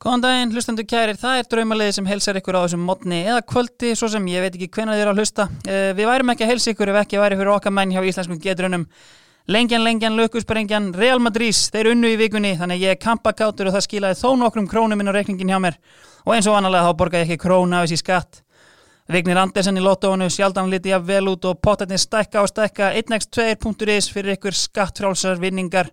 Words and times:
Góðan 0.00 0.22
daginn, 0.24 0.52
hlustendur 0.54 0.86
kærir, 0.88 1.18
það 1.20 1.38
er 1.42 1.48
draumalegi 1.52 1.92
sem 1.98 2.06
helsar 2.08 2.38
ykkur 2.40 2.56
á 2.56 2.64
þessum 2.64 2.86
modni 2.88 3.18
eða 3.18 3.42
kvöldi, 3.44 3.90
svo 3.92 4.08
sem 4.08 4.28
ég 4.32 4.40
veit 4.40 4.54
ekki 4.56 4.70
hvenna 4.72 4.94
þið 4.96 5.02
eru 5.02 5.10
að 5.12 5.18
hlusta. 5.20 5.44
Uh, 5.66 5.90
við 5.98 6.08
værum 6.08 6.32
ekki 6.32 6.46
að 6.46 6.50
helsa 6.54 6.72
ykkur 6.72 6.92
ef 6.94 6.98
ekki 7.02 7.18
væri 7.20 7.36
fyrir 7.36 7.50
okkar 7.52 7.74
menn 7.76 7.92
hjá 7.92 8.00
íslenskum 8.08 8.38
getrunum. 8.40 8.86
Lengjan, 9.52 9.84
lengjan, 9.84 10.16
lökusbrengjan, 10.16 10.86
Real 10.96 11.20
Madrid, 11.20 11.52
þeir 11.74 11.90
unnu 11.92 12.14
í 12.14 12.16
vikunni, 12.16 12.54
þannig 12.56 12.80
ég 12.80 12.96
er 12.96 13.00
kampakátur 13.02 13.68
og 13.68 13.76
það 13.76 13.84
skilaði 13.90 14.18
þó 14.22 14.30
nokkrum 14.40 14.70
krónum 14.72 15.04
inn 15.04 15.12
á 15.12 15.16
reikningin 15.18 15.52
hjá 15.52 15.60
mér. 15.66 15.76
Og 16.24 16.32
eins 16.32 16.48
og 16.48 16.56
vanalega 16.56 16.88
þá 16.88 16.96
borgaði 17.02 17.26
ég 17.26 17.34
ekki 17.34 17.44
króna 17.44 17.82
af 17.82 17.90
þessi 17.90 18.00
skatt. 18.00 18.40
Vignir 19.12 19.42
Andersen 19.42 19.76
í 19.76 19.84
lottóinu, 19.84 20.30
sjaldan 20.32 20.72
liti 20.72 20.94
ég 20.94 21.04
vel 21.04 21.26
út 21.28 21.44
og 21.44 21.60
potatni 21.60 22.00
stækka 22.00 22.40
og 22.40 22.48
stækka 22.48 22.94
1x2.is 23.02 24.08
fyrir 24.14 24.38
ykkur 24.38 24.56
skattfrálsar 24.56 25.36
vinningar. 25.44 25.92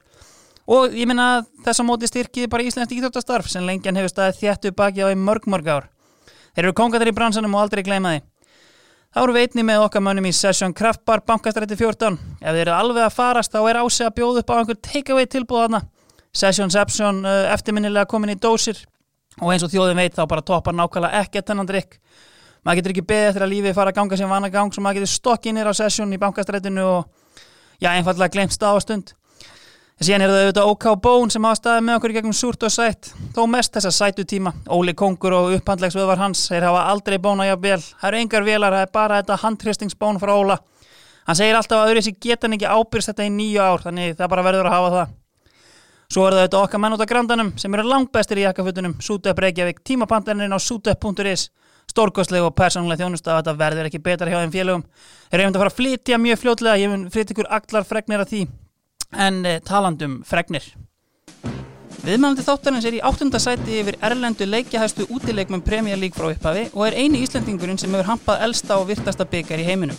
Og 0.68 0.96
ég 0.98 1.08
minna 1.08 1.46
þess 1.64 1.80
að 1.80 1.88
móti 1.88 2.10
styrkið 2.10 2.50
bara 2.52 2.66
íslenskt 2.68 2.96
íþjóttastarf 2.96 3.48
sem 3.48 3.64
lengjan 3.64 3.96
hefur 3.96 4.12
staðið 4.12 4.42
þjættu 4.42 4.74
baki 4.76 5.06
á 5.06 5.08
í 5.14 5.20
mörg 5.20 5.48
mörg 5.48 5.70
ár. 5.72 5.86
Þeir 6.56 6.66
eru 6.66 6.76
kongatir 6.76 7.12
í 7.12 7.16
bransanum 7.16 7.56
og 7.56 7.64
aldrei 7.64 7.86
gleyma 7.88 8.16
því. 8.16 8.24
Þá 9.16 9.22
eru 9.24 9.36
við 9.38 9.46
einni 9.48 9.64
með 9.66 9.84
okkar 9.86 10.04
mönnum 10.04 10.28
í 10.28 10.34
Session 10.36 10.74
Kraftbar 10.76 11.24
bankastrætti 11.26 11.78
14. 11.80 12.18
Ef 12.42 12.52
þeir 12.52 12.66
eru 12.66 12.74
alveg 12.76 13.06
að 13.06 13.16
farast 13.16 13.54
þá 13.54 13.62
er 13.70 13.80
ásið 13.80 14.10
að 14.10 14.16
bjóða 14.20 14.44
upp 14.44 14.52
á 14.52 14.58
einhver 14.60 14.80
takeaway 14.84 15.30
tilbúðaðna. 15.32 15.80
Session 16.36 16.74
Sepson 16.74 17.24
uh, 17.24 17.48
eftirminnilega 17.54 18.10
komin 18.12 18.36
í 18.36 18.38
dósir 18.38 18.84
og 19.40 19.54
eins 19.54 19.64
og 19.64 19.72
þjóðin 19.72 20.02
veit 20.02 20.18
þá 20.18 20.26
bara 20.28 20.44
toppar 20.46 20.76
nákvæmlega 20.76 21.24
ekkert 21.24 21.48
þennan 21.48 21.70
drikk. 21.70 21.98
Maður 22.66 22.82
getur 22.82 22.94
ekki 22.94 23.06
beðið 23.08 23.30
eftir 23.32 23.46
að 23.46 23.54
lífið 23.54 23.78
fara 23.78 23.94
að 23.94 24.00
ganga 24.02 24.20
sem 24.20 24.34
vana 24.36 24.52
gang 24.52 24.76
svo 24.76 24.84
maður 24.84 25.00
getur 25.00 25.14
stokkinir 25.14 25.70
á 25.72 25.74
Session 25.78 26.14
í 26.14 26.20
bankastrættinu 26.20 26.84
og 26.84 27.08
já, 27.80 27.94
einfallega 27.94 28.34
glemt 28.34 28.54
stað 28.54 28.76
á 28.76 28.80
stund. 28.84 29.14
Síðan 29.98 30.28
er 30.28 30.30
það 30.30 30.44
auðvitað 30.44 30.68
OK 30.70 30.84
Bón 31.02 31.32
sem 31.34 31.46
hafa 31.48 31.58
staðið 31.58 31.86
með 31.88 31.96
okkur 31.98 32.12
gegnum 32.14 32.34
súrt 32.38 32.64
og 32.68 32.70
sætt, 32.70 33.08
þó 33.34 33.40
mest 33.50 33.74
þessa 33.74 33.90
sætu 33.96 34.26
tíma. 34.30 34.52
Óli 34.70 34.94
Kongur 34.94 35.34
og 35.34 35.56
upphandlegsvöðvar 35.56 36.20
hans, 36.22 36.44
þeir 36.52 36.68
hafa 36.68 36.84
aldrei 36.92 37.16
bóna 37.18 37.48
hjá 37.48 37.56
vel. 37.58 37.80
Það 37.82 38.10
eru 38.12 38.20
engar 38.22 38.46
velar, 38.46 38.76
það 38.78 38.86
er 38.86 38.92
bara 38.94 39.18
þetta 39.24 39.38
handhristingsbón 39.42 40.20
frá 40.22 40.34
Óla. 40.36 40.60
Hann 41.26 41.40
segir 41.40 41.58
alltaf 41.58 41.82
að 41.82 42.04
sér 42.06 42.18
geta 42.22 42.46
hann 42.46 42.54
ekki 42.60 42.70
ábyrst 42.70 43.10
þetta 43.10 43.26
í 43.26 43.32
nýju 43.40 43.64
ár, 43.66 43.86
þannig 43.88 44.14
það 44.20 44.30
bara 44.36 44.44
verður 44.46 44.70
að 44.70 44.76
hafa 44.76 44.92
það. 44.94 45.16
Svo 46.14 46.28
er 46.28 46.38
það 46.38 46.44
auðvitað 46.44 46.68
okkar 46.68 46.84
menn 46.86 46.98
út 47.00 47.04
af 47.04 47.10
grandanum 47.10 47.52
sem 47.58 47.74
eru 47.80 47.88
langt 47.90 48.14
bestir 48.14 48.38
í 48.38 48.46
jakkafutunum, 48.46 48.96
Sútöp 49.02 49.42
Reykjavík, 49.42 49.82
tímapandarinn 49.82 50.54
á 50.54 50.62
sútöp.is. 50.62 51.50
Stórkostleg 51.90 52.46
og 52.46 52.54
persónuleg 52.54 53.02
þjónust 53.02 53.26
að 53.26 53.42
þetta 53.42 53.58
verður 53.58 53.90
ekki 53.90 54.04
betra 54.04 54.30
hjá 54.30 54.38
þeim 54.44 54.54
félögum. 54.54 54.86
Þeir 55.32 55.40
eru 55.42 55.50
um 55.50 55.56
að 55.56 55.62
fara 55.64 55.74
að 55.74 55.78
flytja 55.82 56.22
mjög 56.22 56.42
fljótlega, 56.44 56.80
ég 56.84 56.92
mun 56.92 57.06
flytja 57.12 57.34
ykkur 57.34 57.52
allar 57.58 57.88
fregnir 57.88 58.24
af 58.24 58.30
því 58.30 58.46
en 59.14 59.46
eh, 59.46 59.62
talandum 59.64 60.22
fregnir. 60.28 60.66
Viðmælandi 62.08 62.44
þáttarins 62.46 62.86
er 62.88 62.96
í 62.96 63.02
áttundasæti 63.04 63.82
yfir 63.82 63.98
erlendu 64.06 64.46
leikjahæstu 64.48 65.10
útileikmum 65.12 65.60
Premier 65.66 65.98
League 66.00 66.16
frá 66.16 66.30
upphafi 66.32 66.70
og 66.70 66.86
er 66.88 66.96
eini 67.02 67.20
Íslandingurinn 67.26 67.80
sem 67.82 67.92
hefur 67.92 68.08
hampað 68.14 68.46
elsta 68.46 68.78
og 68.80 68.88
virtasta 68.88 69.26
byggar 69.28 69.60
í 69.60 69.66
heiminum. 69.68 69.98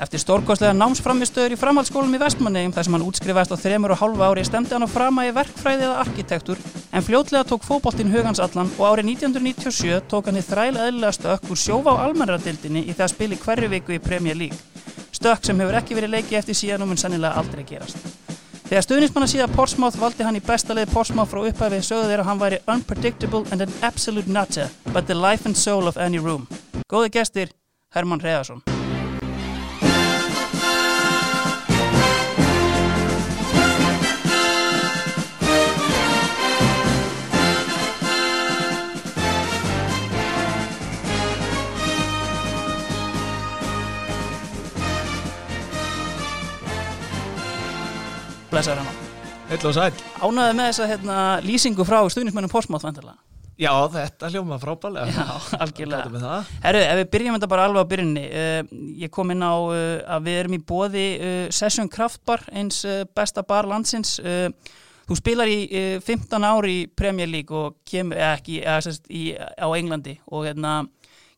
Eftir 0.00 0.22
stórkostlega 0.22 0.72
námsframistöður 0.72 1.52
í 1.52 1.58
framhaldsskólum 1.60 2.14
í 2.16 2.20
Vestmannegjum 2.22 2.72
þar 2.72 2.86
sem 2.86 2.96
hann 2.96 3.04
útskrifast 3.04 3.52
á 3.52 3.60
þremur 3.60 3.92
og 3.92 4.00
hálfa 4.00 4.30
ári 4.30 4.46
stemdi 4.48 4.72
hann 4.72 4.88
á 4.88 4.94
frama 4.94 5.26
í 5.28 5.34
verkfræði 5.36 5.84
eða 5.84 6.00
arkitektur 6.06 6.64
en 6.96 7.04
fljótlega 7.04 7.44
tók 7.50 7.68
fóboltinn 7.68 8.14
hugans 8.14 8.40
allan 8.40 8.72
og 8.78 8.86
árið 8.88 9.12
1997 9.18 10.00
tók 10.08 10.30
hann 10.30 10.40
í 10.40 10.46
þræla 10.46 10.88
eðlilega 10.88 11.18
stökk 11.18 11.52
úr 11.52 11.60
sjófa 11.60 11.92
á 11.92 12.08
almennradildinni 12.08 12.86
í 12.88 12.96
það 12.96 13.12
spili 13.12 13.40
hverju 13.44 13.72
viku 13.76 13.98
í 13.98 14.00
Premier 14.00 14.40
League. 14.40 14.56
Stökk 15.12 15.44
sem 15.44 15.60
hefur 15.60 15.82
ekki 15.82 16.00
verið 16.00 16.16
leiki 16.16 16.40
eftir 16.40 16.56
síðan 16.56 16.86
og 16.86 16.94
mun 16.94 17.04
sannilega 17.04 17.36
aldrei 17.36 17.66
gerast. 17.68 18.00
Þegar 18.70 18.84
stuðnismanna 18.86 19.26
síðan 19.26 19.54
Portsmouth 19.56 19.96
valdi 19.98 20.22
hann 20.22 20.36
í 20.38 20.42
besta 20.46 20.76
leið 20.78 20.92
Portsmouth 20.92 21.32
frá 21.32 21.40
upphæfi 21.48 21.80
sögðu 21.82 22.12
þeirra 22.12 22.26
hann 22.28 22.38
væri 22.38 22.60
unpredictable 22.70 23.42
and 23.50 23.66
an 23.66 23.72
absolute 23.82 24.30
nutter 24.30 24.70
but 24.94 25.10
the 25.10 25.18
life 25.18 25.42
and 25.42 25.58
soul 25.58 25.90
of 25.90 25.98
any 25.98 26.22
room. 26.22 26.46
Góði 26.86 27.10
gestir, 27.18 27.50
Herman 27.90 28.22
Reðarsson. 28.22 28.62
Blessaður 48.50 49.74
sæl. 49.74 49.90
Ánaði 50.18 50.54
með 50.58 50.70
þessa 50.70 50.86
hérna, 50.90 51.16
lýsingu 51.44 51.84
frá 51.86 52.00
stuðnismannum 52.10 52.50
Portsmouth 52.50 52.82
vendilega. 52.86 53.18
Já, 53.60 53.70
þetta 53.92 54.30
hljóma 54.32 54.56
frábælega. 54.58 55.12
Já, 55.12 55.56
algjörlega. 55.60 56.30
Er? 56.40 56.52
Herru, 56.64 56.80
ef 56.82 56.98
við 56.98 57.10
byrjum 57.12 57.36
þetta 57.36 57.48
bara 57.52 57.66
alveg 57.68 57.84
á 57.84 57.90
byrjunni 57.92 58.22
uh, 58.26 58.60
ég 59.02 59.12
kom 59.12 59.30
inn 59.34 59.44
á 59.44 59.54
uh, 59.54 59.74
að 60.16 60.26
við 60.26 60.38
erum 60.40 60.56
í 60.56 60.60
bóði 60.72 61.04
uh, 61.12 61.42
Session 61.54 61.90
Kraftbar 61.92 62.42
eins 62.56 62.80
uh, 62.88 63.02
besta 63.14 63.44
bar 63.46 63.68
landsins 63.68 64.16
uh, 64.24 64.48
þú 65.06 65.18
spilar 65.20 65.50
í 65.52 65.60
uh, 65.68 66.00
15 66.02 66.48
ári 66.48 66.78
í 66.80 66.88
Premier 66.88 67.30
League 67.30 67.54
og 67.54 67.78
kemur, 67.86 68.18
eða 68.18 68.32
ekki 68.40 68.62
eða, 68.64 68.80
sérst, 68.88 69.06
í, 69.12 69.28
á 69.36 69.68
Englandi 69.76 70.16
og 70.26 70.48
hérna, 70.48 70.74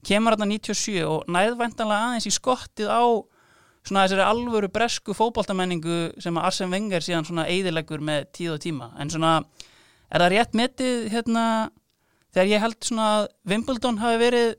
kemur 0.06 0.36
hérna 0.36 0.48
97 0.54 1.02
og 1.08 1.28
næðvæntanlega 1.28 2.12
aðeins 2.12 2.30
í 2.30 2.36
skottið 2.38 2.88
á 2.88 3.02
svona 3.82 4.06
þessari 4.06 4.24
alvöru 4.24 4.70
bresku 4.72 5.14
fótboltamenningu 5.16 5.98
sem 6.22 6.36
að 6.38 6.48
Arsene 6.48 6.72
Wenger 6.74 7.04
síðan 7.04 7.26
svona 7.26 7.46
eidilegur 7.50 8.02
með 8.04 8.28
tíð 8.38 8.56
og 8.56 8.60
tíma. 8.62 8.90
En 9.02 9.10
svona, 9.10 9.38
er 10.10 10.22
það 10.22 10.34
rétt 10.34 10.58
metið 10.58 11.08
hérna 11.12 11.46
þegar 12.32 12.52
ég 12.52 12.62
held 12.62 12.78
svona 12.86 13.08
að 13.16 13.30
Wimbledon 13.52 14.00
hafi 14.02 14.20
verið 14.22 14.52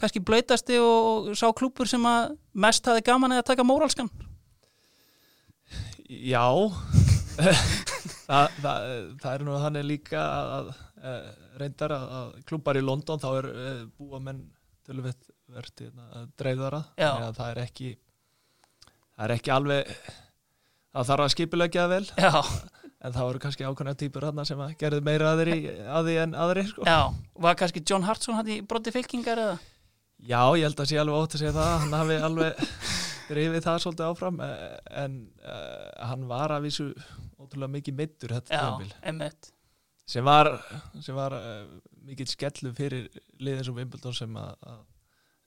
kannski 0.00 0.22
blöytasti 0.24 0.78
og 0.82 1.32
sá 1.38 1.48
klúpur 1.54 1.90
sem 1.90 2.04
að 2.08 2.36
mest 2.54 2.86
hafi 2.88 3.04
gaman 3.06 3.34
eða 3.36 3.48
taka 3.52 3.66
móralskan? 3.66 4.10
Já, 6.12 6.46
það, 8.28 8.56
það, 8.62 8.88
það 9.22 9.30
er 9.32 9.44
nú 9.46 9.58
þannig 9.62 9.86
líka 9.88 10.22
að, 10.22 10.72
að 11.02 11.20
reyndar 11.60 11.94
að, 11.96 12.08
að 12.18 12.32
klúpar 12.48 12.78
í 12.78 12.84
London 12.84 13.22
þá 13.22 13.28
er 13.32 13.50
uh, 13.52 13.84
búa 13.98 14.20
menn 14.22 14.42
tölvett 14.86 15.30
verðt 15.52 15.84
dreifðara. 16.40 16.82
Þannig 16.96 17.28
að 17.28 17.38
það 17.38 17.52
er 17.52 17.60
ekki 17.62 17.92
það 19.22 19.28
er 19.28 19.34
ekki 19.36 19.52
alveg 19.54 19.90
það 20.92 21.10
þarf 21.10 21.24
að 21.24 21.34
skipulegja 21.36 21.82
það 21.84 21.92
vel. 21.92 22.06
Já, 22.18 22.32
en 23.02 23.14
það 23.14 23.28
voru 23.28 23.42
kannski 23.44 23.66
ákveðna 23.68 23.94
típur 24.00 24.26
hann 24.26 24.46
sem 24.48 24.62
að 24.64 24.72
gerðu 24.80 25.04
meira 25.06 25.34
að 25.36 26.08
því 26.08 26.16
en 26.24 26.34
aðri 26.44 26.64
sko. 26.70 26.86
já, 26.88 26.98
var 27.46 27.60
kannski 27.60 27.84
John 27.86 28.06
Hartson 28.08 28.38
hann 28.38 28.50
í 28.50 28.58
broti 28.66 28.94
fylkingar 28.94 29.42
eða? 29.44 29.60
Já, 30.22 30.42
ég 30.58 30.66
held 30.66 30.82
að 30.82 30.90
sé 30.90 30.98
alveg 31.02 31.18
ótt 31.18 31.36
að 31.36 31.42
segja 31.42 31.54
það. 31.56 31.72
Hann 31.82 31.96
hafi 31.98 32.18
alveg 32.26 32.60
drifið 33.30 33.64
það 33.64 33.80
svolítið 33.84 34.10
áfram 34.10 34.44
eh, 34.44 34.76
en 35.04 35.16
uh, 35.46 35.88
hann 36.10 36.28
var 36.30 36.54
að 36.54 36.68
vísu 36.68 36.90
ótrúlega 37.38 37.74
mikið 37.78 37.98
emmitt 39.02 39.52
sem 40.12 40.26
var, 40.26 40.50
sem 41.00 41.16
var 41.16 41.34
uh, 41.38 41.62
mikill 42.06 42.28
skellu 42.28 42.72
fyrir 42.76 43.06
liðin 43.38 43.66
sem 43.66 43.76
Wimbledon 43.78 44.16
sem 44.18 44.34
að, 44.38 44.56
að 44.66 44.80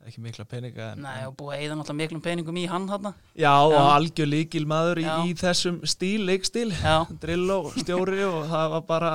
ekki 0.10 0.22
mikla 0.24 0.46
peninga 0.50 0.92
en, 0.94 1.02
Nei, 1.06 1.26
og 1.28 1.36
búið 1.40 1.56
að 1.56 1.64
eða 1.66 1.78
náttúrulega 1.80 2.02
miklum 2.02 2.24
peningum 2.26 2.60
í 2.62 2.66
hann 2.70 2.88
hann 2.92 3.10
Já, 3.34 3.54
og 3.66 3.76
algjör 3.80 4.30
líkil 4.32 4.66
maður 4.70 5.02
í, 5.04 5.08
í 5.30 5.34
þessum 5.40 5.82
stíl, 5.88 6.26
leikstíl. 6.28 6.70
Já, 6.74 7.06
Drillo, 7.22 7.60
stjóri 7.76 8.22
og 8.28 8.46
það 8.52 8.76
var 8.76 8.86
bara 8.90 9.14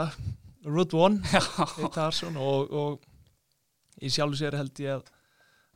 Route 0.67 0.97
One 0.97 1.23
og, 2.41 2.75
og 2.83 4.03
í 4.03 4.11
sjálfu 4.13 4.41
sér 4.41 4.59
held 4.61 4.83
ég 4.83 4.99
að, 4.99 5.15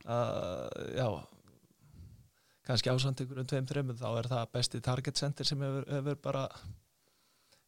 að 0.05 0.91
já 0.99 1.07
kannski 2.65 2.89
ásand 2.89 3.21
ykkur 3.21 3.43
um 3.43 3.49
tveim 3.49 3.67
þreimum 3.69 3.99
þá 3.99 4.07
er 4.19 4.29
það 4.31 4.51
besti 4.57 4.81
target 4.83 5.21
center 5.21 5.47
sem 5.47 5.61
hefur, 5.61 5.85
hefur 5.91 6.19
bara 6.23 6.45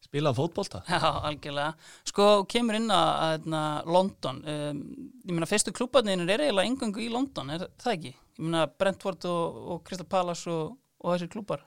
spilað 0.08 0.38
fótbolta 0.38 0.80
já, 0.88 0.98
algjörlega 1.28 1.74
Sko, 2.08 2.26
kemur 2.50 2.78
inn 2.80 2.90
að, 2.94 3.48
að 3.52 3.88
London 3.92 4.40
um, 4.42 4.82
Ég 5.28 5.32
meina, 5.36 5.48
fyrstu 5.50 5.74
klúbarnir 5.76 6.24
er 6.24 6.44
eiginlega 6.46 6.68
engangu 6.70 7.04
í 7.04 7.10
London, 7.12 7.52
er 7.54 7.66
það 7.80 7.94
ekki? 7.94 8.12
Ég 8.38 8.44
meina, 8.46 8.66
Brentford 8.80 9.28
og, 9.28 9.58
og 9.74 9.82
Crystal 9.86 10.08
Palace 10.08 10.48
og, 10.52 10.76
og 11.04 11.14
þessir 11.14 11.32
klúbar 11.36 11.64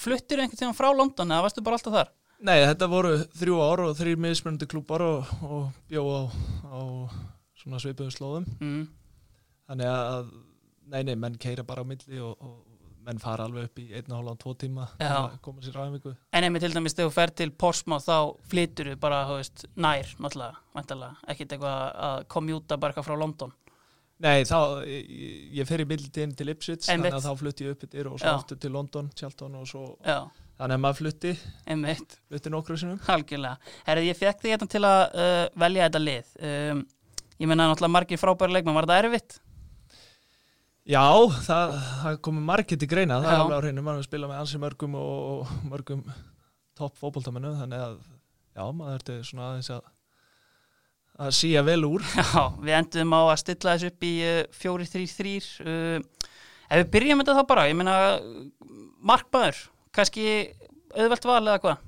Fluttir 0.00 0.40
einhvern 0.42 0.58
tíma 0.58 0.74
frá 0.74 0.88
London 0.90 1.30
eða 1.30 1.44
varstu 1.46 1.62
bara 1.62 1.76
alltaf 1.78 1.94
þar? 1.94 2.08
Nei, 2.44 2.56
þetta 2.66 2.88
voru 2.90 3.12
þrjú 3.38 3.60
ár 3.62 3.82
og 3.86 3.92
þrýr 3.96 4.18
mismunandi 4.20 4.66
klúbar 4.68 5.04
og, 5.06 5.28
og 5.46 5.68
bjó 5.88 6.02
á, 6.10 6.20
á 6.66 6.80
svona 7.62 7.78
svipuðum 7.80 8.10
slóðum 8.12 8.48
Mm. 8.58 8.82
þannig 9.70 9.88
að, 9.92 10.32
nei, 10.92 11.02
nei, 11.08 11.14
menn 11.16 11.38
keira 11.40 11.62
bara 11.64 11.84
á 11.86 11.88
milli 11.88 12.18
og, 12.20 12.34
og 12.42 12.73
menn 13.04 13.20
fara 13.22 13.44
alveg 13.48 13.68
upp 13.68 13.80
í 13.82 13.84
einn 13.94 14.12
og 14.12 14.16
hálfan, 14.18 14.38
tvo 14.42 14.54
tíma 14.60 14.86
að 15.02 15.34
koma 15.44 15.64
sér 15.64 15.76
ræðingu 15.78 16.14
En 16.32 16.46
einmitt 16.46 16.64
til 16.64 16.72
dæmis 16.74 16.96
þegar 16.96 17.10
þú 17.10 17.14
fer 17.16 17.32
til 17.40 17.50
Portsmouth 17.64 18.06
þá 18.08 18.16
flytur 18.50 18.92
þú 18.92 18.96
bara, 19.02 19.18
veist, 19.32 19.66
nær 19.76 20.14
náttúrulega, 20.24 21.10
ekkit 21.34 21.56
eitthvað 21.56 21.82
að 22.08 22.24
komjúta 22.34 22.78
bara 22.80 22.94
eitthvað 22.94 23.08
frá 23.10 23.20
London. 23.20 23.52
Nei, 24.24 24.44
þá, 24.46 24.58
ég, 24.88 25.12
ég 25.58 25.68
fer 25.68 25.82
í 25.82 25.88
mildin 25.90 26.32
til 26.38 26.48
Ipswich 26.52 26.88
Einmitt. 26.88 27.10
þannig 27.10 27.18
að 27.18 27.26
þá 27.26 27.40
flutti 27.42 27.66
ég 27.66 27.74
upp 27.74 27.86
yfir 27.88 28.08
og 28.08 28.18
svo 28.20 28.30
Já. 28.30 28.34
aftur 28.38 28.60
til 28.62 28.72
London, 28.72 29.10
Charlton 29.18 29.56
og 29.58 29.66
svo 29.68 29.84
Já, 30.06 30.20
þannig 30.60 30.78
að 30.78 30.82
maður 30.84 31.00
flutti, 31.02 31.32
flutti 32.30 32.52
nokkru 32.54 32.78
sinum 32.80 33.00
algjörlega. 33.10 33.74
Herri, 33.88 34.06
ég 34.08 34.20
fekk 34.20 34.44
þig 34.44 34.54
hérna 34.54 34.70
til 34.70 34.84
að 34.86 35.00
uh, 35.18 35.40
velja 35.64 35.88
þetta 35.88 36.04
lið. 36.04 36.36
Um, 36.40 36.84
Ég 37.42 37.48
menna 37.50 37.66
náttúrulega 37.66 37.90
margir 37.90 38.20
frábæri 38.20 38.54
leikmenn, 38.54 38.76
var 38.76 38.86
þetta 38.86 39.00
erfitt? 39.02 39.40
Já, 40.84 41.04
það, 41.46 41.74
það 42.02 42.16
komið 42.26 42.46
margir 42.50 42.80
til 42.80 42.88
greina, 42.90 43.16
það 43.22 43.30
Já. 43.30 43.34
er 43.34 43.42
alveg 43.42 43.56
á 43.56 43.62
hreinu, 43.64 43.84
maður 43.86 44.04
spila 44.04 44.28
með 44.28 44.40
ansi 44.42 44.58
mörgum 44.60 44.96
og, 45.00 45.52
mörgum 45.70 46.02
topp 46.76 46.98
fótboltamennu, 47.00 47.54
þannig 47.56 47.84
að 47.86 47.94
já, 48.02 48.64
maður 48.68 48.98
ertu 48.98 49.16
svona 49.24 49.46
aðeins 49.52 49.70
að 49.72 49.86
að 51.24 51.30
síja 51.38 51.62
vel 51.62 51.78
úr. 51.86 52.02
Já, 52.18 52.42
við 52.58 52.74
endum 52.74 53.14
á 53.14 53.22
að 53.22 53.40
stilla 53.44 53.74
þessu 53.76 53.90
upp 53.92 54.06
í 54.06 54.12
uh, 54.26 54.40
4-3-3 54.58 55.34
uh, 55.62 56.28
Ef 56.64 56.80
við 56.80 56.90
byrjum 56.96 57.20
þetta 57.22 57.36
þá 57.38 57.48
bara, 57.52 57.66
ég 57.70 57.76
meina 57.78 57.96
markmaður, 59.04 59.60
kannski 59.94 60.24
auðvelt 60.96 61.28
val 61.28 61.42
eða 61.42 61.60
hvað? 61.62 61.82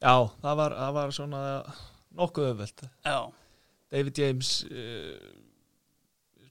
Já, 0.00 0.14
það 0.44 0.58
var, 0.60 0.76
það 0.78 0.96
var 0.96 1.14
svona 1.16 1.40
nokkuð 2.20 2.48
öðvöld. 2.52 2.84
Já, 3.08 3.18
David 3.90 4.20
James 4.22 4.52
uh, 4.68 5.16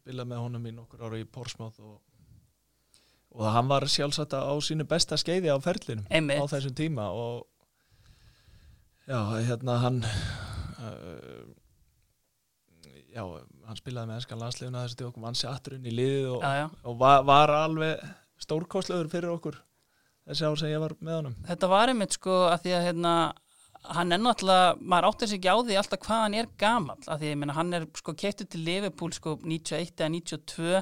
spilaði 0.09 0.31
með 0.31 0.41
honum 0.41 0.65
í 0.65 0.73
nokkur 0.73 1.05
ára 1.05 1.19
í 1.21 1.27
Portsmouth 1.29 1.77
og, 1.85 1.99
og 3.37 3.45
hann 3.53 3.69
var 3.69 3.85
sjálfsagt 3.85 4.33
á 4.33 4.53
sínu 4.65 4.87
besta 4.89 5.19
skeiði 5.21 5.53
á 5.53 5.57
ferlinum 5.61 6.07
Einmitt. 6.09 6.41
á 6.41 6.43
þessum 6.49 6.75
tíma 6.77 7.09
og 7.13 7.45
já, 9.05 9.19
hérna 9.45 9.77
hann 9.83 10.01
uh, 10.01 11.45
já, 13.13 13.21
hann 13.21 13.79
spilaði 13.79 14.09
með 14.09 14.21
enskan 14.21 14.41
landsliðuna 14.41 14.85
þessu 14.87 14.99
til 14.99 15.09
okkur 15.11 15.27
vann 15.27 15.37
sér 15.37 15.53
afturinn 15.53 15.85
í 15.85 15.93
liðið 15.93 16.31
og, 16.33 16.41
já, 16.41 16.63
já 16.63 16.67
og 16.89 16.99
var, 17.03 17.25
var 17.29 17.55
alveg 17.59 18.07
stórkostlegur 18.41 19.11
fyrir 19.11 19.35
okkur 19.35 19.61
þessi 20.25 20.49
ár 20.49 20.57
sem 20.61 20.73
ég 20.73 20.81
var 20.81 20.97
með 21.03 21.19
honum 21.19 21.37
Þetta 21.45 21.69
var 21.69 21.93
einmitt 21.93 22.17
sko 22.17 22.41
að 22.49 22.65
því 22.65 22.75
að 22.79 22.87
hérna, 22.89 23.13
hann 23.87 24.11
er 24.11 24.19
náttúrulega, 24.21 24.75
maður 24.81 25.07
áttir 25.09 25.29
sig 25.31 25.39
ekki 25.39 25.51
á 25.53 25.57
því 25.63 25.77
alltaf 25.79 26.01
hvað 26.03 26.23
hann 26.23 26.37
er 26.39 26.49
gamall, 26.59 27.03
að 27.07 27.23
því 27.23 27.35
meina 27.39 27.55
hann 27.55 27.75
er 27.77 27.85
sko 27.97 28.15
keittur 28.17 28.49
til 28.49 28.63
Liverpool 28.65 29.13
sko 29.15 29.37
91 29.39 29.93
eða 29.95 30.09
92 30.15 30.81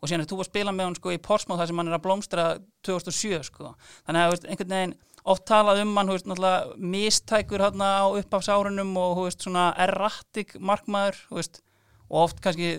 og 0.00 0.08
síðan 0.08 0.24
er 0.24 0.30
þú 0.30 0.38
að 0.40 0.48
spila 0.48 0.72
með 0.72 0.88
hann 0.88 0.96
sko 0.96 1.12
í 1.12 1.20
Portsmouth 1.20 1.60
þar 1.60 1.70
sem 1.70 1.82
hann 1.82 1.90
er 1.90 1.98
að 1.98 2.04
blómstra 2.06 2.46
2007 2.88 3.42
sko, 3.50 3.74
þannig 4.06 4.24
að 4.24 4.32
veist, 4.32 4.48
einhvern 4.48 4.76
veginn 4.76 4.96
oft 5.30 5.44
talað 5.50 5.82
um 5.82 5.92
hann, 6.00 6.08
þú 6.08 6.16
veist, 6.16 6.30
náttúrulega 6.30 6.88
mistækur 6.94 7.66
hann 7.66 7.84
á 7.84 8.08
upphafsárunum 8.08 8.96
og 8.96 9.18
þú 9.18 9.26
veist, 9.28 9.44
svona 9.44 9.66
erratic 9.84 10.56
markmaður, 10.56 11.20
þú 11.28 11.40
veist, 11.42 11.62
og 12.08 12.24
oft 12.24 12.40
kannski 12.40 12.72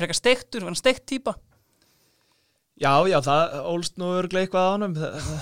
frekar 0.00 0.16
steiktur, 0.16 0.64
hann 0.64 0.78
steikt 0.78 1.04
típa 1.10 1.36
Já, 2.80 2.94
já, 3.04 3.18
það 3.20 3.54
ólst 3.68 3.98
nú 4.00 4.06
örglega 4.16 4.46
eitthvað 4.46 4.64
á 4.64 4.72
honum 4.72 4.94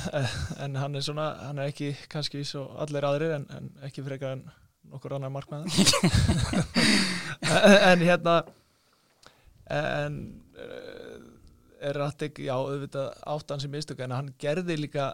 en 0.65 0.73
hann 0.81 0.99
er 0.99 1.05
svona, 1.07 1.27
hann 1.47 1.61
er 1.63 1.69
ekki 1.71 1.93
kannski 2.11 2.41
svo 2.43 2.65
allir 2.83 3.05
aðrir 3.07 3.37
en, 3.37 3.45
en 3.55 3.69
ekki 3.87 4.03
frekar 4.03 4.35
en 4.35 4.43
nokkur 4.91 5.15
annar 5.15 5.31
markmaður. 5.31 5.69
En 7.93 8.03
hérna 8.03 8.41
en 9.71 10.17
eh, 10.59 11.87
er 11.89 12.01
rættik, 12.01 12.41
já, 12.43 12.57
auðvitað 12.57 13.13
áttan 13.31 13.63
sem 13.63 13.71
mistök 13.71 14.03
en 14.03 14.17
hann 14.17 14.33
gerði 14.41 14.75
líka 14.81 15.13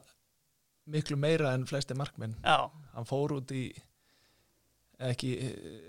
miklu 0.88 1.19
meira 1.20 1.53
en 1.53 1.69
flesti 1.69 1.93
markmenn. 1.99 2.38
Já, 2.41 2.70
hann 2.94 3.09
fór 3.09 3.37
út 3.37 3.53
í 3.53 3.67
ekki, 5.12 5.35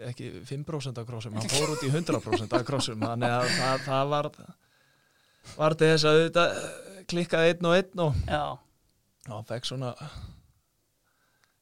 ekki 0.09 0.33
5% 0.51 0.99
af 0.99 1.07
krossum, 1.07 1.39
hann 1.39 1.55
fór 1.55 1.77
út 1.77 1.87
í 1.87 1.93
100% 1.93 2.59
af 2.59 2.67
krossum, 2.67 3.07
þannig 3.07 3.39
að 3.39 3.49
það, 3.55 3.81
það 3.87 4.13
var 4.17 4.31
var 5.55 5.75
til 5.77 5.91
þess 5.91 6.07
að 6.09 6.21
þetta 6.23 6.45
klikkaði 7.11 7.51
einn 7.53 7.69
og 7.69 7.75
einn 7.79 8.05
og 8.05 8.23
hann 9.29 9.47
fekk 9.49 9.69
svona 9.69 9.91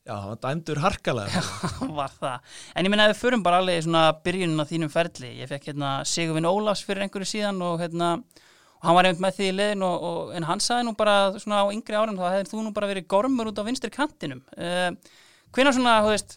já, 0.03 0.13
hann 0.13 0.31
var 0.33 0.39
dæmdur 0.43 0.81
harkalega 0.83 1.43
var 1.99 2.15
það. 2.19 2.55
En 2.75 2.87
ég 2.87 2.91
minna 2.91 3.07
að 3.07 3.13
við 3.13 3.21
förum 3.21 3.43
bara 3.45 3.61
alveg 3.61 3.79
í 3.79 3.85
svona 3.85 4.05
byrjunin 4.25 4.63
á 4.63 4.65
þínum 4.67 4.91
ferli. 4.91 5.31
Ég 5.39 5.51
fekk 5.51 5.69
hérna 5.71 5.93
Sigurvin 6.07 6.49
Ólafs 6.49 6.83
fyrir 6.85 7.05
einhverju 7.05 7.29
síðan 7.29 7.61
og 7.63 7.79
hérna 7.83 8.15
og 8.17 8.87
hann 8.89 8.97
var 8.97 9.07
einmitt 9.07 9.23
með 9.23 9.37
því 9.37 9.49
í 9.49 9.55
liðin 9.55 9.83
og, 9.87 10.07
og 10.09 10.31
en 10.35 10.47
hann 10.49 10.63
sagði 10.63 10.89
nú 10.89 10.95
bara 10.99 11.17
svona 11.39 11.61
á 11.63 11.71
yngri 11.71 11.95
árum 11.95 12.19
þá 12.19 12.25
hefði 12.33 12.49
þú 12.51 12.63
nú 12.65 12.73
bara 12.75 12.89
verið 12.91 13.07
gormur 13.13 13.51
út 13.53 13.61
á 13.63 13.67
vinstri 13.67 13.91
kantinum. 13.93 14.43
Uh, 14.57 14.91
hvenær 15.55 15.77
svona, 15.77 16.01
þú 16.03 16.11
veist, 16.11 16.35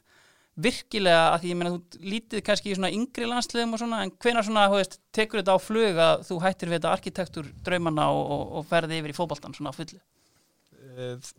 virkilega 0.56 1.24
að 1.34 1.42
því 1.42 1.50
ég 1.50 1.58
meina 1.60 1.72
þú 1.74 2.06
lítið 2.12 2.42
kannski 2.46 2.70
í 2.72 2.76
svona 2.78 2.88
yngri 2.96 3.26
landsliðum 3.28 3.74
og 3.76 3.80
svona 3.82 3.98
en 4.06 4.12
hvenær 4.24 4.46
svona, 4.46 4.62
þú 4.72 4.78
veist, 4.80 4.98
tekur 5.12 5.42
þetta 5.42 5.56
á 5.56 5.60
flug 5.60 6.00
að 6.06 6.24
þú 6.30 6.38
hættir 6.46 6.70
við 6.70 6.78
þetta 6.78 6.92
arkitektur 6.96 7.50
draumanna 7.66 8.06
og, 8.14 8.22
og, 8.36 8.44
og 8.60 8.68
ferði 8.70 9.00
yfir 9.02 9.12
í 9.12 9.16
fótboltan 9.18 9.56
svona 9.56 9.72
á 9.74 9.76
fullu. 9.76 10.00
Eh, 10.96 11.30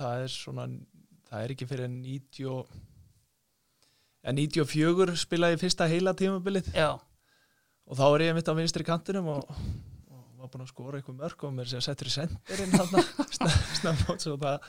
það 0.00 0.24
er 0.26 0.32
svona 0.34 0.68
það 1.30 1.44
er 1.46 1.54
ekki 1.54 1.68
fyrir 1.70 1.88
90 1.94 2.50
og- 2.52 2.78
en 4.28 4.36
94 4.36 5.16
spilaði 5.16 5.60
fyrsta 5.62 5.88
heila 5.88 6.12
tímabilið 6.12 6.66
Já, 6.76 6.90
og 6.92 7.96
þá 7.96 8.04
er 8.10 8.26
ég 8.28 8.36
mitt 8.36 8.50
á 8.52 8.54
vinstri 8.58 8.84
kantinum 8.84 9.30
og, 9.32 9.48
og 10.12 10.24
var 10.36 10.50
búin 10.52 10.66
að 10.66 10.72
skora 10.74 11.00
eitthvað 11.00 11.20
mörg 11.22 11.46
og 11.48 11.54
mér 11.56 11.70
sem 11.70 11.80
settur 11.84 12.10
í 12.10 12.12
sendirinn 12.12 12.76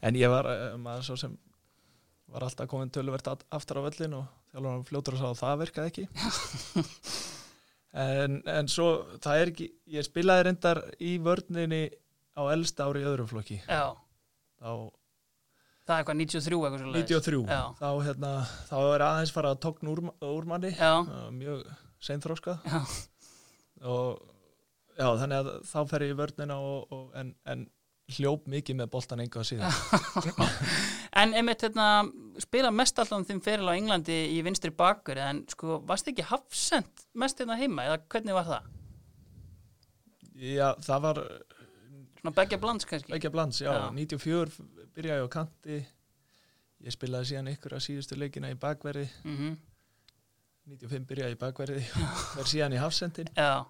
en 0.00 0.16
ég 0.16 0.28
var 0.32 0.48
eh, 0.48 0.76
maður 0.80 1.08
svo 1.10 1.16
sem 1.20 1.32
var 2.30 2.46
alltaf 2.46 2.68
komin 2.70 2.90
töluvert 2.94 3.26
at- 3.32 3.44
aftur 3.56 3.80
á 3.82 3.86
völlin 3.88 4.14
og 4.20 4.26
þjálfur 4.52 4.86
fljótur 4.90 5.16
að 5.16 5.22
sá 5.22 5.28
að 5.30 5.40
það 5.42 5.60
virkaði 5.64 5.90
ekki. 5.90 6.04
En, 7.90 8.36
en 8.46 8.68
svo 8.70 8.86
það 9.18 9.40
er 9.42 9.50
ekki, 9.50 9.66
ég 9.90 10.06
spilaði 10.06 10.44
reyndar 10.46 10.78
í 11.02 11.16
vörninni 11.26 11.80
á 12.38 12.42
elsta 12.54 12.86
ári 12.86 13.02
í 13.02 13.08
öðrum 13.10 13.26
flokki. 13.32 13.56
Já, 13.66 13.96
þá 14.62 14.70
það 15.90 15.94
er 15.96 16.02
eitthvað 16.04 16.20
93 16.20 16.60
eitthvað 16.60 16.84
svo 16.84 16.92
93 16.94 17.40
Já. 17.50 17.62
þá, 17.80 17.88
hérna, 18.06 18.30
þá 18.68 18.76
er 18.94 19.04
aðeins 19.08 19.32
fara 19.34 19.50
að 19.56 19.62
tókn 19.66 19.90
úr, 19.90 20.02
úr 20.22 20.46
manni. 20.46 20.70
Já, 20.78 20.92
uh, 21.02 21.26
mjög 21.34 21.64
seinþróskað 22.06 22.62
og 23.90 24.20
já, 24.94 25.08
þannig 25.18 25.36
að 25.40 25.50
þá 25.72 25.78
fer 25.90 26.04
ég 26.06 26.14
í 26.14 26.18
vörnina 26.20 26.60
og, 26.62 26.86
og, 26.94 27.04
en, 27.18 27.34
en 27.50 27.66
hljóp 28.14 28.46
mikið 28.50 28.78
með 28.84 28.90
boltan 28.94 29.22
enga 29.24 29.42
síðan 29.46 29.74
En 31.20 31.34
einmitt 31.36 31.62
hérna, 31.66 31.86
spila 32.40 32.70
mest 32.72 32.98
alltaf 33.02 33.26
þeim 33.28 33.40
feril 33.44 33.68
á 33.68 33.74
Englandi 33.76 34.16
í 34.34 34.38
vinstri 34.46 34.70
bakur 34.72 35.18
en 35.20 35.42
sko, 35.52 35.80
varst 35.88 36.08
ekki 36.08 36.24
hafsend 36.30 37.04
mest 37.20 37.40
hérna 37.42 37.58
heima 37.60 37.84
eða 37.88 37.98
hvernig 38.12 38.36
var 38.38 38.46
það? 38.48 38.68
já, 40.40 40.68
það 40.86 41.02
var 41.04 41.18
Svona 42.20 42.34
begja 42.36 42.58
blands 42.60 42.84
kannski? 42.88 43.12
að 43.16 43.30
blands, 43.32 43.58
já, 43.64 43.70
Já. 43.72 43.90
94 43.96 44.64
byrjaði 44.96 45.24
á 45.24 45.28
kanti. 45.32 45.78
Ég 46.84 46.92
spilaði 46.92 47.30
síðan 47.30 47.48
ykkur 47.54 47.74
að 47.76 47.84
síðustu 47.86 48.16
leikina 48.20 48.50
í 48.52 48.56
bakverði. 48.60 49.06
Mm 49.24 49.56
95 50.70 51.06
byrjaði 51.08 51.34
í 51.34 51.38
bakverði. 51.40 51.80
Verð 52.36 52.46
síðan 52.52 52.74
í 52.76 52.80
hafsendin 52.80 53.30
Já, 53.34 53.64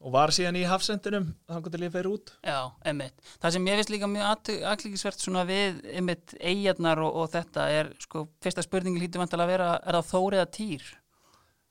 og 0.00 0.14
var 0.14 0.32
síðan 0.32 0.56
í 0.56 0.66
hafsendinum 0.68 1.26
þannig 1.48 1.74
til 1.74 1.82
ég 1.84 1.92
fer 1.92 2.08
út 2.08 2.32
já, 2.40 2.58
einmitt. 2.88 3.16
Það 3.42 3.56
sem 3.56 3.66
ég 3.68 3.80
finnst 3.80 3.92
líka 3.92 4.08
mjög 4.08 4.52
aðklikisvert 4.70 5.24
svona 5.24 5.44
við 5.48 5.82
einmitt 5.92 6.34
eigjarnar 6.40 7.02
og, 7.04 7.18
og 7.20 7.32
þetta 7.34 7.66
er 7.74 7.92
sko, 8.00 8.24
fyrsta 8.40 8.64
spurningin 8.64 9.02
hlýtur 9.02 9.20
vantilega 9.22 9.48
að 9.48 9.52
vera, 9.54 9.72
er 9.84 9.98
það 9.98 10.12
þórið 10.14 10.44
að 10.44 10.52
týr? 10.56 10.86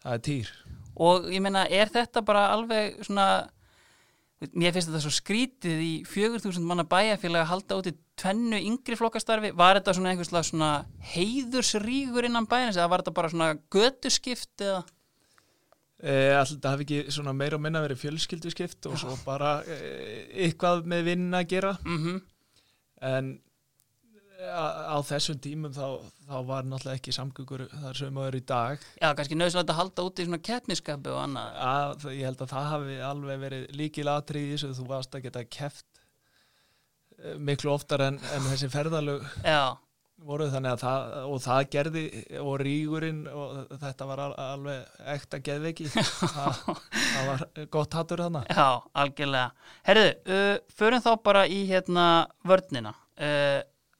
það 0.04 0.18
er 0.18 0.28
týr 0.28 0.52
Og 1.00 1.30
ég 1.32 1.40
meina, 1.44 1.64
er 1.72 1.88
þetta 1.94 2.22
bara 2.28 2.50
alveg 2.52 2.98
svona, 3.08 3.26
mér 4.52 4.74
finnst 4.76 4.90
þetta 4.90 5.00
svo 5.06 5.14
skrítið 5.16 5.80
í 5.80 5.92
4000 6.08 6.66
manna 6.68 6.84
bæjarfélag 6.92 7.46
að 7.46 7.52
halda 7.54 7.78
út 7.80 7.88
í 7.88 7.94
tvennu 8.20 8.60
yngri 8.68 8.98
flokkastarfi, 9.00 9.54
var 9.56 9.80
þetta 9.80 9.96
svona 9.96 10.12
einhverslega 10.12 10.50
svona 10.50 10.72
heiðursrígur 11.14 12.28
innan 12.28 12.50
bæjarins 12.52 12.80
eða 12.82 12.90
var 12.92 13.06
þetta 13.06 13.16
bara 13.16 13.32
svona 13.32 13.54
götuskipt 13.72 14.66
eða? 14.66 14.84
Eh, 16.00 16.32
Alltaf 16.40 16.78
hafi 16.78 16.86
ekki 16.86 17.12
svona 17.12 17.34
meira 17.36 17.58
og 17.58 17.64
minna 17.66 17.82
verið 17.84 18.00
fjölskylduskipt 18.06 18.88
og 18.88 18.96
svo 19.02 19.18
bara 19.26 19.58
eh, 19.68 20.30
eitthvað 20.46 20.86
með 20.88 21.08
vinn 21.12 21.30
að 21.36 21.50
gera. 21.56 21.78
Mm 21.86 22.22
en 23.00 23.40
á, 24.40 24.96
á 24.96 24.98
þessum 25.04 25.40
tímum 25.44 25.74
þá, 25.76 26.00
þá 26.28 26.36
var 26.48 26.68
náttúrulega 26.68 27.00
ekki 27.00 27.14
samgöngur 27.16 27.66
þar 27.72 28.00
sem 28.00 28.14
maður 28.16 28.32
er 28.32 28.40
í 28.40 28.46
dag. 28.52 28.86
Já, 29.02 29.10
kannski 29.18 29.38
nöðslega 29.40 29.74
að 29.74 29.80
halda 29.82 30.06
út 30.08 30.22
í 30.22 30.28
svona 30.28 30.42
keppniskapi 30.50 31.14
og 31.14 31.22
annað. 31.26 31.60
að, 31.72 32.08
ég 32.16 32.30
held 32.30 32.44
að 32.46 32.54
það 32.54 32.70
hafi 32.74 32.98
alveg 33.10 33.44
verið 33.44 33.68
líkil 33.80 34.08
atrið 34.14 34.48
í 34.48 34.54
þessu 34.56 34.72
þú 34.80 34.88
varst 34.94 35.16
að 35.18 35.28
geta 35.28 35.46
eh, 37.20 37.36
miklu 37.50 37.74
oftar 37.76 38.06
en, 38.08 38.20
en 38.36 38.50
þessi 38.54 38.72
ferðalög. 38.72 39.28
Já, 39.44 39.76
voru 40.28 40.48
þannig 40.52 40.74
að 40.74 40.82
það 40.84 41.14
og 41.30 41.42
það 41.44 41.62
gerði 41.76 42.04
og 42.42 42.52
rígurinn 42.62 43.22
og 43.32 43.72
þetta 43.82 44.08
var 44.10 44.22
al, 44.26 44.30
alveg 44.44 45.06
ekta 45.16 45.40
geðveiki. 45.46 45.88
Það, 46.20 46.60
það 46.94 47.30
var 47.30 47.44
gott 47.74 47.98
hattur 47.98 48.24
þannig 48.26 48.52
já, 48.52 48.68
algjörlega. 49.04 49.72
Herðu, 49.88 50.10
uh, 50.36 50.52
förum 50.80 51.04
þá 51.06 51.10
bara 51.26 51.46
í 51.48 51.62
hérna 51.70 52.06
vörnina. 52.48 52.94
Uh, 53.20 53.60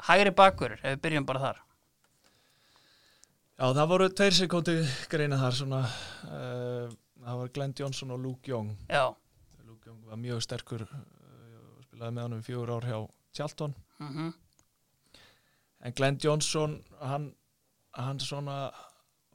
hægri 0.10 0.34
bakur, 0.36 0.76
ef 0.80 0.96
við 0.96 1.02
byrjum 1.06 1.28
bara 1.28 1.44
þar. 1.46 1.62
Já, 3.60 3.66
það 3.76 3.88
voru 3.92 4.10
tveir 4.16 4.36
sekúndi 4.38 4.76
greina 5.12 5.40
þar 5.42 5.58
svona 5.58 5.82
uh, 5.84 6.92
það 7.24 7.42
var 7.42 7.56
Glenn 7.56 7.78
Johnson 7.80 8.14
og 8.16 8.22
Luke 8.24 8.52
Young. 8.52 8.76
Já, 8.88 9.08
Luke 9.68 9.90
Young 9.90 10.04
var 10.08 10.22
mjög 10.22 10.44
sterkur 10.46 10.86
spilaði 11.88 12.16
með 12.16 12.28
honum 12.28 12.44
í 12.44 12.48
fjögur 12.48 12.76
ár 12.78 12.88
hjá 12.88 13.00
Charlton. 13.36 13.76
Mm 14.00 14.14
en 15.82 15.94
Glenn 15.96 16.18
Johnson 16.24 16.78
hann, 17.00 17.30
hann 17.96 18.20
svona 18.20 18.72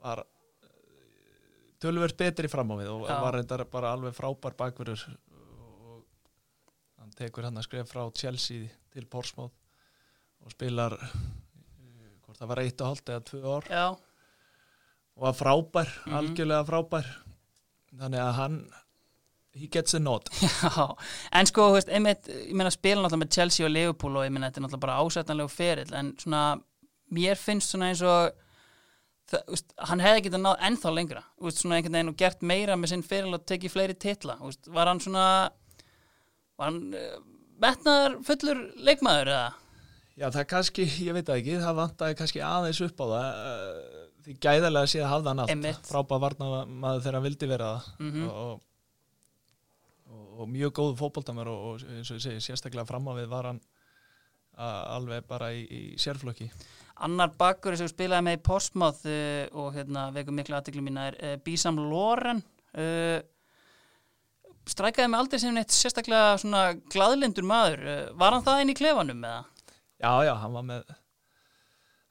var 0.03 0.23
tölvert 1.81 2.17
betri 2.17 2.47
fram 2.51 2.71
á 2.71 2.75
við 2.79 2.89
og 2.93 3.05
Já. 3.09 3.17
var 3.21 3.35
reyndar 3.37 3.63
bara 3.71 3.91
alveg 3.95 4.15
frábær 4.17 4.55
bakverður 4.57 5.03
og 5.09 6.05
hann 7.01 7.11
tekur 7.17 7.47
hann 7.47 7.57
að 7.59 7.67
skref 7.67 7.91
frá 7.91 8.05
Chelsea 8.17 8.69
til 8.93 9.05
Portsmouth 9.11 9.53
og 10.45 10.53
spilar 10.53 10.93
eh, 10.93 11.15
hvort 12.25 12.37
það 12.39 12.51
var 12.53 12.61
eitt 12.63 12.81
og 12.81 12.91
hálft 12.93 13.09
eða 13.11 13.25
tvö 13.29 13.41
ár 13.57 13.69
Já, 13.71 13.85
og 15.15 15.21
var 15.27 15.33
frábær, 15.37 15.89
Mhm. 16.05 16.15
algjörlega 16.19 16.65
frábær 16.69 17.11
þannig 17.95 18.19
að 18.21 18.33
hann 18.39 18.57
he 19.55 19.67
gets 19.71 19.95
a 19.95 19.99
nod 20.03 20.27
já, 20.41 20.85
en 21.39 21.47
sko, 21.51 21.69
veist, 21.75 21.89
einmitt, 21.89 22.27
ég 22.27 22.53
meina 22.57 22.71
spila 22.73 23.01
náttúrulega 23.01 23.21
með 23.25 23.35
Chelsea 23.37 23.65
og 23.67 23.71
Liverpool 23.73 24.17
og 24.19 24.25
ég 24.27 24.33
meina 24.35 24.49
þetta 24.49 24.61
er 24.61 24.65
náttúrulega 24.67 24.85
bara 24.87 24.97
ásættanlegu 25.05 25.51
ferill 25.53 25.93
en 25.95 26.13
svona, 26.21 26.41
mér 27.15 27.39
finnst 27.39 27.71
svona 27.73 27.91
eins 27.93 28.01
og 28.05 28.33
það, 29.31 29.43
veist, 29.53 29.75
hann 29.89 30.03
hefði 30.03 30.25
getað 30.27 30.43
náð 30.45 30.65
ennþá 30.69 30.93
lengra, 30.97 31.23
veist, 31.47 31.61
svona 31.63 31.77
einhvern 31.79 31.95
veginn 31.99 32.11
og 32.13 32.17
gert 32.19 32.43
meira 32.53 32.75
með 32.77 32.91
sinn 32.93 33.05
feril 33.07 33.37
og 33.39 33.45
tekið 33.49 33.73
fleiri 33.77 33.95
titla, 34.05 34.35
var 34.75 34.91
hann 34.91 34.99
svona 35.03 35.27
var 36.59 36.69
hann 36.71 36.81
uh, 36.95 37.15
metnaðar 37.63 38.17
fullur 38.27 38.59
leikmaður 38.85 39.31
eða? 39.31 39.47
Já, 40.15 40.29
það 40.31 40.45
kannski, 40.51 40.83
ég 41.03 41.15
veit 41.17 41.29
ekki, 41.33 41.57
það 41.59 41.79
vantaði 41.81 42.15
kannski 42.19 42.43
aðeins 42.47 42.77
upp 42.85 43.01
á 43.03 43.05
það 43.09 43.25
eh, 43.49 44.05
því 44.25 44.35
gæðarlega 44.45 44.87
sé 44.93 45.01
að 45.03 45.09
hafða 45.11 45.33
hann 45.33 45.41
allt 45.43 45.89
frábæð 45.89 46.21
varna 46.23 46.47
maður 46.71 47.01
þegar 47.03 47.17
hann 47.17 47.25
vildi 47.25 47.49
vera 47.51 47.67
það 47.73 47.89
Mhm. 48.05 48.23
og, 48.29 48.37
og, 48.45 48.61
og 50.35 50.49
mjög 50.51 50.73
góðu 50.79 50.97
fótboltamör 50.99 51.49
og, 51.51 51.65
og 51.69 51.85
eins 51.97 52.11
og 52.11 52.19
ég 52.19 52.25
segi, 52.25 52.43
sérstaklega 52.43 52.87
fram 52.89 53.07
á 53.09 53.13
við 53.17 53.29
var 53.31 53.51
hann 53.51 53.61
alveg 54.55 55.25
bara 55.27 55.51
í, 55.51 55.63
í 55.67 55.81
sérflokki 55.99 56.49
Annar 57.03 57.33
bakkur 57.35 57.75
sem 57.75 57.89
spilaði 57.91 58.23
með 58.23 58.37
í 58.37 58.43
Portsmouth 58.45 59.01
uh, 59.03 59.47
og 59.59 59.73
hérna 59.75 60.07
veikum 60.15 60.37
miklu 60.39 60.55
aðtekli 60.55 60.83
mína 60.83 61.09
er 61.09 61.17
uh, 61.19 61.33
Bísam 61.43 61.79
Loren 61.91 62.39
uh, 62.79 63.19
strækaði 64.65 65.11
mig 65.11 65.19
aldrei 65.19 65.41
sem 65.43 65.55
neitt 65.55 65.75
sérstaklega 65.75 66.37
svona 66.41 66.69
glaðlindur 66.93 67.45
maður 67.45 67.83
var 68.17 68.37
hann 68.37 68.45
það 68.45 68.61
inn 68.63 68.71
í 68.71 68.77
klefanum 68.79 69.27
eða? 69.27 69.43
Já, 69.99 70.11
já, 70.25 70.33
hann 70.39 70.55
var 70.55 70.65
með 70.71 70.87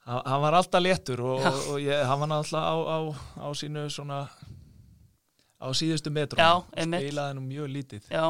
hann, 0.05 0.21
hann 0.21 0.43
var 0.45 0.59
alltaf 0.59 0.85
léttur 0.85 1.23
og, 1.25 1.41
Já. 1.41 1.51
og 1.73 1.81
ég, 1.81 2.05
hann 2.07 2.21
var 2.21 2.35
alltaf 2.37 2.61
á, 2.61 2.75
á, 2.85 2.97
á 3.41 3.47
sínu 3.57 3.87
svona 3.91 4.21
á 5.65 5.69
síðustu 5.75 6.11
metrum 6.13 6.41
Já, 6.41 6.51
spilaði 6.85 7.37
nú 7.37 7.45
mjög 7.45 7.71
lítið. 7.73 8.11
Já. 8.11 8.25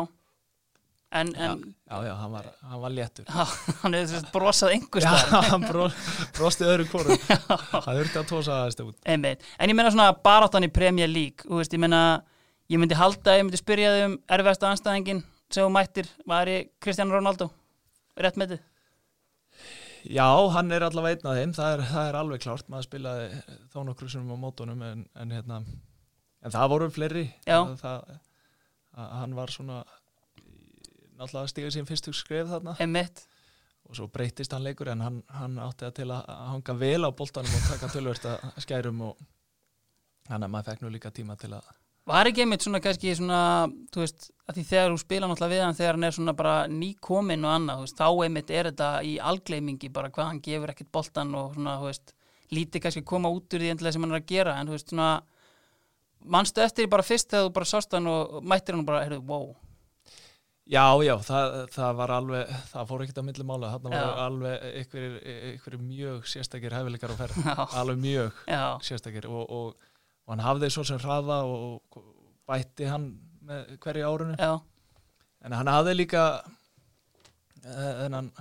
En, 1.15 1.29
Já, 1.31 1.51
en 1.53 1.61
já, 1.87 1.97
já, 2.09 2.13
hann 2.19 2.31
var, 2.33 2.47
hann 2.65 2.81
var 2.81 2.91
léttur. 2.91 3.27
Já, 3.29 3.45
hann 3.83 3.95
að 3.95 4.25
brosað 4.33 4.73
einhver 4.75 5.05
Já, 5.05 5.13
hann 5.51 5.63
bró, 5.63 5.85
brosti 6.35 6.65
öðru 6.67 6.87
kóru 6.91 7.15
Það 7.85 7.99
þurfti 8.01 8.19
að 8.19 8.27
tósa 8.31 8.57
út. 8.83 8.97
Einmitt. 9.05 9.45
En 9.59 9.71
ég 9.71 9.77
meina 9.77 9.93
svona 9.93 10.09
baráttan 10.25 10.67
í 10.67 10.71
Premier 10.75 11.11
League 11.11 11.47
veist, 11.47 11.75
ég 11.75 11.79
meina, 11.79 12.01
ég 12.71 12.81
myndi 12.81 12.97
halda 12.99 13.37
ég 13.37 13.45
myndi 13.45 13.61
spyrja 13.61 13.93
þig 13.95 14.07
um 14.09 14.17
erfiðasta 14.37 14.73
anstæðingin 14.73 15.23
sem 15.47 15.61
þú 15.61 15.71
mættir, 15.71 16.09
var 16.27 16.49
ég 16.51 16.71
Cristiano 16.83 17.15
Ronaldo? 17.15 17.51
Rétt 18.19 18.39
með 18.39 18.55
þið? 18.55 18.63
Já, 20.05 20.27
hann 20.53 20.69
er 20.73 20.85
allavega 20.85 21.17
einn 21.17 21.29
af 21.31 21.37
þeim. 21.39 21.53
Það 21.57 21.71
er, 21.73 21.83
það 21.89 22.07
er 22.09 22.17
alveg 22.19 22.43
klárt, 22.43 22.67
maður 22.69 22.87
spilaði 22.89 23.27
þó 23.73 23.79
nokkur 23.87 24.11
sem 24.11 24.27
á 24.29 24.37
mótunum 24.37 24.83
en, 24.85 25.05
en, 25.17 25.33
hérna, 25.33 25.61
en 26.45 26.53
það 26.53 26.71
voru 26.73 26.89
fleiri. 26.93 27.25
Það, 27.45 27.71
það, 27.81 28.17
að 28.95 29.13
hann 29.19 29.37
var 29.37 29.53
svona 29.53 29.79
náttúrulega 31.15 31.51
stiga 31.51 31.71
sín 31.73 31.87
fyrstu 31.89 32.13
skref 32.15 32.51
þarna. 32.51 32.75
Einmitt. 32.83 33.25
og 33.85 33.93
svo 33.99 34.07
breytist 34.09 34.53
hann 34.55 34.63
leikur 34.65 34.89
en 34.89 35.01
hann, 35.05 35.17
hann 35.29 35.59
átti 35.61 35.85
að 35.85 35.97
til 35.99 36.07
að 36.09 36.29
að 36.33 36.45
hanga 36.49 36.73
vel 36.81 37.05
á 37.05 37.09
boltanum 37.13 37.53
og 37.53 37.65
taka 37.69 37.89
tölvört 37.93 38.23
að 38.31 38.61
skærum 38.65 39.01
og 39.05 39.19
hann 40.31 40.41
að 40.41 40.53
maður 40.55 40.71
fekk 40.71 40.81
nú 40.81 40.89
líka 40.93 41.11
tíma 41.13 41.37
til 41.37 41.53
að 41.53 41.73
Var 42.05 42.29
ekki 42.29 42.43
einmitt 42.43 42.61
svona 42.61 42.81
kannski 42.85 43.15
svona, 43.17 43.65
þú 43.89 44.01
veist, 44.03 44.27
að 44.45 44.57
því 44.59 44.63
þegar 44.69 44.91
þú 44.91 44.97
spila 45.01 45.29
náttúrulega 45.29 45.53
við 45.55 45.61
hann 45.63 45.77
þegar 45.77 45.95
hann 45.97 46.05
er 46.05 46.13
svona 46.13 46.33
bara 46.37 46.57
nýkominn 46.69 47.47
og 47.47 47.53
annað, 47.55 47.79
þú 47.79 47.85
veist, 47.87 47.97
þá 47.97 48.25
einmitt 48.25 48.51
er 48.53 48.67
þetta 48.69 48.89
í 49.01 49.13
algleimingi 49.31 49.89
bara 49.95 50.11
hvað 50.13 50.27
hann 50.29 50.41
gefur 50.45 50.73
ekkert 50.73 50.91
boltan 50.93 51.33
og 51.33 51.55
svona, 51.55 51.73
þú 51.81 51.89
veist, 51.89 52.13
lítið 52.53 52.83
kannski 52.83 53.03
koma 53.09 53.31
út 53.33 53.57
úr 53.57 53.65
því 53.65 53.71
endilega 53.73 53.97
sem 53.97 54.05
hann 54.05 54.13
er 54.13 54.19
að 54.19 54.29
gera, 54.35 54.53
en 54.59 54.69
þú 54.69 54.77
veist, 54.77 54.93
svona, 54.93 55.09
manstu 56.31 56.63
eftir 56.63 56.89
bara 56.91 57.05
fyrst 57.05 57.29
þegar 57.31 57.47
þú 57.47 57.53
bara 57.59 57.69
sást 57.69 57.95
hann 57.95 58.09
og 58.09 58.41
mættir 58.43 58.75
hann 58.75 58.83
og 58.83 58.89
bara, 58.89 59.05
heyrðu, 59.05 59.21
wow, 59.29 59.53
Já, 60.65 60.97
já, 61.05 61.13
það, 61.21 61.55
það 61.75 61.97
var 61.99 62.11
alveg, 62.15 62.53
það 62.71 62.85
fór 62.89 63.01
ekkert 63.03 63.19
á 63.21 63.27
milli 63.27 63.43
mála, 63.45 63.67
þarna 63.75 63.89
Já. 63.93 64.05
var 64.07 64.21
alveg 64.23 64.63
einhverjir, 64.71 65.17
einhverjir 65.51 65.83
mjög 65.85 66.23
sérstakir 66.31 66.73
hæfileikar 66.73 67.13
á 67.13 67.17
ferð, 67.19 67.37
já, 67.45 67.53
alveg 67.81 67.99
mjög 68.01 68.39
já, 68.49 68.63
sérstakir. 68.87 69.27
Og, 69.29 69.43
og, 69.45 69.91
og 70.25 70.33
hann 70.33 70.41
hafði 70.41 70.71
svo 70.73 70.85
sem 70.89 70.97
hraða 71.03 71.37
og, 71.45 71.99
bætti 72.49 72.89
hann 72.89 73.05
með 73.45 73.75
hverju 73.85 74.09
árunu, 74.09 74.39
já, 74.41 74.55
en 75.45 75.57
hann 75.59 75.69
hafði 75.69 75.93
líka 75.99 76.25
eh, 77.61 77.93
þennan 78.01 78.31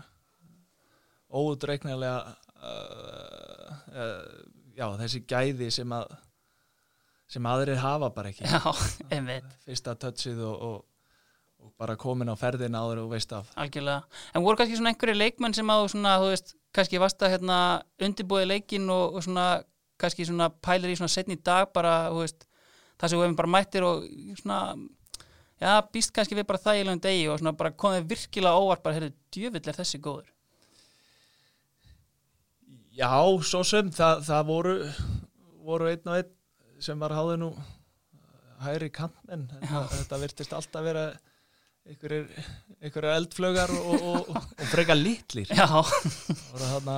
óutreiknilega 1.29 2.19
uh, 2.57 3.71
uh, 3.93 4.35
já, 4.73 4.87
þessi 5.03 5.27
gæði 5.29 5.69
sem 5.77 5.93
að 5.93 6.17
sem 7.35 7.47
aðrir 7.51 7.81
hafa 7.83 8.11
bara 8.15 8.31
ekki 8.31 8.47
já, 8.47 8.61
einmitt, 9.13 9.47
fyrsta 9.67 9.97
touchið 9.99 10.41
og, 10.47 10.65
og, 10.69 10.83
og 11.65 11.73
bara 11.81 11.97
komin 11.99 12.31
á 12.31 12.37
ferðina 12.39 12.83
áður 12.85 13.05
og 13.05 13.15
veist 13.15 13.33
af 13.35 13.51
algjörlega. 13.59 14.05
En 14.35 14.45
voru 14.45 14.61
kannski 14.61 14.79
svona 14.79 14.93
einhverju 14.95 15.17
leikmenn 15.19 15.57
sem 15.57 15.73
þú 15.75 15.89
svona, 15.91 16.17
þú 16.23 16.33
veist, 16.33 16.55
kannski 16.75 17.01
varst 17.03 17.23
að 17.25 17.37
hérna 17.37 17.61
undirbúið 18.03 18.51
leikin 18.53 18.91
og, 18.93 19.17
og 19.19 19.27
svona, 19.27 19.47
kannski 20.01 20.29
svona 20.29 20.51
pælir 20.65 20.95
í 20.95 20.99
svona 21.01 21.15
setni 21.15 21.39
dag 21.41 21.73
bara, 21.75 21.97
þú 22.13 22.23
veist, 22.23 22.47
það 23.01 23.11
sem 23.11 23.19
við 23.19 23.27
hefum 23.27 23.41
bara 23.41 23.55
mættir 23.57 23.89
og 23.89 24.07
svona, 24.43 24.61
já, 25.63 25.73
býst 25.97 26.15
kannski 26.15 26.39
við 26.39 26.49
bara 26.53 26.63
þægilegum 26.69 27.03
degi 27.09 27.27
og 27.33 27.43
svona 27.43 27.57
bara 27.59 27.75
komið 27.85 28.09
virkilega 28.15 28.63
óvart 28.63 28.87
bara, 28.87 29.01
heyrðu, 29.01 29.11
djöfull 29.35 29.65
er 29.65 29.81
þessi 29.81 30.03
góður. 30.05 30.31
Já, 32.95 33.11
svo 33.43 33.65
sem 33.67 33.89
það, 33.91 34.21
það 34.29 34.51
voru, 34.53 34.75
voru 35.67 35.91
einn 35.91 36.07
og 36.13 36.21
einn 36.21 36.33
sem 36.85 37.01
var 37.01 37.15
háði 37.17 37.39
nú 37.43 37.51
hægri 38.65 38.91
kantmenn 38.95 39.49
þetta, 39.53 39.85
þetta 39.95 40.21
virtist 40.23 40.55
alltaf 40.57 40.85
vera 40.87 41.07
einhverjir 41.85 43.11
eldflögar 43.13 43.73
og, 43.77 43.91
og, 43.95 44.31
og, 44.33 44.37
og 44.61 44.69
freka 44.71 44.97
litlir. 44.97 45.51
Þarna 45.53 46.97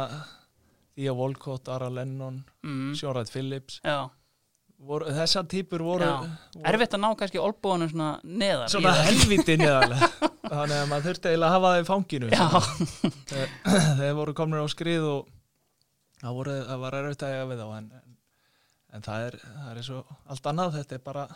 Thea 0.97 1.13
Walcott, 1.13 1.69
Ara 1.69 1.89
Lennon 1.93 2.39
mm, 2.63 2.95
Sjónrætt 2.97 3.33
Phillips. 3.33 3.81
Já, 3.85 4.07
voru, 4.79 5.11
þessar 5.17 5.49
típur 5.51 5.85
voru, 5.85 6.07
voru 6.07 6.71
erfitt 6.71 6.97
að 6.97 7.03
ná 7.03 7.11
kannski 7.19 7.43
olbúanum 7.43 7.91
svona 7.93 8.13
neðar. 8.25 8.71
svona 8.73 8.95
helviti 9.05 9.59
neðarlega 9.61 10.11
þannig 10.47 10.77
að 10.79 10.91
maður 10.91 11.07
þurfti 11.09 11.31
eiginlega 11.33 11.49
að 11.49 11.55
hafa 11.57 11.71
það 11.73 11.81
í 11.81 11.87
fanginu. 11.91 12.29
Þegar 13.31 13.55
þeir 14.01 14.19
voru 14.21 14.37
komnir 14.39 14.63
á 14.63 14.67
skrið 14.71 15.09
og 15.11 15.33
það, 16.21 16.37
voru, 16.39 16.59
það 16.71 16.85
var 16.85 16.99
erfitt 17.01 17.27
að 17.27 17.35
eiga 17.35 17.49
við 17.51 17.63
þá 17.63 17.67
en, 17.67 17.89
en, 18.01 18.16
en 18.97 19.05
það 19.05 19.29
er, 19.29 19.37
það 19.45 19.69
er 19.71 19.83
eins 19.83 19.93
og 19.95 20.17
allt 20.33 20.49
annað 20.53 20.75
þetta 20.81 20.97
er 20.97 21.05
bara 21.05 21.27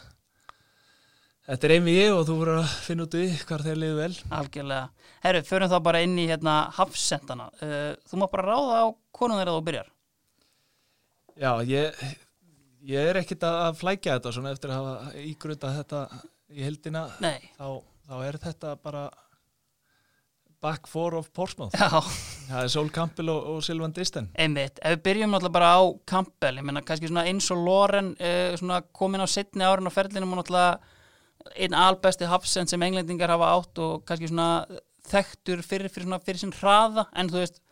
þetta 1.51 1.69
er 1.69 1.75
einvið 1.77 2.15
og 2.15 2.25
þú 2.29 2.37
voru 2.41 2.57
að 2.61 2.75
finna 2.87 3.07
út 3.07 3.17
í 3.21 3.25
hvar 3.49 3.65
þeir 3.67 3.81
liðu 3.83 4.01
vel 4.01 4.13
algjörlega. 4.41 5.07
Herru, 5.25 5.45
förum 5.49 5.73
þá 5.73 5.79
bara 5.85 6.03
inn 6.07 6.19
í 6.21 6.27
hérna 6.31 6.57
hafsendana. 6.77 7.49
Uh, 7.61 7.93
þú 8.09 8.21
má 8.21 8.27
bara 8.33 8.47
ráða 8.49 8.83
á 8.83 8.87
konum 9.17 9.41
þeirra 9.41 9.57
þú 9.57 9.65
byrjar. 9.69 9.89
já, 11.41 11.53
ég, 11.65 12.05
ég 12.91 13.11
er 13.11 13.21
ekkit 13.21 13.45
að 13.49 13.79
flækja 13.81 14.19
þetta 14.19 14.35
svona 14.37 14.53
eftir 14.55 14.73
að 14.73 14.81
hafa 14.81 15.25
ígrunda 15.25 15.73
þetta 15.79 16.05
í 16.51 16.65
heldina 16.67 17.07
þá, 17.21 17.69
þá 18.09 18.15
er 18.27 18.39
þetta 18.43 18.75
bara 18.83 19.05
back 20.61 20.87
four 20.91 21.15
of 21.19 21.31
Portsmouth. 21.37 21.75
Já. 21.75 22.03
það 22.51 22.63
er 22.63 22.73
Sol 22.73 22.91
Campbell 22.93 23.33
og, 23.33 23.49
og 23.55 23.65
Silvan 23.65 23.95
Disten 23.97 24.29
Einmitt, 24.39 24.81
ef 24.83 24.97
við 24.97 25.03
byrjum 25.07 25.35
náttúrulega 25.35 25.57
bara 25.57 25.73
á 25.77 25.81
Campbell, 26.13 26.61
ég 26.61 26.67
meina 26.67 26.83
kannski 26.87 27.11
svona 27.11 27.27
eins 27.31 27.49
og 27.55 27.63
Loren 27.65 28.13
uh, 28.19 28.57
svona 28.61 28.81
komin 28.97 29.25
á 29.25 29.29
setni 29.31 29.67
árin 29.67 29.89
á 29.89 29.93
ferlinum 29.95 30.35
og 30.35 30.43
náttúrulega 30.43 30.81
einn 31.57 31.77
albesti 31.77 32.29
hafsend 32.29 32.71
sem 32.71 32.83
englendingar 32.85 33.33
hafa 33.33 33.55
átt 33.57 33.81
og 33.81 34.05
kannski 34.09 34.29
svona 34.29 34.67
þekktur 35.11 35.63
fyrir, 35.65 35.89
fyrir, 35.89 36.07
svona, 36.07 36.21
fyrir 36.25 36.43
sinn 36.43 36.55
hraða 36.55 37.07
en 37.17 37.31
þú 37.33 37.41
veist, 37.41 37.63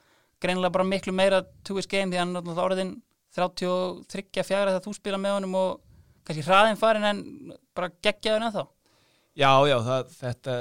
greinilega 0.42 0.76
bara 0.78 0.88
miklu 0.88 1.12
meira 1.12 1.42
to 1.66 1.76
his 1.76 1.90
game 1.90 2.12
því 2.12 2.22
er 2.22 2.30
náttúrulega 2.30 2.64
orðin 2.70 2.96
33 3.36 4.44
fjara 4.46 4.72
þegar 4.72 4.84
þú 4.86 4.94
spila 4.96 5.20
með 5.20 5.36
honum 5.36 5.56
og 5.58 5.80
kannski 6.26 6.44
hraðin 6.46 6.80
farin 6.80 7.06
en 7.08 7.24
bara 7.76 7.90
geggjaður 8.04 8.48
ennþá. 8.48 8.64
Já, 9.38 9.50
já, 9.68 9.76
það, 9.86 10.14
þetta 10.18 10.54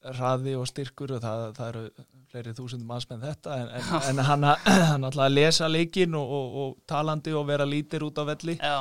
hraði 0.00 0.54
og 0.56 0.66
styrkur 0.68 1.16
og 1.16 1.22
það, 1.22 1.42
það 1.58 1.68
eru 1.68 2.06
fleiri 2.30 2.54
þúsundum 2.56 2.88
mannsmenn 2.88 3.24
þetta 3.24 3.56
en, 3.60 3.70
en, 3.76 3.90
en 4.10 4.22
hann, 4.24 4.46
hann 4.90 5.08
ætlaði 5.08 5.26
að 5.28 5.36
lesa 5.36 5.68
leikinn 5.68 6.16
og, 6.16 6.34
og, 6.36 6.58
og 6.62 6.76
talandi 6.88 7.34
og 7.36 7.46
vera 7.50 7.66
lítir 7.68 8.06
út 8.06 8.20
á 8.20 8.24
velli. 8.30 8.56
Já, 8.56 8.80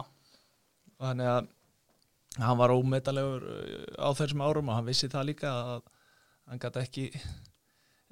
og 0.96 1.08
þannig 1.10 1.32
að 1.34 1.50
hann 2.40 2.60
var 2.60 2.74
ómetalegur 2.76 3.46
uh, 3.50 3.86
á 4.00 4.10
þessum 4.16 4.44
árum 4.46 4.72
og 4.72 4.80
hann 4.80 4.88
vissi 4.88 5.10
það 5.12 5.32
líka 5.32 5.52
að, 5.52 5.86
hann 6.50 6.62
gæti 6.62 6.84
ekki 6.86 7.06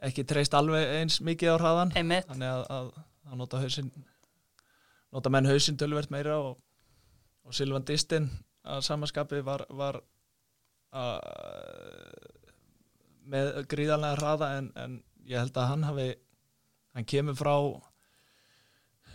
ekki 0.08 0.26
treyst 0.30 0.54
alveg 0.58 0.92
eins 1.00 1.22
mikið 1.26 1.56
á 1.56 1.58
hraðan 1.58 1.94
einmitt, 1.98 2.28
þannig 2.30 2.52
að, 2.54 2.64
að, 2.74 2.90
að 3.30 3.40
nota 3.40 3.62
hausinn 3.62 3.92
nota 5.16 5.32
menn 5.34 5.50
hausinn 5.50 5.80
tölvert 5.80 6.12
meira 6.14 6.38
og, 6.44 6.60
og 7.48 7.56
Silvan 7.58 7.86
Distin 7.88 8.30
að 8.68 8.84
samaskapi 8.86 9.42
var, 9.46 9.64
var 9.74 10.02
að, 10.92 11.18
með 13.28 13.52
gríðanlega 13.72 14.18
hraða 14.22 14.50
en, 14.58 14.72
en 14.76 14.98
ég 15.28 15.40
held 15.42 15.58
að 15.60 15.70
hann 15.74 15.84
hafi 15.84 16.08
hann 16.96 17.06
kemur 17.06 17.36
frá 17.38 17.54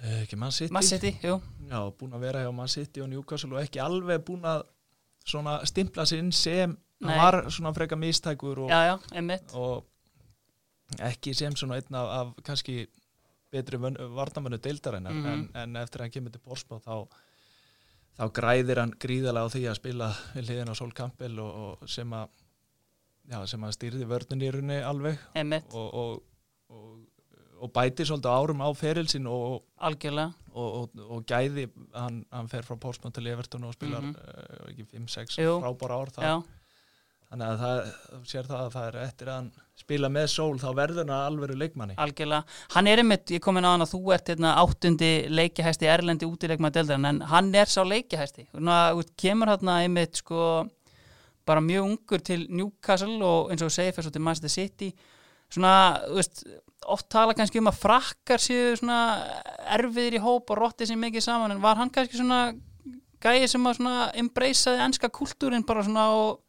eh, 0.02 0.22
ekki 0.24 0.36
Man 0.38 0.52
City 0.52 0.72
Man 0.74 0.82
City, 0.86 1.12
já, 1.22 1.80
búin 1.98 2.14
að 2.16 2.24
vera 2.26 2.42
hjá 2.44 2.52
Man 2.54 2.68
City 2.72 3.02
og 3.04 3.10
Newcastle 3.12 3.56
og 3.56 3.62
ekki 3.64 3.80
alveg 3.82 4.24
búin 4.26 4.44
að 4.48 4.64
svona 5.24 5.60
stimpla 5.68 6.06
sig 6.08 6.18
inn 6.22 6.32
sem 6.34 6.72
Nei. 7.02 7.12
hann 7.14 7.18
var 7.22 7.50
svona 7.50 7.72
freka 7.74 7.96
mistækur 7.98 8.64
og, 8.66 8.70
já, 8.70 8.92
já, 8.92 9.38
og 9.58 9.84
ekki 11.02 11.32
sem 11.34 11.54
svona 11.56 11.78
einn 11.80 11.96
af, 11.98 12.08
af 12.20 12.32
kannski 12.46 12.82
betri 13.52 13.78
varnamönu 13.78 14.58
deildarinnar 14.64 15.12
Mhm. 15.12 15.26
en, 15.32 15.48
en 15.54 15.76
eftir 15.82 16.00
að 16.00 16.06
hann 16.06 16.10
kemur 16.16 16.32
til 16.32 16.40
Portsmouth 16.40 16.84
þá, 16.86 17.06
þá 18.18 18.24
græðir 18.32 18.80
hann 18.80 18.94
gríðalega 19.00 19.44
á 19.48 19.52
því 19.54 19.62
að 19.70 19.78
spila 19.80 20.08
við 20.34 20.46
hliðin 20.48 20.72
á 20.72 20.74
Sol 20.78 20.92
Campbell 20.92 21.38
og, 21.40 21.54
og 21.82 21.88
sem 21.88 22.12
að 22.12 22.28
já, 23.30 23.38
sem 23.46 23.64
að 23.64 23.74
stýrði 23.76 24.08
vörðin 24.10 24.42
í 24.42 24.50
runni 24.54 24.78
alveg 24.82 25.18
og, 25.72 25.88
og, 25.94 26.22
og, 26.72 26.94
og 27.62 27.72
bæti 27.76 28.06
svolítið 28.08 28.32
árum 28.34 28.64
á 28.64 28.68
ferilsin 28.74 29.26
og, 29.30 29.62
algjörlega. 29.78 30.32
og, 30.54 30.72
og, 30.82 31.04
og 31.16 31.22
gæði 31.30 31.68
hann, 31.94 32.24
hann 32.32 32.48
fer 32.50 32.66
frá 32.66 32.74
Portsmouth 32.82 33.14
til 33.18 33.26
Everton 33.30 33.64
og 33.68 33.76
spilar 33.76 34.02
Mhm. 34.02 34.16
uh, 34.16 34.72
ekki 34.72 34.88
5-6 34.96 35.38
Jú. 35.38 35.60
frábára 35.62 36.00
ár 36.02 36.10
þar. 36.16 36.24
Já, 36.26 36.34
þannig 37.32 37.46
að 37.52 37.60
það, 37.62 37.92
sér 38.28 38.48
það 38.50 38.64
að 38.66 38.72
það 38.74 38.88
er 38.88 38.96
eftir 39.06 39.28
að 39.30 39.36
hann 39.38 39.52
spila 39.82 40.08
með 40.12 40.26
sól 40.28 40.58
þá 40.60 40.66
verður 40.76 40.98
hann 41.02 41.14
að 41.16 41.22
alveru 41.30 41.54
leikmanni. 41.62 41.94
Algjörlega. 42.02 42.44
Hann 42.74 42.86
er 42.92 43.00
einmitt, 43.00 43.30
ég 43.32 43.40
kom 43.42 43.56
inn 43.56 43.64
á 43.64 43.72
hann 43.72 43.82
að 43.86 43.94
þú 43.94 44.12
ert 44.14 44.28
hérna, 44.34 44.50
áttundi 44.60 45.08
leikjahæsti 45.32 45.88
erlendi 45.88 46.28
útileikmaður 46.28 46.76
deildarinn 46.76 47.08
en 47.08 47.20
hann 47.32 47.54
er 47.54 47.66
sá 47.72 47.80
leikjahæsti 47.86 48.48
Ná, 48.60 48.76
kemur 49.16 49.48
hérna 49.54 49.78
einmitt 49.86 50.20
sko 50.20 50.68
bara 51.46 51.60
mjög 51.64 51.84
ungur 51.88 52.22
til 52.24 52.46
Newcastle 52.50 53.18
og 53.24 53.50
eins 53.52 53.62
og 53.62 53.72
fyrir 53.72 54.02
svo 54.06 54.12
til 54.14 54.22
Manchester 54.22 54.48
City. 54.52 54.92
Svona, 55.52 55.72
þú 56.08 56.14
veist 56.16 56.44
oft 56.88 57.08
tala 57.12 57.34
kannski 57.36 57.60
um 57.60 57.68
að 57.70 57.80
frakkar 57.82 58.40
séu 58.42 58.76
svona 58.78 58.98
erfiðir 59.76 60.16
í 60.18 60.22
hóp 60.24 60.50
og 60.50 60.58
rotti 60.58 60.86
sér 60.88 60.98
mikið 60.98 61.22
saman 61.26 61.52
en 61.54 61.60
var 61.62 61.76
hann 61.76 61.90
kannski 61.92 62.16
svona 62.18 62.54
gæði 63.22 63.48
sem 63.52 63.66
að 63.68 63.76
svona 63.78 64.10
embraceaði 64.18 64.80
enska 64.86 65.10
kultúrin 65.12 65.66
bara 65.66 65.84
svona 65.86 66.06
og 66.16 66.40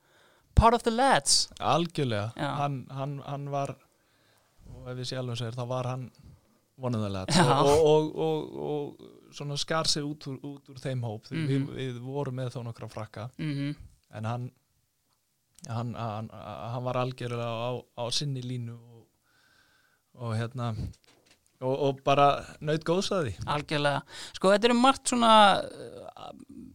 part 0.56 0.74
of 0.78 0.84
the 0.88 0.92
lads? 0.94 1.50
Algjörlega, 1.60 2.32
hann, 2.38 2.86
hann, 2.90 3.20
hann 3.28 3.50
var 3.54 3.76
og 4.74 4.88
ef 4.90 4.98
við 4.98 5.12
sjálfum 5.12 5.38
segir 5.38 5.58
þá 5.60 5.68
var 5.70 5.92
hann 5.92 6.08
vonuðalega 6.82 7.36
Já. 7.38 7.60
og, 7.62 7.86
og, 7.86 8.16
og, 8.18 8.56
og 8.72 9.36
svona 9.36 9.58
skar 9.62 9.86
sig 9.88 10.04
út 10.06 10.26
úr, 10.32 10.40
út 10.42 10.70
úr 10.74 10.80
þeim 10.82 11.04
hóp. 11.06 11.28
Því 11.30 11.38
Mhm. 11.38 11.68
við, 11.70 11.78
við 11.78 12.00
vorum 12.02 12.36
með 12.40 12.56
þó 12.56 12.64
nokkra 12.66 12.90
frakka. 12.90 13.30
Mm 13.38 13.76
en 14.14 14.26
hann 14.30 14.44
hann, 15.70 15.93
hann, 15.96 16.29
hann 16.34 16.84
var 16.86 17.00
algjörlega 17.03 17.48
á, 17.48 17.72
á 17.79 18.03
sinni 18.12 18.43
línu 18.43 18.75
og, 18.75 19.05
og 20.20 20.36
hérna 20.38 20.74
og, 21.63 21.74
og 21.74 22.00
bara 22.05 22.27
naut 22.63 22.84
góðsaði 22.88 23.36
Algjörlega. 23.50 24.03
Sko 24.36 24.51
þetta 24.53 24.70
eru 24.70 24.77
margt 24.79 25.12
svona 25.12 25.34
uh, 25.63 26.32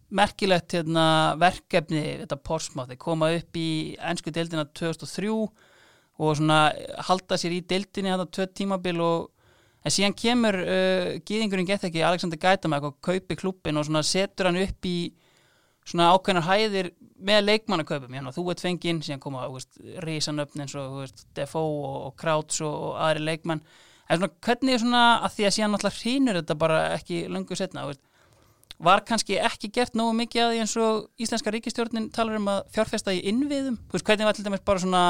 merkilegt 0.09 0.78
hérna, 0.78 1.07
verkefni 1.40 2.04
þetta 2.23 2.40
Portsmouth, 2.40 2.92
þeir 2.92 3.02
koma 3.02 3.33
upp 3.37 3.59
í 3.61 3.71
ennsku 3.99 4.33
deildina 4.35 4.64
2003 4.73 5.33
og 6.18 6.38
svona 6.38 6.62
halda 7.11 7.38
sér 7.38 7.59
í 7.59 7.64
deildinni 7.68 8.14
þetta 8.14 8.30
tvö 8.35 8.49
tímabil 8.62 9.02
og 9.04 9.28
en 9.85 9.95
síðan 9.95 10.16
kemur 10.18 10.59
uh, 10.64 11.14
gýðingurinn 11.28 11.68
gett 11.68 11.87
ekki 11.88 12.04
Alexander 12.07 12.40
Gætamak 12.40 12.88
og 12.88 12.99
kaupi 13.04 13.37
klubbin 13.38 13.78
og 13.78 13.87
svona 13.88 14.04
setur 14.07 14.50
hann 14.50 14.62
upp 14.64 14.88
í 14.88 14.99
svona 15.88 16.11
ákveðnar 16.12 16.47
hæðir 16.47 16.90
með 17.25 17.45
leikmannakaupum, 17.47 18.15
hérna, 18.15 18.32
þú 18.34 18.45
ert 18.52 18.63
fenginn 18.63 19.00
síðan 19.04 19.23
koma, 19.23 19.47
risanöfn 20.04 20.65
eins 20.65 20.75
og 20.78 20.99
veist, 21.00 21.25
Defoe 21.36 21.89
og, 21.89 22.10
Krauts 22.21 22.60
og, 22.65 22.75
og 22.91 22.99
aðri 23.06 23.25
leikmann 23.25 23.63
en 24.08 24.21
svona, 24.21 24.30
hvernig 24.45 24.76
er 24.76 24.82
svona 24.82 25.06
að 25.25 25.34
því 25.36 25.49
að 25.49 25.56
síðan 25.56 25.75
náttúrulega 25.75 26.02
hrýnur 26.02 26.39
þetta 26.41 26.58
bara 26.60 26.78
ekki 26.97 27.23
löngu 27.32 27.58
setna 27.58 27.89
veist, 27.89 28.04
var 28.78 29.02
kannski 29.08 29.41
ekki 29.43 29.73
gert 29.75 29.97
nógu 29.99 30.15
mikið 30.21 30.45
að 30.45 30.52
því 30.52 30.63
eins 30.63 30.76
og 30.84 31.25
íslenska 31.25 31.52
ríkistjórnin 31.54 32.13
talar 32.15 32.39
um 32.39 32.52
að 32.52 32.60
fjárfesta 32.76 33.17
í 33.17 33.25
innviðum? 33.32 33.80
Veist, 33.91 34.06
hvernig 34.06 34.28
var 34.28 34.39
til 34.39 34.47
dæmis 34.47 34.63
bara 34.69 34.84
svona 34.84 35.04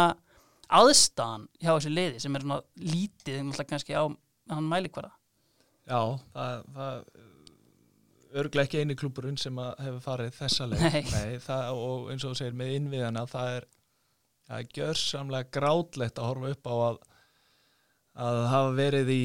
aðstæðan 0.78 1.48
hjá 1.60 1.72
þessi 1.74 1.92
liði 1.92 2.22
sem 2.22 2.36
er 2.36 2.44
svona 2.44 2.60
lítið 2.80 3.52
kannski 3.68 3.96
á 3.98 4.04
hann 4.06 4.70
mælikvara 4.70 5.12
Já, 5.88 6.18
það, 6.34 6.64
það 6.76 6.96
örglega 8.34 8.66
ekki 8.68 8.80
eini 8.82 8.94
klúburinn 8.98 9.38
sem 9.40 9.56
hefur 9.58 10.00
farið 10.04 10.34
þessa 10.36 10.66
leið 10.68 10.96
Nei. 11.12 11.38
það, 11.40 11.70
og 11.88 12.10
eins 12.12 12.24
og 12.24 12.34
þú 12.34 12.38
segir 12.42 12.56
með 12.60 12.74
innviðana 12.76 13.22
það 13.30 13.52
er, 13.56 13.66
er 14.58 14.66
gjörsamlega 14.76 15.50
grátlegt 15.58 16.18
að 16.20 16.28
horfa 16.32 16.50
upp 16.56 16.66
á 16.68 16.74
að 16.88 16.98
að 18.18 18.38
hafa 18.50 18.70
verið 18.74 19.10
í, 19.14 19.22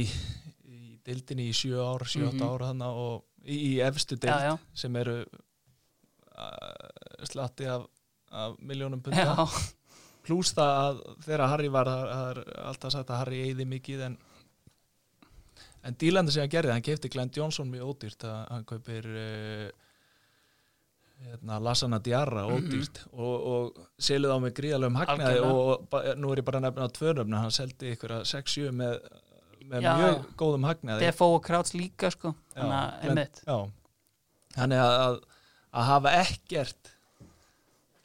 í 0.70 0.80
dildinni 1.08 1.48
í 1.50 1.54
sjö 1.58 1.80
ár, 1.82 2.04
sjö, 2.06 2.28
átta 2.30 2.44
Mhm. 2.46 2.50
ár 2.54 2.66
hana, 2.68 2.89
og 2.94 3.24
í, 3.44 3.56
í 3.74 3.80
efstu 3.82 4.16
dild 4.16 4.30
Já, 4.30 4.52
já. 4.54 4.58
sem 4.74 4.96
eru 5.02 5.16
uh, 6.38 7.26
slatti 7.28 7.66
af, 7.70 7.88
af 8.32 8.56
miljónum 8.62 9.02
punta 9.04 9.48
pluss 10.24 10.54
það 10.56 10.78
að 10.84 11.02
þegar 11.26 11.50
Harry 11.52 11.72
var 11.74 11.89
það 11.89 12.22
er 12.30 12.38
alltaf 12.70 12.94
sagt 12.96 13.10
að 13.12 13.20
Harry 13.24 13.42
eyði 13.50 13.66
mikið 13.74 14.06
en 14.08 14.18
en 15.84 15.96
dílandi 16.00 16.32
sem 16.32 16.43
hann 16.46 16.52
gerði, 16.54 16.72
hann 16.76 16.86
kefti 16.86 17.10
Glenn 17.12 17.32
Johnson 17.36 17.67
mjög 17.72 17.89
ódýrt, 17.93 18.24
að 18.30 18.38
hann 18.54 18.63
kaupir 18.69 19.08
uh, 19.10 19.67
hérna, 21.24 21.60
Lassana 21.63 22.00
Diarra 22.04 22.46
Mhm. 22.48 22.56
ódýrt 22.58 23.02
og, 23.13 23.36
og 23.54 23.84
selið 24.00 24.32
á 24.36 24.38
mig 24.43 24.54
gríðalögum 24.58 24.98
hagnaði 25.02 25.43
og 25.43 26.00
nú 26.19 26.32
er 26.34 26.41
ég 26.41 26.48
bara 26.48 26.60
nefna 26.63 26.88
tvörnöfna, 26.91 27.43
hann 27.46 27.52
seldi 27.56 27.93
ykkur 27.96 28.17
að 28.19 28.26
6-7 28.32 28.72
með, 28.72 28.98
með 29.69 29.86
Já, 29.88 29.93
mjög 30.00 30.26
góðum 30.41 30.65
hagnaði. 30.67 31.06
Defoe 31.06 31.38
og 31.38 31.43
Krauts 31.46 31.74
líka 31.78 32.12
sko 32.12 32.34
þannig 34.56 34.82
að 34.84 34.98
að, 35.04 35.19
hafa 35.88 36.12
ekkert 36.22 36.91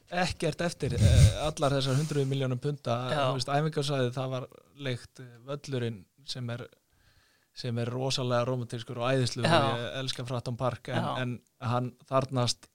ekkert 0.09 0.63
eftir 0.65 0.95
eh, 0.97 1.33
allar 1.45 1.75
þessar 1.77 1.99
100 2.01 2.25
miljónum 2.31 2.59
punta 2.63 2.95
æfingarsæði 3.59 4.13
það 4.15 4.31
var 4.33 4.47
leikt 4.81 5.21
eh, 5.21 5.35
völlurinn 5.45 5.99
sem 6.29 6.49
er 6.55 6.63
sem 7.59 7.79
er 7.83 7.91
rosalega 7.91 8.47
romantískur 8.47 9.01
og 9.03 9.13
æðislu 9.13 9.43
og 9.43 9.53
ég 9.53 9.87
elska 10.03 10.27
Fratton 10.29 10.59
Park 10.59 10.93
en, 10.95 11.09
en 11.23 11.37
hann 11.73 11.93
þarnast 12.07 12.69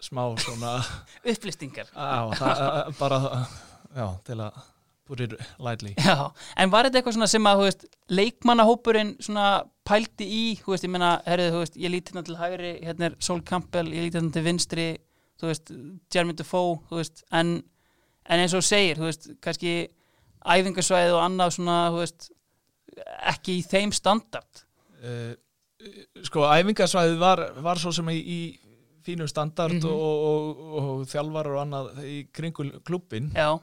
smá 0.00 0.22
svona 0.40 0.78
upplýstingar. 1.30 1.90
Það, 1.92 2.62
eh, 2.66 2.92
bara 3.00 3.18
já, 3.92 4.06
til 4.24 4.38
að 4.40 4.62
put 5.10 5.20
it 5.20 5.34
lightly. 5.58 5.92
Já, 5.98 6.30
en 6.56 6.72
var 6.72 6.86
þetta 6.86 7.00
eitthvað 7.00 7.16
svona 7.18 7.28
sem 7.30 7.50
að, 7.50 7.64
veist, 7.66 7.86
leikmannahópurinn 8.14 9.16
svona 9.22 9.46
pældi 9.88 10.26
í, 10.30 10.42
veist, 10.64 10.86
ég 10.86 10.92
meina, 10.94 11.16
herrið, 11.26 11.56
veist, 11.58 11.78
ég 11.82 11.92
líti 11.92 12.14
hérna 12.14 12.24
til 12.26 12.38
hægri, 12.38 12.74
hérna 12.86 13.10
er 13.10 13.16
Sol 13.26 13.42
Campbell, 13.46 13.88
ég 13.90 14.06
líti 14.06 14.20
hérna 14.20 14.34
til 14.36 14.46
vinstri, 14.46 14.88
þú 15.40 15.50
veist, 15.50 15.72
Jeremy 16.14 16.36
Defoe, 16.38 16.78
en, 17.40 17.56
en 18.30 18.44
eins 18.44 18.54
og 18.56 18.64
segir, 18.64 19.00
þú 19.00 19.08
veist, 19.08 19.32
kannski 19.42 19.74
æfingarsvæðið 20.40 21.16
og 21.18 21.24
annað 21.26 21.56
svona, 21.58 21.80
þú 21.90 22.04
veist, 22.04 22.30
ekki 23.32 23.58
í 23.60 23.62
þeim 23.66 23.92
standard. 23.96 24.64
uh, 25.04 25.32
sko 26.26 26.42
æfingarsvæðið 26.44 27.18
var, 27.22 27.40
var 27.64 27.78
svo 27.80 27.92
sem 27.96 28.08
í, 28.12 28.18
í 28.20 28.40
fínum 29.06 29.28
standard 29.30 29.78
Mhm. 29.78 29.86
og, 29.88 30.24
og, 30.30 30.58
og 30.80 31.04
þjálfar 31.08 31.48
og 31.54 31.60
annað 31.62 32.02
í 32.04 32.16
kringul 32.36 32.70
klubbin 32.84 33.30
Já, 33.32 33.54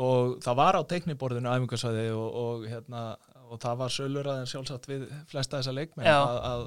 og 0.00 0.38
það 0.40 0.56
var 0.56 0.78
á 0.80 0.82
teikniborðinu 0.88 1.50
æfingarsvæði 1.52 2.06
og, 2.16 2.38
og, 2.44 2.64
hérna, 2.70 3.02
og 3.52 3.60
það 3.60 3.76
var 3.82 3.92
söluraðin 3.92 4.48
sjálfsagt 4.48 4.88
við 4.88 5.04
flesta 5.28 5.58
þessa 5.60 5.74
leikmenn 5.76 6.08
að, 6.08 6.38
að, 6.48 6.64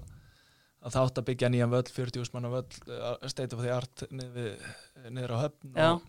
að 0.86 0.94
það 0.94 1.08
átt 1.10 1.18
að 1.24 1.28
byggja 1.32 1.50
nýjan 1.56 1.74
völl 1.74 1.90
40 1.96 2.22
úrsmanna 2.22 2.52
völl, 2.54 2.78
uh, 2.94 3.16
state 3.34 3.58
of 3.58 3.64
the 3.66 3.74
art 3.74 4.06
niður, 4.14 5.34
á 5.34 5.38
höfn 5.48 5.74
og, 5.96 6.06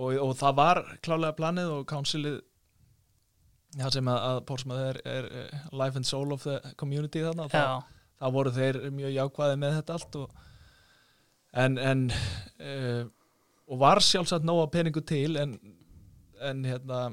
og, 0.00 0.16
og 0.24 0.32
það 0.40 0.56
var 0.56 0.80
klálega 1.04 1.36
planið 1.36 1.74
og 1.76 1.84
councilið 1.92 2.40
það 3.78 3.94
sem 3.96 4.10
að, 4.10 4.20
að 4.30 4.42
Pórsmað 4.48 4.82
er, 4.88 5.00
er 5.06 5.30
eh, 5.42 5.64
life 5.76 5.98
and 5.98 6.08
soul 6.08 6.34
of 6.34 6.44
the 6.46 6.58
community 6.80 7.22
þarna 7.24 7.46
og 7.46 7.54
það, 7.54 7.88
það 8.22 8.36
voru 8.36 8.54
þeir 8.56 8.80
mjög 8.96 9.16
jákvæði 9.16 9.58
með 9.62 9.76
þetta 9.78 9.98
allt 9.98 10.18
og, 10.20 10.40
en, 11.64 11.78
en 11.78 12.06
uh, 12.10 13.04
og 13.70 13.82
var 13.82 14.02
sjálfsagt 14.02 14.46
nóga 14.46 14.66
peningu 14.74 15.02
til 15.06 15.36
en, 15.38 15.54
en 16.42 16.64
hérna 16.66 17.04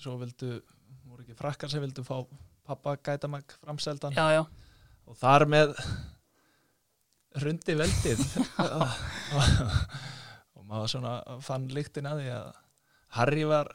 svo 0.00 0.16
vildu 0.22 0.56
voru 1.04 1.26
ekki 1.26 1.36
frakkar 1.36 1.70
sem 1.70 1.84
vildu 1.84 2.04
fá 2.06 2.16
pappa 2.66 2.96
gætamag 2.96 3.52
framseldan. 3.60 4.14
Já, 4.16 4.38
já, 4.38 4.42
og 5.06 5.18
þar 5.18 5.44
með 5.50 5.74
hrundi 7.42 7.76
veldið. 7.76 8.22
Og, 8.62 8.98
og 10.56 10.66
maður 10.68 10.92
svona 10.94 11.14
fann 11.44 11.68
lyktin 11.74 12.08
að 12.08 12.22
því 12.22 12.34
að 12.38 12.50
Harry 13.18 13.44
var 13.48 13.72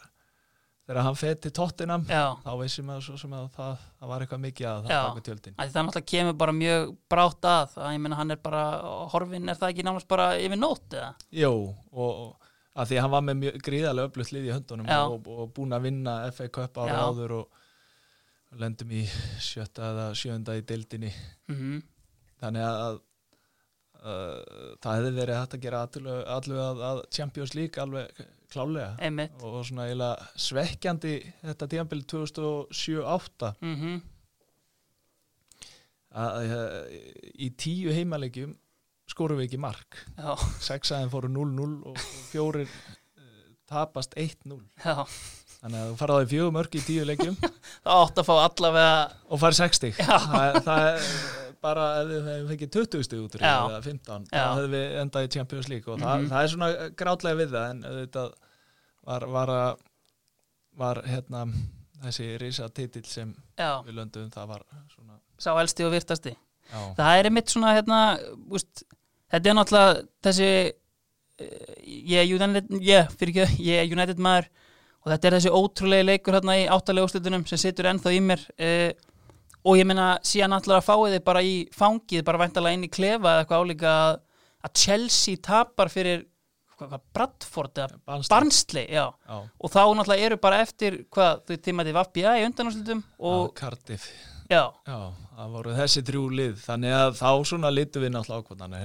þegar 0.88 1.02
hann 1.04 1.20
feti 1.20 1.52
tóttinam 1.52 2.06
þá 2.08 2.52
vissum 2.62 2.92
við 2.92 3.02
svo 3.06 3.18
sem 3.20 3.34
að 3.36 3.48
það, 3.58 3.86
það 4.00 4.12
var 4.12 4.24
eitthvað 4.26 4.44
mikið 4.46 4.70
að 4.72 4.88
það 4.88 5.08
baka 5.08 5.24
tjöldin. 5.28 5.58
Það 5.58 5.78
náttúrulega 5.78 6.10
kemur 6.14 6.38
bara 6.42 6.56
mjög 6.56 6.94
brátt 7.12 7.50
að. 7.52 7.76
Að 7.84 7.96
ég 7.98 8.04
meina 8.06 8.20
hann 8.22 8.36
er 8.36 8.42
bara 8.48 8.64
horfin 9.14 9.52
er 9.52 9.60
það 9.60 9.74
ekki 9.74 9.88
nánast 9.88 10.10
bara 10.12 10.30
yfir 10.40 10.62
nótt 10.62 10.96
eða? 10.96 11.12
Jó, 11.42 11.52
og, 11.92 12.48
að 12.78 12.92
því 12.92 13.00
að 13.00 13.06
hann 13.06 13.16
var 13.18 13.28
með 13.28 13.40
mjög 13.44 13.60
gríðarlega 13.68 14.12
öflutt 14.12 14.34
lið 14.38 14.48
í 14.48 14.56
höndunum 14.56 14.96
og, 14.96 15.30
og 15.36 15.54
búin 15.58 15.76
að 15.76 15.90
vinna 15.90 16.18
FA 16.32 16.50
Cup 16.60 16.82
ára 16.86 17.04
áður 17.10 17.36
og 17.42 18.58
lendum 18.58 18.96
í 18.96 19.04
sjötta 19.44 19.92
eða 19.92 20.10
sjönda 20.16 20.56
í 20.56 20.64
deildinni. 20.66 21.12
Mm 21.52 21.78
þannig 22.42 22.66
að 22.68 23.00
það 24.84 24.98
hefði 24.98 25.14
verið 25.18 25.40
hægt 25.40 25.56
að 25.58 25.64
gera 25.68 25.86
allu, 25.86 26.60
að, 26.64 26.84
að 26.90 27.02
Champions 27.18 27.56
League 27.58 27.84
alveg 27.84 28.22
klálega 28.52 28.94
einmitt. 29.04 29.42
Og 29.44 29.58
svona 29.68 29.88
eiginlega 29.88 30.30
svekkjandi 30.40 31.16
þetta 31.42 31.72
tíðanbili 31.74 32.08
2007-08 32.14 33.56
mm 33.62 33.98
að 36.18 36.38
að 36.58 36.94
í 37.38 37.50
tíu 37.60 37.94
heimaleikjum 37.94 38.56
skorum 39.08 39.40
við 39.40 39.50
ekki 39.50 39.60
mark. 39.62 40.00
Já, 40.18 40.34
sex 40.64 40.92
aðeins 40.92 41.14
fóru 41.14 41.30
0-0 41.32 41.68
og 41.88 41.92
og 41.92 42.00
fjórir 42.32 42.68
uh, 42.68 43.52
tapast 43.70 44.18
1-0 44.18 44.58
já. 44.84 45.04
Þannig 45.58 45.80
að 45.80 45.88
þú 45.90 45.96
því 46.22 46.32
fjögur 46.32 46.54
mörg 46.54 46.76
í 46.78 46.82
tíu 46.86 47.06
leikjum. 47.08 47.38
Það 47.84 48.02
átt 48.04 48.20
að 48.22 48.28
fá 48.28 48.34
allavega 48.44 48.98
og 49.26 49.42
farið 49.42 49.62
60 49.64 50.02
Já. 50.04 50.18
það, 50.28 50.60
það 50.68 50.90
er 50.92 51.08
bara 51.62 51.86
ef 52.02 52.08
við 52.12 52.28
hefum 52.30 52.50
fengið 52.52 52.72
20 52.76 53.04
stig 53.08 53.20
út 53.24 53.36
úr 53.38 53.42
því, 53.44 53.52
eða 53.52 53.82
15 53.86 54.28
Já. 54.32 54.38
þá 54.38 54.50
hefðum 54.58 54.76
við 54.78 54.96
endað 55.02 55.28
í 55.28 55.32
Champions 55.36 55.70
League 55.72 55.94
og 55.94 56.00
það, 56.02 56.18
Mhm. 56.22 56.30
það 56.32 56.44
er 56.44 56.52
svona 56.54 56.90
grátlega 57.02 57.40
við 57.42 57.50
það 57.56 57.70
en 57.72 57.84
auðvitað 57.84 58.34
var, 59.08 59.26
var, 59.38 59.52
var 60.78 61.02
hérna 61.08 61.46
þessi 62.04 62.28
risa 62.42 62.70
titill 62.70 63.06
sem 63.10 63.32
já, 63.58 63.72
við 63.88 63.96
löndum 63.98 64.30
það 64.34 64.48
var 64.54 64.66
svona 64.94 65.18
sá 65.40 65.52
elsti 65.62 65.86
og 65.88 65.92
virtasti 65.96 66.34
já, 66.36 66.82
það 67.00 67.20
er 67.20 67.30
einmitt 67.32 67.50
svona 67.54 67.74
hérna 67.78 68.02
úst, 68.54 68.84
þetta 69.32 69.50
er 69.50 69.58
náttúrulega 69.58 70.04
þessi 70.28 70.50
eh, 71.40 71.74
ég 71.86 72.22
er 72.22 72.36
United, 72.38 72.70
ég, 72.82 73.12
fyrir 73.18 73.34
ekki, 73.46 73.64
ég 73.66 73.82
er 73.84 73.92
United 73.98 74.18
maður 74.22 74.50
og 75.06 75.12
þetta 75.14 75.28
er 75.32 75.36
þessi 75.40 75.54
ótrúlega 75.58 76.06
leikur 76.06 76.34
hérna 76.38 76.58
í 76.60 76.68
áttalega 76.68 77.08
úrslitunum 77.08 77.46
sem 77.48 77.58
situr 77.62 77.88
ennþá 77.90 78.12
í 78.14 78.22
mér 78.28 78.42
uh, 78.60 78.92
og 79.66 79.78
ég 79.80 79.88
meina 79.90 80.08
síðan 80.26 80.54
náttúrulega 80.56 80.84
að 80.84 80.88
fáið 80.88 81.14
þið 81.18 81.24
bara 81.28 81.42
í 81.44 81.54
fangið, 81.76 82.24
bara 82.28 82.42
væntalega 82.44 82.78
inn 82.78 82.86
í 82.88 82.92
klefa 82.94 83.34
eða 83.34 83.44
eitthvað 83.44 83.64
álíka 83.66 83.94
að, 84.08 84.20
að 84.68 84.74
Chelsea 84.84 85.42
tapar 85.44 85.90
fyrir 85.92 86.24
hvað, 86.78 86.90
hvað, 86.94 87.04
Bradford 87.18 87.82
eða 87.84 88.22
Barnsley. 88.30 88.86
Og 89.60 89.74
þá 89.74 89.82
náttúrulega 89.98 90.26
eru 90.30 90.38
bara 90.46 90.62
eftir 90.64 91.00
hvað, 91.12 91.42
þau 91.50 91.58
tímaði 91.68 91.96
Vapja 91.98 92.36
í 92.38 92.46
undanúrslitum 92.48 93.04
og 93.20 93.54
Cardiff. 93.58 94.08
Já, 94.48 94.62
já, 94.88 95.00
það 95.36 95.50
voru 95.58 95.74
þessi 95.76 96.02
þrjú 96.08 96.26
lið. 96.40 96.54
Þannig 96.64 96.94
að 96.96 97.18
þá 97.20 97.30
svona 97.50 97.72
litum 97.74 98.06
við 98.06 98.14
náttúrulega 98.16 98.46
ákvöndan 98.46 98.78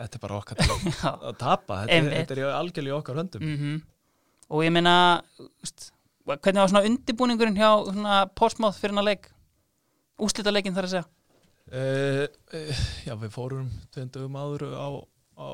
þetta 0.00 0.16
er 0.16 0.22
bara 0.22 0.36
okkar 0.38 0.56
til 0.56 0.70
að- 0.72 1.24
að 1.28 1.34
tapa, 1.42 1.82
þetta, 1.84 2.14
þetta 2.14 2.36
er 2.38 2.54
algjörlega 2.56 3.00
okkar 3.02 3.18
höndum. 3.20 3.42
Mm 3.44 3.80
og 4.50 4.64
ég 4.64 4.72
meina 4.74 4.92
hvernig 6.26 6.58
var 6.58 6.70
svona 6.72 6.80
undibúningurinn 6.88 7.54
hjá 7.58 7.68
Portsmouth 8.34 8.78
fyrir 8.80 8.90
hennar 8.94 9.06
leik 9.06 9.28
úslita 10.26 10.52
leikin 10.52 10.74
þar 10.76 10.88
að 10.88 10.94
segja? 10.96 11.08
Uh, 11.70 12.24
uh, 12.56 12.84
já, 13.06 13.14
við 13.20 13.30
fórum 13.34 13.68
tvöndum 13.94 14.36
áður 14.40 14.64
á, 14.74 14.88
á, 15.38 15.48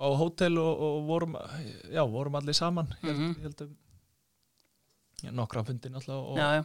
á 0.00 0.06
hótel 0.16 0.56
og, 0.62 0.80
og 0.86 1.00
vorum, 1.10 1.34
já, 1.92 2.02
vorum 2.08 2.38
allir 2.40 2.56
saman 2.56 2.88
mm 3.02 3.10
Mhm. 3.12 3.34
heldum 3.44 3.74
já, 5.22 5.30
nokkra 5.30 5.64
fundin 5.68 5.94
alltaf 5.94 6.16
og, 6.16 6.38
já, 6.40 6.48
já, 6.56 6.64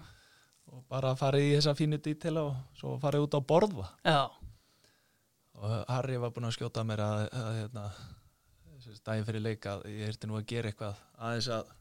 og 0.72 0.86
bara 0.90 1.12
farið 1.20 1.50
í 1.50 1.56
þessa 1.58 1.76
fínu 1.78 2.00
dítela 2.04 2.46
og 2.48 2.56
svo 2.80 2.96
farið 3.02 3.28
út 3.28 3.36
á 3.36 3.42
borða 3.44 3.90
já, 4.08 4.22
og 5.58 5.76
Harry 5.90 6.18
var 6.22 6.32
búinn 6.32 6.48
að 6.48 6.56
skjóta 6.58 6.84
mér 6.88 7.04
að, 7.04 7.28
að 7.34 7.52
hérna, 7.60 7.86
þessi 8.86 9.04
daginn 9.04 9.28
fyrir 9.28 9.42
leik 9.50 9.66
að 9.68 9.86
ég 9.92 10.08
erti 10.14 10.28
nú 10.32 10.40
að 10.40 10.48
gera 10.54 10.72
eitthvað 10.72 11.04
aðeins 11.18 11.48
að 11.60 11.76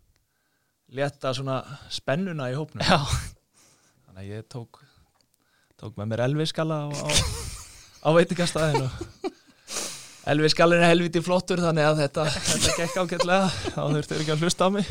leta 0.97 1.33
svona 1.35 1.57
spennuna 1.91 2.51
í 2.51 2.55
hópnum. 2.59 2.83
Já, 2.87 2.99
þannig 4.17 4.31
að 4.33 4.37
ég 4.37 4.45
tók 4.49 4.79
tók 5.77 5.97
með 5.99 6.07
mér 6.09 6.21
elviskalla 6.25 6.77
á, 6.81 6.87
á, 6.89 7.09
á 8.01 8.09
veitingastæðinu. 8.17 8.87
Elviskallin 10.33 10.81
er 10.81 10.89
helviti 10.89 11.21
flottur 11.21 11.61
þannig 11.61 11.85
að 11.85 12.01
þetta, 12.01 12.25
þetta 12.47 12.77
gekk 12.79 12.97
ágætlega. 12.97 13.51
Þá 13.75 13.83
þurftur 13.93 14.23
ekki 14.23 14.33
að 14.33 14.47
hlusta 14.47 14.67
á 14.67 14.69
mig. 14.73 14.89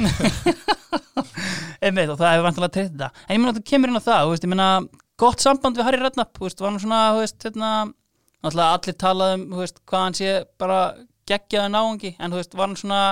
Einmitt 1.82 2.14
og 2.14 2.22
það 2.22 2.32
hefur 2.36 2.46
vantilega 2.46 2.76
treytt 2.78 2.94
þetta. 2.94 3.10
En 3.26 3.34
ég 3.34 3.42
meina 3.42 3.52
að 3.56 3.58
þú 3.58 3.66
kemur 3.72 3.92
inn 3.92 3.98
á 3.98 4.08
það, 4.08 4.30
veist, 4.30 4.48
meina 4.54 4.70
gott 5.26 5.42
samband 5.42 5.82
við 5.82 5.90
Harry 5.90 6.04
Redknapp, 6.04 6.40
var 6.40 6.70
hann 6.70 6.82
svona 6.86 7.04
veist, 7.18 7.40
hérna, 7.42 7.74
allir 8.46 9.00
talað 9.02 9.38
um 9.40 9.46
veist, 9.58 9.82
hvað 9.90 10.06
hann 10.06 10.20
sé 10.22 10.36
bara 10.62 10.82
geggjaði 11.26 11.74
náungi, 11.74 12.14
en 12.22 12.38
var 12.54 12.70
hann 12.70 12.78
svona 12.78 13.04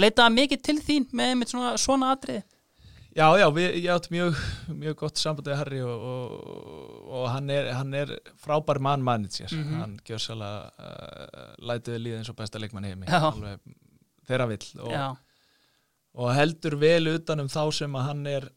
leitaði 0.00 0.40
mikið 0.40 0.64
til 0.64 0.80
þín 0.80 1.10
með 1.12 1.34
einmitt 1.34 1.52
svona, 1.52 1.76
svona 1.76 2.14
atriði 2.16 2.46
já 3.18 3.26
já, 3.40 3.46
við, 3.54 3.78
ég 3.82 3.88
átt 3.94 4.10
mjög, 4.14 4.42
mjög 4.72 4.98
gott 5.02 5.20
samband 5.20 5.50
við 5.50 5.58
Harry 5.60 5.80
og, 5.84 6.04
og, 6.12 7.08
og 7.18 7.24
hann, 7.34 7.50
er, 7.54 7.70
hann 7.76 7.96
er 7.98 8.14
frábær 8.40 8.80
mann 8.84 9.04
manager. 9.04 9.50
Mhm. 9.54 9.80
hann 9.82 9.96
gjör 10.06 10.22
sérlega 10.22 10.68
uh, 10.78 11.56
lætuði 11.70 12.02
líða 12.04 12.20
eins 12.22 12.30
og 12.32 12.38
besta 12.38 12.62
leikmann 12.62 12.86
heimi 12.88 13.10
alveg 13.18 13.64
þeirra 14.28 14.46
vill 14.50 14.68
og, 14.84 14.94
og 16.18 16.30
heldur 16.36 16.78
vel 16.80 17.16
utan 17.16 17.44
um 17.44 17.50
þá 17.50 17.62
sem 17.80 17.98
að 17.98 18.08
hann 18.12 18.24
er, 18.36 18.48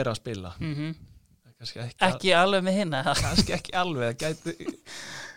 er 0.00 0.10
að 0.10 0.20
spila. 0.22 0.56
Mm 0.58 0.98
kannski 1.60 1.80
ekki, 1.84 1.98
ekki 2.06 2.30
alveg 2.32 2.62
með 2.64 2.76
hinn 2.78 2.94
kannski 3.20 3.52
ekki 3.52 3.74
alveg 3.76 4.16
gæti, 4.20 4.54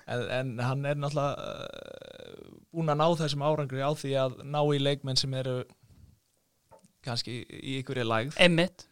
en, 0.08 0.22
en 0.38 0.52
hann 0.64 0.86
er 0.88 1.00
náttúrulega 1.00 1.34
uh, 1.36 2.54
búin 2.74 2.94
að 2.94 3.02
ná 3.02 3.08
þessum 3.20 3.44
árangri 3.44 3.84
á 3.84 3.92
því 3.92 4.14
að 4.22 4.38
ná 4.48 4.60
í 4.64 4.80
leikmenn 4.80 5.20
sem 5.20 5.34
eru 5.36 5.58
kannski 7.06 7.40
í 7.44 7.78
ykkurri 7.82 8.06
lægð. 8.08 8.38
Einmitt, 8.44 8.88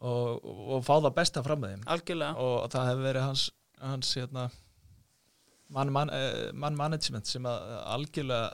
og, 0.00 0.44
og 0.44 0.84
fá 0.86 0.94
það 0.96 1.12
besta 1.18 1.44
fram 1.46 1.64
með 1.64 1.74
þeim. 1.74 1.88
Algjörlega. 1.96 2.46
Og 2.46 2.70
það 2.72 2.88
hefur 2.90 3.08
verið 3.10 3.26
hans, 3.26 3.48
hans 3.82 4.14
hérna, 4.18 4.46
mann 5.68 5.92
man, 5.92 6.10
eh, 6.10 6.52
man 6.52 6.76
management 6.76 7.26
sem 7.26 7.46
algjörlega 7.46 8.50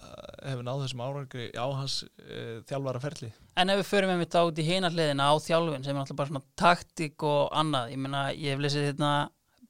hefur 0.48 0.66
náð 0.66 0.84
þessum 0.86 1.02
árangri 1.04 1.48
á 1.52 1.66
hans 1.76 2.02
uh, 2.08 2.60
þjálfara 2.68 3.02
ferli 3.02 3.32
En 3.60 3.68
ef 3.68 3.82
við 3.82 3.90
förum 3.90 4.12
einmitt 4.14 4.32
á 4.32 4.40
út 4.48 4.60
í 4.60 4.64
hina 4.64 4.88
hliðina 4.88 5.28
á 5.28 5.34
þjálfin 5.44 5.84
sem 5.84 5.96
er 5.96 6.00
alltaf 6.00 6.16
bara 6.16 6.30
svona 6.30 6.44
taktík 6.56 7.24
og 7.28 7.50
annað, 7.52 7.90
ég 7.92 8.00
meina, 8.00 8.22
ég 8.32 8.54
hef 8.54 8.62
lesið 8.64 8.86
hérna 8.88 9.10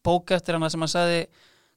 bók 0.07 0.31
eftir 0.37 0.55
hana 0.55 0.71
sem 0.71 0.85
hann 0.85 0.93
sagði 0.93 1.25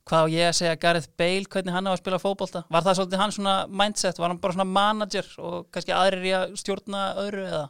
hvað 0.05 0.25
á 0.25 0.33
ég 0.33 0.49
að 0.49 0.57
segja 0.59 0.79
Gareth 0.81 1.09
Bale, 1.17 1.49
hvernig 1.49 1.75
hann 1.75 1.89
á 1.89 1.91
að 1.91 2.01
spila 2.01 2.21
fótbolta, 2.21 2.63
var 2.69 2.85
það 2.85 2.97
svolítið 2.99 3.21
hann 3.23 3.35
svona 3.35 3.55
mindset, 3.81 4.21
var 4.21 4.31
hann 4.31 4.41
bara 4.43 4.57
svona 4.57 4.69
manager 4.69 5.29
og 5.41 5.67
kannski 5.73 5.95
aðrir 5.95 6.29
í 6.29 6.33
að 6.37 6.55
stjórna 6.61 7.03
öðru 7.23 7.45
eða? 7.49 7.65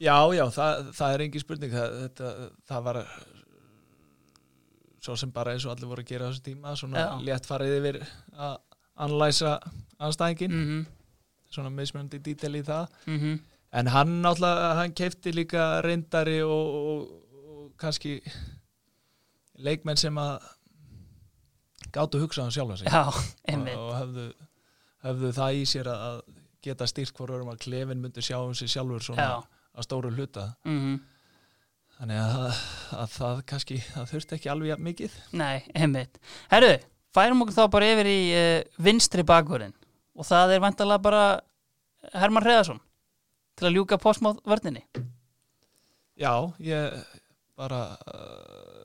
Já, 0.00 0.16
já, 0.36 0.44
það, 0.56 0.86
það 0.96 1.14
er 1.14 1.24
engin 1.26 1.44
spurning 1.44 1.74
það, 1.74 1.98
þetta, 2.04 2.30
það 2.70 2.86
var 2.88 3.02
svo 5.00 5.16
sem 5.16 5.32
bara 5.32 5.56
eins 5.56 5.64
og 5.64 5.74
allir 5.74 5.88
voru 5.88 6.04
að 6.04 6.12
gera 6.12 6.30
þessu 6.30 6.44
tíma 6.44 6.76
svona 6.76 7.04
Já. 7.04 7.10
létt 7.24 7.48
farið 7.48 7.76
yfir 7.78 8.00
að 8.36 8.56
anlæsa 9.00 9.58
anstæðingin, 10.00 10.56
Mm 10.56 10.88
svona 11.50 11.70
mismunandi 11.74 12.20
dítel 12.22 12.60
í 12.60 12.62
það 12.62 12.86
-hmm. 13.06 13.38
en 13.72 13.86
hann 13.86 14.22
náttúrulega, 14.22 14.74
hann 14.74 14.94
keifti 14.94 15.32
líka 15.34 15.82
reyndari 15.82 16.42
og, 16.42 16.74
og, 16.74 17.08
og 17.34 17.72
kannski 17.76 18.20
leikmenn 19.58 19.96
sem 19.96 20.18
að 20.18 20.38
gátu 21.94 22.20
hugsa 22.22 22.44
um 22.46 22.52
sjálfa 22.54 22.80
sig 22.80 22.90
Já, 22.90 23.02
og, 23.10 23.88
höfðu, 23.98 24.26
höfðu 25.06 25.32
það 25.36 25.60
í 25.60 25.64
sér 25.68 25.90
að 25.92 26.04
að 26.10 26.20
geta 26.64 26.86
styrkt 26.90 27.16
hvort 27.16 27.32
örum 27.32 27.48
að 27.52 27.62
klefin 27.64 28.02
myndi 28.02 28.24
sjá 28.24 28.36
um 28.42 28.52
sig 28.54 28.68
sjálfur 28.68 29.04
svona 29.04 29.24
já, 29.24 29.64
að 29.80 29.88
stóru 29.88 30.12
hluta 30.12 30.52
mm 30.68 31.00
Þannig 32.00 32.16
að, 32.16 32.60
að 32.96 33.10
það 33.12 33.40
kannski, 33.50 33.76
það 33.92 34.06
þurfti 34.08 34.36
ekki 34.38 34.48
alveg 34.48 34.78
mikið. 34.80 35.16
nei, 35.36 35.58
einmitt. 35.76 36.14
Herru, 36.48 36.70
færum 37.12 37.42
okkur 37.44 37.56
þá 37.58 37.64
bara 37.74 37.90
yfir 37.92 38.08
í 38.08 38.20
uh, 38.32 38.60
vinstri 38.80 39.24
bakvörðin 39.28 39.74
og 40.16 40.24
það 40.24 40.54
er 40.54 40.62
vantalega 40.64 41.04
bara 41.04 41.24
Herman 42.14 42.46
Hreðarsson 42.46 42.80
til 43.60 43.68
að 43.68 43.76
ljúka 43.76 43.98
postmáð 44.00 44.40
vörninni. 44.48 44.80
Já, 46.16 46.32
ég 46.64 46.96
bara, 47.60 47.82
uh, 48.08 48.79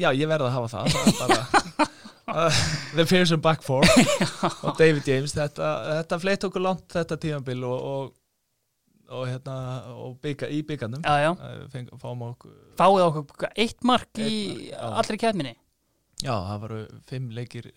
já, 0.00 0.08
ég 0.16 0.30
verði 0.30 0.48
að 0.48 0.54
hafa 0.56 0.70
það. 0.72 0.94
það 1.18 1.34
bara, 1.34 1.88
uh, 2.46 2.62
the 2.96 3.06
Pearson 3.10 3.42
back 3.44 3.62
four 3.66 3.84
og 4.64 4.72
David 4.78 5.06
James, 5.08 5.34
þetta, 5.36 5.70
þetta 6.00 6.18
fleitt 6.22 6.46
okkur 6.48 6.64
langt 6.64 6.86
þetta 6.96 7.18
tímabil 7.20 7.64
og, 7.68 7.84
og, 7.90 8.10
og, 9.10 9.24
hérna, 9.28 9.56
og 9.98 10.16
bygga, 10.24 10.48
í 10.54 10.62
byggandum. 10.66 11.04
Feng, 11.72 11.90
fáum 12.00 12.26
okkur, 12.30 12.54
eitt 13.56 13.84
mark 13.86 14.20
í 14.22 14.30
Eitt 14.70 14.80
allri 14.90 15.20
kætminni 15.20 15.56
já, 16.20 16.34
það 16.34 16.58
voru 16.66 16.80
fimm 17.08 17.30
leikir, 17.34 17.70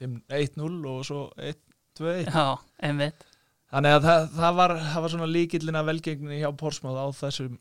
fimm- 0.00 0.22
1-0 0.32 0.70
og 0.88 1.02
svo 1.06 1.26
1-2-1. 1.36 2.30
Já, 2.30 2.46
einmitt 2.86 3.26
þannig 3.70 3.96
að 4.00 4.06
það, 4.08 4.24
það, 4.34 4.54
var, 4.58 4.72
það 4.82 5.04
var 5.04 5.12
svona 5.12 5.26
líkillina 5.30 5.82
velgengni 5.86 6.38
hjá 6.40 6.48
Porsmáð 6.58 6.96
á 6.98 7.06
þessum 7.20 7.52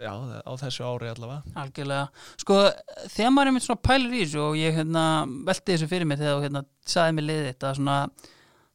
já, 0.00 0.12
á 0.42 0.52
þessu 0.60 0.84
ári 0.86 1.10
allavega. 1.10 1.54
Algjörlega, 1.60 2.26
sko 2.40 2.58
þegar 3.12 3.32
maður 3.34 3.50
er 3.50 3.56
með 3.56 3.64
svona 3.66 3.84
pælir 3.88 4.14
í 4.16 4.22
þessu 4.24 4.42
og 4.46 4.58
ég 4.58 4.76
hérna, 4.80 5.04
velti 5.48 5.74
þessu 5.74 5.88
fyrir 5.90 6.08
mig 6.08 6.20
þegar 6.20 6.38
þú 6.38 6.44
hérna, 6.46 6.62
saði 6.94 7.16
mig 7.18 7.26
liðið 7.28 7.48
þetta 7.50 7.72
svona, 7.78 7.98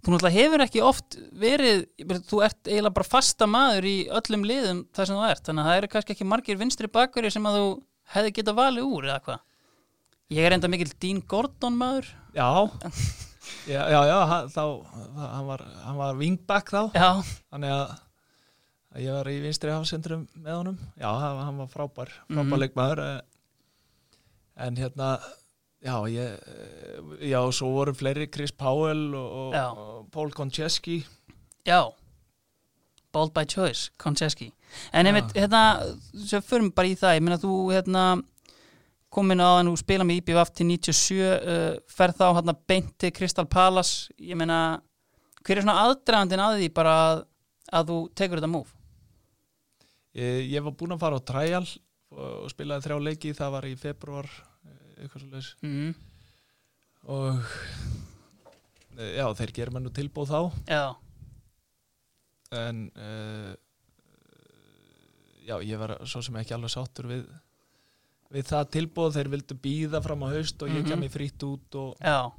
þú 0.05 0.13
náttúrulega 0.13 0.35
hefur 0.37 0.65
ekki 0.67 0.85
oft 0.85 1.17
verið, 1.45 1.83
þú 2.29 2.43
ert 2.45 2.69
eiginlega 2.69 2.97
bara 2.99 3.09
fasta 3.09 3.49
maður 3.49 3.89
í 3.89 3.97
öllum 4.21 4.47
liðum 4.51 4.85
þar 4.95 5.09
sem 5.09 5.19
þú 5.19 5.27
ert, 5.31 5.43
þannig 5.49 5.65
að 5.65 5.71
það 5.71 5.81
eru 5.81 5.91
kannski 5.95 6.15
ekki 6.15 6.29
margir 6.29 6.61
vinstri 6.61 6.91
bakverði 6.99 7.33
sem 7.35 7.49
að 7.49 7.59
þú 7.59 7.67
hefði 8.15 8.35
getað 8.39 8.59
valið 8.61 8.95
úr 8.95 9.09
eða 9.09 9.19
hvað? 9.25 9.43
Ég 10.35 10.47
er 10.47 10.55
enda 10.55 10.69
mikil 10.73 10.89
Dean 11.01 11.19
Gordon 11.29 11.75
maður. 11.77 12.07
Já, 12.33 12.49
já, 13.73 13.81
já, 13.93 13.99
já 14.09 14.17
hann, 14.29 14.49
þá, 14.53 14.63
hann 15.21 15.45
var, 15.49 15.65
var 15.99 16.17
wingback 16.17 16.73
þá. 16.73 16.81
Já, 16.97 17.09
þannig 17.53 17.73
að 17.75 17.93
ég 19.01 19.11
var 19.11 19.27
í 19.31 19.39
vinstri 19.43 19.71
hafsendrum 19.73 20.27
með 20.39 20.55
honum. 20.59 20.77
Já, 20.99 21.09
hann, 21.19 21.57
var 21.57 21.67
frábær, 21.71 22.11
frábær 22.29 22.45
Mhm. 22.45 22.59
leikmaður 22.61 23.01
eh, 23.05 23.21
en 24.67 24.75
hérna 24.75 25.19
já, 25.83 25.95
ég 26.09 26.39
eh, 26.47 27.29
já, 27.31 27.39
svo 27.51 27.71
voru 27.75 27.93
fleiri 27.93 28.27
Chris 28.31 28.51
Powell 28.51 29.13
og, 29.15 29.53
og, 29.55 30.11
Paul 30.11 30.31
Koncheski 30.31 31.05
já 31.65 31.91
Bold 33.13 33.31
by 33.33 33.45
choice, 33.45 33.91
Koncheski 33.97 34.51
En 34.91 35.05
einmitt, 35.07 35.31
hérna, 35.33 35.79
svo 36.11 36.41
förum 36.43 36.71
bara 36.75 36.87
í 36.87 36.95
það 36.99 37.15
ég 37.15 37.21
meina 37.23 37.37
þú, 37.39 37.51
hérna 37.71 38.23
komin 39.15 39.39
á 39.39 39.61
að 39.61 39.65
nú 39.69 39.75
spila 39.79 40.03
með 40.03 40.17
IBVF 40.19 40.51
til 40.51 40.65
97 40.67 41.21
uh, 41.23 41.77
ferð 41.87 42.17
þá 42.19 42.25
hérna 42.35 42.55
beint 42.67 42.89
til 42.99 43.13
Crystal 43.15 43.45
Palace. 43.47 44.09
Ég 44.19 44.35
meina, 44.35 44.81
hver 45.45 45.61
er 45.61 45.63
svona 45.63 45.77
aðdragandinn 45.85 46.43
að 46.43 46.57
því 46.59 46.67
bara 46.75 46.95
að, 47.05 47.21
að 47.79 47.93
þú 47.93 47.99
tekur 48.19 48.41
þetta 48.41 48.51
múf? 48.51 48.74
Ég, 50.15 50.49
ég 50.55 50.63
var 50.65 50.75
búinn 50.79 50.95
að 50.95 51.03
fara 51.03 51.19
á 51.19 51.27
trial 51.27 51.65
og, 52.15 52.45
spilaði 52.53 52.85
þrjá 52.87 52.99
leiki, 53.03 53.33
það 53.35 53.53
var 53.57 53.67
í 53.69 53.75
februar 53.79 54.29
eh, 54.65 55.03
eitthvað 55.03 55.25
svo 55.25 55.31
leis 55.33 55.49
Mm. 55.65 55.95
og 57.05 57.41
eh, 58.97 59.15
já, 59.19 59.25
þeir 59.41 59.51
mér 59.75 59.83
nú 59.85 59.91
tilbúð 59.93 60.31
þá. 60.31 60.39
Já, 60.71 60.85
en 62.55 62.85
uh, 62.95 63.53
já, 65.45 65.57
ég 65.65 65.77
var 65.81 65.95
svo 66.07 66.21
sem 66.25 66.37
ekki 66.39 66.55
alveg 66.55 66.71
sáttur 66.73 67.09
við 67.11 67.25
við 68.35 68.47
það 68.49 68.69
tilbúð, 68.73 69.13
þeir 69.15 69.29
vildu 69.35 69.55
býða 69.61 69.99
fram 70.03 70.23
á 70.25 70.27
haust 70.33 70.61
og 70.65 70.71
ég 70.71 70.81
Mhm. 70.81 70.89
kem 70.89 71.03
í 71.05 71.09
frýtt 71.13 71.43
út 71.45 71.75
og 71.79 71.97
já, 72.01 72.31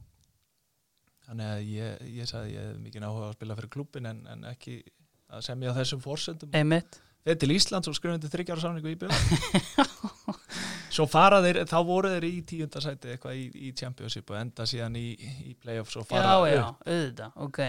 þannig 1.29 1.47
að 1.53 1.61
ég, 1.71 2.01
ég 2.19 2.27
sagði 2.29 2.55
ég 2.57 2.67
hef 2.71 2.81
mikið 2.83 3.07
áhuga 3.07 3.29
að 3.31 3.37
spila 3.39 3.57
fyrir 3.57 3.71
klubbin 3.77 4.07
en, 4.11 4.21
en 4.27 4.45
ekki 4.51 4.83
að 5.31 5.43
semja 5.47 5.73
þessum 5.75 6.03
fórsendum 6.05 6.51
einmitt 6.55 6.99
þeir 7.27 7.39
til 7.43 7.55
Íslands 7.57 7.91
og 7.91 7.97
skrifundi 7.99 8.31
þryggjára 8.31 8.63
samningu 8.63 8.93
í 8.93 8.99
byrja 9.01 9.87
svo 10.97 11.09
fara 11.11 11.41
þeir, 11.45 11.65
þá 11.69 11.79
voru 11.89 12.13
þeir 12.15 12.29
í 12.29 12.37
tíundasæti 12.47 13.15
eitthvað 13.15 13.41
í, 13.41 13.49
í 13.69 13.73
Championship 13.77 14.31
og 14.33 14.39
enda 14.41 14.67
síðan 14.69 14.99
í, 15.01 15.09
í 15.51 15.57
playoffs 15.61 15.99
og 16.01 16.07
fara 16.09 16.37
Já, 16.39 16.55
já, 16.55 16.63
upp. 16.63 16.87
auðvitað, 16.87 17.43
ok. 17.49 17.61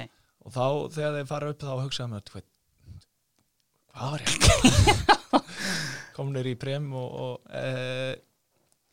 Og 0.48 0.54
þá 0.56 0.64
þegar 0.96 1.18
þeir 1.18 1.28
fara 1.34 1.50
upp 1.52 1.66
þá 1.66 1.74
hugsaðum 1.82 2.16
við 2.20 2.46
hvað 3.98 4.14
var 4.14 4.24
ég 4.24 5.44
komnir 6.18 6.50
í 6.50 6.56
prem 6.60 6.88
og, 6.98 7.08
og 7.26 7.54
e, 7.58 8.16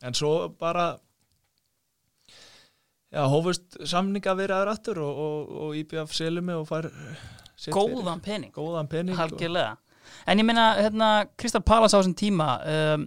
en 0.05 0.17
svo 0.17 0.33
bara 0.59 0.87
já, 3.13 3.23
hófust 3.29 3.79
samninga 3.85 4.35
verið 4.37 4.57
aður 4.57 4.73
aftur 4.73 5.01
og, 5.05 5.23
og, 5.25 5.55
og 5.65 5.79
IBF 5.81 6.13
selumi 6.17 6.57
og 6.57 6.69
sitt 7.55 7.73
Góðan 7.73 8.21
pening, 8.25 8.51
góðan 8.53 8.89
pening 8.91 9.19
algjörlega 9.21 9.77
En 10.27 10.41
ég 10.41 10.47
meina, 10.47 10.71
hérna, 10.79 11.11
Crystal 11.37 11.63
Palace 11.65 11.95
á 11.95 11.99
þessum 11.99 12.15
tíma 12.17 12.49
um, 12.63 13.05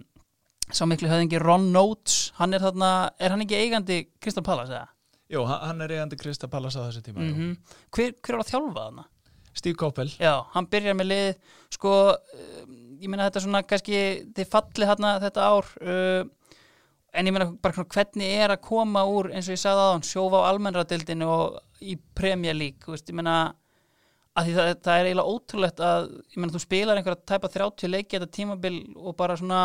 sá 0.69 0.85
miklu 0.85 1.09
höfðingi 1.09 1.41
Ron 1.41 1.71
Notes, 1.73 2.29
hann 2.37 2.53
er 2.53 2.63
þarna 2.63 2.93
er 3.19 3.33
hann 3.33 3.43
ekki 3.45 3.57
eigandi 3.57 4.03
Crystal 4.21 4.45
Palace, 4.45 4.73
eða? 4.73 4.87
jú, 5.29 5.45
hann 5.45 5.81
er 5.85 5.93
eigandi 5.93 6.17
Krista 6.19 6.49
Pallas 6.49 6.77
á 6.77 6.85
þessu 6.87 7.05
tíma 7.05 7.21
Mm 7.21 7.37
mm 7.37 7.55
hver, 7.95 8.13
hver 8.21 8.37
var 8.37 8.45
að 8.45 8.51
þjálfa 8.51 8.83
þarna? 8.83 9.05
Steve 9.53 9.77
Koppel 9.77 10.09
Já, 10.17 10.33
hann 10.53 10.67
byrjar 10.69 10.97
með 10.97 11.09
lið 11.09 11.29
sko, 11.73 11.93
um, 12.13 12.75
ég 12.99 13.09
meina 13.09 13.27
þetta 13.27 13.43
svona 13.45 13.63
kannski 13.67 14.01
þið 14.35 14.51
fallið 14.53 14.91
þarna 14.93 15.13
þetta 15.25 15.47
ár 15.53 15.71
uh, 15.81 16.55
en 17.13 17.29
ég 17.29 17.33
meina 17.35 17.49
bara 17.61 17.85
hvernig 17.85 18.35
er 18.43 18.53
að 18.53 18.63
koma 18.65 19.05
úr 19.09 19.31
eins 19.33 19.49
og 19.49 19.57
ég 19.57 19.61
sagði 19.61 19.85
aðan, 19.85 20.05
sjófa 20.05 20.43
á 20.45 20.49
almennradildinu 20.49 21.29
og 21.29 21.59
í 21.81 21.97
Premier 22.15 22.57
League 22.57 22.81
þú 22.85 22.95
veist, 22.95 23.09
ég 23.09 23.17
meina 23.17 23.37
að 24.39 24.47
því 24.47 24.55
það, 24.57 24.71
það 24.87 24.95
er 25.01 25.09
eiginlega 25.09 25.35
ótrúlegt 25.35 25.83
að 25.89 26.09
ég 26.15 26.39
meina 26.39 26.55
þú 26.55 26.63
spilar 26.63 26.99
einhverja 26.99 27.29
tæpa 27.33 27.51
30 27.53 27.93
leiki 27.93 28.17
þetta 28.17 28.31
tímabil 28.39 28.73
og 28.95 29.17
bara 29.19 29.37
svona 29.39 29.61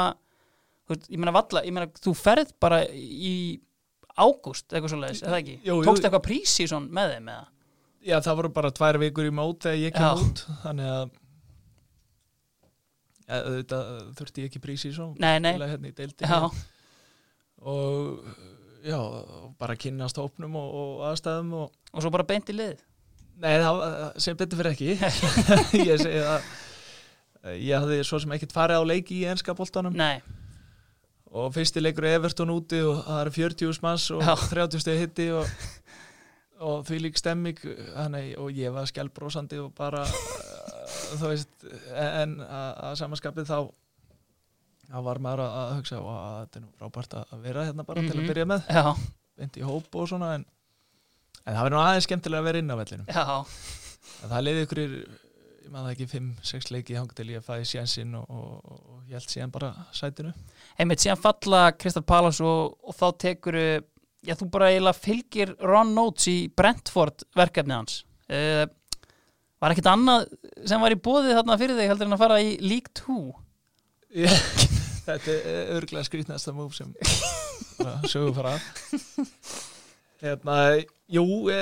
þú 0.85 0.95
veist, 0.95 1.09
ég 1.09 1.23
meina 1.23 1.35
valla, 1.35 1.65
ég 1.65 1.77
meina 1.77 1.91
þú 2.03 2.15
ferð 2.19 2.55
bara 2.63 2.83
í 2.91 3.35
ágúst 4.15 4.71
eitthvað 4.71 4.93
svo 4.93 5.01
leiðis, 5.03 5.25
eða 5.27 5.41
ekki? 5.41 5.59
Jú, 5.65 5.81
jú. 5.81 5.85
Tókst 5.89 6.07
eitthvað 6.07 6.27
prísi 6.29 6.69
með 6.71 7.17
þeim 7.17 7.33
eða? 7.35 7.49
já, 8.05 8.17
það 8.21 8.41
voru 8.41 8.51
bara 8.55 8.73
tvær 8.75 8.99
vikur 9.03 9.29
í 9.29 9.35
mót 9.35 9.65
þegar 9.65 9.81
ég 9.81 9.95
kem 9.97 10.25
út 10.25 10.43
þannig 10.65 10.91
að 10.93 11.05
ja, 13.25 13.39
þetta 13.39 13.81
þurfti 14.19 14.45
ég 14.45 14.51
ekki 14.51 14.65
prísi 14.65 14.93
svo 14.95 15.13
Nei, 15.21 15.39
nei, 15.43 15.55
hérna 15.57 15.91
í 15.91 15.95
deildinni 15.97 16.31
já, 16.31 16.41
og 17.65 18.27
já, 18.85 18.99
bara 19.61 19.79
kynnast 19.81 20.21
hópnum 20.21 20.59
og, 20.61 20.75
og 20.81 21.07
aðstæðum 21.13 21.55
og 21.63 21.81
og 21.95 22.05
svo 22.05 22.13
bara 22.15 22.27
beint 22.29 22.51
í 22.53 22.57
lið 22.59 22.83
Nei, 23.42 23.55
það 23.59 23.81
sem 24.23 24.37
betur 24.38 24.61
fyrir 24.61 24.73
ekki. 24.75 24.92
Ég 25.90 25.99
segi 26.01 26.20
að 26.23 26.53
ég 27.61 27.75
hafði 27.77 27.99
svo 28.09 28.18
sem 28.23 28.33
ekkert 28.33 28.55
farið 28.57 28.81
á 28.81 28.85
leiki 28.88 29.18
í 29.20 29.25
enska 29.29 29.53
boltanum. 29.59 29.92
Nei, 29.99 30.23
og 31.35 31.51
fyrsti 31.53 31.83
leikur 31.83 32.07
er 32.09 32.14
Everton 32.20 32.53
úti 32.55 32.79
og 32.81 33.03
það 33.05 33.18
eru 33.25 33.33
40 33.37 33.81
manns 33.85 34.07
og 34.14 34.23
Já. 34.25 34.33
30 34.55 34.81
steg 34.81 35.01
hitti 35.03 35.27
og, 35.35 35.51
og 36.64 36.85
því 36.88 37.01
lík 37.05 37.18
stemming 37.20 37.59
þannig, 37.99 38.31
og 38.40 38.49
ég 38.57 38.73
var 38.73 38.88
skjálbrósandi 38.88 39.59
og 39.61 39.75
bara 39.77 40.05
uh, 40.07 40.97
þú 41.18 41.33
veist 41.35 41.66
en 41.92 42.38
að, 42.47 42.94
samanskapið 43.03 43.51
þá 43.51 43.59
þá 44.88 44.99
var 45.11 45.20
maður 45.27 45.44
að, 45.49 45.75
hugsa 45.81 45.99
og 46.01 46.11
að 46.14 46.38
þetta 46.47 46.61
er 46.61 46.64
nú 46.64 46.73
frábært 46.81 47.18
að 47.20 47.37
vera 47.44 47.66
hérna 47.68 47.85
bara 47.88 48.01
til 48.07 48.14
Mhm. 48.14 48.25
að 48.25 48.31
byrja 48.33 48.49
með. 48.55 48.66
Já, 48.70 48.85
beint 49.40 49.57
í 49.61 49.64
hóp 49.68 50.01
og 50.01 50.09
svona 50.14 50.33
en, 50.38 50.44
en 51.44 51.57
það 51.57 51.62
verður 51.62 51.76
nú 51.76 51.83
aðeins 51.83 52.09
skemmtilega 52.09 52.42
að 52.42 52.48
vera 52.48 52.62
inn 52.62 52.74
á 52.74 52.76
vellinum 52.80 53.09
já 53.11 53.24
það 54.24 54.44
leiði 54.46 54.64
ykkur, 54.66 54.83
ég 54.85 55.72
maður 55.72 55.94
ekki, 55.94 56.09
5-6 56.12 56.70
leiki 56.74 56.98
hang 56.98 57.16
til 57.16 57.28
ég 57.33 57.40
að 57.42 57.48
fæði 57.48 57.70
sjansinn 57.72 58.14
og, 58.18 58.28
og, 58.28 58.54
og, 58.61 58.78
og 58.94 59.11
ég 59.11 59.18
held 59.18 59.33
síðan 59.33 59.54
bara 59.54 59.72
sætinu. 59.96 60.33
einmitt 60.78 61.04
síðan 61.04 61.20
falla 61.20 61.64
Crystal 61.76 62.04
Palace 62.07 62.44
og, 62.44 62.94
þá 62.96 63.07
tekur 63.26 63.61
já 64.24 64.37
þú 64.40 64.48
bara 64.52 64.70
eiginlega 64.72 65.00
fylgir 65.00 65.54
Ron 65.61 65.92
Notes 65.96 66.28
í 66.33 66.38
Brentford 66.57 67.26
verkefni 67.37 67.76
hans 67.76 68.02
uh, 68.33 68.64
var 69.61 69.74
ekkert 69.74 69.92
annað 69.92 70.28
sem 70.68 70.80
var 70.80 70.94
í 70.94 71.00
bóðið 71.00 71.38
þarna 71.38 71.61
fyrir 71.61 71.80
þig 71.80 71.92
heldur 71.92 72.11
en 72.11 72.16
að 72.16 72.24
fara 72.24 72.40
í 72.44 72.54
League 72.64 72.92
2 73.04 73.18
Þetta 75.04 75.33
er 75.37 75.74
örglega 75.76 76.07
skrýtnasta 76.07 76.54
múf 76.57 76.72
sem 76.78 76.94
sögur 78.09 78.33
fara. 78.38 78.57
Hérna, 80.25 80.57
jú, 81.13 81.25
e, 81.53 81.61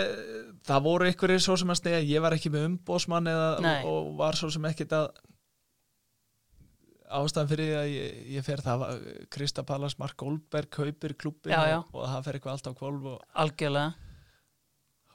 það 0.68 0.84
voru 0.84 1.10
ykkur 1.10 1.34
svo 1.42 1.56
sem 1.58 1.72
að 1.74 1.80
snega, 1.80 2.00
ég 2.06 2.22
var 2.22 2.36
ekki 2.36 2.52
með 2.54 2.68
umbósmann 2.70 3.30
eða, 3.32 3.48
og, 3.58 3.90
og 3.90 4.10
var 4.20 4.38
svo 4.38 4.52
sem 4.54 4.68
ekkit 4.70 4.94
að 4.94 5.10
ástæðan 7.12 7.50
fyrir 7.50 7.68
því 7.68 7.76
að 7.80 7.90
ég, 7.92 8.16
ég 8.36 8.46
fer 8.46 8.62
það 8.64 8.82
var 8.82 9.04
Krista 9.32 9.64
Pallas, 9.68 9.98
Mark 10.00 10.16
Goldberg 10.20 10.70
kaupir 10.72 11.14
klubbin 11.18 11.52
Já, 11.52 11.60
já. 11.74 11.78
og, 11.82 12.00
og 12.00 12.08
það 12.08 12.26
fer 12.26 12.38
eitthvað 12.38 12.56
allt 12.56 12.70
á 12.70 12.72
kvolv 12.78 13.08
og 13.12 13.40
algjörlega. 13.44 14.10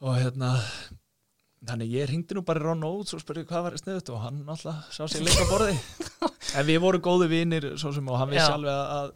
Og 0.05 0.17
hérna 0.19 0.51
þannig 1.67 1.93
ég 1.95 2.09
ringdi 2.11 2.37
nú 2.37 2.43
bara 2.45 2.61
Ron 2.61 2.85
Oates 2.85 3.15
og 3.17 3.23
spurði 3.23 3.47
hvað 3.49 3.65
var 3.65 3.77
sniðut 3.81 4.11
og 4.13 4.21
hann 4.21 4.43
alltaf 4.45 4.91
sá 4.93 5.05
sér 5.09 5.25
leika 5.25 5.47
borði. 5.49 5.77
En 6.57 6.65
við 6.67 6.79
vorum 6.81 7.03
góði 7.03 7.41
sem 7.77 8.07
og 8.07 8.19
hann 8.21 8.29
vissi 8.31 8.51
alveg 8.51 8.73
að, 8.73 9.09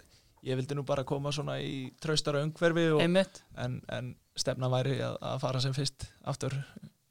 ég 0.46 0.58
vildi 0.60 0.76
nú 0.76 0.84
bara 0.86 1.06
koma 1.08 1.32
svona 1.32 1.60
í 1.64 1.92
traustara 2.02 2.42
umhverfi 2.44 2.90
og, 2.98 3.02
en, 3.02 3.78
en 3.88 4.10
stefna 4.40 4.70
væri 4.72 4.98
að, 5.04 5.18
að 5.22 5.40
fara 5.44 5.62
sem 5.64 5.74
fyrst 5.76 6.06
aftur 6.32 6.56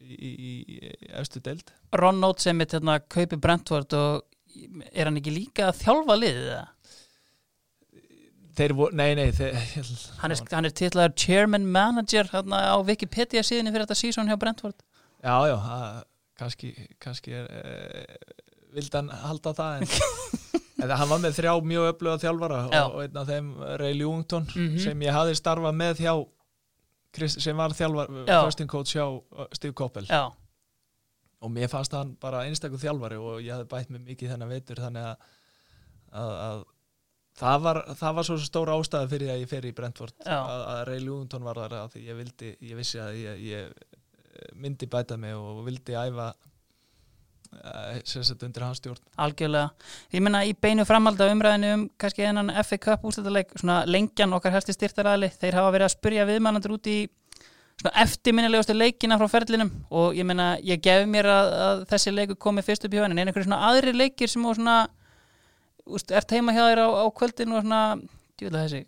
í, 0.01 0.15
í, 0.15 0.31
í, 0.33 0.53
í 0.81 1.11
efstu 1.21 1.41
deild 1.45 1.73
Ron 2.01 2.21
Notes 2.23 2.47
einmitt 2.51 2.73
hérna 2.77 2.99
kaupi 3.01 3.37
Brentford 3.37 3.93
og 3.99 4.23
er 4.91 5.07
hann 5.11 5.19
ekki 5.21 5.35
líka 5.35 5.69
að 5.71 5.83
þjálfa 5.85 6.17
liðið 6.19 6.49
það? 6.51 6.69
þeir 8.61 8.75
voru, 8.77 8.97
nei 8.99 9.15
nei 9.17 9.29
þeir, 9.35 9.57
Hann 10.23 10.35
er, 10.35 10.41
hann 10.53 10.69
er 10.69 10.75
titlaður 10.77 11.15
chairman 11.23 11.67
manager 11.71 12.29
hérna 12.33 12.65
á 12.75 12.77
Wikipedia 12.85 13.45
síðan 13.47 13.71
fyrir 13.73 13.87
þetta 13.87 13.99
sísón 14.01 14.31
hjá 14.31 14.39
Brentford 14.41 14.81
já 15.21 15.37
já, 15.51 15.57
það, 15.65 16.01
kannski 16.41 16.73
kannski 17.05 17.35
er 17.37 17.47
e, 17.53 18.19
vildan 18.77 19.11
halda 19.25 19.55
það 19.59 19.83
en 19.83 19.91
En 20.81 20.89
hann 20.97 21.11
var 21.11 21.19
með 21.21 21.35
þrjá 21.37 21.51
mjög 21.69 21.87
öfluga 21.91 22.21
þjálfara 22.23 22.59
Já. 22.73 22.79
og, 22.89 22.95
einn 23.05 23.19
af 23.21 23.27
þeim 23.29 23.49
Ray 23.83 23.99
Ljungton 23.99 24.47
Mhm. 24.49 24.79
sem 24.81 25.03
ég 25.05 25.13
hafði 25.13 25.35
starfað 25.37 25.75
með 25.77 25.99
hjá 26.07 26.15
Chris, 27.17 27.39
sem 27.43 27.57
var 27.59 27.75
þjálfar, 27.75 28.11
Já. 28.29 28.39
fasting 28.45 28.71
coach 28.71 28.95
hjá 28.95 29.07
uh, 29.07 29.47
Steve 29.57 29.75
Koppel 29.79 30.07
Já, 30.09 30.29
og 31.41 31.53
mér 31.55 31.71
fannst 31.73 31.95
hann 31.97 32.13
bara 32.21 32.45
einstaklega 32.47 32.85
þjálfari 32.85 33.19
og 33.21 33.41
ég 33.43 33.55
hafði 33.55 33.71
bætt 33.73 33.95
mig 33.95 34.05
mikið 34.13 34.35
þennan 34.35 34.53
veitur 34.53 34.83
þannig 34.85 35.09
að, 35.09 35.31
að, 36.21 36.35
að 36.45 36.63
það, 37.41 37.63
var, 37.67 37.81
það 38.03 38.19
var 38.19 38.29
svo 38.29 38.37
stór 38.45 38.73
ástæða 38.77 39.11
fyrir 39.15 39.33
að 39.35 39.43
ég 39.45 39.51
fer 39.51 39.67
í 39.67 39.75
Brentford 39.77 40.15
Já. 40.27 40.39
að, 40.39 40.67
að 40.75 40.83
Ray 40.91 41.03
Lewington 41.07 41.47
var 41.49 41.63
þar 41.65 41.79
að 41.81 41.99
ég 42.05 42.21
vildi, 42.21 42.53
ég 42.71 42.79
vissi 42.79 43.01
að 43.03 43.19
ég, 43.23 43.43
ég 43.49 44.55
myndi 44.61 44.89
bæta 44.91 45.19
mig 45.21 45.35
og 45.37 45.65
vildi 45.67 45.97
æfa 45.99 46.31
eh, 46.35 46.50
undir 47.51 48.63
hans 48.65 48.79
stjórn. 48.79 49.01
Algjörlega. 49.19 49.71
Ég 50.15 50.23
meina 50.23 50.43
í 50.47 50.53
beinu 50.55 50.85
framhald 50.87 51.21
af 51.21 51.33
umræðinu 51.33 51.73
um 51.75 51.87
kannski 52.01 52.27
hennan 52.27 52.53
FA 52.65 52.79
Cup 52.79 53.07
úrstættarleik, 53.09 53.57
svona 53.59 53.83
lengjan 53.91 54.37
okkar 54.37 54.55
helsti 54.55 54.77
styrtaræðli, 54.77 55.33
þeir 55.41 55.59
hafa 55.59 55.73
verið 55.75 55.89
að 55.89 55.97
spurja 55.97 56.29
viðmannandur 56.29 56.77
út 56.77 56.91
í 56.91 56.99
svona 57.81 58.05
eftirminnilegustu 58.05 58.77
leikina 58.77 59.19
frá 59.19 59.29
ferlinum. 59.33 59.73
Og 59.91 60.15
ég 60.19 60.29
meina, 60.29 60.53
ég 60.63 60.83
gef 60.85 61.07
mér 61.11 61.29
að, 61.33 61.53
að 61.67 61.85
þessi 61.91 62.15
leiku 62.15 62.39
komi 62.39 62.65
fyrst 62.65 62.87
upp 62.87 62.95
í 62.95 63.03
höfnin, 63.03 63.19
en 63.19 63.31
einhverju 63.33 63.49
svona 63.49 63.63
aðri 63.71 63.97
leikir 63.97 64.31
sem 64.31 64.47
svona 64.47 64.79
úst, 65.91 66.13
ert 66.15 66.37
heima 66.37 66.55
hjá 66.55 66.63
þér 66.69 66.85
á, 66.87 66.89
á 67.03 67.07
kvöldinu 67.17 67.59
og 67.59 67.65
svona 67.65 67.83
djúlega 68.39 68.67
þessi, 68.67 68.85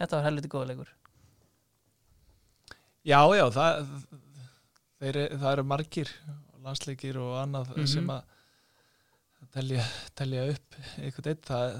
þetta 0.00 0.16
var 0.16 0.28
helviti 0.30 0.52
góða 0.52 0.70
leikur. 0.72 0.92
Já, 3.06 3.20
já, 3.38 3.44
það, 3.54 3.86
þeir, 5.02 5.20
það 5.36 5.50
eru 5.52 5.64
margir 5.70 6.10
landsleikir 6.66 7.18
og 7.22 7.36
annað 7.44 7.70
Mhm. 7.76 7.86
sem 7.92 8.10
að 8.10 8.22
telja, 9.54 9.84
telja 10.18 10.48
upp 10.52 10.74
einhvern 10.98 11.30
eitt 11.32 11.46
það 11.46 11.76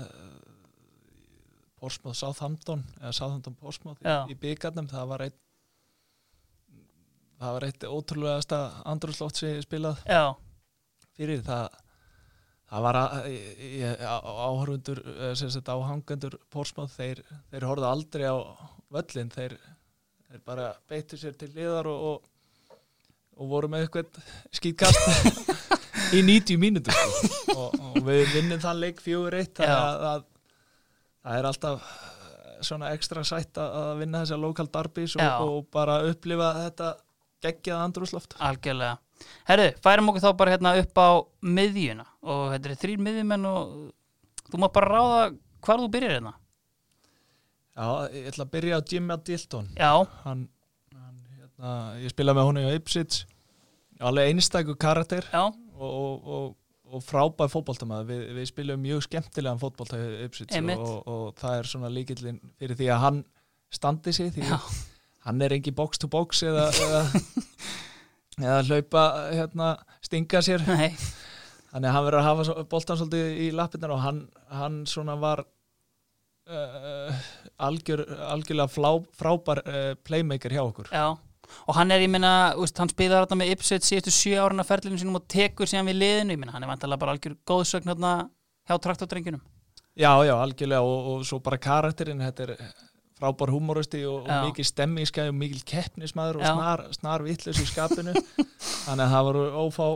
Portsmouth 1.81 2.17
Southampton 2.17 2.85
eða 3.01 3.13
Southampton 3.13 3.55
Portsmouth 3.61 4.01
Já. 4.03 4.25
í, 4.27 4.33
í 4.33 4.39
byggarnum 4.41 4.89
það 4.89 5.09
var 5.13 5.21
eitt 5.27 5.41
það 7.41 7.53
var 7.59 7.67
eitt 7.69 7.85
ótrúlegasta 7.85 8.61
andrúrslótt 8.89 9.37
sem 9.37 9.51
ég 9.59 9.67
spilað 9.67 9.99
Já, 10.09 10.23
fyrir 11.19 11.43
það 11.45 11.67
það 12.67 12.83
var 12.87 12.97
áhörundur 12.99 15.01
sem 15.39 15.51
sagt 15.53 15.69
áhangendur 15.71 16.39
Portsmouth 16.51 16.97
þeir, 16.97 17.21
þeir 17.53 17.67
horfðu 17.69 17.87
aldrei 17.91 18.25
á 18.27 18.37
völlin 18.97 19.31
þeir, 19.35 19.55
þeir 20.31 20.43
bara 20.49 20.71
beittu 20.89 21.19
sér 21.21 21.37
til 21.39 21.51
liðar 21.55 21.87
og, 21.93 22.07
og, 22.11 22.33
og 23.37 23.51
voru 23.51 23.71
með 23.73 23.87
eitthvað 23.87 24.21
skýtkast 24.57 25.01
í 26.17 26.23
90 26.25 26.61
mínútur 26.61 26.97
sko. 26.97 27.57
og, 27.57 27.79
og 27.91 27.99
við 28.07 28.27
vinnum 28.35 28.63
þann 28.63 28.83
leik 28.83 29.03
fjögur 29.05 29.37
eitt 29.39 29.61
það 29.61 30.27
er 31.37 31.49
alltaf 31.51 31.89
svona 32.65 32.93
ekstra 32.97 33.25
sætt 33.27 33.59
að 33.61 33.99
vinna 34.01 34.23
þessar 34.23 34.41
lokal 34.41 34.69
darbís 34.73 35.17
og, 35.19 35.43
og 35.45 35.67
bara 35.75 35.99
upplifa 36.09 36.53
þetta 36.65 36.95
geggjað 37.45 37.83
andrúsloft 37.85 38.37
algjörlega. 38.43 38.97
Herru, 39.49 39.69
færum 39.85 40.11
okkur 40.13 40.25
þá 40.25 40.31
bara 40.41 40.55
hérna 40.55 40.73
upp 40.81 40.99
á 41.01 41.09
miðjuna. 41.57 42.05
Og 42.27 42.43
þetta 42.55 42.73
er 42.73 42.81
þrýr 42.83 43.05
miðjumenn 43.07 43.47
og 43.49 43.77
þú 44.51 44.61
má 44.63 44.69
bara 44.73 44.91
ráða 44.93 45.23
hvar 45.67 45.83
þú 45.83 45.89
byrjar 45.95 46.17
hérna. 46.17 46.35
Já, 47.77 47.89
ég 48.13 48.29
ætla 48.31 48.47
að 48.47 48.53
byrja 48.55 48.77
á 48.81 48.87
Jimmy 48.89 49.17
Dilton 49.21 49.67
Já, 49.77 49.91
hann 50.25 50.47
hérna, 51.57 52.03
ég 52.03 52.13
spilaði 52.13 52.39
með 52.39 52.49
honum 52.51 52.69
í 52.69 52.77
Ipswich. 52.77 53.25
Alveg 54.05 54.31
einstæku 54.31 54.77
karakter 54.77 55.25
og, 55.33 55.55
og, 55.81 56.27
og, 56.27 56.51
og 56.93 57.05
frábæð 57.05 57.55
fótboltamaður. 57.55 58.11
Við, 58.11 58.27
við 58.37 58.51
spilum 58.51 58.83
mjög 58.83 59.07
skemmtilegan 59.07 59.63
fótbolta 59.63 60.01
í 60.01 60.27
Ipswich 60.27 60.53
og, 60.77 60.99
og 61.09 61.25
það 61.41 61.61
er 61.61 61.71
svona 61.73 61.93
líkillin 61.93 62.41
fyrir 62.61 62.77
því 62.77 62.91
að 62.93 63.03
hann 63.07 63.25
standi 63.73 64.13
sig 64.15 64.33
því 64.35 64.47
Já. 64.47 64.59
hann 65.27 65.43
er 65.43 65.57
engi 65.57 65.73
box 65.75 65.99
to 65.99 66.09
box 66.09 66.45
eða, 66.47 66.69
eða, 66.71 67.01
eða 68.45 68.61
hlaupa 68.69 69.07
hérna, 69.33 69.73
stinga 70.05 70.45
sér. 70.45 70.65
Nei. 70.69 70.93
Þannig 71.73 71.91
að 71.91 71.97
hann 71.97 72.07
verður 72.07 72.21
að 72.21 72.29
hafa 72.31 72.63
boltan 72.71 72.99
svolítið 73.01 73.41
í 73.43 73.51
lappirnar 73.53 73.93
og 73.97 74.01
hann, 74.05 74.21
hann 74.49 74.83
svona 74.89 75.17
var 75.21 75.43
uh, 76.49 77.27
algjör, 77.67 78.05
algjörlega 78.31 78.71
flá, 78.71 78.91
frábær 79.19 79.63
uh, 79.65 79.93
playmaker 80.07 80.55
hjá 80.55 80.63
okkur. 80.63 80.89
Já, 80.93 81.17
og 81.67 81.77
hann 81.79 81.95
er, 81.95 82.07
ég 82.07 82.63
úst, 82.63 82.79
hann 82.79 82.93
spilar 82.93 83.27
þetta 83.27 83.41
með 83.41 83.53
Ipswich 83.57 83.89
síðustu 83.89 84.15
sjö 84.15 84.41
árin 84.45 84.63
af 84.63 84.71
ferlinu 84.71 85.01
sínum 85.01 85.21
og 85.21 85.29
tekur 85.31 85.69
síðan 85.71 85.91
við 85.91 86.01
liðinu, 86.03 86.37
ég 86.37 86.41
meina, 86.41 86.55
hann 86.57 86.67
er 86.67 86.73
vantalega 86.73 87.03
bara 87.03 87.17
algjör 87.17 87.37
góðsögn 87.49 87.93
hérna 87.93 88.17
hjá 88.67 88.81
traktordrengjunum 88.83 89.45
Já, 89.97 90.13
já, 90.25 90.35
algjörlega. 90.37 90.83
Og, 90.85 91.07
og 91.09 91.25
svo 91.25 91.41
bara 91.41 91.59
karakterinn, 91.61 92.21
þetta 92.21 92.45
er 92.45 92.59
frábær 93.17 93.53
humoristi 93.55 94.03
og, 94.05 94.27
og 94.27 94.51
mikið 94.51 94.69
stemmingsgæð 94.69 95.31
og 95.33 95.39
mikið 95.41 95.63
keppnismæður 95.71 96.41
og 96.43 96.45
snar, 96.45 96.83
snar 96.99 97.25
vittlös 97.25 97.63
í 97.63 97.69
skapinu. 97.71 98.13
Þannig 98.87 99.07
að 99.07 99.15
það 99.15 99.29
voru 99.31 99.47
ófá 99.63 99.87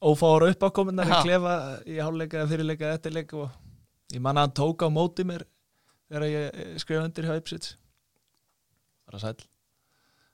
ófára 0.00 0.52
uppákominnar 0.54 1.10
í 1.10 1.16
Já. 1.16 1.22
klefa 1.26 1.54
í 1.84 1.98
háluleika, 1.98 2.46
fyrirleika, 2.48 2.94
eftirleika 2.94 3.42
og 3.42 4.14
ég 4.14 4.22
manna 4.22 4.46
að 4.46 4.48
hann 4.48 4.58
tók 4.62 4.86
á 4.86 4.88
móti 4.88 5.26
mér 5.28 5.44
þegar 6.08 6.28
ég 6.30 6.78
skrifa 6.80 7.04
undir 7.04 7.26
hjá 7.26 7.40
Ipsits. 7.42 7.74
Bara 9.10 9.20
sæl 9.26 9.42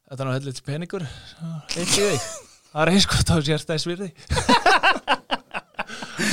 þetta 0.07 0.23
er 0.23 0.29
nú 0.29 0.35
hellit 0.37 0.62
peningur 0.66 1.07
eitt 1.07 1.97
í 1.97 2.03
þig 2.03 2.27
það 2.71 2.83
er 2.83 2.92
eins 2.95 3.09
gott 3.11 3.33
á 3.33 3.37
sérstæðs 3.51 3.88
virði 3.88 4.11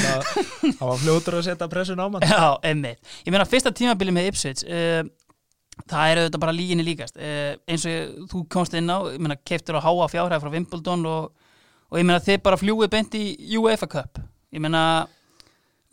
það 0.03 0.23
það 0.77 0.87
var 0.87 1.01
fljótur 1.01 1.37
að 1.39 1.45
setja 1.47 1.69
pressun 1.71 2.01
á 2.01 2.07
mann 2.11 2.25
Já, 2.25 2.55
emmitt. 2.69 3.01
Ég 3.25 3.33
meina, 3.33 3.45
fyrsta 3.49 3.73
tímabili 3.75 4.13
með 4.15 4.29
Ipswich, 4.31 4.63
uh, 4.67 5.01
það 5.89 6.11
er 6.11 6.21
auðvitað 6.21 6.43
bara 6.45 6.55
líginni 6.55 6.85
líkast. 6.87 7.17
Uh, 7.19 7.53
eins 7.69 7.85
og 7.87 7.93
ég, 7.93 8.13
þú 8.31 8.43
komst 8.53 8.77
inn 8.77 8.91
á, 8.91 8.97
keiftur 9.45 9.79
á 9.79 9.85
háa 9.85 10.09
fjárhæð 10.11 10.45
frá 10.45 10.53
Wimbledon 10.53 11.05
og, 11.09 11.51
og 11.89 11.99
ég 11.99 12.07
meina, 12.07 12.23
þið 12.23 12.41
bara 12.45 12.59
fljúið 12.61 12.93
beint 12.93 13.19
í 13.19 13.25
UEFA 13.59 13.89
Cup. 13.91 14.21
Ég 14.53 14.63
meina, 14.63 14.83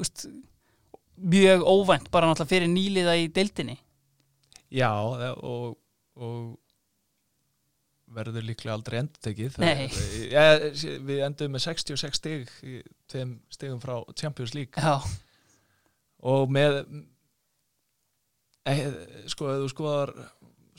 úst, 0.00 0.26
mjög 1.20 1.66
óvænt 1.66 2.10
bara 2.12 2.30
náttúrulega 2.30 2.54
fyrir 2.54 2.72
nýliða 2.72 3.18
í 3.20 3.28
deildinni. 3.34 3.78
Já, 4.70 4.92
og, 4.94 5.74
og 6.14 6.59
verður 8.14 8.46
líklega 8.46 8.74
aldrei 8.74 8.98
endur 9.00 9.22
tekið 9.22 9.58
Nei. 9.62 9.86
ja, 10.32 10.44
við 11.06 11.24
endum 11.26 11.54
með 11.54 11.66
66 11.68 12.18
stig 12.18 12.52
í 12.66 12.80
tveim 13.10 13.36
stigum 13.52 13.80
frá 13.82 13.96
Champions 14.18 14.54
League. 14.56 14.74
Já, 14.80 14.98
og 16.30 16.50
með 16.52 16.80
e, 18.68 18.74
sko, 19.30 19.50
ef 19.52 19.62
þú 19.64 19.70
skoðar 19.72 20.14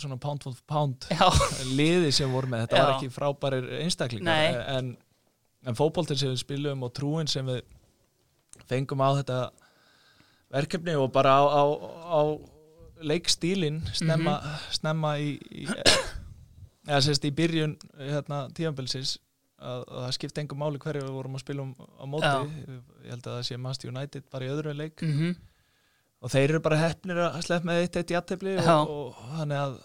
svona 0.02 0.18
pound 0.22 0.46
for 0.46 0.58
pound 0.70 1.08
já, 1.12 1.28
liði 1.80 2.12
sem 2.16 2.32
voru 2.34 2.50
með, 2.52 2.66
þetta 2.66 2.80
Já. 2.80 2.84
var 2.86 2.94
ekki 2.96 3.14
frábærir 3.14 3.68
einstaklingar 3.82 4.62
en, 4.78 4.96
en 5.68 5.78
fótboltin 5.78 6.20
sem 6.20 6.32
við 6.34 6.42
spilum 6.42 6.88
og 6.88 6.94
trúin 6.98 7.30
sem 7.30 7.46
við 7.48 7.62
fengum 8.70 9.04
á 9.04 9.10
þetta 9.20 9.42
verkefni 10.52 10.98
og 11.00 11.12
bara 11.14 11.38
á, 11.38 11.44
á, 11.48 11.64
á 12.12 12.22
leikstílin 13.02 13.82
snemma, 13.98 14.38
snemma 14.74 15.16
í, 15.22 15.36
í 15.50 15.68
eða 16.88 17.02
sérst 17.06 17.28
í 17.28 17.34
byrjun 17.38 17.76
hérna, 18.00 18.46
tíðanbilsins 18.58 19.18
að, 19.62 19.84
að 19.86 20.02
það 20.06 20.16
skipti 20.18 20.44
engum 20.44 20.62
máli 20.64 20.82
hverju 20.82 21.06
við 21.06 21.16
vorum 21.18 21.38
að 21.38 21.44
spila 21.46 21.66
um, 21.68 21.74
á 21.78 22.06
móti. 22.10 22.34
Ég 23.06 23.14
held 23.14 23.28
að 23.28 23.38
það 23.38 23.48
sé 23.50 23.60
Master 23.62 23.94
United 23.94 24.28
bara 24.34 24.48
í 24.48 24.52
öðru 24.56 24.76
leik. 24.78 25.06
Mhm, 25.06 25.36
og 26.22 26.34
þeir 26.34 26.48
eru 26.48 26.64
bara 26.66 26.82
hefnir 26.82 27.22
að 27.28 27.40
slepp 27.46 27.64
með 27.66 27.84
eitt 27.84 27.96
eitt 28.02 28.12
jættefli 28.14 28.58
Já. 28.60 28.76
og, 28.82 29.08
og 29.12 29.32
þannig 29.40 29.62
að 29.62 29.78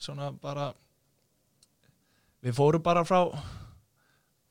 svona 0.00 0.28
bara 0.42 0.68
við 2.40 2.54
fórum 2.56 2.82
bara 2.84 3.02
frá 3.04 3.24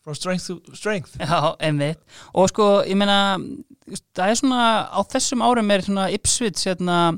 frá 0.05 0.15
strength 0.15 0.47
to 0.47 0.75
strength. 0.75 1.15
Já, 1.19 1.55
emmitt. 1.59 1.99
Og 2.33 2.49
sko, 2.51 2.67
ég 2.87 2.97
meina, 2.99 3.37
það 4.15 4.31
er 4.31 4.39
svona, 4.39 4.63
á 4.91 4.99
þessum 5.11 5.43
árum 5.45 5.71
er 5.73 5.83
svona 5.85 6.07
Ipswich, 6.15 6.63
hérna, 6.67 7.17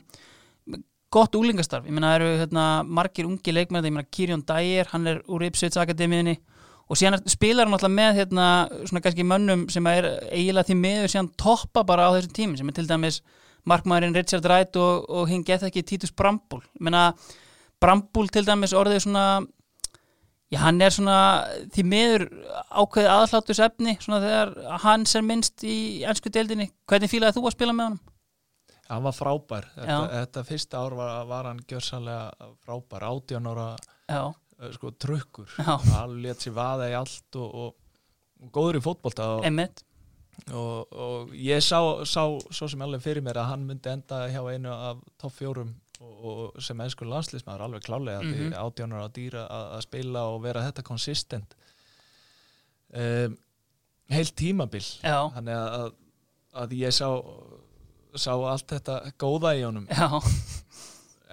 gott 1.11 1.35
úlingastarf, 1.35 1.87
ég 1.87 1.95
meina 1.95 2.13
það 2.13 2.21
eru 2.21 2.39
hérna, 2.39 2.65
margir 2.87 3.27
ungi 3.27 3.53
leikmenn, 3.53 3.85
ég 3.87 3.95
meina 3.95 4.07
Kirjón 4.07 4.45
Dyer 4.47 4.89
hann 4.93 5.09
er 5.11 5.21
úr 5.27 5.43
Ipswich 5.47 5.79
Akademiðinni 5.81 6.37
og 6.91 6.99
síðan 6.99 7.21
spilar 7.31 7.67
hann 7.67 7.75
alltaf 7.75 7.91
með 7.91 8.21
hérna, 8.21 8.47
svona 8.87 9.03
kannski 9.03 9.25
mönnum 9.27 9.67
sem 9.71 9.87
er 9.91 10.07
eiginlega 10.31 10.69
því 10.69 10.77
meður 10.79 11.13
síðan 11.13 11.31
toppa 11.39 11.83
bara 11.87 12.07
á 12.07 12.15
þessum 12.15 12.35
tími 12.35 12.59
sem 12.59 12.71
er 12.71 12.77
til 12.77 12.87
dæmis 12.87 13.21
markmaðurinn 13.67 14.15
Richard 14.17 14.47
Wright 14.47 14.77
og, 14.79 15.07
og 15.07 15.29
hinn 15.31 15.43
gett 15.47 15.63
ekki 15.67 15.83
Titus 15.87 16.13
Brambúl 16.15 16.63
ég 16.63 16.85
meina 16.87 17.09
Brambúl 17.81 18.31
til 18.31 18.45
dæmis 18.47 18.75
orðið 18.77 19.05
svona 19.05 19.25
já 20.51 20.59
hann 20.65 20.81
er 20.83 20.95
svona 20.95 21.17
því 21.71 21.85
meður 21.87 22.25
ákveðið 22.71 23.11
aðslátus 23.15 23.61
efni 23.67 23.97
svona 24.03 24.23
þegar 24.23 24.55
hans 24.83 25.15
er 25.15 25.27
minnst 25.27 25.63
í 25.63 25.77
ennsku 26.07 26.31
deildinni, 26.33 26.71
hvernig 26.87 27.11
fílaði 27.11 27.37
þú 27.37 27.45
að 27.47 27.55
spila 27.55 27.75
með 27.75 27.91
honum? 27.91 28.10
Hann 28.91 29.05
var 29.05 29.15
frábær. 29.15 29.67
Þetta, 29.75 29.99
þetta 30.13 30.43
fyrsta 30.47 30.81
ár 30.83 30.95
var, 30.99 31.13
var 31.29 31.49
hann 31.51 31.61
gjörsanlega 31.69 32.49
frábær, 32.65 33.05
18 33.07 33.51
ára 33.51 33.67
eh, 34.11 34.73
sko 34.75 34.91
trukkur. 34.99 35.53
Já. 35.57 35.77
hann 35.95 36.17
let 36.23 36.43
sér 36.43 36.55
vaða 36.57 36.89
í 36.91 36.97
allt 36.97 37.39
og, 37.39 37.55
og, 37.63 38.03
og 38.41 38.51
góður 38.55 38.81
í 38.81 38.83
fótbolta 38.83 39.29
og, 39.37 39.47
og, 40.51 40.91
og 40.91 41.37
ég 41.37 41.63
sá, 41.63 41.79
sá 42.07 42.23
svo 42.49 42.67
sem 42.71 42.83
alveg 42.83 43.03
fyrir 43.03 43.25
mér 43.25 43.41
að 43.43 43.53
hann 43.53 43.65
myndi 43.69 43.91
enda 43.91 44.25
hjá 44.31 44.41
einu 44.49 44.73
af 44.73 45.01
topp 45.21 45.37
fjórum 45.37 45.71
og, 46.01 46.59
sem 46.63 46.79
ennskur 46.81 47.09
landslýsmaður 47.09 47.67
alveg 47.67 47.85
klálega 47.85 48.21
mm. 48.23 48.33
-hmm. 48.33 48.55
átjónar 48.57 49.05
á 49.05 49.09
dýra 49.13 49.45
að, 49.45 49.65
að 49.77 49.81
spila 49.87 50.25
og 50.33 50.43
vera 50.43 50.65
þetta 50.65 50.83
konsistent 50.83 51.55
um, 52.93 53.37
heilt 54.11 54.35
tímabil. 54.35 54.83
Já, 55.03 55.31
þannig 55.35 55.55
að, 55.55 55.91
að 56.63 56.73
ég 56.75 56.95
sá 56.95 57.07
sá 58.19 58.31
allt 58.35 58.67
þetta 58.67 58.95
góða 59.19 59.53
í 59.59 59.63
honum. 59.63 59.85
Já, 59.87 60.07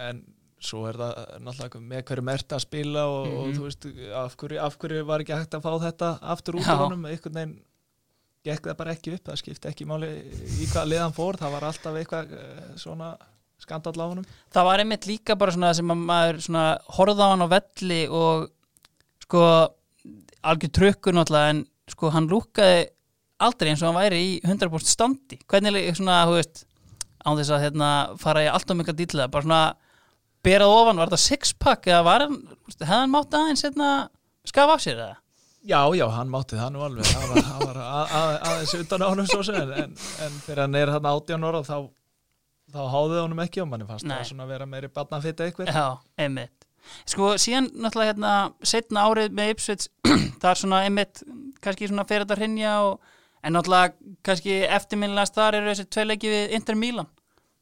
en 0.09 0.21
svo 0.63 0.85
er 0.89 0.97
það 0.99 1.15
náttúrulega 1.47 1.81
með 1.87 2.03
hverju 2.09 2.25
mert 2.27 2.55
að 2.57 2.63
spila 2.65 3.05
og, 3.07 3.27
og 3.27 3.47
Mhm. 3.49 3.57
þú 3.57 3.65
veist, 3.69 3.87
af 4.25 4.37
hverju, 4.37 4.59
af 4.63 4.77
hverju 4.79 5.05
var 5.07 5.21
ekki 5.23 5.37
hægt 5.39 5.55
að 5.55 5.63
fá 5.63 5.73
þetta 5.87 6.11
aftur 6.35 6.59
út 6.59 6.67
úr 6.67 6.83
honum? 6.85 7.05
Einhvern 7.07 7.35
veginn 7.39 7.57
gekk 8.49 8.63
það 8.71 8.77
bara 8.79 8.95
ekki 8.95 9.15
upp, 9.15 9.25
það 9.29 9.39
skipti 9.43 9.69
ekki 9.71 9.87
máli 9.87 10.09
í 10.63 10.67
hvað 10.71 10.89
liðan 10.93 11.15
fór, 11.15 11.37
það 11.39 11.53
var 11.53 11.67
alltaf 11.69 11.95
eitthvað 12.01 12.33
eh, 12.39 12.69
svona 12.77 13.17
skandall 13.59 13.99
á 13.99 14.07
honum. 14.11 14.27
Það 14.55 14.65
var 14.71 14.79
einmitt 14.83 15.07
líka 15.11 15.37
bara 15.39 15.53
svona 15.55 15.73
sem 15.75 15.91
að 15.91 16.05
maður 16.11 16.39
svona 16.47 16.67
horfði 16.99 17.23
á 17.27 17.29
hann 17.33 17.43
á 17.43 17.49
velli 17.55 18.01
og 18.09 18.49
sko 19.27 19.43
algjör 20.49 20.71
trökkur 20.79 21.13
náttúrulega 21.19 21.51
en 21.55 21.65
sko 21.91 22.11
hann 22.15 22.29
lúkaði 22.31 22.87
aldrei 23.43 23.71
eins 23.73 23.83
og 23.83 23.91
hann 23.93 23.99
væri 24.03 24.21
í 24.23 24.41
100% 24.47 24.87
standi. 24.91 25.39
Hvernig 25.51 25.77
er 25.89 25.95
svona, 25.99 26.25
þú 26.27 26.35
veist 26.39 26.65
án 27.29 27.39
þess 27.39 27.55
að 27.55 27.65
hérna, 27.67 27.93
fara 28.21 28.45
í 28.47 28.51
allt 28.51 28.73
og 28.73 28.81
mikla 28.81 28.97
dýtlega 28.99 29.31
bara 29.33 29.47
svona 29.47 29.63
berað 30.47 30.75
ofan, 30.75 31.01
var 31.01 31.11
þetta 31.11 31.25
sixpack 31.25 31.89
eða 31.91 32.05
var 32.07 32.27
hann, 32.27 32.37
hefði 32.71 32.91
hann 32.93 33.13
mátt 33.13 33.35
aðeins 33.37 33.65
hérna, 33.67 33.89
skafa 34.49 34.79
af 34.79 34.85
sér 34.85 35.01
eða? 35.03 35.17
Já, 35.69 35.81
já, 35.95 36.07
hann 36.15 36.31
mátti 36.31 36.57
það 36.57 36.71
nú 36.75 36.83
alveg 36.87 37.09
það 37.09 37.25
var, 37.29 37.41
það 37.45 37.63
var 37.67 37.79
að, 37.83 38.13
að, 38.19 38.35
aðeins 38.49 38.75
utan 38.79 39.03
á 39.05 39.09
sem 39.27 39.57
en, 39.59 39.73
en, 39.83 39.97
en 40.25 40.39
þegar 40.45 40.61
hann 40.63 40.77
er 40.79 40.93
hann 40.95 41.09
átján 41.11 41.45
ára 41.45 41.61
þá, 41.67 41.77
þá 42.73 42.81
háði 42.95 43.19
honum 43.19 43.43
ekki 43.43 43.63
og 43.65 43.69
manni 43.73 43.89
fannst 43.89 44.07
Nei. 44.07 44.15
það 44.15 44.31
svona 44.31 44.47
að 44.47 44.53
vera 44.55 44.69
meiri 44.71 44.91
barnafitt 44.95 45.43
eitthvað 45.45 45.73
Já, 45.75 45.85
einmitt 46.17 46.67
Sko 47.11 47.35
síðan 47.43 47.69
náttúrulega 47.75 48.15
hérna 48.15 48.33
setna 48.71 49.05
árið 49.11 49.35
með 49.37 49.53
Ipswich 49.57 49.89
það 50.41 50.51
er 50.53 50.61
svona 50.63 50.81
einmitt 50.87 51.25
kannski 51.65 51.91
svona 51.91 52.07
fyrir 52.09 52.25
þetta 52.25 52.39
hrinja 52.39 52.79
og, 52.87 53.13
en 53.43 53.59
náttúrulega 53.59 54.15
kannski 54.25 54.61
eftirminnilegast 54.79 55.37
þar 55.37 55.59
eru 55.59 55.75
þessi 55.75 55.89
tvei 55.91 56.07
leiki 56.07 56.33
við 56.33 56.57
Inter 56.57 56.79
Milan 56.79 57.11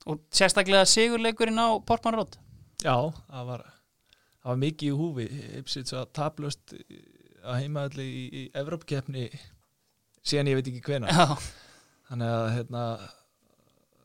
og 0.06 0.22
sérstaklega 0.34 0.86
sigurleikurinn 0.88 1.58
á 1.58 1.68
Portman 1.86 2.18
Road. 2.18 2.38
Já, 2.84 2.94
það 3.26 3.50
var, 3.50 3.66
það 4.40 4.50
var 4.52 4.60
mikið 4.62 4.88
í 4.90 4.96
húfi. 5.00 5.28
Ipsits 5.60 5.96
að 5.96 6.08
tablust 6.16 6.74
að 7.46 7.60
heimaðalli 7.62 8.06
í, 8.06 8.24
í 8.26 8.42
Evrópkeppni 8.58 9.28
síðan 10.26 10.50
ég 10.50 10.58
veit 10.58 10.70
ekki 10.72 10.82
hvena 10.88 11.10
Já, 11.12 11.36
þannig 12.10 12.32
að 12.34 12.46
hérna 12.56 12.84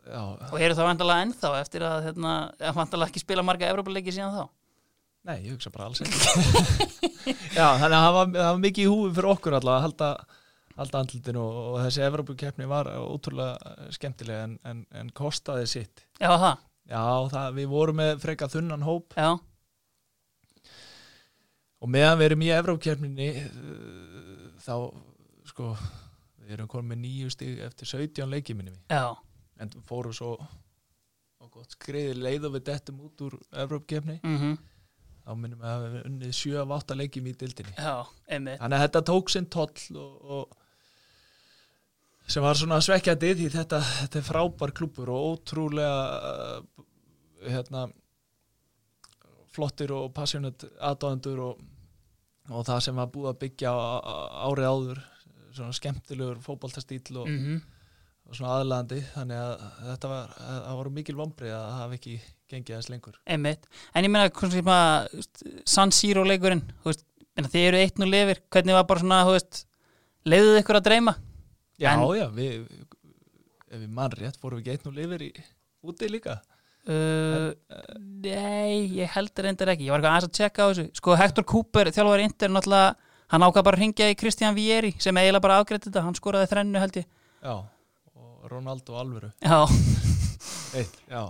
já, 0.06 0.22
og 0.52 0.58
eru 0.60 0.78
þá 0.78 0.84
vandalega 0.86 1.26
ennþá 1.26 1.54
eftir 1.62 1.86
að 1.88 2.08
hérna, 2.10 2.34
vandalega 2.78 3.10
ekki 3.10 3.24
spila 3.24 3.46
marga 3.46 3.70
Evrópuleiki 3.72 4.14
síðan 4.14 4.36
þá? 4.36 4.44
Nei, 5.30 5.36
ég 5.46 5.54
hugsa 5.54 5.70
bara 5.70 5.86
alls 5.86 6.02
ekki. 6.02 6.18
Já, 7.58 7.68
þannig 7.78 7.94
að 7.94 8.06
það 8.06 8.16
var, 8.16 8.30
það 8.34 8.48
var 8.48 8.62
mikið 8.64 8.84
í 8.88 8.90
húfi 8.90 9.12
fyrir 9.18 9.34
okkur 9.36 9.56
allavega 9.58 9.78
að 9.78 9.84
halda, 9.86 10.08
halda 10.82 11.04
andlutinu 11.04 11.44
og, 11.44 11.62
og 11.72 11.78
þessi 11.86 12.04
Evrópkeppni 12.08 12.68
var 12.70 12.90
ótrúlega 12.98 13.94
skemmtilega 13.96 14.50
en, 14.50 14.58
en, 14.68 14.84
en 15.02 15.14
kostaði 15.16 15.70
sitt. 15.70 16.06
Já, 16.20 16.34
það, 16.36 16.68
Já, 16.92 17.02
það, 17.32 17.54
við 17.56 17.72
vorum 17.72 18.00
með 18.02 18.18
freka 18.20 18.50
þunnan 18.52 18.84
hóp. 18.84 19.14
Já, 19.16 19.38
og 21.82 21.90
meðan 21.90 22.20
við 22.20 22.28
erum 22.30 22.46
í 22.46 22.50
Evrópkeppninni 22.56 23.30
þá 24.62 24.74
sko 25.50 25.72
við 26.42 26.56
erum 26.56 26.70
komin 26.72 26.94
með 26.94 27.04
nýju 27.06 27.32
stig 27.34 27.62
eftir 27.66 27.90
17 27.90 28.30
leiki 28.32 28.56
minni 28.58 28.74
við 28.74 28.98
já, 28.98 29.16
en 29.62 29.74
fóru 29.88 30.14
svo 30.16 30.36
á 30.38 31.46
gott 31.50 31.74
skriði 31.74 32.20
leið 32.20 32.50
og 32.50 32.58
við 32.58 32.68
dettum 32.70 33.02
út 33.08 33.26
úr 33.26 33.38
Evrópkeppni 33.64 34.20
mhm, 34.22 34.58
þá 35.26 35.32
minnum 35.34 35.64
við 35.64 35.72
að 35.74 35.86
við 35.88 36.10
unnið 36.12 36.36
7 36.38 36.58
af 36.64 36.76
8 36.78 37.00
leikjum 37.02 37.30
í 37.32 37.38
dildinni 37.44 37.76
já, 37.78 37.94
einmitt. 38.28 38.62
Þannig 38.62 38.78
að 38.78 38.86
þetta 38.86 39.06
tók 39.12 39.34
sinn 39.34 39.50
toll 39.58 40.02
og, 40.04 40.16
og 40.38 40.58
sem 42.30 42.44
var 42.44 42.60
svona 42.60 42.80
svekkjandi 42.84 43.34
því 43.40 43.50
þetta, 43.56 43.82
þetta 43.82 44.20
er 44.20 44.28
frábær 44.28 44.74
klubur 44.78 45.12
og 45.14 45.26
ótrúlega 45.32 45.98
uh, 46.20 46.86
hérna 47.48 47.88
flottir 49.52 49.92
og 49.96 50.12
passionate 50.16 50.70
aðdóðendur 50.80 51.42
og, 51.44 51.64
og 52.52 52.66
það 52.68 52.84
sem 52.88 53.02
var 53.02 53.10
búið 53.12 53.32
að 53.34 53.40
byggja 53.42 53.74
árið 54.48 54.70
áður 54.70 55.02
svona 55.52 55.76
skemmtilegur 55.76 56.40
fótboltastýl 56.46 57.18
og, 57.20 57.28
mhm, 57.28 57.58
og 58.30 58.38
svona 58.38 58.60
aðlandi 58.62 59.02
þannig 59.12 59.42
að 59.42 59.66
þetta 59.90 60.12
var, 60.14 60.36
það 60.38 60.78
voru 60.80 60.94
mikil 60.96 61.18
vombrið 61.20 61.56
að 61.58 61.66
það 61.66 61.82
hafi 61.82 62.00
ekki 62.00 62.16
gengið 62.52 62.78
þess 62.78 62.92
lengur. 62.92 63.18
Einmitt. 63.28 63.68
En 63.96 64.08
ég 64.08 64.14
veist, 64.68 65.44
San 65.68 65.92
Siro 65.96 66.24
leikurinn, 66.28 66.64
þið 67.42 67.66
eru 67.66 67.82
eitt 67.82 68.00
nú 68.00 68.08
lifir, 68.08 68.40
hvernig 68.52 68.78
var 68.78 68.88
bara 68.88 69.04
svona, 69.04 69.42
leiðuð 70.28 70.62
ykkur 70.62 70.80
að 70.80 70.88
dreyma? 70.88 71.18
Já, 71.82 71.92
En- 71.96 72.06
já, 72.20 72.28
við 72.38 72.56
ef 73.72 73.78
við 73.82 73.90
mann 73.90 74.14
rétt 74.14 74.38
fórum 74.40 74.62
við 74.62 74.72
geitt 74.72 74.88
nú 74.88 74.94
lifir 74.96 75.28
í 75.28 75.32
úti 75.88 76.10
líka. 76.12 76.40
Uh, 76.82 77.52
nei, 78.00 78.90
ég 78.98 79.10
held 79.14 79.38
reyndar 79.38 79.70
ekki. 79.74 79.86
Ég 79.86 79.94
var 79.94 80.02
eitthvað 80.02 80.16
aðeins 80.16 80.30
að 80.30 80.38
tjekka 80.38 80.66
á 80.66 80.68
þessu. 80.72 80.86
Sko 80.98 81.16
Hector 81.20 81.46
Cooper, 81.46 81.92
þjálfari 81.94 82.26
Inter 82.26 82.50
náttúrulega 82.54 82.96
Hann 83.32 83.46
ákvað 83.48 83.64
bara 83.64 83.78
að 83.78 83.84
ringja 83.86 84.10
í 84.12 84.16
Christian 84.20 84.56
Vieri 84.58 84.90
sem 85.00 85.16
eiginlega 85.16 85.44
bara 85.46 85.60
afgreitt 85.62 85.86
þetta, 85.88 86.02
hann 86.04 86.18
skoraði 86.18 86.50
þrennu 86.52 86.82
held 86.84 86.98
ég. 87.00 87.06
Já, 87.40 87.54
og 88.20 88.50
Ronaldo 88.52 88.98
Alvöru. 89.00 89.30
Já, 89.40 89.62
Eitt, 90.82 90.98
já. 91.08 91.22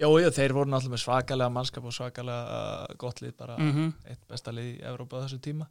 Jó, 0.00 0.08
já, 0.20 0.28
þeir 0.36 0.54
voru 0.56 0.72
náttúrulega 0.72 0.96
með 0.96 1.02
svakalega 1.04 1.52
mannskap 1.54 1.86
og 1.88 1.96
svakalega 1.96 2.58
uh, 2.58 2.92
gott 3.00 3.22
lið, 3.24 3.32
bara 3.40 3.56
mhm, 3.60 3.88
eitt 4.08 4.20
besta 4.28 4.52
lið 4.52 4.68
í 4.68 4.76
Evrópa 4.90 5.20
á 5.20 5.24
þessu 5.24 5.40
tíma. 5.44 5.68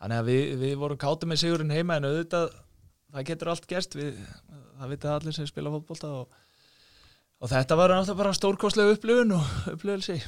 Þannig 0.00 0.22
að 0.22 0.30
við, 0.32 0.42
við 0.64 0.74
vorum 0.80 1.00
kátið 1.00 1.30
með 1.32 1.42
sigurinn 1.44 1.76
heima 1.76 1.96
en 2.00 2.08
auðvitað, 2.08 2.56
það 3.14 3.28
getur 3.30 3.52
allt 3.52 3.68
gerst 3.70 3.96
við, 3.96 4.18
það 4.78 4.92
vitað 4.94 5.14
allir 5.18 5.36
sem 5.36 5.48
spila 5.48 5.72
fótbolta 5.74 6.10
og, 6.20 6.40
og 7.40 7.52
þetta 7.52 7.78
var 7.78 7.94
náttúrulega 7.94 8.20
bara 8.22 8.34
stórkostlega 8.36 8.96
upplifun 8.96 9.36
og 9.36 9.70
upplifilsi 9.74 10.18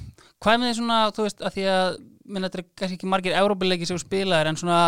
Hvað 0.45 0.61
með 0.61 0.71
því 0.71 0.79
svona, 0.81 1.01
þú 1.17 1.27
veist, 1.27 1.43
að 1.43 1.57
því 1.57 1.67
að 1.75 1.91
minna 2.29 2.51
þetta 2.51 2.63
er 2.63 2.69
kannski 2.81 2.99
ekki 2.99 3.11
margir 3.11 3.39
Európa-leiki 3.41 3.89
sem 3.89 4.01
spilaðir 4.01 4.53
en 4.53 4.61
svona 4.61 4.81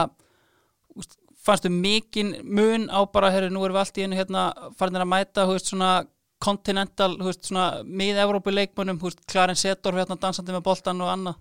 úst, 0.99 1.19
fannstu 1.41 1.73
mikinn 1.73 2.35
mun 2.45 2.89
á 2.93 3.01
bara, 3.11 3.33
herru, 3.35 3.51
nú 3.53 3.63
erum 3.65 3.79
við 3.79 3.85
allt 3.85 4.01
í 4.01 4.07
einu 4.07 4.19
hérna 4.19 4.49
farinir 4.79 5.05
að 5.05 5.13
mæta, 5.13 5.47
þú 5.49 5.57
veist, 5.57 5.71
svona 5.73 5.93
continental, 6.41 7.15
þú 7.21 7.29
veist, 7.29 7.47
svona 7.49 7.69
mið 7.85 8.21
Európa-leikmönnum, 8.25 9.01
þú 9.01 9.11
veist, 9.11 9.25
Clarence 9.31 9.65
Seedorf 9.65 10.01
hérna 10.01 10.19
dansandi 10.21 10.55
með 10.57 10.67
boltan 10.69 11.01
og 11.05 11.13
annað? 11.13 11.41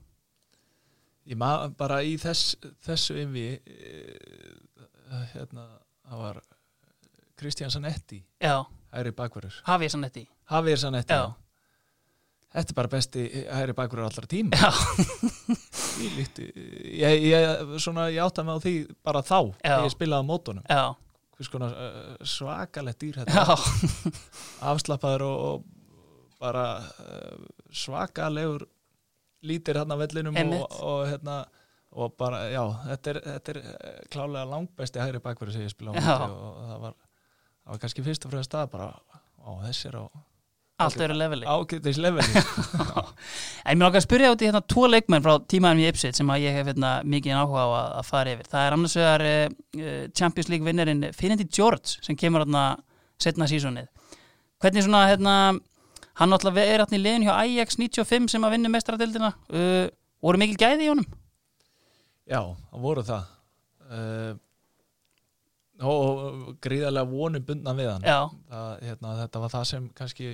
Ég 1.30 1.38
maður 1.40 1.76
bara 1.78 2.00
í 2.04 2.16
þess, 2.20 2.56
þessu 2.88 3.20
innvi 3.22 3.46
hérna, 5.36 5.68
það 6.10 6.24
var 6.26 6.42
Kristján 7.40 7.72
Sanetti, 7.72 8.24
Já, 8.44 8.58
hæri 8.96 9.14
bakverður 9.16 9.62
þetta 9.64 10.20
í 10.20 10.26
Hafið 10.50 10.82
Sanetti 10.84 11.16
Já. 11.16 11.28
Þetta 12.50 12.74
er 12.74 12.78
bara 12.80 12.90
besti 12.90 13.24
hæri 13.46 13.74
bakverður 13.78 14.08
allra 14.08 14.30
tíma. 14.30 14.58
Já, 14.58 14.72
Ég, 16.00 16.14
líkti, 16.16 16.46
ég, 16.98 17.26
ég, 17.28 17.76
svona, 17.84 18.08
ég 18.10 18.24
átta 18.24 18.46
mig 18.48 18.58
á 18.58 18.60
því 18.64 18.74
bara 19.06 19.22
þá 19.22 19.38
þegar 19.60 19.86
ég 19.86 19.94
spilaði 19.94 20.28
mótunum. 20.30 20.66
Já, 20.66 20.96
konar 21.52 21.76
svakalegt 22.26 23.04
dýr 23.04 23.20
afslappaður 24.72 25.26
og, 25.28 25.44
og 25.46 26.40
bara 26.42 26.66
svakalegur 27.76 28.66
lítir 29.46 29.80
hann 29.80 29.94
á 29.94 29.98
vellinum 30.00 30.34
og, 30.36 30.42
Einmitt. 30.42 30.80
og 30.82 31.06
hérna 31.12 31.38
og 31.92 32.16
bara, 32.20 32.44
já, 32.54 32.62
þetta 32.86 33.12
er, 33.12 33.22
þetta 33.26 33.54
er 33.54 33.62
eh, 33.66 34.00
klálega 34.14 34.46
langbesti 34.50 35.02
hægri 35.02 35.22
bakverði 35.24 35.58
sem 35.58 35.66
ég 35.66 35.74
spila 35.74 35.94
á 35.94 35.98
og 35.98 36.58
það 36.70 36.82
var, 36.86 36.98
það 37.64 37.72
var 37.74 37.84
kannski 37.86 38.06
fyrst 38.06 38.28
og 38.28 38.34
fremst 38.34 38.52
stað 38.52 38.74
bara, 38.76 38.90
á 39.42 39.52
þessi 39.66 39.90
er 39.90 40.02
á 40.02 40.06
allt 40.80 41.00
verið 41.00 41.20
leveli 41.20 41.48
ágætis 41.50 41.98
leveli 42.00 42.44
En 43.70 43.80
mér 43.80 43.90
að 43.90 44.06
spyrja 44.06 44.32
út 44.34 44.44
í 44.44 44.48
hérna 44.48 44.62
tvo 44.64 44.86
leikmenn 44.90 45.24
frá 45.26 45.34
tímaðum 45.52 45.82
í 45.84 45.88
Ipswich 45.90 46.18
sem 46.18 46.30
að 46.32 46.46
ég 46.46 46.56
hef 46.56 46.70
hérna, 46.72 46.92
mikið 47.04 47.36
áhuga 47.36 47.66
á 47.66 47.70
að, 47.70 47.90
að 48.00 48.06
fara 48.08 48.34
yfir. 48.34 48.48
Það 48.50 48.66
er 48.66 48.76
annars 48.76 48.96
vegar 48.98 49.24
uh, 49.28 50.06
Champions 50.16 50.50
League 50.50 50.66
vinnerinn 50.66 51.10
Finnendi 51.18 51.46
George 51.46 52.00
sem 52.00 52.18
kemur 52.18 52.46
hérna 52.46 52.64
setna 53.22 53.50
sísonið. 53.52 53.90
Hvernig 54.64 54.86
svona 54.88 55.04
hérna, 55.10 55.36
hann 56.22 56.34
náttúrulega 56.34 56.74
er 56.74 56.86
hérna 56.86 56.98
í 56.98 57.04
liðin 57.04 57.28
hjá 57.28 57.34
Ajax 57.36 57.80
95 57.80 58.32
sem 58.34 58.48
að 58.48 58.56
vinna 58.56 58.72
mestradildina. 58.72 59.34
Uh, 59.52 59.86
voru 60.24 60.42
mikil 60.42 60.58
gæði 60.64 60.88
í 60.88 60.92
honum? 60.94 61.19
Já, 62.30 62.42
það 62.70 62.84
voru 62.86 63.04
það. 63.08 63.32
Uh, 63.90 64.34
og, 65.80 66.54
gríðarlega 66.62 67.10
vonum 67.10 67.46
bundna 67.48 67.74
við 67.78 67.90
hann. 67.94 68.06
Það, 68.52 68.70
hérna, 68.86 69.16
þetta 69.24 69.42
var 69.46 69.54
það 69.56 69.66
sem 69.72 69.90
kannski 69.98 70.30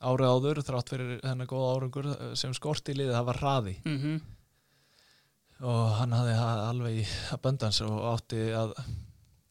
árið 0.00 0.30
áður 0.32 0.60
þrátt 0.64 0.90
fyrir 0.94 1.20
þennan 1.20 1.48
góða 1.50 1.72
árangur 1.76 2.06
eh, 2.14 2.34
sem 2.40 2.54
skorti 2.56 2.94
liðið, 2.96 3.12
það 3.18 3.26
var 3.30 3.40
hraði. 3.44 3.76
Mm 3.84 4.20
og 5.60 5.90
hann 5.98 6.12
hafði 6.16 6.34
alveg 6.40 6.94
í 7.02 7.06
abundance 7.36 7.84
og 7.84 7.98
átti 8.14 8.38
að 8.56 8.70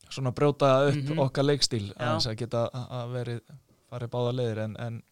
svona 0.09 0.31
brjóta 0.33 0.87
upp 0.87 0.95
Mhm. 0.95 1.19
okkar 1.21 1.45
leikstíl 1.45 1.93
að 1.93 2.25
að 2.31 2.37
geta 2.39 2.63
að 2.73 3.11
verið 3.13 3.41
farið 3.91 4.09
báða 4.09 4.31
leiðir. 4.33 4.57
En, 4.63 4.75
en 4.79 5.03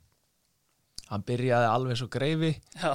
hann 1.08 1.24
byrjaði 1.28 1.72
alveg 1.72 2.00
svo 2.00 2.10
greifi. 2.12 2.54
Já, 2.76 2.94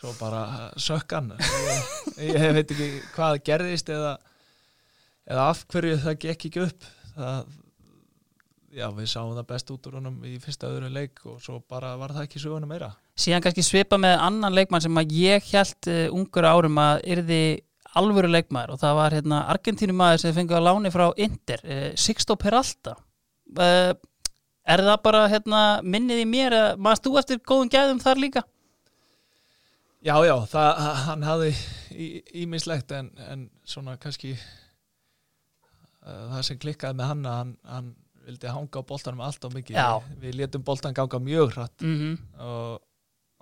svo 0.00 0.12
bara 0.18 0.72
sökkan 0.80 1.32
ég, 1.38 2.34
ég 2.34 2.54
veit 2.58 2.70
ekki 2.74 2.88
hvað 3.14 3.40
gerðist 3.46 3.92
eða 3.92 4.16
eða 5.28 5.48
af 5.52 5.64
hverju 5.70 5.98
það 6.02 6.18
gekk 6.26 6.46
ekki 6.48 6.64
upp. 6.66 6.86
Það, 7.12 7.50
já 8.72 8.86
við 8.96 9.10
sáum 9.12 9.34
það 9.36 9.48
best 9.52 9.72
út 9.74 9.88
úr 9.88 9.98
honum 10.00 10.22
í 10.26 10.38
fyrsta 10.42 10.70
öðru 10.72 10.90
leik 10.92 11.20
og 11.28 11.42
svo 11.44 11.60
bara 11.68 11.94
var 12.00 12.14
það 12.16 12.28
ekki 12.28 12.42
söguna 12.42 12.68
meira. 12.68 12.92
Síðan 13.18 13.44
kannski 13.44 13.64
svipa 13.66 13.98
með 14.00 14.16
annan 14.24 14.56
leikmann 14.56 14.82
sem 14.84 14.98
að 14.98 15.12
ég 15.18 15.50
held 15.52 15.90
uh, 15.92 16.06
ungur 16.16 16.48
árum 16.48 16.80
að 16.80 17.02
yrði 17.14 17.42
alvöru 18.00 18.30
leikmaður 18.32 18.72
og 18.72 18.80
það 18.80 18.94
var 18.96 19.16
hérna 19.18 19.42
Argentínumæður 19.52 20.22
sem 20.22 20.36
fengið 20.36 20.62
á 20.64 20.66
láni 20.70 20.92
frá 20.94 21.04
Inter, 21.20 21.60
uh, 21.66 21.90
Sixto 22.00 22.38
Peralta. 22.40 22.96
Uh, 23.52 23.92
er 24.64 24.82
það 24.86 24.98
bara 25.04 25.22
hérna 25.30 25.60
minnið 25.82 26.22
í 26.22 26.26
mér 26.28 26.56
að 26.56 26.82
maður 26.82 27.00
stú 27.00 27.14
eftir 27.20 27.40
góðum 27.46 27.70
gæðum 27.72 28.02
þar 28.02 28.20
líka? 28.22 28.42
Já, 30.02 30.16
já, 30.26 30.34
það, 30.50 30.80
hann 31.06 31.22
hafði 31.26 31.50
ímislegt 32.42 32.90
en, 32.96 33.10
en 33.30 33.44
svona 33.68 33.94
kannski 34.02 34.32
uh, 36.02 36.24
það 36.32 36.46
sem 36.48 36.58
klikkaði 36.62 36.98
með 36.98 37.12
hann 37.12 37.28
hann, 37.30 37.52
hann 37.70 37.92
vildi 38.26 38.50
hanga 38.50 38.82
á 38.82 38.88
boltanum 38.88 39.22
allt 39.26 39.46
á 39.46 39.48
mikið 39.50 39.78
Já. 39.78 40.00
við, 40.22 40.34
letum 40.40 40.64
boltan 40.66 40.94
ganga 40.94 41.18
mjög 41.22 41.54
hratt 41.56 41.82
Mm 41.82 41.96
-hmm. 41.98 42.18
og, 42.46 42.82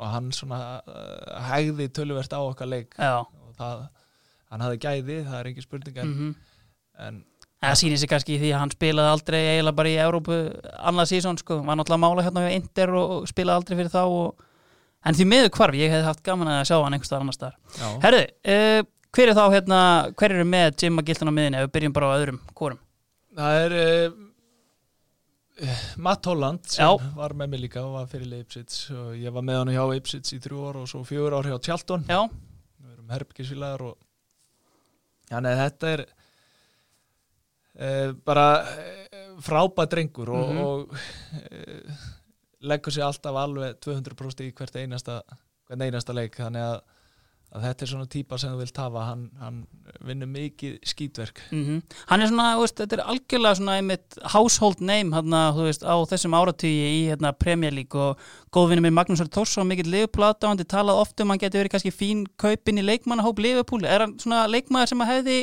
og 0.01 0.07
hann 0.09 0.33
svona 0.33 0.81
uh, 0.85 1.41
hægði 1.49 1.89
töluvert 1.89 2.33
á 2.33 2.41
okkar 2.41 2.69
leik 2.69 2.95
Já, 2.99 3.21
og 3.25 3.57
það, 3.57 3.89
hann 4.51 4.61
hafði 4.61 4.79
gæði, 4.85 5.25
það 5.25 5.41
er 5.41 5.47
engin 5.47 5.69
spurning 5.69 5.97
en, 5.99 6.09
mm 6.09 6.35
en 7.01 7.25
Það 7.61 7.75
sýnir 7.77 8.01
sig 8.01 8.09
kannski 8.09 8.39
því 8.41 8.53
að 8.55 8.63
hann 8.63 8.71
spilaði 8.73 9.13
aldrei 9.15 9.41
eiginlega 9.41 9.77
bara 9.77 9.91
í 9.91 9.99
Európu 10.01 10.37
annað 10.91 11.11
sísón 11.11 11.41
sko, 11.41 11.59
var 11.67 11.77
náttúrulega 11.77 11.99
að 11.99 12.05
mála 12.07 12.25
hérna 12.25 12.45
við 12.47 12.55
Inter 12.57 12.95
og, 12.97 13.11
spilaði 13.29 13.61
aldrei 13.61 13.77
fyrir 13.83 13.93
þá 13.93 14.01
og... 14.07 14.47
en 15.05 15.19
því 15.19 15.27
miður 15.29 15.53
hvarf, 15.59 15.77
ég 15.77 15.93
hef 15.93 16.07
haft 16.09 16.23
gaman 16.25 16.53
að 16.55 16.63
sjá 16.71 16.79
hann 16.79 16.97
einhvers 16.97 17.11
staðar 17.11 17.27
annar 17.27 17.37
staðar. 17.37 17.59
já, 17.77 17.89
Herðu, 18.07 18.23
uh, 18.55 18.81
hver 19.13 19.33
er 19.33 19.37
þá 19.37 19.45
hérna, 19.53 19.83
hver 20.17 20.37
eru 20.39 20.47
með 20.49 20.71
Jim 20.81 20.97
McGilton 20.97 21.29
á 21.29 21.37
miðinni 21.37 21.61
ef 21.61 21.69
við 21.69 21.75
byrjum 21.77 21.97
bara 21.99 22.09
á 22.09 22.17
öðrum 22.17 22.41
kórum? 22.57 22.81
það 23.37 23.61
er 23.67 23.77
uh, 23.81 24.19
Matt 26.01 26.25
Holland 26.31 26.65
sem 26.73 26.87
Já. 26.87 27.11
var 27.17 27.35
með 27.37 27.53
mig 27.53 27.65
líka 27.67 27.83
og 27.85 27.99
var 27.99 28.07
fyrir 28.09 28.31
Leipzig 28.31 28.77
og 28.97 29.13
ég 29.21 29.35
var 29.35 29.45
með 29.45 29.59
hann 29.61 29.73
hjá 29.75 29.83
Leipzig 29.91 30.33
í 30.33 30.41
þrjú 30.41 30.63
ár 30.71 30.79
og 30.81 30.89
svo 30.89 31.03
fjögur 31.05 31.37
ár 31.37 31.49
hjá 31.51 31.59
Tjalton 31.67 32.07
Já, 32.09 32.23
við 32.81 32.95
erum 32.95 33.13
herbyggisvílagar 33.13 33.85
og 33.91 33.99
þannig 35.31 35.53
að 35.53 35.63
þetta 35.65 35.93
er 35.95 36.05
bara 38.27 38.47
uh, 38.63 39.35
frábæð 39.41 39.91
drengur 39.95 40.29
og, 40.35 40.49
Mhm. 40.51 40.59
og 40.59 40.91
uh, 40.91 42.07
leggur 42.61 42.93
sér 42.93 43.07
alltaf 43.09 43.37
alveg 43.41 43.79
200% 43.81 44.43
í 44.45 44.53
hvert 44.53 44.75
einasta, 44.77 45.23
hvert 45.69 45.81
einasta 45.87 46.13
leik. 46.13 46.35
Þannig 46.37 46.61
að, 46.61 46.81
að 47.55 47.63
þetta 47.65 47.83
er 47.87 47.91
svona 47.91 48.07
típa 48.13 48.39
sem 48.39 48.53
þú 48.53 48.59
vilt 48.61 48.77
hafa. 48.83 49.05
Hann, 49.09 49.23
hann 49.41 49.63
vinnur 50.07 50.29
mikið 50.31 50.77
skítverk. 50.87 51.41
Mm 51.51 51.81
hann 52.11 52.21
er 52.21 52.29
svona, 52.29 52.51
veist, 52.61 52.77
þetta 52.79 52.99
er 52.99 53.05
algjörlega 53.15 53.57
svona 53.57 53.79
einmitt 53.81 54.19
household 54.35 54.81
name 54.81 55.11
þú 55.57 55.65
veist, 55.71 55.83
á 55.89 55.97
þessum 56.13 56.37
áratugji 56.37 56.85
í 56.91 57.01
hérna 57.09 57.33
Premier 57.33 57.73
League. 57.73 57.97
Og 57.99 58.19
góðvinni 58.53 58.85
með 58.85 58.93
Magnús 58.99 59.21
Ari 59.25 59.31
Tórsson, 59.31 59.67
mikill 59.67 59.91
Liverpool 59.91 60.25
hann 60.51 60.59
talað 60.69 61.01
oft 61.01 61.21
um 61.21 61.31
hann 61.31 61.39
geti 61.39 61.59
verið 61.59 61.71
kannski 61.79 61.91
fín 61.97 62.27
kaupin 62.37 62.79
í 62.79 62.85
leikmannahóp 62.85 63.39
Liverpool, 63.39 63.85
er 63.85 64.01
hann 64.01 64.19
svona 64.19 64.45
leikmaður 64.47 64.87
sem 64.93 65.01
að 65.01 65.13
hefði 65.17 65.39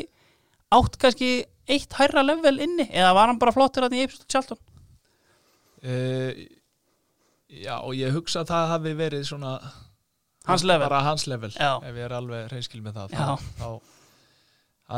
átt 0.72 0.98
kannski 1.02 1.46
eitt 1.68 1.94
hærra 2.00 2.24
level 2.26 2.60
inni, 2.64 2.86
eða 2.92 3.14
var 3.18 3.32
hann 3.32 3.40
bara 3.42 3.54
flottur 3.56 3.86
hann 3.88 3.96
í 3.98 4.04
Ipswich 4.06 4.24
og 4.26 4.32
Charlton? 4.32 4.60
uh, 5.84 6.32
Já, 7.48 7.78
og 7.80 7.94
ég 7.96 8.12
hugsa 8.12 8.42
að 8.44 8.50
það 8.52 8.72
hafi 8.74 8.92
verið 9.00 9.22
svona 9.30 9.52
Hans 10.48 10.64
level. 10.68 10.88
bara 10.88 11.00
hans 11.04 11.24
level, 11.28 11.52
ef 11.52 11.96
ég 11.96 12.04
er 12.04 12.14
alveg 12.16 12.50
reynskil 12.52 12.82
með 12.84 12.98
það 13.00 13.14
þá, 13.16 13.46
þá 13.60 13.68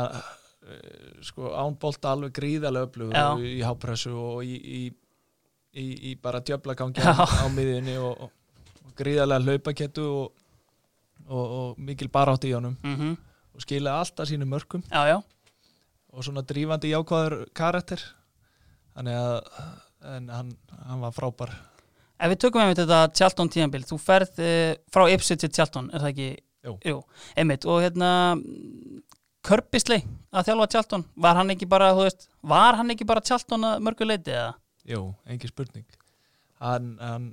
að, 0.00 0.18
uh, 0.18 1.22
sko 1.26 1.52
ánbolta 1.58 2.12
alveg 2.14 2.34
gríðarlega 2.38 3.06
og 3.34 3.44
í 3.46 3.60
hápressu 3.66 4.12
og 4.18 4.42
í, 4.46 4.58
í, 4.58 4.82
í, 5.78 5.86
í 6.10 6.14
bara 6.22 6.42
djöflagangi 6.42 7.02
á, 7.06 7.46
miðjunni 7.54 7.96
og, 8.02 8.26
og, 8.26 8.30
og 8.86 8.94
gríðarlega 8.98 9.46
hlaupakettu 9.46 10.06
og, 10.10 10.30
og, 11.28 11.44
og 11.60 11.82
mikil 11.86 12.10
barátt 12.10 12.46
í 12.50 12.54
honum. 12.56 12.78
Mm 12.82 13.16
og 13.50 13.64
skila 13.64 13.96
alltaf 14.00 14.28
sínu 14.30 14.46
mörkum. 14.46 14.80
Já, 14.90 15.02
já, 15.10 15.16
og 16.12 16.24
svona 16.26 16.42
drífandi 16.42 16.90
jákvæður 16.92 17.36
karakter 17.54 18.02
þannig 18.96 19.14
að 19.14 20.30
hann, 20.32 20.52
hann 20.88 21.00
var 21.04 21.12
frábær 21.14 21.52
ef 22.20 22.28
við 22.32 22.40
tökum 22.44 22.60
einmitt 22.64 22.80
þetta 22.82 23.02
Charlton 23.16 23.48
tíðanbild, 23.52 23.86
þú 23.88 23.98
ferð 24.02 24.40
uh, 24.44 24.74
frá 24.92 25.06
Ipswich 25.14 25.40
til 25.40 25.50
Charlton, 25.56 25.90
er 25.94 26.02
það 26.04 26.10
ekki? 26.14 26.30
Jú. 26.84 26.98
einmitt, 27.40 27.64
og 27.64 27.78
hérna 27.80 28.08
Körbisley 29.46 30.02
að 30.36 30.50
þjálfa 30.50 30.66
Charlton, 30.74 31.04
var 31.16 31.38
hann 31.38 31.52
ekki 31.54 31.68
bara, 31.70 31.92
þú 31.96 32.02
veist, 32.04 32.26
var 32.44 32.76
hann 32.76 32.92
ekki 32.92 33.06
bara 33.08 33.22
Charlton 33.24 33.64
að 33.70 33.78
mörgu 33.86 34.04
leiti 34.08 34.34
eða? 34.36 34.50
Jú, 34.90 35.00
engin 35.30 35.48
spurning 35.52 35.86
hann, 36.60 36.90
hann 37.00 37.30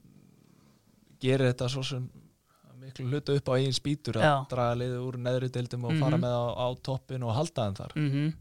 gerir 1.19 1.49
þetta 1.51 1.67
svo 1.73 1.83
sem 1.83 2.05
miklu 2.79 3.09
hluta 3.11 3.35
upp 3.35 3.49
á 3.51 3.57
eigin 3.57 3.75
spýtur 3.75 4.19
að 4.21 4.23
Já. 4.29 4.33
draga 4.53 4.77
liðið 4.79 5.03
úr 5.09 5.17
neðri 5.25 5.49
deildum 5.51 5.83
og 5.89 5.91
Mhm. 5.97 5.99
fara 6.05 6.17
með 6.23 6.35
á, 6.39 6.45
á 6.55 6.67
toppin 6.87 7.23
og 7.27 7.35
halda 7.35 7.63
hann 7.67 7.75
þar 7.75 7.91
Mm 7.97 8.33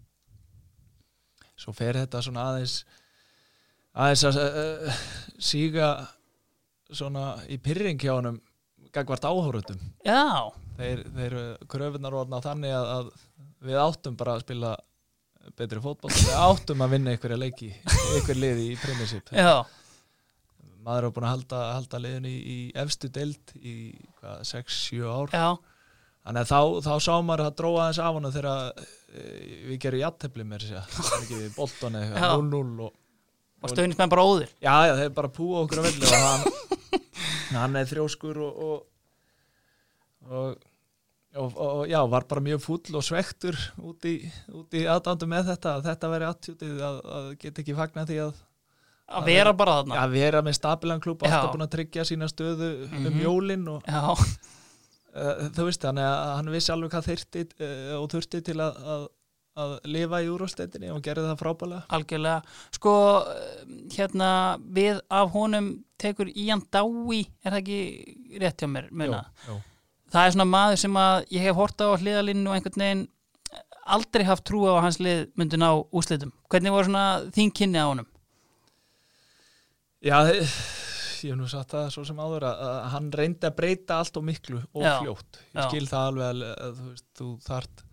svo 1.57 1.75
fer 1.77 2.01
þetta 2.03 2.23
svona 2.25 2.49
aðeins 2.51 2.81
aðeins 3.97 4.25
að 4.29 4.41
uh, 4.43 5.05
síga 5.41 5.91
svona 6.93 7.31
í 7.51 7.59
pyrring 7.59 8.01
hjá 8.01 8.15
honum 8.17 8.41
gagvart 8.95 9.25
áhórutum 9.27 9.81
Já, 10.07 10.53
þeir, 10.79 11.07
þeir 11.17 11.39
kröfunar 11.71 12.19
orðna 12.23 12.43
þannig 12.45 12.77
að, 12.77 12.93
að 12.97 13.11
við 13.67 13.81
áttum 13.83 14.19
bara 14.21 14.37
að 14.37 14.45
spila 14.47 14.77
betri 15.55 15.81
fótboll, 15.83 16.11
við 16.11 16.35
áttum 16.35 16.83
að 16.83 16.95
vinna 16.97 17.13
einhverja 17.15 17.39
leiki, 17.39 17.71
einhver 17.87 18.39
liði 18.39 18.71
í 18.73 18.79
premiership. 18.81 19.31
Já, 19.31 19.63
maður 20.87 21.09
er 21.09 21.15
búin 21.15 21.27
að 21.29 21.35
halda, 21.35 21.63
halda 21.77 22.01
liðinu 22.03 22.33
í, 22.33 22.39
í 22.41 22.59
efstu 22.83 23.11
deild 23.13 23.55
í 23.61 23.77
6-7 24.23 25.07
ár. 25.07 25.35
Já, 25.35 25.49
þannig 26.27 26.43
að 26.43 26.51
þá, 26.51 26.61
þá 26.89 26.95
sá 27.07 27.13
maður 27.21 27.45
að 27.47 27.59
dróa 27.61 27.89
þess 27.89 28.03
af 28.03 28.19
hana 28.19 28.33
þegar 28.35 28.83
við 29.71 29.79
gerum 29.85 30.01
með 30.51 30.65
að 30.81 31.01
ekki 31.23 31.41
bolton 31.57 31.99
eða 32.01 32.23
Já. 32.23 32.31
0-0 32.43 32.87
og, 32.87 32.95
og 33.63 33.73
stöðnismenn 33.73 34.13
bara 34.13 34.25
óður? 34.27 34.51
Já, 34.63 34.75
já, 34.91 34.95
þeir 35.03 35.13
bara 35.21 35.33
púa 35.37 35.61
okkur 35.65 35.83
að 35.83 35.91
og 36.11 36.25
hann, 36.27 37.01
hann 37.61 37.77
er 37.81 37.87
þrjóskur 37.91 38.41
og, 38.47 38.65
og, 38.67 38.81
og, 40.31 40.67
og, 41.37 41.55
og 41.67 41.85
já, 41.91 42.01
var 42.11 42.27
bara 42.29 42.43
mjög 42.45 42.65
fúll 42.65 42.99
og 42.99 43.05
svektur 43.07 43.57
út 43.85 44.05
í, 44.09 44.17
í 44.75 44.85
aðdándu 44.91 45.29
með 45.31 45.53
þetta. 45.53 45.77
Að 45.79 45.89
þetta 45.93 46.11
veri 46.17 46.29
attjútið 46.31 46.83
að, 46.91 47.01
að 47.21 47.31
geta 47.45 47.63
ekki 47.65 47.77
fagna 47.79 48.07
því 48.09 48.21
að 48.27 48.43
að 49.07 49.29
vera 49.31 49.53
bara 49.55 49.75
þarna. 49.79 49.99
að 50.03 50.15
vera 50.17 50.41
með 50.43 50.55
stabilan 50.59 50.99
klúb 51.05 51.21
alltaf 51.23 51.53
búin 51.53 51.63
að 51.63 51.75
tryggja 51.77 52.03
sína 52.09 52.27
stöðu 52.27 52.71
um 52.89 53.05
Mhm. 53.07 53.21
jólin 53.23 53.69
og 53.71 53.85
Já, 53.87 54.01
þú 55.57 55.67
veist 55.69 55.85
þannig 55.87 56.07
að 56.07 56.33
hann 56.37 56.51
vissi 56.55 56.73
alveg 56.75 56.93
hvað 56.97 57.07
þyrti 57.11 57.45
uh, 57.61 57.95
og 58.01 58.09
þurfti 58.13 58.41
til 58.51 58.57
að, 58.65 58.81
að, 58.95 59.07
að 59.65 59.75
lifa 59.95 60.21
í 60.25 60.29
úrvastendinni 60.35 60.91
og 60.93 61.01
gerði 61.07 61.29
það 61.31 61.41
frábælega 61.45 61.97
algjörlega 61.97 62.43
Sko, 62.77 62.95
hérna 63.97 64.31
við 64.81 65.01
af 65.21 65.33
honum 65.37 65.71
tekur 66.03 66.29
Ian 66.35 66.61
Dái 66.69 67.23
er 67.45 67.55
það 67.55 67.61
ekki 67.63 67.81
rétt 68.43 68.61
hjá 68.61 68.69
mér 68.69 68.91
muna? 68.93 69.23
Jú, 69.47 69.55
jú. 69.55 69.61
það 70.13 70.27
er 70.29 70.35
svona 70.37 70.51
maður 70.53 70.83
sem 70.85 70.99
að 71.01 71.23
ég 71.39 71.47
hef 71.49 71.57
hort 71.63 71.81
á 71.81 71.89
hliðalínu 71.97 72.51
og 72.51 72.59
einhvern 72.59 72.85
veginn 72.85 73.07
aldrei 73.87 74.25
haft 74.27 74.43
trú 74.49 74.65
á 74.67 74.83
hans 74.83 74.97
lið 74.99 75.29
myndi 75.39 75.57
ná 75.63 75.69
úslitum. 75.95 76.33
Hvernig 76.51 76.73
voru 76.75 76.89
svona 76.89 77.05
þín 77.31 77.53
kynni 77.55 77.79
á 77.79 77.87
honum? 77.87 78.09
Já, 80.03 80.17
þe- 80.27 80.49
ég 81.25 81.31
hef 81.33 81.39
nú 81.41 81.49
sagt 81.49 81.71
það 81.71 81.91
svo 81.95 82.05
sem 82.05 82.17
áður 82.17 82.45
að, 82.51 82.61
að 82.69 82.89
hann 82.93 83.11
reyndi 83.13 83.47
að 83.47 83.57
breyta 83.57 83.99
allt 84.03 84.17
og 84.17 84.25
miklu 84.25 84.61
og 84.75 84.83
Já. 84.83 84.99
fljótt 85.01 85.39
ég 85.55 85.61
Já. 85.61 85.69
skil 85.69 85.87
það 85.87 86.07
alveg 86.11 86.27
að, 86.29 86.43
að 86.67 86.75
þú, 86.81 86.89
veist, 86.91 87.07
þú 87.19 87.29
þart 87.47 87.85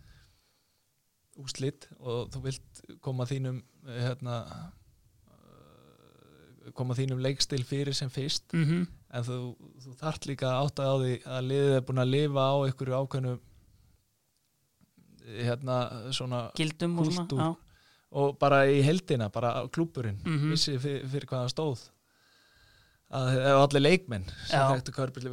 úslit 1.43 1.87
og 1.99 2.29
þú 2.33 2.41
vilt 2.43 2.81
koma 3.01 3.25
þínum 3.25 3.63
eh, 3.87 4.01
hérna 4.07 4.35
uh, 5.27 6.71
koma 6.77 6.93
þínum 6.97 7.21
leikstil 7.25 7.63
fyrir 7.65 7.93
sem 7.97 8.09
fyrst 8.13 8.53
Mm 8.53 8.65
-hmm. 8.65 8.87
en 9.13 9.23
þú, 9.23 9.55
þú 9.83 9.95
þart 10.03 10.25
líka 10.29 10.47
að 10.51 10.65
átta 10.65 10.83
á 10.83 10.93
því 11.01 11.13
að 11.25 11.47
liðið 11.49 11.75
er 11.75 11.81
búin 11.81 12.03
að 12.03 12.09
lifa 12.13 12.41
á 12.49 12.55
einhverju 12.65 12.95
ákveðnu 13.01 13.39
hérna 15.43 15.77
svona 16.11 16.51
Gildum 16.55 16.99
og 16.99 17.05
svona. 17.13 17.55
og 18.11 18.37
bara 18.39 18.65
í 18.67 18.81
heldina, 18.83 19.29
bara 19.29 19.67
klúburinn 19.71 20.19
Mhm. 20.25 20.49
vissi 20.51 20.77
fyrir, 20.79 21.07
fyrir 21.07 21.25
hvað 21.27 21.45
það 21.45 21.49
stóð 21.53 21.89
að 23.13 23.61
allir 23.61 23.83
leikmenn 23.83 24.27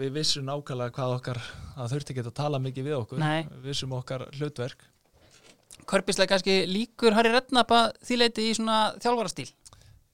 við 0.01 0.15
vissum 0.19 0.47
nákvæmlega 0.49 0.95
hvað 0.97 1.15
okkar, 1.17 1.41
það 1.77 1.93
þurfti 1.95 2.15
ekki 2.15 2.25
að 2.27 2.39
tala 2.41 2.61
mikið 2.63 2.89
við 2.91 2.97
okkur, 2.99 3.21
Nei. 3.23 3.45
við 3.51 3.69
vissum 3.71 3.95
okkar 3.97 4.27
hlutverk. 4.37 4.85
Körbislega 5.91 6.35
kannski 6.35 6.57
líkur 6.69 7.17
Harry 7.17 7.33
Redknapp 7.33 7.73
að 7.73 7.87
því 8.05 8.19
leiti 8.21 8.49
í 8.51 8.57
svona 8.59 8.81
þjálfarastíl. 9.01 9.49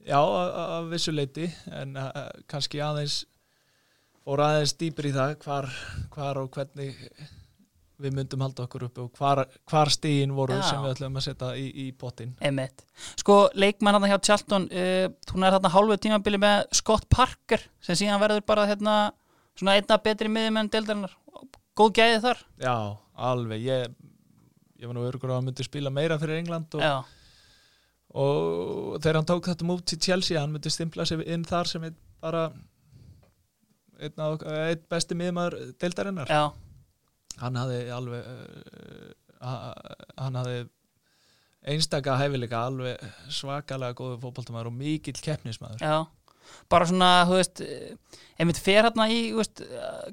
já, 0.06 0.20
að 0.20 0.52
að 0.76 0.90
vissu 0.92 1.12
leiti 1.14 1.48
en 1.74 1.96
uh, 1.98 2.28
kannski 2.46 2.80
aðeins 2.80 3.24
fór 4.22 4.42
aðeins 4.46 4.76
dýpur 4.78 5.10
í 5.10 5.14
það 5.14 5.34
hvar, 5.42 5.68
hvar 6.14 6.40
og 6.42 6.50
hvernig 6.54 6.94
við 8.02 8.16
myndum 8.16 8.42
halda 8.44 8.64
okkur 8.66 8.86
uppi 8.88 9.02
og 9.04 9.18
hvar, 9.18 9.42
hvar 9.68 9.90
stíin 9.92 10.34
voru 10.36 10.56
Já. 10.58 10.64
sem 10.68 10.82
við 10.84 10.94
ætlum 10.94 11.18
að 11.18 11.24
setja 11.26 11.50
í, 11.56 11.66
í 11.66 11.86
pottin 11.96 12.34
Emmett. 12.44 12.84
Sko, 13.16 13.38
leikmann 13.56 13.96
hann 13.96 14.08
hjá 14.10 14.18
Charlton, 14.28 14.68
uh, 14.68 15.06
hún 15.32 15.46
er 15.46 15.56
þarna 15.56 15.72
hálfu 15.72 15.98
tímabili 16.04 16.40
með 16.42 16.66
Scott 16.76 17.08
Parker 17.12 17.64
sem 17.84 17.98
síðan 18.02 18.20
verður 18.22 18.44
bara 18.48 18.68
hérna 18.68 18.96
svona 19.56 19.78
einna 19.78 20.00
betri 20.04 20.30
miðjum 20.32 20.60
en 20.60 20.70
deildarinnar. 20.72 21.16
Góð 21.76 21.92
gæði 21.96 22.20
þar. 22.24 22.44
Já, 22.60 22.76
alveg, 23.30 23.64
ég, 23.64 23.98
ég 24.80 24.88
var 24.88 24.96
nú 24.96 25.04
örugur 25.08 25.32
á 25.32 25.40
að 25.40 25.46
myndi 25.48 25.66
spila 25.66 25.92
meira 25.92 26.20
fyrir 26.20 26.40
England 26.42 26.76
og, 26.76 27.10
og 28.12 28.96
þegar 29.00 29.20
hann 29.20 29.28
tók 29.28 29.50
þetta 29.50 29.68
mútt 29.68 29.88
til 29.88 30.00
Chelsea, 30.00 30.40
hann 30.40 30.52
myndi 30.52 30.72
stimpla 30.72 31.08
sig 31.08 31.24
inn 31.24 31.44
þar 31.48 31.72
sem 31.72 31.88
bara 32.20 32.48
einn, 34.00 34.82
besti 34.90 35.16
miðumar 35.16 35.56
deildarinnar 35.80 36.28
já, 36.30 36.42
hann 37.42 37.58
hafði 37.60 37.80
alveg 37.96 38.28
uh, 39.40 39.70
hann 40.20 40.38
hafði 40.40 40.58
einstaka 41.66 42.14
hæfileika 42.20 42.60
alveg 42.68 43.00
svakalega 43.32 43.96
góðu 43.98 44.20
fótboltamæður 44.22 44.70
og 44.70 44.76
mikill 44.78 45.18
keppnismæður 45.24 45.82
já. 45.82 45.96
Bara 46.70 46.86
svona, 46.86 47.06
þú 47.26 47.38
veist, 47.40 47.60
einmitt 48.38 48.58
fer 48.62 48.86
hérna 48.86 49.08
í, 49.10 49.16
þú 49.32 49.40
veist, 49.40 49.62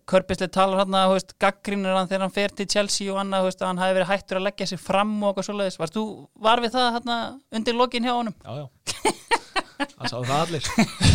Körbisli 0.10 0.48
talar 0.50 0.80
hérna, 0.82 1.04
þú 1.12 1.18
veist, 1.20 1.36
gaggrínir 1.44 1.94
hann 1.94 2.10
þegar 2.10 2.24
hann 2.26 2.34
fer 2.34 2.56
til 2.58 2.66
Chelsea 2.74 3.12
og 3.14 3.20
annað, 3.22 3.44
þú 3.44 3.50
veist, 3.52 3.62
hann 3.68 3.82
hafi 3.84 3.98
verið 4.00 4.10
hættur 4.10 4.40
að 4.40 4.46
leggja 4.48 4.68
sig 4.72 4.82
fram 4.82 5.12
og 5.20 5.28
eitthvað 5.30 5.48
svoleiðis. 5.52 5.78
Varst 5.84 6.00
þú, 6.00 6.06
var 6.48 6.64
við 6.66 6.74
það 6.74 6.88
hérna 6.98 7.18
undir 7.60 7.78
lokin 7.78 8.08
hjá 8.10 8.16
honum? 8.18 8.34
já, 8.42 8.64
já 8.64 9.14
það 9.94 10.10
sáðu 10.10 10.26
það 10.30 10.42
allir 10.42 10.68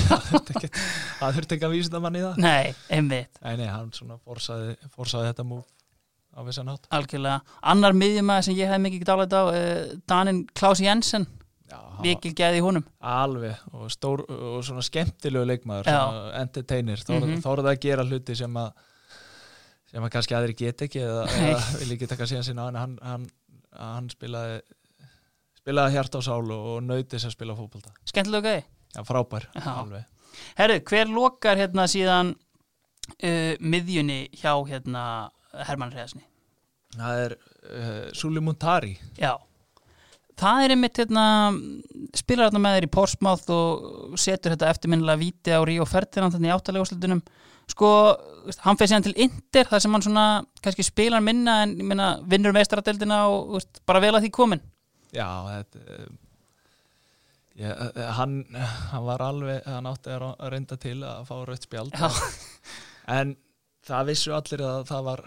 það 1.18 1.36
þurfti 1.38 1.56
ekki 1.56 1.66
að 1.68 1.74
vísa 1.74 1.92
það 1.94 2.02
manni 2.04 2.20
í 2.20 2.24
það 2.28 2.40
Nei, 2.44 2.72
einmitt. 2.98 3.38
nei, 3.42 3.54
nei, 3.60 3.68
hann 3.72 3.90
svona 3.96 4.18
forsaði, 4.22 4.74
forsaði 4.94 5.30
þetta 5.32 5.46
múf 5.50 5.66
á 6.38 6.40
vissan 6.46 6.70
hátt 6.70 6.86
Algjörlega. 6.94 7.42
Annar 7.62 7.96
miðjumæður 7.98 8.46
sem 8.46 8.58
ég 8.58 8.70
hef 8.70 8.80
mikið 8.84 9.00
ekki 9.00 9.10
dálægt 9.10 9.34
á, 9.34 9.42
uh, 9.50 9.98
Danin 10.08 10.44
Klaus 10.54 10.80
Jensen, 10.84 11.26
vikil 12.02 12.34
gæði 12.36 12.62
var 12.64 12.84
alveg 13.00 13.58
og, 13.74 13.88
stór, 13.92 14.22
og 14.28 14.62
svona 14.66 14.84
skemmtilegu 14.86 15.48
leikmaður 15.48 15.90
svona 15.90 16.40
entertainer 16.40 17.02
þá 17.02 17.12
mm 17.14 17.26
-hmm. 17.26 17.42
það 17.64 17.72
að 17.72 17.82
gera 17.84 18.06
hluti 18.06 18.36
sem 18.36 18.56
að 18.56 18.70
sem 19.88 20.04
að 20.04 20.12
kannski 20.14 20.36
aðri 20.36 20.56
get 20.56 20.82
ekki 20.82 21.00
eða, 21.00 21.24
eða 21.48 21.62
vil 21.80 21.92
ekki 21.96 22.10
taka 22.10 22.26
síðan 22.26 22.44
sinna 22.44 22.68
hann, 22.70 22.98
hann, 23.02 23.28
hann 23.72 24.10
spilaði 24.10 24.60
spilaði 25.58 25.96
hjart 25.96 26.14
á 26.14 26.20
sál 26.22 26.50
og, 26.50 26.66
þess 27.16 27.30
að 27.30 27.36
spila 27.36 27.56
fótbolta 27.56 27.92
Skemmtilega 28.04 28.52
gæði. 28.52 28.64
já, 28.94 29.02
frábær, 29.04 29.48
Já. 29.54 29.72
alveg 29.74 30.04
Herru, 30.56 30.80
hver 30.86 31.08
lokar 31.08 31.56
hérna 31.56 31.88
síðan 31.90 32.34
uh, 33.24 33.54
miðjunni 33.58 34.28
hjá 34.32 34.54
hérna 34.68 35.30
Hermann 35.66 35.92
Hreðsni? 35.92 36.27
Það 37.02 37.22
er 37.26 37.36
uh, 37.38 38.08
Suli 38.16 38.42
Muntari 38.44 38.94
Já. 39.18 39.34
Það 40.38 40.64
er 40.64 40.74
einmitt 40.74 40.98
hérna, 41.00 41.24
spilar 42.14 42.46
hérna 42.46 42.60
með 42.62 42.76
þér 42.76 42.86
í 42.86 42.90
Portsmouth 42.94 43.48
og 43.50 44.18
setur 44.22 44.54
þetta 44.54 44.68
eftirminnilega 44.70 45.18
víti 45.18 45.50
á 45.50 45.58
Ríó 45.66 45.86
Ferdinand 45.88 46.36
þannig 46.36 46.54
áttalega 46.54 46.84
úrslutunum. 46.84 47.22
Sko, 47.68 47.88
hann 48.62 48.78
fyrir 48.78 48.92
síðan 48.92 49.06
til 49.08 49.16
Inter 49.26 49.66
þar 49.66 49.82
sem 49.82 49.96
hann 49.96 50.04
svona, 50.06 50.26
kannski 50.62 50.86
spilar 50.86 51.24
minna 51.26 51.56
en 51.64 51.74
meina, 51.82 52.12
vinnur 52.22 52.54
meistaradeldina 52.54 53.24
og 53.32 53.56
veist, 53.56 53.82
bara 53.82 54.04
vel 54.04 54.14
að 54.14 54.28
því 54.28 54.32
komin. 54.38 54.62
já, 55.10 55.26
þetta 55.50 56.06
Já, 57.58 57.72
eh, 57.74 58.10
hann, 58.14 58.44
hann 58.92 59.02
var 59.02 59.22
alveg, 59.26 59.64
hann 59.66 59.86
átti 59.90 60.12
að 60.14 60.50
reynda 60.52 60.76
til 60.78 61.00
að 61.02 61.24
fá 61.26 61.34
rautt 61.42 61.64
spjald 61.66 61.96
en 63.18 63.32
það 63.88 64.10
vissu 64.12 64.34
allir 64.36 64.62
að 64.62 64.84
það 64.92 65.08
var 65.08 65.22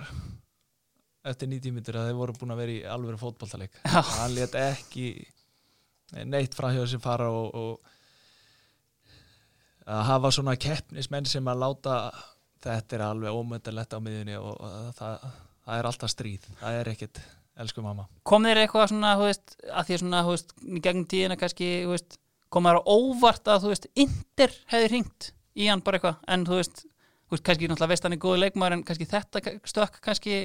eftir 1.28 1.49
90 1.51 1.76
minnir 1.76 1.97
að 1.99 2.09
þeir 2.09 2.17
voru 2.17 2.36
búin 2.39 2.53
að 2.55 2.61
vera 2.63 2.74
í 2.74 2.82
alveg 2.95 3.19
fótboltaleik. 3.22 3.74
Já. 3.86 4.01
hann 4.17 4.36
let 4.36 4.55
ekki 4.57 5.07
neitt 6.28 6.55
frá 6.57 6.72
hjá 6.74 6.84
sér 6.89 7.01
fara 7.03 7.30
og, 7.32 7.55
og 7.55 7.91
að 9.91 10.03
hafa 10.09 10.32
svona 10.34 10.55
keppnismenn 10.59 11.28
sem 11.30 11.47
að 11.47 11.61
láta 11.63 11.97
þetta 12.61 12.97
er 12.97 13.03
alveg 13.05 13.38
ómöndalegt 13.38 13.95
á 13.97 13.99
miðunni 14.03 14.38
og, 14.39 14.53
og 14.53 14.91
það, 14.97 15.30
það 15.65 15.78
er 15.78 15.89
alltaf 15.89 16.13
stríð. 16.13 16.47
Það 16.61 16.80
er 16.80 16.91
ekkit, 16.93 17.22
elsku 17.63 17.86
mamma. 17.86 18.07
Kom 18.28 18.45
þér 18.45 18.63
eitthvað 18.63 18.91
svona, 18.91 19.15
þú 19.19 19.28
veist, 19.30 19.55
að 19.69 19.88
því 19.88 19.99
svona, 20.03 20.24
þú 20.28 20.36
veist, 20.36 20.55
í 20.61 20.84
gegnum 20.86 21.07
tíðina 21.13 21.39
kannski, 21.41 21.72
þú 21.88 21.95
veist, 21.95 22.17
kom 22.53 22.69
þér 22.69 22.82
á 22.82 22.84
óvart 22.86 23.51
að, 23.51 23.65
þú 23.65 23.74
veist, 23.74 23.89
Inter 24.05 24.55
hefði 24.74 24.91
hringt 24.93 25.32
í 25.57 25.67
hann 25.72 25.84
bara 25.86 25.99
eitthvað, 25.99 26.22
en 26.36 26.47
þú 26.47 26.59
veist, 26.61 26.84
þú 26.86 27.36
veist, 27.36 27.45
kannski 27.47 27.72
náttúrulega 27.72 27.93
veist 27.95 28.07
hann 28.07 28.17
er 28.17 28.22
góði 28.22 28.43
leikmaður 28.43 28.78
en 28.78 28.86
kannski 28.88 29.09
þetta 29.09 29.55
stökk 29.72 30.01
kannski 30.05 30.41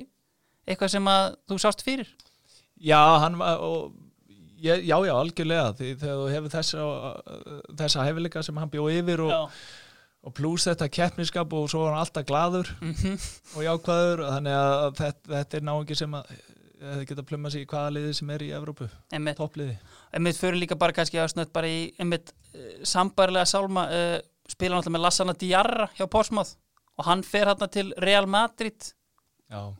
eitthvað 0.67 0.93
sem 0.97 1.11
að 1.12 1.37
þú 1.49 1.61
sást 1.62 1.85
fyrir. 1.87 2.11
Já, 2.77 3.01
hann 3.23 3.39
var 3.41 3.62
og, 3.64 3.95
ég, 4.61 4.85
já, 4.87 4.97
já, 5.07 5.14
algjörlega 5.14 5.73
því 5.79 5.91
þegar 6.01 6.21
þú 6.21 6.29
hefur 6.35 6.55
þessa, 6.55 6.87
þessa 7.81 8.07
hefileika 8.07 8.43
sem 8.45 8.61
hann 8.61 8.73
bjó 8.73 8.89
yfir 8.93 9.23
og, 9.25 9.33
Já. 9.33 9.41
og 10.27 10.37
pluss 10.37 10.67
þetta 10.69 10.91
keppniskap 10.93 11.57
og 11.57 11.71
svo 11.73 11.85
var 11.85 11.95
hann 11.95 12.05
alltaf 12.05 12.27
glaður 12.29 12.73
Mm 12.81 13.17
og 13.57 13.64
jákvæður 13.64 14.25
þannig 14.27 14.59
að 14.59 14.87
þetta, 15.01 15.33
þetta 15.33 15.59
er 15.59 15.67
náingi 15.71 15.97
sem 15.97 16.19
að 16.19 16.37
þið 16.77 17.05
geta 17.09 17.25
plumma 17.25 17.51
sig 17.51 17.64
í 17.64 17.69
hvaða 17.71 17.93
liði 17.97 18.12
sem 18.19 18.31
er 18.35 18.43
í 18.45 18.51
Evrópu, 18.53 18.87
toppliði. 19.39 19.79
Einmitt 20.12 20.37
fyrir 20.37 20.59
líka 20.61 20.77
bara 20.77 20.93
kannski 20.93 21.19
að 21.23 21.31
snött 21.33 21.53
bara 21.55 21.71
í 21.73 21.87
einmitt 21.97 22.35
uh, 22.53 22.67
sambarilega 22.85 23.49
sálma 23.49 23.87
uh, 23.89 24.19
spila 24.47 24.77
náttúrulega 24.77 24.97
með 24.99 25.05
Lassana 25.07 25.35
Diarra 25.41 25.89
hjá 25.97 26.05
Portsmouth 26.05 26.53
og 26.97 27.09
hann 27.09 27.25
fer 27.25 27.49
hérna 27.49 27.69
til 27.73 27.95
Real 28.05 28.29
Madrid. 28.29 28.93
Já, 29.49 29.73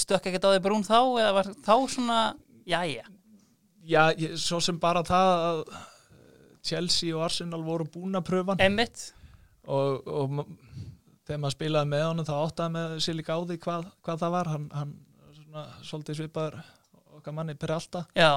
stökk 0.00 0.26
ekkert 0.30 0.46
á 0.46 0.50
því 0.54 0.62
brún 0.64 0.86
þá 0.86 0.98
eða 1.22 1.32
var 1.38 1.50
þá 1.66 1.74
svona, 1.94 2.20
jæja? 2.66 3.04
Já 3.84 4.02
ég, 4.16 4.36
svo 4.40 4.60
sem 4.64 4.78
bara 4.80 5.02
það 5.04 5.32
að 5.48 5.64
Chelsea 6.64 7.12
og 7.16 7.24
Arsenal 7.26 7.60
voru 7.64 7.84
búin 7.92 8.16
að 8.16 8.24
pröfa 8.30 8.54
hann. 8.54 8.62
Einmitt, 8.64 9.10
og, 9.68 10.06
og 10.08 10.38
þegar 11.26 11.40
maður 11.42 11.56
spilaði 11.58 11.90
með 11.92 12.04
honum 12.08 12.28
þá 12.28 12.34
áttaði 12.40 12.74
með 12.78 12.94
á 13.28 13.38
því 13.50 13.58
hvað, 13.66 13.88
hvað 14.04 14.22
það 14.22 14.34
var. 14.38 14.50
Hann, 14.54 14.66
hann 14.72 14.94
svona, 15.36 15.64
svolítið 15.84 16.18
svipaður 16.22 16.56
okkar 17.18 17.36
manni 17.36 17.54
per 17.60 17.74
alltaf 17.76 18.08
já, 18.16 18.30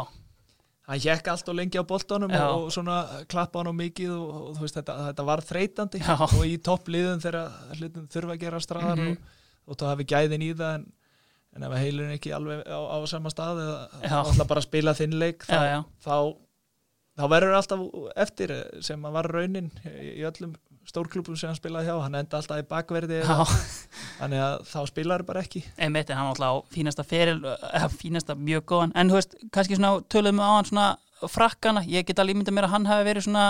hann 0.87 0.99
hjekk 1.03 1.31
allt 1.31 1.49
og 1.51 1.55
lengi 1.57 1.79
á 1.81 1.83
boltanum 1.87 2.31
Já. 2.31 2.43
og, 2.51 2.67
svona 2.71 2.97
klappa 3.31 3.59
hann 3.63 3.71
á 3.71 3.75
mikið 3.79 4.11
og, 4.13 4.27
og 4.35 4.51
þú 4.59 4.65
veist 4.67 4.77
þetta, 4.77 4.97
þetta 5.09 5.25
var 5.31 5.41
þreytandi. 5.47 6.03
Já. 6.03 6.15
og 6.27 6.43
í 6.47 6.53
toppliðum 6.63 7.23
þegar 7.23 7.49
hlutum 7.79 8.05
þurfa 8.13 8.35
að 8.35 8.43
gera 8.45 8.61
straðar 8.63 9.01
Mhm. 9.01 9.15
og, 9.15 9.33
og 9.67 9.79
þá 9.81 9.85
hafi 9.93 10.05
gæðin 10.13 10.45
í 10.45 10.51
það 10.55 10.75
en, 10.77 10.85
en 11.57 11.67
ef 11.67 11.77
heilurinn 11.81 12.15
ekki 12.15 12.33
alveg 12.37 12.63
á, 12.63 12.79
á 12.79 12.97
sama 13.09 13.31
stað 13.33 13.63
eða 13.63 14.21
alltaf 14.21 14.49
bara 14.49 14.63
spila 14.65 14.93
þinn 14.97 15.17
leik 15.17 15.43
þá, 15.47 15.57
já, 15.57 15.65
já, 15.73 15.79
þá, 16.05 16.15
þá 17.17 17.25
verður 17.33 17.57
alltaf 17.59 17.83
eftir 18.25 18.55
sem 18.85 19.09
að 19.09 19.17
var 19.17 19.31
raunin 19.33 19.71
í, 19.83 20.23
öllum 20.29 20.55
stórklubum 20.87 21.35
sem 21.35 21.51
hann 21.51 21.57
spilaði 21.57 21.89
hjá. 21.89 21.97
Hann 21.99 22.15
enda 22.15 22.39
alltaf 22.39 22.61
í 22.61 22.67
bakverði 22.67 23.19
þannig 23.27 24.43
að 24.43 24.53
þá 24.69 24.77
spilar 24.89 25.23
bara 25.27 25.43
ekki. 25.43 25.63
Einmitt 25.75 26.11
en 26.11 26.19
hann 26.21 26.31
alltaf 26.31 26.47
á 26.47 26.55
fínasta 26.73 27.05
feril 27.07 27.41
fínasta 27.97 28.37
mjög 28.39 28.67
góðan. 28.71 28.95
En 28.95 29.11
þú 29.11 29.19
veist, 29.19 29.37
kannski 29.51 29.79
svona 29.79 29.97
töluðum 30.11 30.43
á 30.43 30.49
hann 30.55 30.69
svona 30.69 30.87
frakkana, 31.27 31.83
ég 31.89 32.07
get 32.07 32.21
alveg 32.21 32.37
ímyndað 32.37 32.55
mér 32.55 32.69
að 32.69 32.75
hann 32.75 32.89
hafi 32.91 33.07
verið 33.09 33.27
svona 33.27 33.47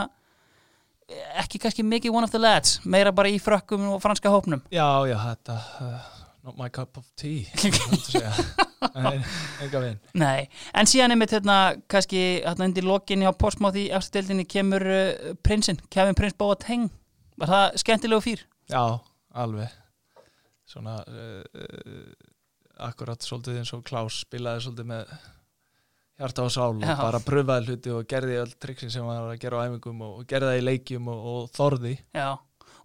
ekki 1.39 1.61
kannski 1.63 1.85
mikið 1.87 2.15
one 2.15 2.27
of 2.27 2.33
the 2.33 2.39
lads 2.39 2.81
meira 2.83 3.13
bara 3.15 3.31
í 3.31 3.37
frökkum 3.39 3.85
og 3.93 4.01
franska 4.03 4.31
hópnum. 4.31 4.63
Já, 4.73 4.87
já, 5.07 5.15
þetta 5.21 5.57
uh, 5.83 6.16
not 6.43 6.57
my 6.57 6.69
cup 6.69 6.97
of 6.97 7.07
tea 7.19 7.47
Nei, 8.97 9.17
enga 9.63 9.79
veginn. 9.81 9.97
Nei, 10.17 10.45
en 10.77 10.89
síðan 10.89 11.15
einmitt 11.15 11.33
hérna 11.33 11.57
kannski 11.89 12.19
hérna 12.43 12.67
undir 12.67 12.85
lokin 12.85 13.23
hjá 13.25 13.31
Portsmouth 13.33 13.77
í 13.79 13.87
eftirdeldinni 13.93 14.45
kemur 14.49 14.85
uh, 14.85 15.31
prinsinn, 15.45 15.79
Kevin 15.93 16.17
Prins 16.17 16.37
Boateng. 16.37 16.87
Var 17.41 17.51
það 17.51 17.79
skemmtilegu 17.81 18.25
fýr? 18.25 18.43
Já, 18.69 18.83
alveg. 19.33 19.73
Svona 20.69 20.99
uh, 21.09 21.41
uh, 21.41 22.29
akkurat 22.89 23.25
svolítið 23.25 23.61
eins 23.61 23.73
og 23.73 23.83
Klaus 23.87 24.21
spilaði 24.25 24.67
svolítið 24.67 24.89
með 24.93 25.17
hjarta 26.17 26.45
og 26.47 26.53
sál 26.53 26.81
Já. 26.81 26.91
og 26.95 27.01
bara 27.01 27.21
pröfaði 27.21 27.71
hluti 27.71 27.93
og 27.93 28.07
gerði 28.09 28.39
öll 28.41 28.53
triksin 28.61 28.93
sem 28.93 29.05
hann 29.05 29.21
var 29.21 29.35
að 29.35 29.41
gera 29.41 29.61
á 29.61 29.65
æfingum 29.67 30.03
og 30.05 30.21
gerði 30.29 30.51
það 30.51 30.61
í 30.61 30.65
leikjum 30.65 31.09
og, 31.13 31.25
og 31.33 31.49
þorði. 31.55 31.93
Já, 32.17 32.29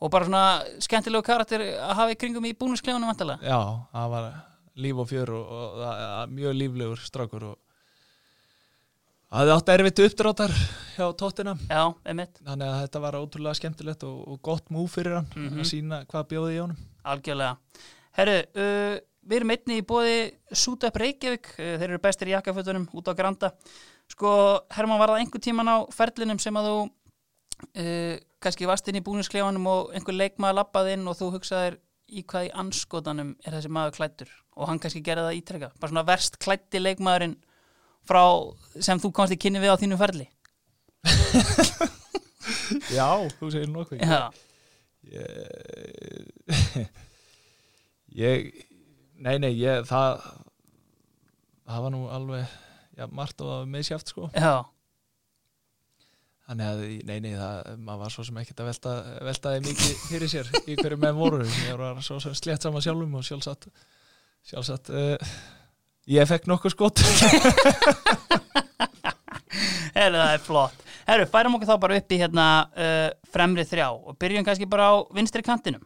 og 0.03 0.11
bara 0.11 0.27
svona 0.27 0.45
skemmtilegu 0.83 1.23
karakter 1.27 1.63
að 1.79 1.93
hafa 2.01 2.15
í 2.15 2.19
kringum 2.19 2.47
í 2.51 2.55
búnusklefunum 2.59 3.11
vantilega 3.13 3.47
Já, 3.47 3.61
það 3.95 4.09
var 4.17 4.31
líf 4.83 5.03
og 5.05 5.11
fjör 5.11 5.31
og, 5.37 5.53
og, 5.53 5.83
og 5.85 6.33
mjög 6.35 6.57
líflegur 6.59 7.03
strákur 7.07 7.45
og 7.53 7.59
það 9.33 9.39
hefði 9.43 9.55
átt 9.57 9.71
erfitt 9.75 10.03
uppdráttar 10.07 10.55
hjá 10.97 11.07
tóttina 11.23 11.55
Já, 11.71 11.83
einmitt 12.09 12.41
þannig 12.45 12.69
að 12.69 12.81
þetta 12.83 13.03
var 13.07 13.19
ótrúlega 13.21 13.59
skemmtilegt 13.61 14.05
og, 14.09 14.19
og 14.35 14.43
gott 14.45 14.69
múf 14.75 14.99
fyrir 14.99 15.19
hann 15.21 15.31
Mhm. 15.37 15.63
að 15.63 15.71
sína 15.71 16.03
hvað 16.11 16.29
bjóði 16.35 16.57
í 16.57 16.61
honum 16.65 16.83
Algjörlega. 17.03 17.57
Herru, 18.15 18.35
uh, 18.55 18.99
við 19.27 19.37
erum 19.41 19.51
einni 19.55 19.79
í 19.81 19.87
bóði 19.89 20.19
Súta 20.55 20.87
upp 20.93 20.99
Reykjavík, 21.03 21.49
uh, 21.57 21.71
þeir 21.81 21.89
eru 21.89 21.99
bestir 22.05 22.29
í 22.31 22.35
jakkafötunum 22.37 22.85
út 22.95 23.09
á 23.11 23.15
Granda. 23.19 23.49
Sko, 24.13 24.31
Herman, 24.71 25.01
var 25.01 25.11
það 25.15 25.23
einhver 25.25 25.43
tíman 25.43 25.67
á 25.73 25.77
ferlinum 25.91 26.39
sem 26.39 26.55
að 26.61 26.69
þú 26.69 26.77
uh, 26.85 28.21
kannski 28.43 28.69
varst 28.69 28.89
inn 28.91 28.99
í 29.01 29.05
búnisklefanum 29.07 29.67
og 29.71 29.95
einhver 29.97 30.17
leikmaður 30.19 30.59
lappaði 30.61 30.97
inn 30.97 31.09
og 31.11 31.19
þú 31.19 31.31
hugsaðir, 31.37 31.79
í 32.13 32.25
hvað 32.29 32.49
í 32.49 32.53
anskotanum 32.63 33.33
er 33.47 33.57
þessi 33.57 33.71
maður 33.73 33.97
klættur 33.97 34.31
og 34.59 34.69
hann 34.69 34.81
kannski 34.83 35.01
gerði 35.05 35.29
það 35.29 35.39
ítrekka 35.39 35.71
bara 35.81 35.93
svona 35.93 36.09
verst 36.11 36.39
klætti 36.43 36.83
leikmaðurinn 36.83 37.39
frá 38.09 38.25
sem 38.83 39.01
þú 39.01 39.13
komst 39.17 39.37
í 39.37 39.41
kynni 39.41 39.63
við 39.63 39.73
á 39.73 39.81
þínu 39.81 39.99
ferli? 40.01 40.29
Já, 42.97 43.09
þú 43.39 43.51
segir 43.53 43.71
nokkuð. 43.71 44.03
Já, 44.03 44.31
ég, 45.13 46.89
ég 48.23 48.47
nei, 49.23 49.37
nei, 49.43 49.53
ég 49.55 49.87
það 49.89 50.23
það 51.69 51.85
var 51.87 51.95
nú 51.95 52.03
alveg 52.13 52.55
já, 52.99 53.07
margt 53.09 53.45
og 53.45 53.69
meðsjáft 53.71 54.13
sko. 54.13 54.29
Já, 54.35 54.65
þannig 56.53 56.69
að, 56.69 56.83
nei, 57.09 57.17
nei, 57.25 57.33
það 57.39 57.81
maður 57.81 58.05
var 58.05 58.13
svo 58.13 58.27
sem 58.29 58.39
ekkert 58.43 58.61
að 58.61 58.69
velta, 58.69 58.93
velta 59.25 59.53
því 59.55 59.61
mikið 59.71 60.05
fyrir 60.11 60.29
sér 60.29 60.51
í 60.69 60.77
hverju 60.77 60.99
með 61.01 61.17
voru. 61.17 61.41
Ég 61.65 61.79
var 61.81 62.01
svo 62.05 62.19
sem 62.21 62.35
slétt 62.37 62.65
saman 62.67 62.85
sjálfum 62.85 63.15
og 63.17 63.25
sjálfsagt 63.27 63.69
sjálfsagt 64.51 64.91
uh, 64.93 65.33
ég 66.11 66.29
fekk 66.29 66.49
nokkuð 66.51 66.75
skot. 66.75 67.03
Herru, 69.97 70.19
það 70.19 70.35
er 70.35 70.43
flott. 70.43 70.85
Herru, 71.07 71.29
færum 71.31 71.57
okkur 71.57 71.71
þá 71.73 71.77
bara 71.87 71.99
upp 72.01 72.13
í 72.13 72.21
hérna 72.21 72.47
uh, 72.69 73.09
fremri 73.33 73.65
þrjá 73.69 73.89
og 73.89 74.19
byrjum 74.21 74.47
kannski 74.47 74.69
bara 74.71 74.91
á 74.93 74.95
vinstri 75.17 75.45
kantinum. 75.47 75.85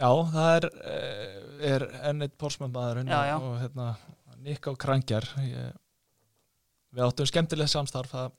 Já, 0.00 0.10
það 0.32 0.50
er 0.56 0.68
uh, 0.72 1.40
er 1.70 1.86
enn 2.10 2.24
eitt 2.24 2.36
pórsmannmaðurinn 2.40 3.12
og 3.12 3.56
hérna, 3.60 3.92
Nick 4.40 4.66
á 4.66 4.72
Krankjar 4.74 5.26
ég, 5.44 5.74
við 6.96 7.06
áttum 7.06 7.28
skemmtilegt 7.28 7.70
samstarf 7.70 8.14
það 8.14 8.30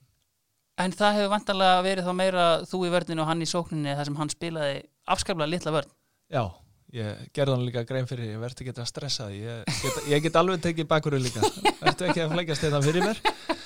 En 0.80 0.94
það 0.96 1.18
hefur 1.18 1.32
vantarlega 1.34 1.82
verið 1.84 2.06
þá 2.08 2.14
meira 2.16 2.44
þú 2.68 2.86
í 2.86 2.92
vörðinu 2.94 3.24
og 3.24 3.28
hann 3.28 3.44
í 3.44 3.48
sókninni 3.48 3.96
þar 3.98 4.08
sem 4.08 4.20
hann 4.20 4.32
spilaði 4.32 4.78
afskaplega 5.12 5.52
litla 5.52 5.74
vörð 5.74 5.90
Já, 6.32 6.46
ég 6.96 7.24
gerði 7.36 7.52
hann 7.52 7.64
líka 7.66 7.82
grein 7.84 8.06
fyrir, 8.08 8.30
ég 8.32 8.40
verði 8.40 8.64
ekki 8.64 8.72
að 8.72 8.86
stressa 8.88 9.26
því, 9.28 9.40
ég 9.44 9.82
get, 9.82 9.98
ég 10.08 10.22
get 10.24 10.38
alveg 10.40 10.62
tekið 10.64 10.88
bakurinn 10.88 11.26
líka, 11.26 11.42
verður 11.82 12.08
ekki 12.08 12.22
að 12.24 12.32
flækjast 12.32 12.64
þetta 12.64 12.80
fyrir 12.86 13.04
mér, 13.04 13.20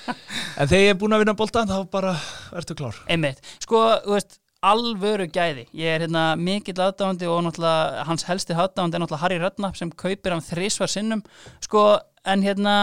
en 0.09 0.67
þegar 0.67 0.83
ég 0.83 0.91
er 0.91 0.99
búin 0.99 1.15
að 1.15 1.23
vinna 1.23 1.35
boltan 1.39 1.71
þá 1.71 1.77
bara 1.93 2.11
verður 2.51 2.79
klár. 2.81 2.99
Einmitt, 3.07 3.39
sko, 3.63 3.85
þú 4.03 4.17
veist, 4.17 4.35
alvöru 4.67 5.29
gæði. 5.31 5.63
Ég 5.79 5.95
er 5.95 6.03
hérna 6.03 6.25
mikill 6.35 6.75
aðdáðandi 6.75 7.31
og 7.31 7.43
náttúrulega 7.45 8.05
hans 8.09 8.27
helsti 8.27 8.57
aðdáðandi 8.57 8.97
er 8.97 9.03
náttúrulega 9.05 9.23
Harry 9.23 9.39
Redknapp 9.45 9.79
sem 9.79 9.91
kaupir 9.93 10.35
hann 10.35 10.43
þrísvar 10.43 10.91
sinnum. 10.91 11.23
Sko, 11.63 11.87
en 12.27 12.43
hérna 12.43 12.73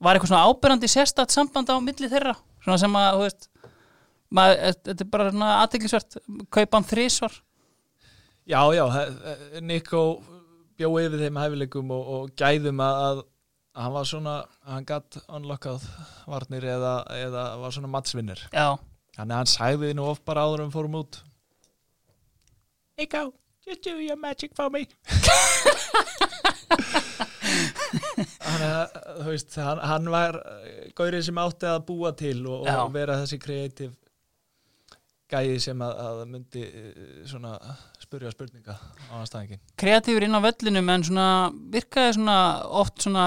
var 0.00 0.16
eitthvað 0.16 0.32
svona 0.32 0.46
ábyrrandi 0.48 0.88
sérstætt 0.88 1.34
samband 1.34 1.68
á 1.68 1.76
milli 1.82 2.08
þeirra, 2.08 2.38
svona 2.64 2.80
sem 2.80 2.96
að, 2.96 3.10
þú 3.18 3.26
veist 3.26 3.49
maður, 4.36 4.76
þetta 4.88 5.04
er 5.04 5.10
bara 5.14 5.30
svona 5.32 5.50
aðteglisvert 5.64 6.18
kaupa 6.54 6.78
hann 6.80 6.88
þrísvar 6.90 7.38
Já, 8.50 8.60
já, 8.74 8.84
he- 8.94 9.60
Nico 9.62 10.00
bjó 10.80 10.88
yfir 10.98 11.20
þeim 11.20 11.36
hæfileikum 11.38 11.90
og, 11.94 12.08
og 12.16 12.30
gæðum 12.40 12.80
að, 12.82 13.00
að 13.08 13.18
að 13.70 13.84
hann 13.84 13.92
var 13.94 14.06
svona, 14.10 14.32
hann 14.66 14.86
gatt 14.88 15.18
unlockað 15.30 15.84
varnir 16.26 16.64
eða, 16.72 16.94
eða 17.14 17.42
var 17.60 17.70
svona 17.76 17.90
mattsvinnir. 17.92 18.40
Já, 18.50 18.72
Þannig 19.14 19.34
að 19.34 19.38
hann 19.38 19.50
sagði 19.52 19.90
nú 19.94 20.08
oft 20.10 20.24
bara 20.26 20.42
áður 20.48 20.64
en 20.64 20.70
við 20.72 20.74
fórum 20.74 20.96
út. 21.02 21.20
Nico, 22.98 23.22
just 23.68 23.84
do 23.86 23.94
your 24.02 24.16
magic 24.18 24.56
for 24.58 24.70
me. 24.74 24.86
Þannig 28.40 28.66
að, 28.66 28.98
þú 29.20 29.28
veist, 29.30 29.56
hann, 29.60 29.80
hann 29.92 30.10
var 30.12 30.38
gaurið 30.98 31.24
sem 31.28 31.40
átti 31.42 31.68
að 31.70 31.84
búa 31.88 32.12
til 32.18 32.38
og, 32.50 32.66
og 32.68 32.92
vera 32.94 33.20
þessi 33.22 33.38
kreatív 33.42 33.94
gæði 35.30 35.60
sem 35.62 35.82
að, 35.86 35.92
að 36.06 36.20
myndi 36.32 36.62
eh, 36.66 36.98
svona 37.30 37.52
spurja 38.02 38.32
spurninga 38.34 38.74
á 38.74 39.12
anstæðingin. 39.20 39.60
kreatífur 39.80 40.26
inn 40.26 40.34
á 40.34 40.40
vellinum 40.44 40.90
en 40.94 41.06
svona 41.06 41.26
virkaði 41.76 42.16
svona 42.18 42.36
oft 42.82 43.04
svona 43.06 43.24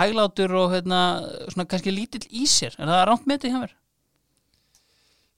hæglátur 0.00 0.54
og 0.62 0.72
hérna, 0.76 1.00
svona 1.52 1.68
kannski 1.68 1.92
lítill 1.94 2.24
í 2.30 2.46
sér 2.48 2.76
er 2.78 2.88
það 2.90 3.04
rámt 3.10 3.28
með 3.28 3.44
því 3.44 3.52
hjá 3.54 3.60
mér? 3.66 3.74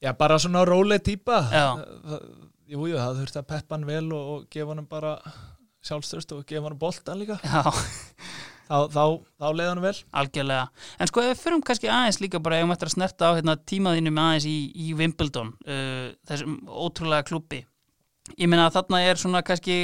Já, 0.05 0.13
bara 0.21 0.37
svona 0.39 0.65
róleg. 0.69 1.01
Já. 1.05 1.67
Það- 2.05 2.27
Jú, 2.75 2.87
það 2.97 3.19
þurfti 3.21 3.39
að 3.43 3.47
peppa 3.51 3.75
hann 3.77 3.85
vel 3.87 4.07
og, 4.17 4.29
og 4.35 4.45
gefa 4.53 4.73
hann 4.75 4.87
bara 4.89 5.11
sjálfstörst 5.85 6.33
og 6.33 6.47
gefa 6.49 6.65
hann 6.71 6.79
boltan 6.81 7.19
líka. 7.21 7.37
Já, 7.45 7.61
Þá, 8.65 8.79
þá, 8.95 9.03
þá 9.43 9.47
leið 9.53 9.69
hann 9.69 9.83
vel. 9.85 9.95
algjörlega. 10.21 10.87
En 10.99 11.11
sko 11.11 11.21
ef 11.21 11.35
við 11.35 11.43
fyrum 11.43 11.65
kannski 11.69 11.91
aðeins 11.93 12.21
líka 12.23 12.41
bara 12.41 12.63
ef 12.63 12.65
við 12.65 12.77
ættum 12.77 12.89
að 12.89 12.95
snerta 12.95 13.29
á 13.29 13.37
hérna, 13.37 13.57
tímaðinu 13.61 14.13
með 14.15 14.31
aðeins 14.31 14.47
í, 14.49 14.57
í 14.73 14.95
Wimbledon 14.97 15.53
uh, 15.69 16.07
þessum 16.31 16.57
ótrúlega 16.69 17.29
klubbi 17.29 17.61
ég 18.39 18.49
meina 18.49 18.69
að 18.69 18.79
þarna 18.79 19.03
er 19.05 19.21
svona 19.21 19.43
kannski 19.45 19.77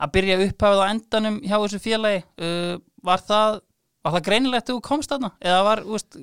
að 0.00 0.12
byrja 0.14 0.38
upphafið 0.46 0.84
á 0.84 0.90
endanum 0.92 1.40
hjá 1.42 1.56
þessu 1.56 1.80
félagi. 1.82 2.22
Uh, 2.38 2.78
var 3.04 3.24
það 3.26 3.58
var 4.00 4.14
það 4.16 4.26
greinilegt 4.28 4.68
þegar 4.68 4.78
þú 4.78 4.86
komst 4.86 5.12
þarna? 5.12 5.32
Eða 5.44 5.64
var 5.66 5.82
veist, 5.88 6.16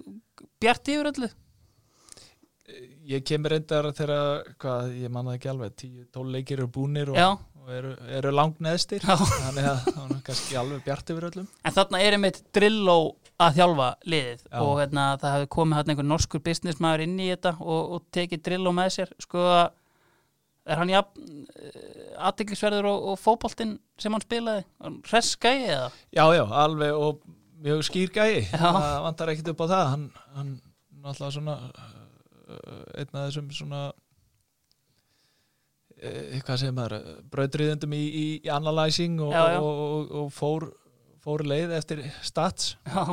bjart 0.61 0.93
yfir 0.93 1.11
öllu? 1.11 1.29
Ég 3.07 3.23
kemur 3.23 3.53
reyndar 3.53 3.87
þegar, 3.95 4.49
hvað, 4.59 4.89
ég 4.99 5.13
man 5.13 5.29
það 5.29 5.37
ekki 5.37 5.51
alveg, 5.53 5.75
10-12 5.83 6.33
leikir 6.33 6.59
eru 6.59 6.71
búnir 6.75 7.13
og, 7.13 7.19
Já. 7.19 7.29
Og 7.67 7.73
eru, 7.75 7.93
eru 8.19 8.31
langt 8.31 8.61
neðstir, 8.63 9.03
Já. 9.03 9.17
þannig 9.19 9.65
að 9.67 9.81
það 9.87 10.03
er 10.15 10.21
kannski 10.29 10.59
alveg 10.59 10.85
bjart 10.85 11.09
yfir 11.13 11.27
öllum. 11.29 11.49
En 11.67 11.75
þarna 11.75 12.03
er 12.03 12.15
einmitt 12.17 12.39
Drilló 12.55 12.99
að 13.43 13.57
þjálfa 13.59 13.89
liðið 14.07 14.45
Já. 14.47 14.61
og 14.63 14.71
hérna, 14.81 15.07
það 15.21 15.35
hefði 15.35 15.49
komið 15.57 15.79
hérna 15.81 15.93
einhver 15.93 16.07
norskur 16.13 16.43
businessmaður 16.47 17.03
inn 17.05 17.19
í 17.19 17.27
þetta 17.33 17.53
og, 17.59 17.91
og 17.97 18.07
tekið 18.15 18.45
Drilló 18.47 18.73
með 18.77 18.93
sér 18.95 19.11
sko 19.21 19.43
er 20.67 20.81
hann 20.81 20.91
jafn 20.91 21.27
aðtiklisverður 22.27 22.87
og, 22.89 23.03
og 23.11 23.19
fótboltinn 23.21 23.75
sem 24.01 24.15
hann 24.15 24.23
spilaði 24.23 24.63
hress 25.07 25.35
gæi 25.39 25.67
eða? 25.67 25.91
Já, 26.11 26.23
já, 26.35 26.43
alveg 26.63 26.97
og 26.97 27.21
mjög 27.63 27.85
skýr 27.87 28.11
gæi, 28.13 28.47
Já. 28.51 28.57
það 28.63 28.97
vantar 29.05 29.31
ekkit 29.33 29.53
upp 29.53 29.63
á 29.63 29.67
það, 29.67 29.85
hann, 29.93 30.03
hann 30.37 30.51
náttúrulega 31.03 31.35
svona, 31.37 31.55
uh, 32.47 32.83
einn 32.99 33.13
af 33.13 33.23
þessum 33.27 33.47
svona, 33.55 33.81
hvað 35.97 36.59
segir 36.61 36.75
maður, 36.77 37.07
brautriðendum 37.33 37.95
í, 37.97 38.03
í, 38.05 38.25
í 38.45 38.51
analyzing 38.53 39.17
og, 39.23 39.33
Já, 39.33 39.43
já. 39.55 39.59
og, 39.63 39.81
og, 39.87 40.13
og 40.21 40.31
fór, 40.35 40.67
fór 41.23 41.43
leið 41.47 41.73
eftir 41.79 42.03
stats, 42.25 42.75
Já. 42.85 43.03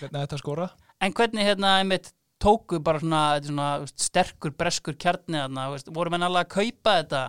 hvernig 0.00 0.20
þetta 0.20 0.40
skora. 0.40 0.68
En 1.00 1.14
hvernig 1.14 1.46
hérna 1.46 1.76
einmitt 1.80 2.12
tóku 2.42 2.78
bara 2.84 3.00
svona, 3.02 3.22
svona 3.42 3.68
veist, 3.82 3.98
sterkur 4.02 4.52
breskur 4.54 4.96
kjarni 4.98 5.40
þarna, 5.40 5.68
voru 5.94 6.12
menn 6.14 6.26
alveg 6.26 6.46
að 6.46 6.54
kaupa 6.54 6.96
þetta 7.00 7.22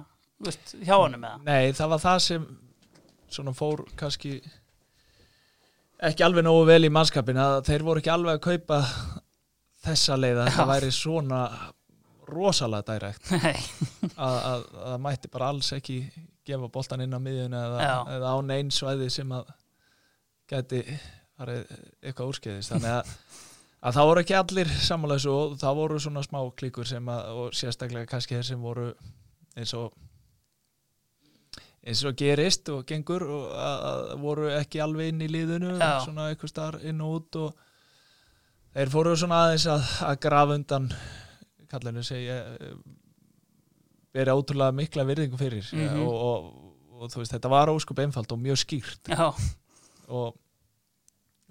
veist, 0.46 0.76
hjá 0.84 0.96
honum 0.98 1.24
eða? 1.26 1.40
Nei, 1.48 1.72
það 1.78 1.94
var 1.96 2.04
það 2.04 2.20
sem 2.28 2.46
svona 3.30 3.54
fór 3.58 3.86
kannski 3.98 4.36
ekki 6.10 6.24
alveg 6.26 6.46
nógu 6.46 6.68
vel 6.70 6.84
í 6.88 6.94
mannskapin 6.94 7.40
að 7.42 7.58
þeir 7.70 7.86
voru 7.88 8.02
ekki 8.04 8.14
alveg 8.14 8.38
að 8.38 8.46
kaupa 8.46 8.80
þessa 9.86 10.18
leið 10.20 10.42
að 10.44 10.50
þetta 10.52 10.68
væri 10.70 10.92
svona 10.96 11.42
rosalega 12.34 12.94
dærekt 12.94 13.32
að, 14.28 14.36
að, 14.38 14.66
að 14.94 14.98
mætti 15.06 15.32
bara 15.32 15.52
alls 15.54 15.72
ekki 15.76 16.02
gefa 16.50 16.70
boltan 16.74 17.04
inn 17.06 17.14
á 17.16 17.20
miðjuna 17.22 17.64
eða, 17.68 17.88
eða 18.16 18.34
á 18.34 18.38
neinn 18.46 18.74
svæði 18.74 19.10
sem 19.14 19.32
að 19.36 19.54
geti 20.50 20.84
eitthvað 21.40 22.34
úrskeiðist 22.34 22.74
þannig 22.74 22.98
að, 22.98 23.14
að 23.80 23.98
það 23.98 24.10
voru 24.10 24.24
ekki 24.24 24.38
allir 24.40 24.74
samanlega 24.82 25.24
svo 25.24 25.38
og 25.46 25.56
það 25.62 25.80
voru 25.80 26.02
svona 26.04 26.26
smá 26.26 26.40
klíkur 26.60 26.90
sem 26.90 27.12
að, 27.14 27.32
og 27.44 27.56
sérstaklega 27.56 28.10
kannski 28.10 28.38
þeir 28.40 28.48
sem 28.50 28.64
voru 28.64 28.90
eins 29.60 29.74
og 29.78 29.94
eins 31.80 32.04
og 32.06 32.18
gerist 32.20 32.70
og 32.74 32.84
gengur 32.88 33.24
og 33.24 33.56
að, 33.56 33.88
að 33.92 34.12
voru 34.26 34.52
ekki 34.58 34.82
alveg 34.84 35.14
inn 35.14 35.24
í 35.24 35.32
liðinu 35.32 35.78
Já. 35.78 36.02
svona 36.04 36.28
eitthvað 36.30 36.54
starf 36.54 36.86
inn 36.86 37.00
og 37.06 37.16
út 37.22 37.40
og 37.40 37.66
þeir 38.76 38.92
fóru 38.94 39.16
svona 39.18 39.46
aðeins 39.46 39.68
að, 39.72 39.88
að 40.10 40.20
grafa 40.26 40.60
undan 40.60 40.90
kallinu 41.72 42.04
segja 42.06 42.40
verið 44.16 44.40
ótrúlega 44.40 44.76
mikla 44.76 45.06
virðingu 45.08 45.40
fyrir. 45.40 45.66
Mhm. 45.76 46.04
og, 46.04 46.14
og, 46.30 46.70
og 47.00 47.12
þú 47.14 47.24
veist 47.24 47.36
þetta 47.36 47.52
var 47.54 47.72
óskup 47.74 48.02
einfalt 48.04 48.32
og 48.36 48.42
mjög 48.44 48.64
skýrt. 48.64 49.12
Já, 49.12 49.28
og, 50.10 50.40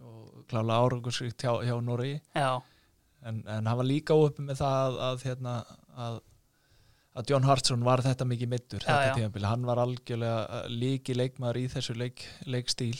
og 0.02 0.46
klálega 0.50 0.80
árangursríkt 0.82 1.44
hjá, 1.44 1.52
hjá 1.64 1.76
Noregi. 1.84 2.18
Já, 2.34 2.58
en, 3.26 3.44
en 3.46 3.66
hann 3.66 3.78
var 3.80 3.86
líka 3.88 4.16
uppi 4.16 4.44
með 4.46 4.60
það 4.62 4.80
að, 4.80 4.98
að, 5.08 5.22
hérna, 5.28 5.54
að, 5.98 6.18
að 7.18 7.32
John 7.32 7.46
Hartson 7.48 7.86
var 7.86 8.02
þetta 8.04 8.26
mikið 8.28 8.52
mittur 8.52 8.84
þetta 8.84 9.12
já. 9.12 9.14
tímabili, 9.16 9.48
hann 9.50 9.68
var 9.68 9.82
algjörlega 9.82 10.64
líki 10.72 11.16
leikmaður 11.16 11.62
í 11.62 11.64
þessu 11.72 11.96
leik, 11.98 12.26
leikstíl. 12.46 12.98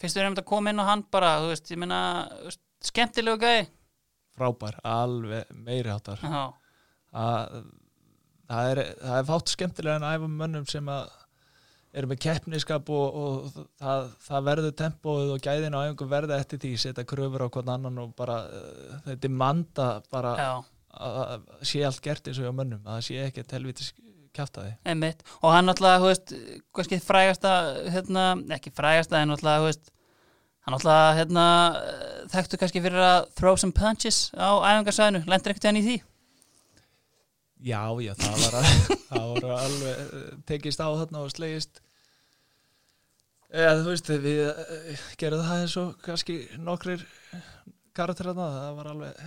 Finnst 0.00 0.16
þér 0.16 0.30
einmitt 0.30 0.42
að 0.42 0.48
koma 0.48 0.72
inn 0.72 0.80
á 0.80 0.86
hann 0.88 1.04
bara, 1.12 1.36
þú 1.42 1.52
veist, 1.52 1.70
ég 1.70 1.82
veist, 1.84 2.62
skemmtilegu 2.90 3.42
gæi. 3.42 3.68
Frábær, 4.40 4.78
alveg 4.86 5.50
meiri 5.52 5.90
áttar 5.92 6.22
Já, 6.22 6.54
að 7.16 7.62
það 8.50 8.72
er, 8.72 8.82
það 9.00 9.16
er 9.16 9.28
fátt 9.30 9.54
skemmtilega 9.54 10.00
en 10.00 10.06
að 10.06 10.24
með 10.24 10.36
mönnum 10.42 10.68
sem 10.70 10.90
að 10.90 11.16
eru 11.90 12.10
með 12.10 12.20
keppniskap 12.22 12.90
og, 12.94 13.16
og 13.20 13.62
það, 13.80 14.10
það 14.22 14.44
verður 14.46 14.74
tempóið 14.78 15.32
og 15.34 15.46
gæðin 15.46 15.74
á 15.74 15.82
æfingu 15.88 16.06
verða 16.10 16.38
eftir 16.38 16.60
því 16.62 16.74
setja 16.78 17.06
kröfur 17.08 17.46
á 17.46 17.48
hvern 17.50 17.72
annan 17.74 17.98
og 18.04 18.12
bara 18.18 18.36
uh, 18.46 19.00
þetta 19.08 19.26
er 19.26 19.34
manda 19.42 19.88
bara 20.12 20.34
já, 20.38 20.52
að 21.00 21.18
að 21.24 21.48
sé 21.72 21.82
allt 21.86 22.02
gert 22.04 22.30
eins 22.30 22.38
og 22.38 22.46
hjá 22.46 22.54
mönnum 22.54 22.84
að 22.86 22.98
það 22.98 23.06
sé 23.08 23.24
ekki 23.26 23.46
helvitis 23.56 23.90
kjátaði 24.36 24.76
einmitt, 24.86 25.24
og 25.42 25.54
hann 25.54 25.66
náttúrulega, 25.66 26.02
þú 26.02 26.10
veist 26.12 26.34
kannski 26.76 27.00
frægasta, 27.02 27.54
hérna 27.90 28.26
ekki 28.54 28.70
frægasta, 28.74 29.18
en 29.18 29.32
náttúrulega, 29.32 29.64
þú 29.64 29.70
veist 29.72 29.90
hann 30.62 30.76
náttúrulega, 30.76 31.16
hérna 31.18 31.46
þekktu 32.30 32.60
kannski 32.60 32.84
fyrir 32.84 33.02
að 33.02 33.18
throw 33.40 33.58
some 33.58 33.74
punches 33.74 34.28
á 34.38 34.54
æfingarsæðinu, 34.70 35.24
lendur 35.26 35.54
ekkert 35.54 35.66
hann 35.66 35.80
í 35.82 35.84
því 35.88 35.96
Já, 37.60 37.82
já, 38.00 38.14
það 38.16 38.36
var, 38.40 38.54
að, 38.56 38.68
það 39.10 39.30
var 39.34 39.46
alveg 39.58 40.00
eh, 40.00 40.26
tekist 40.48 40.80
á 40.80 40.88
þarna 40.88 41.24
og 41.24 41.32
slegist. 41.34 41.82
Eða 43.50 43.80
þú 43.80 43.90
veist 43.90 44.10
við 44.24 44.40
eh, 44.46 45.04
gerðum 45.20 45.48
það 45.48 45.64
eins 45.64 45.76
og 45.82 45.88
kannski 46.06 46.36
nokkrir 46.62 47.04
karakter 47.96 48.30
þarna, 48.30 48.48
það 48.56 48.78
var 48.78 48.90
alveg 48.94 49.24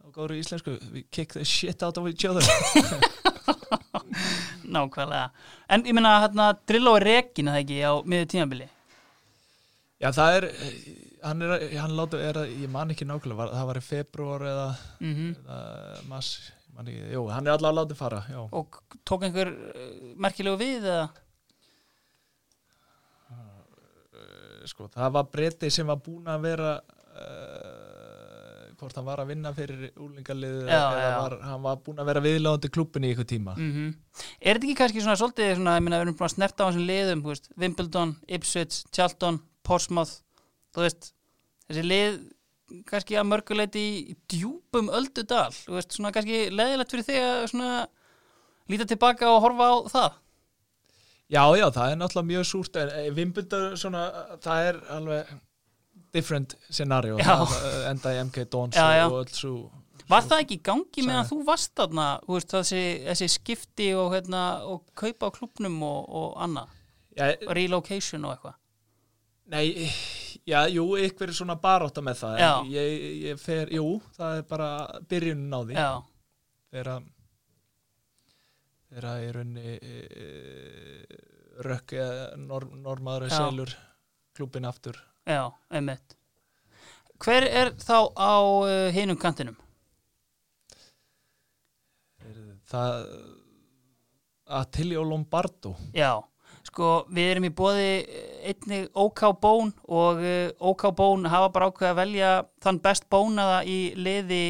á 0.00 0.06
góðru 0.14 0.38
íslensku. 0.40 0.78
We 0.94 1.04
kick 1.10 1.36
the 1.36 1.44
shit 1.44 1.82
out 1.82 1.98
of 2.00 2.08
each 2.08 2.24
other. 2.24 2.44
Nákvæmlega, 4.66 5.28
en 5.70 5.84
ég 5.86 5.94
meina 5.94 6.16
hérna 6.24 6.48
Drillo 6.66 6.96
er 6.98 7.04
rekin 7.06 7.50
að 7.50 7.58
það 7.58 7.64
ekki 7.64 7.76
á 7.86 7.92
miður 8.02 8.30
tímabili? 8.32 8.70
Já, 10.02 10.08
það 10.12 10.38
er 10.38 10.46
hann 11.26 11.42
er, 11.42 11.64
hann 11.80 11.94
látu, 11.96 12.18
er 12.20 12.40
að, 12.42 12.52
ég 12.62 12.70
man 12.72 12.92
ekki 12.92 13.06
nákvæmlega 13.08 13.38
var, 13.38 13.52
það 13.54 13.68
var 13.70 13.80
í 13.80 13.84
februar 13.86 14.44
eða, 14.50 14.66
mm 15.02 15.30
eða 15.46 16.02
mass, 16.10 16.32
ekki, 16.84 17.12
jú, 17.14 17.22
hann 17.32 17.46
er 17.46 17.54
allavega 17.54 17.80
látið 17.80 18.00
fara, 18.00 18.20
já. 18.28 18.40
Og 18.60 18.80
tók 19.08 19.24
einhver 19.24 19.52
uh, 19.52 19.86
merkilegu 20.20 20.60
við 20.60 20.84
eða? 20.84 21.06
Sko, 24.66 24.88
það 24.90 25.12
var 25.14 25.28
breyti 25.30 25.70
sem 25.70 25.86
var 25.86 26.00
búin 26.02 26.26
að 26.26 26.46
vera 26.48 26.70
uh, 26.82 27.86
hvort 28.76 28.96
hann 28.98 29.06
var 29.06 29.22
að 29.22 29.30
vinna 29.32 29.52
fyrir 29.56 29.92
úlingarlið 30.02 30.68
hann 30.68 31.62
var 31.64 31.78
búin 31.84 32.02
að 32.02 32.10
vera 32.10 32.22
viðláðandi 32.24 32.70
klubbin 32.74 33.06
í 33.06 33.12
ykkur 33.14 33.28
tíma. 33.30 33.56
Mm 33.56 33.94
Er 34.40 34.56
þetta 34.56 34.66
ekki 34.66 34.78
kannski 34.80 35.02
svona 35.04 35.16
svolítið 35.20 35.54
svona, 35.56 35.76
ég 35.76 35.84
meina, 35.84 35.98
við 36.00 36.06
erum 36.06 36.16
búin 36.18 36.28
að 36.28 36.34
snerta 36.34 36.64
á 36.64 36.68
þessum 36.68 36.86
liðum, 36.88 37.22
veist, 37.26 37.48
Wimbledon, 37.56 38.16
Ipswich, 38.26 38.82
Charlton, 38.92 39.40
Portsmouth, 39.62 40.22
þú 40.74 40.84
veist, 40.84 41.12
þessi 41.68 41.84
lið 41.86 42.18
kannski 42.88 43.18
að 43.18 43.28
mörguleiti 43.30 43.84
í 44.12 44.16
djúpum 44.32 44.90
öldudal, 44.94 45.50
þú 45.54 45.76
veist, 45.78 45.96
svona 45.96 46.12
kannski 46.14 46.46
leðilegt 46.50 46.94
fyrir 46.94 47.08
þig 47.08 47.20
að 47.22 47.42
svona 47.52 47.72
líta 48.70 48.86
tilbaka 48.90 49.30
og 49.30 49.42
horfa 49.44 49.68
á 49.70 49.76
það. 49.94 50.22
Já, 51.26 51.42
já, 51.58 51.66
það 51.74 51.90
er 51.90 51.98
náttúrulega 51.98 52.30
mjög 52.30 52.44
súrt 52.46 52.76
en 52.78 52.92
Vimbundar 53.14 53.72
svona, 53.78 54.02
það 54.42 54.68
er 54.68 54.76
alveg 54.94 55.32
different 56.14 56.54
scenario 56.70 57.16
það, 57.18 57.56
enda 57.90 58.12
í 58.14 58.20
MK 58.28 58.44
Dons 58.52 58.78
Já, 58.78 58.86
já. 59.00 59.06
og 59.08 59.18
öll 59.24 59.34
svo 59.34 59.54
Var 60.06 60.22
það 60.22 60.42
ekki 60.44 60.54
í 60.54 60.62
gangi 60.68 61.02
meðan 61.02 61.26
þú 61.26 61.40
varst 61.48 61.72
þarna, 61.74 62.04
þú 62.22 62.36
veist, 62.36 62.52
þessi, 62.52 62.82
þessi 63.08 63.26
skipti 63.32 63.88
og, 63.98 64.12
hérna, 64.14 64.42
og 64.70 64.84
kaupa 64.94 65.26
á 65.26 65.34
klubnum 65.34 65.80
og, 65.82 66.04
og 66.06 66.36
annað, 66.46 66.76
já, 67.18 67.24
relocation 67.58 68.28
og 68.28 68.36
eitthvað? 68.36 68.54
Nei, 69.50 69.64
já, 70.46 70.60
jú, 70.72 70.86
ykkur 71.06 71.30
er 71.32 71.36
svona 71.36 71.56
baróta 71.60 72.04
með 72.04 72.22
það 72.22 72.40
ég, 72.72 73.04
ég 73.26 73.40
fer, 73.42 73.72
jú, 73.74 73.98
það 74.16 74.40
er 74.40 74.46
bara 74.50 74.70
byrjunin 75.10 75.56
á 75.56 75.60
því 75.60 75.76
þegar 76.70 76.90
þegar 78.86 79.08
í 79.26 79.32
raunni 79.34 79.76
e, 79.76 79.96
rökk 81.66 81.96
eða 81.98 82.24
norm, 82.40 82.72
normaður 82.84 83.28
Já. 83.30 83.36
selur 83.40 83.74
klubin 84.36 84.68
aftur 84.68 84.98
já, 85.26 85.48
einmitt. 85.72 86.14
Hver 87.16 87.46
er 87.48 87.70
þá 87.80 88.12
á 88.12 88.36
uh, 88.36 88.90
hinum 88.92 89.16
kantinum? 89.16 89.56
það 92.66 93.06
Attilio 94.58 95.02
Lombardo 95.06 95.74
Já, 95.94 96.18
sko 96.76 96.92
við 97.08 97.30
erum 97.32 97.48
í 97.48 97.54
bóði 97.56 97.90
einnig 98.44 98.90
OK 98.92 99.22
Bón 99.40 99.72
og 99.88 100.20
OK 100.60 100.84
Bón 100.96 101.24
hafa 101.32 101.48
bara 101.54 101.70
ákveð 101.70 101.88
að 101.88 102.00
velja 102.02 102.30
þann 102.60 102.80
best 102.84 103.08
bónaða 103.08 103.62
í 103.64 103.78
liði 103.96 104.44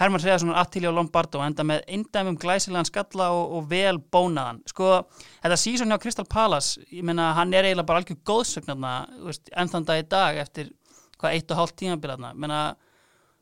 Hermann 0.00 0.22
Hreðarssonar 0.22 0.56
Attilio 0.62 0.94
Lombardo 0.96 1.42
enda 1.44 1.64
með 1.68 1.82
eindæmum 1.92 2.38
glæsilegan 2.40 2.88
skalla 2.88 3.26
og, 3.36 3.50
og 3.58 3.66
vel 3.68 3.98
bónaðan. 4.00 4.62
Sko, 4.72 5.02
þetta 5.42 5.58
sísón 5.60 5.92
hjá 5.92 6.00
Crystal 6.00 6.24
Palace, 6.24 6.80
ég 6.88 7.04
meina 7.04 7.34
hann 7.36 7.52
er 7.52 7.68
eiginlega 7.68 7.90
bara 7.90 8.00
algjör 8.00 8.16
góðsögnarna 8.30 8.94
enn 9.28 9.72
þann 9.74 9.88
dag 9.90 10.00
í 10.00 10.06
dag 10.08 10.40
eftir 10.40 10.72
hvað 11.20 11.36
eitt 11.36 11.52
og 11.52 11.60
hálft 11.60 11.76
tímabilaðna. 11.82 12.32
Menna, 12.32 12.62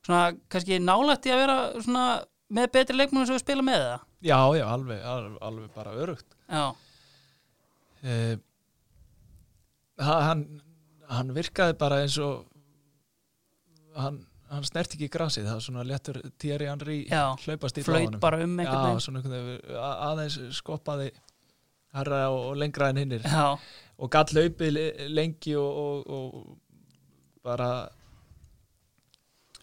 svona 0.02 0.32
kannski 0.50 0.80
nálægt 0.82 1.30
í 1.30 1.36
að 1.36 1.44
vera 1.44 1.56
svona 1.78 2.08
með 2.50 2.68
betri 2.74 2.98
leikmúnum 2.98 3.30
sem 3.30 3.38
við 3.38 3.44
spila 3.46 3.68
með 3.70 3.86
það. 3.86 4.04
Já, 4.18 4.38
já, 4.58 4.66
alveg, 4.66 5.06
alveg, 5.06 5.38
alveg 5.46 5.74
bara 5.78 5.94
örugt 5.94 6.26
Já, 6.50 6.74
ha- 9.99 10.20
hann, 10.28 10.44
hann 11.11 11.32
virkaði 11.36 11.76
bara 11.80 12.03
eins 12.05 12.18
og 12.22 12.44
hann, 13.99 14.20
hann 14.53 14.64
snert 14.68 14.94
ekki 14.94 15.09
grasið, 15.12 15.49
það 15.49 15.57
var 15.59 15.64
svona 15.66 15.86
léttur 15.88 16.20
Thierry 16.38 16.68
Henry 16.70 16.99
hlaupast 17.44 17.78
í 17.80 17.84
flöyt 17.86 18.20
bara 18.22 18.42
um 18.44 18.55
einhvern 18.61 18.84
veginn. 18.86 19.01
aðeins 19.82 20.38
skoppaði 20.61 21.11
herra 21.99 22.22
og, 22.30 22.40
og 22.53 22.57
lengra 22.61 22.90
en 22.92 23.01
hinnir. 23.03 23.22
Og 23.99 24.11
gatt 24.14 24.30
hlaupið 24.36 24.72
le- 24.76 25.09
lengi 25.11 25.57
og, 25.59 25.78
og, 25.82 26.11
og 26.18 27.38
bara 27.42 27.88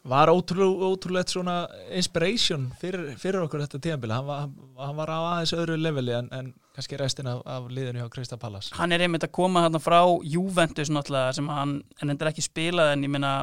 var 0.06 0.30
ótrú, 0.30 0.68
ótrúlegt 0.86 1.32
svona 1.34 1.64
inspiration 1.98 2.68
fyrir, 2.82 3.16
fyrir 3.18 3.42
okkur 3.46 3.64
þetta 3.64 3.80
tíðanbili 3.82 4.14
hann, 4.14 4.28
var- 4.28 4.50
hann 4.86 4.98
var 5.00 5.10
á 5.10 5.18
aðeins 5.32 5.54
öðru 5.58 5.78
leveli 5.82 6.14
en, 6.18 6.28
en 6.36 6.52
kannski 6.76 7.00
restin 7.00 7.30
af, 7.32 7.42
af 7.48 7.68
liðinu 7.72 8.04
hjá 8.04 8.12
Krista 8.12 8.38
Pallas 8.40 8.70
hann 8.76 8.92
er 8.92 9.06
einmitt 9.06 9.24
að 9.24 9.34
koma 9.38 9.66
þarna 9.66 9.82
frá 9.84 10.00
Juventus 10.28 10.92
náttúrulega 10.92 11.34
sem 11.38 11.50
hann 11.50 11.78
en 12.02 12.14
endur 12.14 12.32
ekki 12.32 12.44
spilað 12.46 12.94
en 12.94 13.06
ég 13.08 13.14
meina 13.14 13.34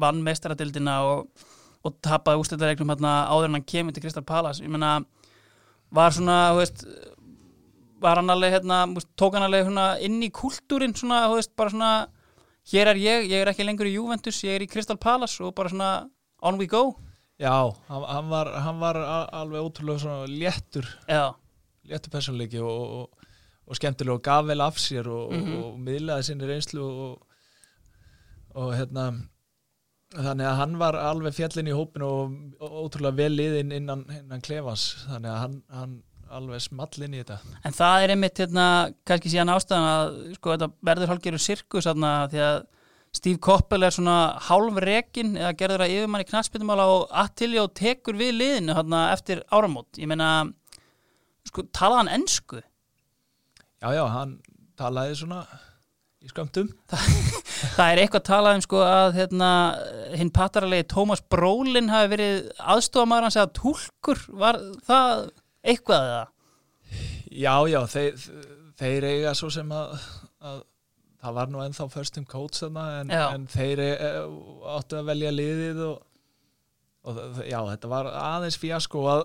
vann 0.00 0.22
mestaradildina 0.24 1.00
og, 1.08 1.48
og 1.84 1.96
tapaði 2.04 2.42
úrstættaregnum 2.42 2.92
hérna 2.94 3.14
áður 3.30 3.50
en 3.50 3.58
hann 3.58 3.66
kemur 3.68 3.96
til 3.96 4.04
Kristal 4.04 4.24
Palace. 4.26 4.64
Ég 4.64 4.72
meina 4.72 5.00
var 5.90 6.14
svona 6.14 6.38
veist, 6.56 6.84
var 8.00 8.20
hann 8.20 8.32
alveg 8.32 8.56
hérna, 8.56 8.84
tók 9.18 9.36
hann 9.36 9.46
alveg 9.46 9.68
inn 10.06 10.22
í 10.24 10.30
kultúrin 10.32 10.96
svona, 10.96 11.26
veist, 11.34 11.52
bara 11.58 11.74
svona 11.74 11.92
hér 12.70 12.92
er 12.92 13.00
ég, 13.00 13.28
ég 13.30 13.42
er 13.42 13.52
ekki 13.52 13.66
lengur 13.66 13.88
í 13.88 13.96
Juventus 13.96 14.42
ég 14.46 14.56
er 14.56 14.64
í 14.64 14.70
Kristal 14.70 14.98
Palace 15.00 15.42
og 15.44 15.54
bara 15.56 15.72
svona 15.72 15.92
on 16.40 16.58
we 16.60 16.66
go. 16.66 16.94
Já, 17.40 17.72
hann, 17.88 18.02
hann, 18.04 18.26
var, 18.28 18.50
hann 18.60 18.80
var 18.80 18.98
alveg 19.32 19.64
ótrúlega 19.64 20.02
svona 20.02 20.26
léttur. 20.28 20.84
Já, 21.08 21.32
léttur 21.90 22.12
personleiki 22.14 22.60
og, 22.62 22.94
og, 23.00 23.26
og 23.70 23.78
skemmtilega 23.78 24.16
og 24.18 24.22
gaf 24.26 24.46
vel 24.48 24.60
af 24.64 24.78
sér 24.82 25.06
og, 25.10 25.32
Mhm. 25.34 25.52
og, 25.58 25.66
og 25.72 25.80
miðlaði 25.86 26.28
sinni 26.30 26.48
reynslu 26.50 26.86
og, 26.86 27.26
og 28.54 28.72
hérna 28.74 29.10
þannig 30.10 30.46
að 30.50 30.56
hann 30.58 30.72
var 30.80 30.96
alveg 30.98 31.36
fjallin 31.36 31.68
í 31.70 31.74
hópin 31.76 32.02
og, 32.02 32.32
ótrúlega 32.60 33.14
vel 33.20 33.34
liðinn 33.38 33.74
innan, 33.76 34.04
innan 34.10 34.42
klefans 34.42 34.88
þannig 35.06 35.30
að 35.30 35.38
hann, 35.44 35.58
hann 35.70 35.92
alveg 36.30 36.62
small 36.64 37.04
inn 37.06 37.14
í 37.14 37.22
þetta 37.22 37.38
En 37.66 37.74
það 37.76 38.02
er 38.04 38.12
einmitt 38.16 38.40
hérna, 38.42 38.66
kannski 39.06 39.30
síðan 39.32 39.52
ástæðan 39.54 39.86
að 39.92 40.18
sko, 40.38 40.52
þetta 40.56 40.68
verður 40.90 41.12
hálfgerður 41.14 41.42
sirkus 41.46 41.86
þarna, 41.90 42.12
því 42.32 42.42
að 42.48 42.60
Steve 43.10 43.40
Koppel 43.42 43.82
er 43.82 43.90
svona 43.90 44.16
hálf 44.46 44.76
rekin 44.84 45.32
eða 45.34 45.56
gerður 45.58 45.82
að 45.82 45.94
yfirmann 45.96 46.22
í 46.22 46.26
knastbyttumála 46.28 46.84
og 46.92 47.08
Attilio 47.22 47.64
tekur 47.74 48.14
við 48.14 48.36
liðinu 48.36 48.76
eftir 49.10 49.40
áramót. 49.50 49.98
Ég 49.98 50.06
meina, 50.06 50.28
sko, 51.50 51.66
talaði 51.76 52.02
hann 52.02 52.14
ensku? 52.20 52.62
Já, 53.80 53.90
já, 53.96 54.04
hann 54.12 54.38
talaði 54.80 55.18
svona 55.20 55.42
í 56.20 56.28
skömmtum 56.28 56.68
Það 56.90 57.84
er 57.92 58.02
eitthvað 58.02 58.26
talað 58.28 58.58
um 58.58 58.64
sko 58.64 58.80
að 58.84 59.14
hérna, 59.16 59.50
hinn 60.20 60.32
pattaralegi 60.36 60.88
Tómas 60.92 61.22
Brólin 61.32 61.92
hafi 61.92 62.12
verið 62.14 62.50
aðstofamæður 62.60 63.28
hans 63.28 63.38
eða 63.40 63.52
túlkur, 63.56 64.24
var 64.42 64.60
það 64.88 65.30
eitthvað 65.64 66.08
eða? 66.10 66.26
Já, 67.30 67.54
já, 67.70 67.80
þeir, 67.92 68.26
þeir 68.80 69.08
eiga 69.12 69.34
svo 69.38 69.50
sem 69.54 69.72
að, 69.72 69.96
að 70.42 70.60
það 71.20 71.36
var 71.36 71.50
nú 71.52 71.64
ennþá 71.64 71.88
first 71.92 72.16
team 72.16 72.26
coach 72.28 72.62
þarna 72.62 72.86
en, 73.00 73.12
en 73.16 73.48
þeir 73.50 73.82
e, 73.84 73.90
áttu 74.76 75.00
að 75.00 75.10
velja 75.12 75.32
liðið 75.34 75.82
og, 75.86 76.00
og 77.06 77.20
já, 77.44 77.60
þetta 77.70 77.92
var 77.92 78.10
aðeins 78.12 78.58
fíasko 78.60 79.04
að, 79.14 79.24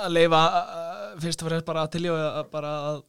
að 0.00 0.12
leifa 0.16 0.42
að- 0.48 1.20
fyrst 1.22 1.42
og 1.42 1.48
fremst 1.50 1.66
bara 1.68 1.86
að 1.86 2.50
bara 2.50 2.72
að 2.92 3.02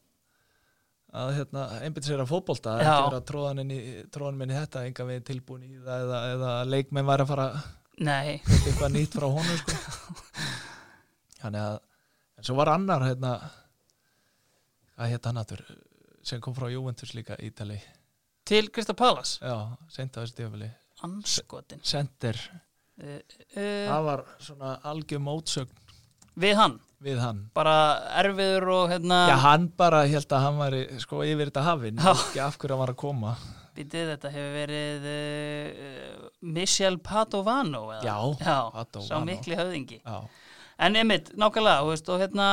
að 1.14 1.30
hérna, 1.38 1.64
einbytta 1.86 2.08
sér 2.10 2.22
að 2.24 2.32
fótbolta 2.32 2.72
Já. 2.82 2.90
ekki 2.90 3.10
vera 3.10 3.18
að 3.22 3.26
tróða 3.30 3.48
hann 3.52 3.60
inn 3.62 3.72
í, 3.76 3.82
tróða 4.10 4.32
hann 4.32 4.42
inn 4.42 4.54
í 4.54 4.58
þetta 4.58 4.82
enga 4.88 5.06
við 5.06 5.20
tilbúin 5.28 5.64
í 5.68 5.76
það 5.78 6.06
eða, 6.08 6.22
eða 6.34 6.54
leikmenn 6.66 7.06
væri 7.06 7.22
að 7.26 7.30
fara 7.30 7.46
eitthvað 8.34 8.96
nýtt 8.96 9.18
frá 9.20 9.28
honum 9.30 9.60
sko. 9.62 9.76
þannig 11.44 11.62
að 11.68 11.76
en 12.40 12.48
svo 12.48 12.56
var 12.58 12.72
annar 12.74 13.06
hérna 13.06 13.34
hvað 14.96 15.14
hétt 15.14 15.30
hann 15.30 15.42
aftur 15.44 15.62
sem 16.26 16.42
kom 16.42 16.56
frá 16.58 16.66
Juventus 16.72 17.14
líka 17.14 17.38
Ítali. 17.44 17.78
Til 18.48 18.70
Krista 18.74 18.96
Palace, 18.98 19.38
já, 19.44 19.56
sent 19.94 20.18
á 20.18 20.24
þessu 20.24 20.40
tífali 20.42 20.72
anskotin. 21.06 21.82
Center, 21.84 22.38
Uh, 22.94 23.18
uh, 23.58 23.88
það 23.90 24.04
var 24.06 24.22
svona 24.38 24.72
algjör 24.86 25.22
mótsögn 25.26 25.80
við 26.40 26.56
hann, 26.60 26.78
við 27.04 27.20
hann. 27.22 27.42
Bara 27.58 27.76
erfiður 28.22 28.68
og 28.78 28.94
hérna, 28.94 29.20
Já, 29.32 29.36
hann 29.44 29.68
bara 29.78 30.04
held 30.10 30.32
að 30.34 30.46
hann 30.48 30.62
var 30.62 30.78
sko 31.04 31.24
yfir 31.28 31.52
þetta 31.52 31.66
hafinn, 31.68 32.00
ekki 32.14 32.42
af 32.44 32.58
hverju 32.62 32.76
hann 32.76 32.84
var 32.86 32.94
að 32.96 33.00
koma. 33.04 33.36
Býtið 33.74 34.12
þetta 34.14 34.30
hefur 34.36 34.52
verið 34.54 35.06
uh, 35.10 36.28
Michel 36.56 37.00
Padovano 37.02 37.88
eða? 37.96 38.04
Já, 38.06 38.18
Já 38.46 38.58
Padovano. 38.76 39.08
sá 39.08 39.16
mikli 39.26 39.58
höfðingi. 39.58 39.98
Já, 40.06 40.20
en 40.86 41.00
einmitt, 41.02 41.34
nákvæmlega, 41.38 41.82
þú 41.82 41.90
veist, 41.96 42.12
og 42.14 42.22
hérna 42.22 42.50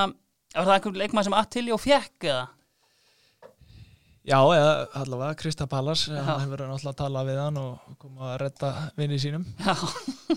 var 0.54 0.64
það 0.66 0.74
einhver 0.78 0.96
leikmann 1.04 1.26
sem 1.28 1.36
Attilio 1.36 1.76
fjekk 1.80 2.26
eða? 2.30 2.46
Já 4.30 4.36
eða 4.52 4.72
allavega 5.00 5.36
Krista 5.40 5.64
Pallas 5.66 6.02
hann 6.12 6.42
hefur 6.42 6.60
náttúrulega 6.68 6.90
að 6.92 6.98
tala 6.98 7.22
við 7.24 7.38
hann 7.40 7.56
og 7.56 7.94
koma 7.98 8.34
að 8.34 8.38
redda 8.42 8.72
vinni 8.98 9.16
sínum. 9.22 9.46
Já, 9.64 9.74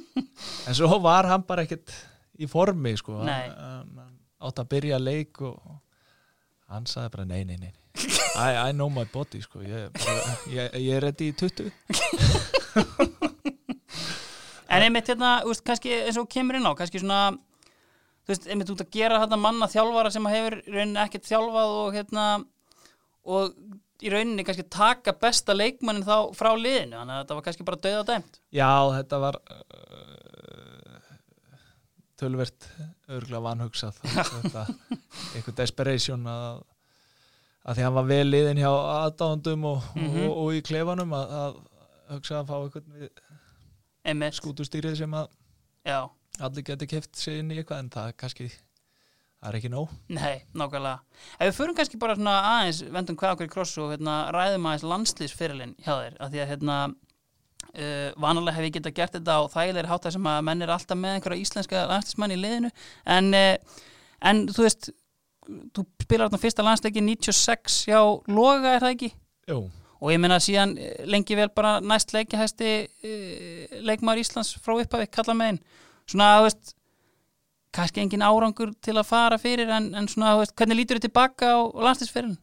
en 0.67 0.77
svo 0.77 0.99
var 1.03 1.27
hann 1.31 1.43
bara 1.47 1.65
ekkert 1.67 1.91
í 2.39 2.49
formi 2.49 2.95
sko. 2.97 3.19
Hann, 3.21 4.01
átt 4.43 4.59
að 4.63 4.69
byrja 4.73 4.99
leik 5.01 5.41
og 5.45 5.59
hann 6.73 6.87
sagði 6.89 7.13
bara 7.13 7.25
nei, 7.29 7.43
nei, 7.47 7.57
nei 7.61 7.73
I, 8.35 8.69
I 8.69 8.71
know 8.73 8.89
my 8.89 9.05
body 9.13 9.41
sko. 9.43 9.61
Ég, 9.61 9.91
bara, 9.93 10.37
ég, 10.49 10.77
ég 10.81 10.97
er 10.97 11.05
reddi 11.05 11.29
í 11.29 11.35
20 11.37 11.69
En 14.73 14.81
einmitt 14.81 15.09
hérna, 15.11 15.35
þú 15.43 15.51
veist, 15.51 15.65
kannski 15.67 15.91
eins 16.01 16.17
og 16.17 16.29
kemur 16.33 16.57
inn 16.57 16.65
á, 16.65 16.73
kannski 16.73 16.97
svona, 16.97 17.35
þú 18.25 18.33
veist, 18.33 18.47
einmitt 18.49 18.71
út 18.73 18.81
að 18.81 18.95
gera 18.95 19.19
þetta 19.21 19.37
manna 19.37 19.67
þjálfara 19.69 20.09
sem 20.15 20.29
hefur 20.31 20.55
rauninni 20.65 21.01
ekkert 21.03 21.29
þjálfað 21.29 21.73
og 21.83 21.89
hérna, 21.93 22.23
og 23.29 23.53
í 24.01 24.09
rauninni 24.09 24.45
kannski 24.47 24.65
taka 24.73 25.13
besta 25.21 25.53
leikmannin 25.53 26.07
þá 26.07 26.33
frá 26.33 26.49
liðinu, 26.57 26.97
þannig 26.97 27.13
að 27.13 27.21
þetta 27.21 27.37
var 27.37 27.45
kannski 27.45 27.67
bara 27.69 27.83
dauða 27.85 28.03
dæmt. 28.09 28.41
Já, 28.49 28.71
þetta 28.97 29.21
var 29.21 29.37
uh, 29.43 30.72
tölvert 32.19 32.67
örgulega 33.09 33.41
vanhugsað 33.47 33.99
eitthvað 35.33 35.55
desperation 35.57 36.25
að, 36.29 36.61
að 37.65 37.77
því 37.79 37.85
hann 37.87 37.97
var 37.97 38.09
vel 38.11 38.25
liðin 38.29 38.61
hjá 38.63 38.71
aðdáðundum 38.71 39.69
og, 39.71 39.87
Mhm. 39.97 40.19
og, 40.27 40.35
og 40.43 40.57
í 40.57 40.61
klefanum 40.65 41.15
að, 41.17 41.37
að 41.43 41.61
hugsa 42.13 42.41
að 42.41 42.51
fá 42.51 42.57
eitthvað 42.59 44.35
skútustýrið 44.37 44.97
sem 44.99 45.13
að 45.15 45.29
já, 45.87 45.99
allir 46.43 46.65
geti 46.67 46.87
keft 46.91 47.15
sig 47.17 47.39
inn 47.39 47.51
í 47.53 47.59
eitthvað 47.61 47.83
en 47.85 47.89
það 47.93 48.13
kannski 48.19 48.47
það 48.51 49.49
er 49.49 49.57
ekki 49.59 49.71
nóg 49.73 49.89
nei, 50.15 50.43
nákvæmlega. 50.55 50.99
Ef 51.39 51.49
við 51.49 51.57
förum 51.57 51.75
kannski 51.77 51.99
bara 51.99 52.15
aðeins, 52.15 52.81
vendum 52.95 53.17
hvað 53.19 53.33
okkur 53.35 53.49
í 53.49 53.51
kross 53.51 53.73
og 53.83 53.91
hérna, 53.91 54.17
ræðum 54.35 54.67
aðeins 54.69 54.85
landslýsfyrirlin 54.87 55.73
hjá 55.83 55.93
þér, 55.99 56.15
af 56.23 56.31
því 56.31 56.43
að 56.43 56.51
hérna, 56.53 56.77
uh, 57.71 58.09
vanalega 58.21 58.57
hef 58.57 58.67
ég 58.69 58.75
getað 58.79 58.97
gert 58.99 59.15
þetta 59.17 59.37
á 59.39 59.41
þægilegri 59.53 59.91
hátta 59.91 60.13
sem 60.15 60.31
að 60.33 60.41
menn 60.49 60.65
er 60.65 60.73
alltaf 60.73 60.99
með 60.99 61.17
einhverja 61.17 61.45
íslenska 61.45 61.85
landslýsmann 61.91 62.35
í 62.35 62.41
liðinu, 62.41 62.73
en, 63.17 63.31
uh, 63.37 63.85
en 64.31 64.43
þú 64.49 64.67
veist, 64.67 64.91
þú 65.75 65.87
spilar 66.05 66.29
þarna 66.29 66.43
fyrsta 66.43 66.65
landsleiki 66.65 67.03
96 67.03 67.79
hjá 67.89 67.99
Loga, 68.31 68.75
er 68.75 68.85
það 68.85 68.93
ekki? 68.95 69.09
Jú, 69.51 69.63
Og 70.03 70.11
ég 70.11 70.19
meina 70.19 70.39
síðan 70.43 70.75
eh, 70.75 71.03
lengi 71.07 71.35
vel 71.39 71.49
bara 71.55 71.77
næst 71.79 72.11
leikihæsti 72.11 72.71
uh, 73.07 73.75
leikmaður 73.87 74.19
Íslands 74.19 74.51
frá 74.59 74.75
upphafi, 74.75 75.07
kalla 75.07 75.35
með 75.39 75.53
einn. 75.53 75.59
Svona, 76.11 76.31
þú 76.35 76.47
veist, 76.49 76.73
kannski 77.73 78.03
engin 78.03 78.25
árangur 78.25 78.73
til 78.83 78.97
að 78.97 79.07
fara 79.07 79.39
fyrir, 79.39 79.71
en, 79.71 79.93
en 79.95 80.09
svona, 80.11 80.33
þú 80.35 80.41
veist, 80.41 80.55
hvernig 80.59 80.81
lítur 80.81 80.99
þið 80.99 81.07
tilbaka 81.07 81.53
á 81.55 81.59
landslýsferðin? 81.87 82.35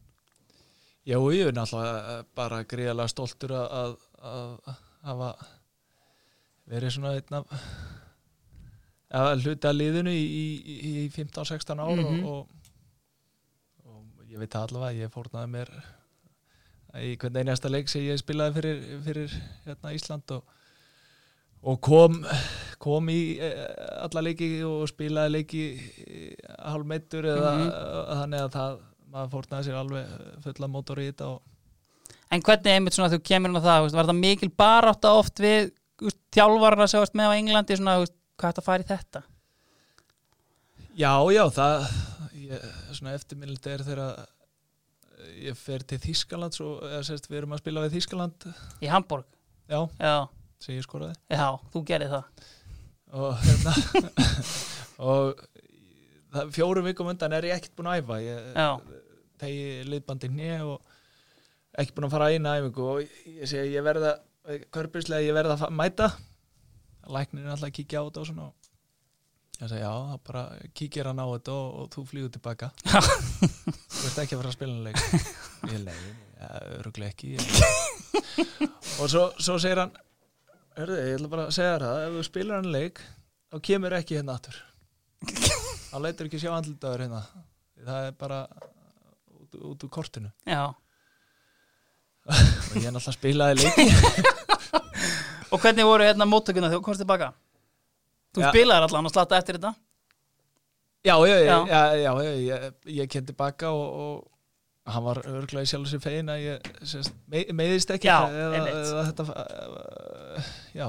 Já, 1.04 1.18
ég 1.36 1.50
er 1.50 1.56
náttúrulega 1.56 2.16
bara 2.36 2.62
gríðalega 2.70 3.12
stoltur 3.12 3.52
að, 3.58 3.68
að, 3.76 4.56
að 4.72 4.80
hafa 5.06 5.30
verið 6.70 6.94
svona 6.94 7.14
einn 7.18 7.38
af 7.40 7.54
að 9.10 9.40
hluti 9.44 9.66
að 9.66 9.78
liðinu 9.80 10.12
í, 10.14 10.26
í, 10.40 10.74
í 10.90 11.08
15-16 11.14 11.80
ár 11.82 11.96
Mhm. 11.98 12.20
og, 12.30 12.46
og, 13.86 14.04
og 14.20 14.28
ég 14.30 14.38
veit 14.38 14.54
allavega 14.54 14.92
að 14.92 15.00
ég 15.02 15.14
fórnaði 15.14 15.50
mér 15.56 15.72
í 17.00 17.16
hvern 17.18 17.40
einasta 17.42 17.70
leik 17.70 17.88
sem 17.90 18.02
ég 18.06 18.18
spilaði 18.18 18.54
fyrir, 18.58 18.80
fyrir 19.06 19.34
hérna, 19.66 19.92
Ísland 19.94 20.30
og, 20.34 20.44
og 21.62 21.80
kom, 21.86 22.20
kom 22.82 23.10
í 23.12 23.38
eh, 23.38 23.66
alla 24.06 24.22
leiki 24.26 24.52
og 24.66 24.86
spilaði 24.90 25.34
leiki 25.38 25.64
Mhm. 27.50 27.66
mm 27.66 27.70
þannig 28.20 28.40
að 28.46 28.54
það 28.56 28.80
maður 29.10 29.30
fórnaði 29.34 29.66
sér 29.66 29.78
alveg 29.80 30.10
fulla 30.44 30.68
mótor 30.70 31.00
í 31.02 31.08
þetta 31.10 31.26
og 31.34 31.42
En 32.30 32.42
hvernig 32.46 32.70
einmitt 32.76 32.94
svona 32.94 33.10
þú 33.12 33.18
kemur 33.26 33.50
inn 33.50 33.58
á 33.58 33.64
það, 33.64 33.88
var 33.98 34.08
það 34.10 34.20
mikil 34.20 34.50
barátta 34.62 35.12
oft 35.18 35.40
við 35.42 35.72
sem 36.88 37.00
varst 37.02 37.16
með 37.18 37.32
á 37.32 37.36
Englandi, 37.36 37.76
svona, 37.76 37.96
hvað 38.40 38.52
ætti 38.52 38.62
að 38.62 38.68
fara 38.68 38.84
í 38.84 38.88
þetta? 38.88 39.22
Já, 41.00 41.12
já, 41.34 41.42
það 41.54 41.74
ég, 42.40 42.68
svona 42.96 43.14
eftirminnilegt 43.18 43.66
er 43.70 43.84
þegar 43.86 44.22
ég 45.40 45.58
fer 45.58 45.84
til 45.86 45.98
Þískaland 46.02 46.56
og 46.64 46.84
eða, 46.86 47.02
sérst, 47.06 47.28
við 47.30 47.42
erum 47.42 47.54
að 47.56 47.62
spila 47.62 47.84
við 47.84 47.96
Þískaland 47.98 48.46
Í 48.80 48.90
Hamburg? 48.90 49.26
já, 49.70 49.80
Já, 50.00 50.14
sem 50.62 50.76
ég 50.78 50.86
skoraði 50.86 51.14
já, 51.30 51.46
þú 51.74 51.82
gerir 51.88 52.10
það. 52.14 52.46
og 53.20 53.44
hérna 53.44 53.74
og 55.10 55.44
það, 56.32 56.54
fjórum 56.56 56.88
vikum 56.90 57.10
undan 57.12 57.36
er 57.36 57.48
ég 57.50 57.58
ekkert 57.58 57.76
búin 57.78 57.90
að 57.92 58.02
æfa 58.02 58.18
ég 58.24 58.48
tegi 59.40 59.68
liðbandi 59.88 60.30
hnið 60.32 60.66
og 60.74 60.89
ekki 61.78 61.94
búin 61.96 62.08
að 62.08 62.14
fara 62.16 62.30
eina 62.32 62.56
æfingu 62.58 62.88
og 62.94 63.02
ég 63.04 63.50
segi 63.50 63.76
ég 63.76 63.86
verða 63.86 64.16
körpislega 64.74 65.26
ég 65.26 65.36
verða 65.36 65.58
að 65.58 65.76
mæta. 65.76 66.10
Læknir 67.10 67.46
er 67.46 67.54
alltaf 67.54 67.70
að 67.70 67.76
kíkja 67.78 68.02
á 68.02 68.06
þetta 68.08 68.22
og 68.22 68.28
svona. 68.30 68.48
Ég 69.60 69.70
segi 69.70 69.82
já, 69.82 69.92
það 69.92 70.20
bara 70.30 70.42
kíkir 70.80 71.10
hann 71.10 71.20
á 71.20 71.26
þetta 71.30 71.56
og, 71.56 71.70
og 71.82 71.88
þú 71.94 72.04
flýgur 72.10 72.34
tilbaka. 72.36 72.70
Þú 74.00 74.04
ert 74.08 74.20
ekki 74.22 74.36
að 74.36 74.40
fara 74.40 74.50
að 74.50 74.56
spila 74.56 74.76
leik 74.86 75.00
ég 75.68 75.82
leiði, 75.84 76.12
ja, 76.40 76.50
öruglega 76.78 77.12
ekki 77.12 77.34
og 79.02 79.10
svo, 79.12 79.26
svo 79.36 79.58
segir 79.60 79.82
hann 79.82 79.92
Hörðu, 80.78 80.96
ég 81.02 81.18
ætla 81.18 81.28
bara 81.28 81.44
að 81.50 81.56
segja 81.58 81.78
það 81.82 82.02
ef 82.06 82.14
þú 82.14 82.22
spilar 82.24 82.60
hann 82.62 82.72
leik 82.72 83.00
þá 83.50 83.56
kemur 83.66 83.96
ekki 83.98 84.16
hérna 84.16 84.36
aftur. 84.38 84.60
Hann 85.90 86.04
leitur 86.04 86.28
ekki 86.28 86.38
sjá 86.38 86.52
andlitaður 86.54 87.02
hérna. 87.02 87.20
Það 87.82 88.04
er 88.06 88.12
bara 88.20 88.36
út, 89.34 89.56
út 89.58 89.84
úr 89.84 89.90
kortinu. 89.90 90.30
Já. 90.46 90.70
Og 92.30 92.76
ég 92.78 92.86
er 92.86 92.94
náttúrulega 92.94 93.16
spilaði 93.16 93.62
leiki 93.62 93.86
Og 95.54 95.58
hvernig 95.58 95.82
voru 95.88 96.04
hérna 96.06 96.26
móttökuna 96.30 96.68
þegar 96.70 96.78
þú 96.78 96.84
komst 96.86 97.00
tilbaka? 97.02 97.32
Þú 98.36 98.44
Já. 98.44 98.50
spilaðir 98.52 98.84
allan 98.86 99.08
og 99.08 99.14
slatta 99.14 99.38
eftir 99.40 99.56
þetta? 99.58 99.72
já, 101.02 101.14
já, 101.26 101.36
já, 101.40 101.46
Já. 101.48 101.56
já, 101.66 101.80
já, 101.96 102.12
já 102.22 102.34
ég, 102.44 102.74
ég 103.00 103.08
kem 103.10 103.24
tilbaka 103.26 103.70
og, 103.72 103.86
og 104.04 104.92
hann 104.92 105.04
var 105.04 105.18
örgulega 105.24 105.64
í 105.64 105.70
sjálf 105.70 105.88
sér 105.90 106.00
fegin 106.04 106.28
að 106.32 106.42
ég 106.44 106.68
sérst, 106.86 107.14
me, 107.30 107.42
meiðist 107.56 107.90
ekki 107.94 108.08
Já, 108.10 108.18
eða, 108.28 108.50
einmitt. 108.58 108.78
eða 108.92 109.04
þetta 109.08 109.26
uh, 109.32 110.52
já, 110.76 110.86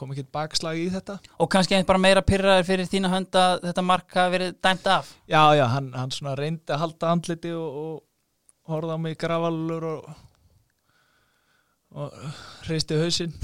kom 0.00 0.14
ekki 0.16 0.24
bakslag 0.34 0.80
í 0.80 0.88
þetta 0.94 1.18
Og 1.38 1.50
kannski 1.52 1.76
einn 1.76 1.86
bara 1.88 2.00
meira 2.02 2.24
pyrraður 2.26 2.66
fyrir 2.72 2.88
þína 2.90 3.12
hönd 3.12 3.38
að 3.38 3.58
þetta 3.68 3.84
mark 3.92 4.16
hafi 4.18 4.34
verið 4.38 4.56
dæmt 4.64 4.88
af? 4.96 5.12
já, 5.30 5.42
já, 5.60 5.64
hann, 5.76 5.92
hann 6.00 6.14
svona 6.16 6.34
reyndi 6.40 6.72
að 6.74 6.82
halda 6.86 7.12
andliti 7.14 7.52
og, 7.54 7.78
og 7.84 8.72
horfði 8.72 8.96
á 8.96 8.98
mig 9.04 9.18
grafalur 9.20 9.88
og 9.92 10.10
og 11.92 12.14
hreisti 12.66 12.96
hausinn 12.96 13.34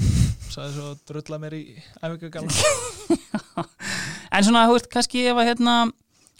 sagði 0.49 0.71
svo 0.75 0.85
að 0.93 1.01
drulla 1.11 1.37
mér 1.41 1.55
í 1.59 1.63
æfingagalna 2.01 2.51
En 4.29 4.45
svona, 4.45 4.67
þú 4.69 4.75
veist, 4.75 4.89
kannski 4.93 5.23
ef 5.29 5.37
að 5.41 5.47
hérna, 5.49 5.75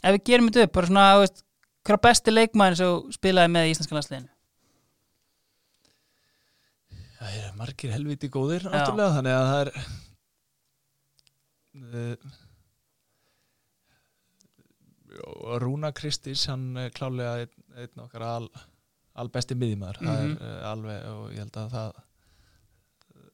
ef 0.04 0.12
við 0.16 0.26
gerum 0.30 0.50
þetta 0.50 0.66
upp, 0.68 0.74
bara 0.78 0.90
svona, 0.90 1.06
þú 1.16 1.22
veist, 1.24 1.40
hver 1.88 1.96
er 1.96 2.02
besti 2.06 2.34
leikmæðin 2.34 2.78
sem 2.80 3.16
spilaði 3.16 3.50
með 3.56 3.66
í 3.66 3.72
íslenska 3.74 3.98
landsliðinu? 3.98 4.30
Það 7.20 7.40
er 7.40 7.56
margir 7.60 7.92
helviti 7.96 8.30
góðir 8.32 8.68
náttúrulega, 8.70 9.16
þannig 9.18 9.34
að 9.36 9.48
það 9.50 9.62
er 9.64 9.70
uh, 11.98 12.16
Rúna 15.66 15.90
Kristís 15.96 16.46
hann 16.48 16.66
klálega 16.96 17.34
einn 17.44 18.06
okkar 18.06 18.24
al, 18.28 18.48
albesti 19.16 19.56
miðjumæður 19.56 19.98
það 20.04 20.22
Mhm. 20.22 20.38
er 20.38 20.62
uh, 20.64 20.72
alveg 20.72 21.06
og 21.10 21.32
ég 21.32 21.38
held 21.40 21.58
að 21.58 21.70
það 21.74 21.94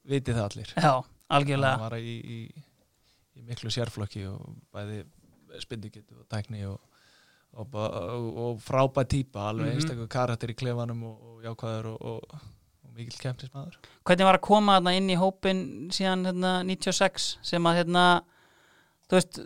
viti 0.05 0.33
það 0.33 0.43
allir 0.49 0.73
Já, 0.77 0.93
algjörlega. 1.29 1.77
var 1.79 1.95
í, 1.97 2.15
í, 2.21 2.39
í 3.35 3.45
miklu 3.45 3.71
sérflokki 3.73 4.25
og 4.29 4.55
bæði 4.73 5.03
spyndikitt 5.63 6.11
og 6.15 6.25
tækni 6.29 6.65
og, 6.67 6.79
og, 7.55 7.75
og, 7.75 8.27
og 8.45 8.59
frábæð 8.65 9.07
típa 9.15 9.49
alveg 9.49 9.71
Mhm. 9.71 9.75
einstakur 9.79 10.07
karakter 10.07 10.51
í 10.51 10.55
klefanum 10.55 11.03
og, 11.03 11.21
og 11.23 11.43
jákvæður 11.43 11.85
og, 11.85 12.01
og, 12.01 12.21
og 12.83 12.93
mikill 12.95 13.19
kempismæður 13.23 13.77
Hvernig 14.05 14.25
var 14.25 14.37
að 14.39 14.41
koma 14.47 14.77
inn 14.93 15.09
í 15.09 15.17
hópin 15.19 15.89
síðan 15.91 16.25
hérna 16.29 16.63
96 16.63 17.37
sem 17.41 17.63
að 17.65 17.81
hérna, 17.83 18.05
þú 19.05 19.17
veist, 19.17 19.39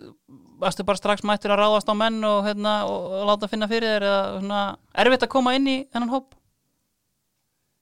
varstu 0.62 0.86
bara 0.88 0.99
strax 0.99 1.26
mættur 1.28 1.53
að 1.55 1.62
ráðast 1.64 1.89
á 1.91 1.95
menn 1.97 2.20
og 2.28 2.43
hérna, 2.47 2.76
og, 2.88 3.07
og 3.20 3.26
láta 3.30 3.49
finna 3.51 3.70
fyrir 3.72 3.97
þér 3.97 4.07
eða 4.10 4.22
svona, 4.38 4.62
erfitt 5.03 5.26
að 5.26 5.34
koma 5.36 5.55
inn 5.57 5.68
í 5.68 5.78
þennan 5.91 6.14
hóp? 6.14 6.38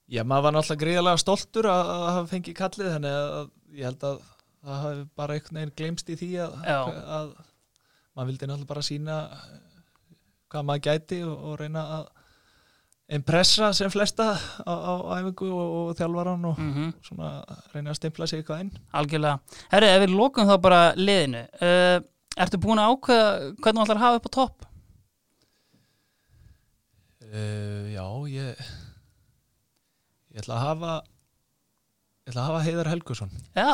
Já, 0.08 0.22
maður 0.24 0.46
var 0.46 0.56
náttúrulega 0.56 0.82
gríðarlega 0.84 1.22
stoltur 1.22 1.68
að, 1.68 1.92
hafa 2.08 2.26
fengið 2.30 2.58
kallið 2.58 2.92
þannig 2.94 3.16
að 3.18 3.50
ég 3.78 3.90
held 3.90 4.06
að 4.08 4.20
það 4.68 4.84
hafi 4.84 5.02
bara 5.20 5.34
einhvern 5.36 5.60
veginn 5.60 5.74
glemst 5.80 6.08
í 6.08 6.18
því 6.18 6.30
að, 6.44 6.54
að 7.18 7.32
maður 8.16 8.30
vildi 8.30 8.48
náttúrulega 8.48 8.70
bara 8.72 8.86
sína 8.88 9.18
hvað 10.48 10.64
maður 10.70 10.86
gæti 10.88 11.20
og, 11.26 11.34
og 11.36 11.58
reyna 11.60 11.84
að 11.98 12.08
impressa 13.08 13.70
sem 13.72 13.88
flesta 13.92 14.26
á, 14.36 14.68
á 14.68 14.92
æfingu 15.16 15.46
og, 15.48 15.68
og 15.88 15.96
þjálfaran 15.96 16.42
og 16.50 16.58
mm 16.60 16.88
svona 17.08 17.30
reyna 17.72 17.94
að 17.94 17.98
stimpla 18.02 18.26
sig 18.28 18.42
eitthvað 18.42 18.60
inn 18.66 18.72
algjörlega. 18.92 19.38
Herri, 19.72 19.88
ef 19.94 20.02
við 20.04 20.12
lókum 20.18 20.48
þá 20.50 20.56
bara 20.66 20.80
liðinu, 20.98 21.44
uh, 21.64 21.98
ertu 22.36 22.60
búin 22.60 22.82
að 22.82 22.92
ákveða 22.92 23.30
hvernig 23.62 23.78
þú 23.80 23.84
ætlar 23.86 23.96
að 24.00 24.04
hafa 24.04 24.20
upp 24.20 24.28
á 24.28 24.32
topp? 24.38 24.66
uh, 27.32 27.84
Já, 27.94 28.04
ég 28.32 28.60
ég 30.34 30.42
ætla 30.42 30.58
að 30.58 30.64
hafa 30.66 30.92
ég 31.02 32.32
ætla 32.32 32.42
að 32.42 32.48
hafa 32.50 32.64
Heiðar 32.68 32.90
Helgusson 32.92 33.32
Já, 33.56 33.72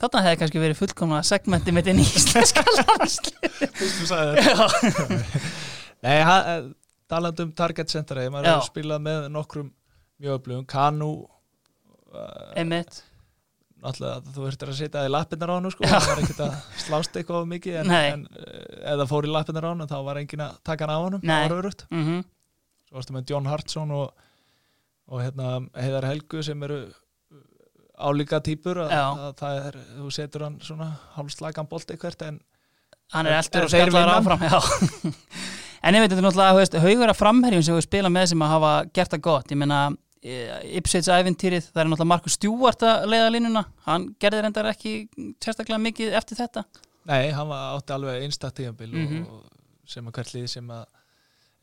þarna 0.00 0.22
hefði 0.28 0.40
kannski 0.44 0.62
verið 0.62 0.78
fullkomna 0.84 1.22
segmenti 1.26 1.74
mitt 1.74 1.90
inn 1.90 2.00
í 2.02 2.06
íslenska 2.06 2.62
landslið. 2.78 3.62
Fyrst 3.74 3.98
þú 3.98 4.10
sagði 4.12 4.46
Já, 4.46 4.54
Nei, 6.06 6.20
ha- 6.22 6.60
eh, 7.08 7.10
talandi 7.10 7.46
um 7.46 7.52
target 7.56 7.92
center 7.92 8.22
maður 8.28 8.50
Já. 8.50 8.54
hefur 8.54 8.70
spilað 8.70 9.04
með 9.08 9.28
nokkrum 9.32 9.72
mjög 10.18 10.40
öflugum, 10.40 10.64
Kanu 10.68 11.10
uh, 12.12 12.52
einmitt. 12.58 13.02
náttúrulega 13.78 14.32
þú 14.34 14.46
verður 14.46 14.72
að 14.72 14.78
setja 14.80 15.04
í 15.06 15.12
lappinnar 15.12 15.52
á 15.52 15.56
hann 15.56 15.70
sko, 15.70 15.86
það 15.86 16.08
var 16.10 16.22
ekkert 16.22 16.40
að 16.46 16.56
slást 16.82 17.18
eitthvað 17.20 17.50
mikið 17.52 17.76
en, 17.82 17.92
en 17.98 18.24
uh, 18.32 18.64
eða 18.94 19.06
fór 19.10 19.28
í 19.28 19.30
lappinnar 19.30 19.68
á 19.68 19.70
hann 19.70 19.90
þá 19.90 19.98
var 20.08 20.22
engin 20.22 20.42
að 20.48 20.56
taka 20.66 20.88
hann 20.88 20.94
á 20.94 20.98
hann 21.04 21.20
það 21.22 21.44
var 21.44 21.56
örugt 21.60 21.86
Mm 21.90 22.24
svo 22.88 22.96
varstu 22.96 23.12
með 23.12 23.28
John 23.28 23.44
Hartson 23.44 23.90
og, 23.92 24.12
og 25.12 25.20
hérna, 25.20 25.58
Heiðar 25.76 26.06
Helgu 26.08 26.40
sem 26.42 26.62
eru 26.64 26.78
uh, 26.88 27.42
álíka 28.00 28.40
að 28.40 29.34
það 29.36 29.58
er, 29.66 29.80
þú 29.98 30.12
setur 30.16 30.46
hann 30.46 30.56
svona 30.64 30.94
hálfslagan 31.18 31.68
bolt 31.68 31.90
eitthvað 31.92 32.30
en 32.30 32.40
Hann 33.12 33.26
er 33.26 33.38
eldur 33.38 33.64
og 33.64 33.70
skallar 33.72 34.10
áfram 34.18 34.42
Já 34.44 34.58
En 35.82 35.94
ég 35.94 36.02
veit, 36.02 36.10
þetta 36.10 36.22
er 36.22 36.26
náttúrulega, 36.26 36.82
haugur 36.82 37.12
af 37.12 37.18
framherjum 37.20 37.62
sem 37.62 37.76
við 37.78 37.86
spila 37.86 38.10
með 38.10 38.26
sem 38.32 38.42
að 38.42 38.52
hafa 38.56 38.72
gert 38.98 39.12
það 39.14 39.20
gott. 39.28 39.50
Ég 39.54 39.60
meina, 39.60 39.80
Ipsveits 40.78 41.08
ævintýrið 41.14 41.68
það 41.70 41.80
er 41.84 41.88
náttúrulega 41.92 42.10
Markus 42.10 42.34
Stjúart 42.34 42.82
að 42.82 43.04
leiða 43.12 43.28
línuna. 43.36 43.62
Hann 43.86 44.08
gerði 44.20 44.40
reyndar 44.42 44.66
ekki 44.72 44.94
sérstaklega 45.40 45.78
mikið 45.84 46.16
eftir 46.18 46.40
þetta. 46.40 46.64
Nei, 47.08 47.30
hann 47.32 47.52
átti 47.54 47.94
alveg 47.94 48.24
einstakt 48.26 48.58
tíðanbíl 48.58 48.90
Mhm. 48.92 49.20
og, 49.30 49.44
og 49.44 49.88
sem 49.88 50.04
að 50.10 50.12
hvert 50.18 50.34
lið 50.34 50.48
sem 50.50 50.68
að 50.68 50.84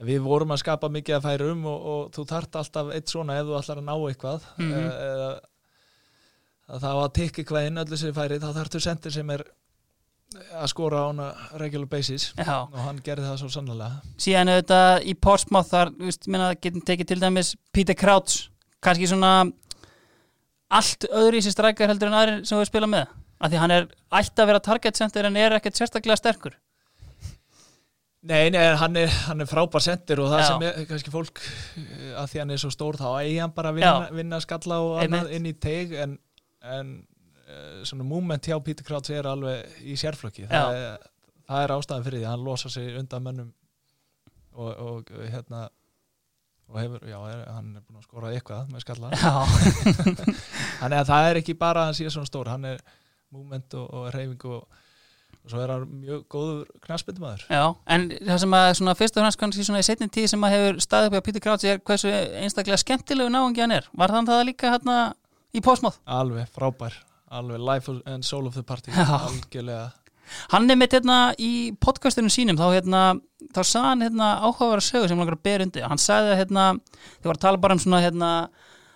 við 0.08 0.22
vorum 0.24 0.52
að 0.56 0.62
skapa 0.64 0.90
mikið 0.90 1.16
að 1.20 1.28
færa 1.28 1.52
um 1.52 1.66
og, 1.66 1.86
og 1.92 2.08
þú 2.16 2.26
þart 2.32 2.56
alltaf 2.62 2.90
eitt 2.96 3.12
svona 3.12 3.38
ef 3.40 3.46
þú 3.46 3.60
ætlar 3.60 3.78
að 3.84 3.86
ná 3.86 3.96
eitthvað. 4.10 4.48
Mm 4.58 4.72
eða 5.06 5.30
að 6.66 6.82
það 6.82 6.96
var 6.98 7.06
að 7.06 7.14
tikka 7.20 7.42
eitthvað 7.44 7.68
inn 7.70 7.78
öllu 7.84 7.98
sem 8.02 8.14
færi 8.16 8.40
þá 8.42 8.48
þartu 8.56 8.80
sendir 8.82 9.14
sem 9.14 9.30
er 9.36 9.44
að 10.36 10.70
skora 10.72 11.04
á 11.04 11.06
hana 11.08 11.28
regular 11.62 11.88
basis 11.88 12.32
Já, 12.36 12.66
og 12.66 12.80
hann 12.82 13.02
gerði 13.06 13.30
það 13.30 13.38
svo 13.44 13.52
sannlega 13.54 13.92
síðan 14.20 14.52
auðvitað 14.56 15.06
í 15.06 15.14
Portsmouth 15.28 15.72
þar, 15.72 15.94
veist, 16.02 16.28
minna, 16.28 16.50
getum 16.60 16.84
tekið 16.86 17.12
til 17.12 17.22
dæmis 17.22 17.54
Peter 17.76 17.98
Crouch, 17.98 18.50
kannski 18.84 19.08
svona 19.12 19.36
allt 20.76 21.08
öðru 21.12 21.40
í 21.40 21.46
sér 21.46 21.56
strækjar 21.56 21.94
heldur 21.94 22.12
en 22.12 22.20
aðrir 22.20 22.44
sem 22.50 22.60
við 22.60 22.72
spila 22.72 22.90
með 22.90 23.08
af 23.40 23.52
því 23.52 23.62
hann 23.62 23.74
er 23.76 23.90
ætti 24.20 24.42
að 24.42 24.52
vera 24.52 24.64
target 24.64 25.00
center 25.00 25.28
en 25.28 25.40
er 25.40 25.58
ekkert 25.58 25.78
sérstaklega 25.80 26.18
sterkur. 26.20 26.56
Nei, 28.26 28.50
nei, 28.50 28.64
hann 28.80 28.96
er, 28.98 29.12
hann 29.28 29.44
er 29.44 29.50
frábær 29.50 29.84
sendir 29.86 30.18
og 30.24 30.32
það 30.32 30.40
Já. 30.42 30.46
sem 30.48 30.64
er, 30.66 30.78
kannski 30.90 31.12
fólk 31.14 31.42
eh, 31.78 32.14
að 32.18 32.32
því 32.32 32.40
hann 32.42 32.54
er 32.56 32.62
svo 32.64 32.72
stór 32.74 32.98
þá 32.98 33.10
eigi 33.20 33.36
hann 33.38 33.54
bara 33.54 33.70
að 33.70 33.78
vinna, 33.78 34.08
vinna 34.18 34.40
skalla 34.42 34.80
og 34.82 34.96
annað 35.04 35.36
inn 35.38 35.46
í 35.46 35.54
teg 35.62 35.94
en, 36.02 36.16
en 36.66 36.96
svona 37.86 38.08
moment 38.08 38.48
hjá 38.48 38.58
Peter 38.64 38.86
Crouch 38.88 39.14
er 39.14 39.28
alveg 39.30 39.82
í 39.86 39.98
sérflöki 40.00 40.48
það 40.50 40.80
er, 40.80 41.08
það 41.46 41.64
er 41.64 41.74
ástæðan 41.76 42.06
fyrir 42.08 42.22
því 42.24 42.30
hann 42.32 42.46
losa 42.46 42.72
sig 42.74 42.96
undan 42.98 43.26
mönnum 43.26 43.52
og, 44.56 44.72
og 44.80 45.12
hérna 45.30 45.68
og 46.66 46.80
hefur, 46.82 47.04
já, 47.06 47.20
er, 47.30 47.44
hann 47.54 47.76
er 47.78 47.84
búin 47.86 48.00
að 48.00 48.08
skora 48.08 48.32
eitthvað 48.34 48.72
með 48.74 48.86
skalla. 48.86 49.12
Þannig 50.80 50.98
að 50.98 51.12
það 51.12 51.28
er 51.30 51.40
ekki 51.42 51.56
bara 51.60 51.84
að 51.84 51.92
hann 51.92 51.98
sé 52.00 52.10
svona 52.10 52.30
stór 52.30 52.50
hann 52.50 52.66
er 52.72 52.82
moment 53.34 53.78
og, 53.78 53.86
og 53.86 54.08
reyfing 54.16 54.48
og, 54.50 54.82
og 55.44 55.52
svo 55.52 55.62
er 55.62 55.74
hann 55.76 55.86
mjög 56.02 56.24
góður 56.32 56.64
knaspindumæður 56.88 57.46
Já, 57.52 57.64
en 57.94 58.08
það 58.16 58.42
sem 58.46 58.58
að 58.58 58.70
svona 58.80 58.96
fyrst 58.98 59.20
og 59.20 59.28
hans 59.28 59.40
kannski 59.42 59.66
í 59.66 59.86
setni 59.86 60.10
tíð 60.18 60.30
sem 60.34 60.48
að 60.48 60.56
hefur 60.56 60.82
staðið 60.88 61.10
upp 61.12 61.22
á 61.22 61.26
Peter 61.28 61.46
Crouch 61.46 61.68
er 61.70 61.82
hversu 61.86 62.14
einstaklega 62.42 62.82
skemmtilegu 62.82 63.34
náungi 63.34 63.66
hann 63.66 63.76
er. 63.78 63.90
Var 63.94 64.16
þann 64.18 64.32
það 64.32 64.46
líka 64.50 64.74
hérna 64.74 65.00
í 65.54 65.62
Pósmóð? 65.66 66.00
alveg 66.10 66.50
frábær 66.56 66.98
alveg 67.32 67.62
life 67.62 67.92
and 68.06 68.26
soul 68.26 68.48
of 68.48 68.54
the 68.54 68.64
party 68.64 68.92
algjörlega 68.92 69.92
Hann 70.50 70.70
er 70.74 70.78
mitt 70.80 70.94
hérna 70.96 71.36
í 71.38 71.76
podcastinu 71.78 72.32
sínum 72.34 72.58
þá 72.58 72.66
hérna, 72.74 73.02
þá 73.54 73.60
sagði 73.62 73.90
hann 73.92 74.06
hérna 74.08 74.30
áhugaverða 74.42 74.86
sögu 74.88 75.10
sem 75.12 75.20
langar 75.22 75.36
að 75.38 75.44
bera 75.46 75.68
undir. 75.68 75.86
Hann 75.86 76.02
sagði 76.02 76.40
hérna, 76.40 76.64
þið 77.20 77.30
var 77.30 77.38
að 77.38 77.44
tala 77.44 77.62
bara 77.62 77.76
um 77.78 77.82
svona 77.84 78.00
hérna 78.02 78.30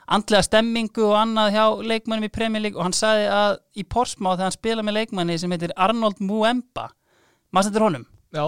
andlega 0.10 0.48
stemmingu 0.48 1.06
og 1.06 1.20
annað 1.20 1.54
hjá 1.54 1.66
leikmannum 1.92 2.26
í 2.26 2.32
Premier 2.34 2.66
League 2.66 2.80
og 2.82 2.88
hann 2.88 2.98
sagði 2.98 3.30
að 3.30 3.60
í 3.78 3.86
Portsmouth 3.86 4.40
þegar 4.40 4.50
hann 4.50 4.58
spila 4.58 4.86
með 4.88 4.98
leikmanni 5.04 5.38
sem 5.38 5.54
heitir 5.54 5.76
Arnold 5.78 6.18
Muemba 6.18 6.88
maður 7.54 7.70
þetta 7.70 7.86
honum 7.86 8.08
já, 8.34 8.46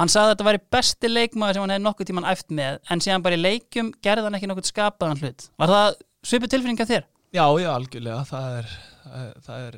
Hann 0.00 0.08
sagði 0.08 0.24
að 0.24 0.32
þetta 0.32 0.48
væri 0.48 0.60
besti 0.72 1.10
leikmaður 1.12 1.58
sem 1.58 1.66
hann 1.66 1.74
hefði 1.74 1.84
nokkuð 1.84 2.08
tíman 2.08 2.28
æft 2.32 2.48
með 2.56 2.78
en 2.88 3.04
síðan 3.04 3.24
bara 3.26 3.36
í 3.36 3.42
leikjum 3.42 3.92
gerði 4.00 4.24
hann 4.24 4.38
ekki 4.38 4.48
nokkuð 4.48 4.70
skapaðan 4.72 5.20
hlut. 5.20 5.50
Var 5.60 5.72
það 5.76 5.98
svipið 6.24 6.54
tilfinninga 6.54 6.88
þér? 6.88 7.04
já, 7.32 7.44
já, 7.60 7.68
algjörlega 7.72 8.24
það 8.28 8.56
er, 8.62 8.72
það 9.46 9.66
er, 9.66 9.76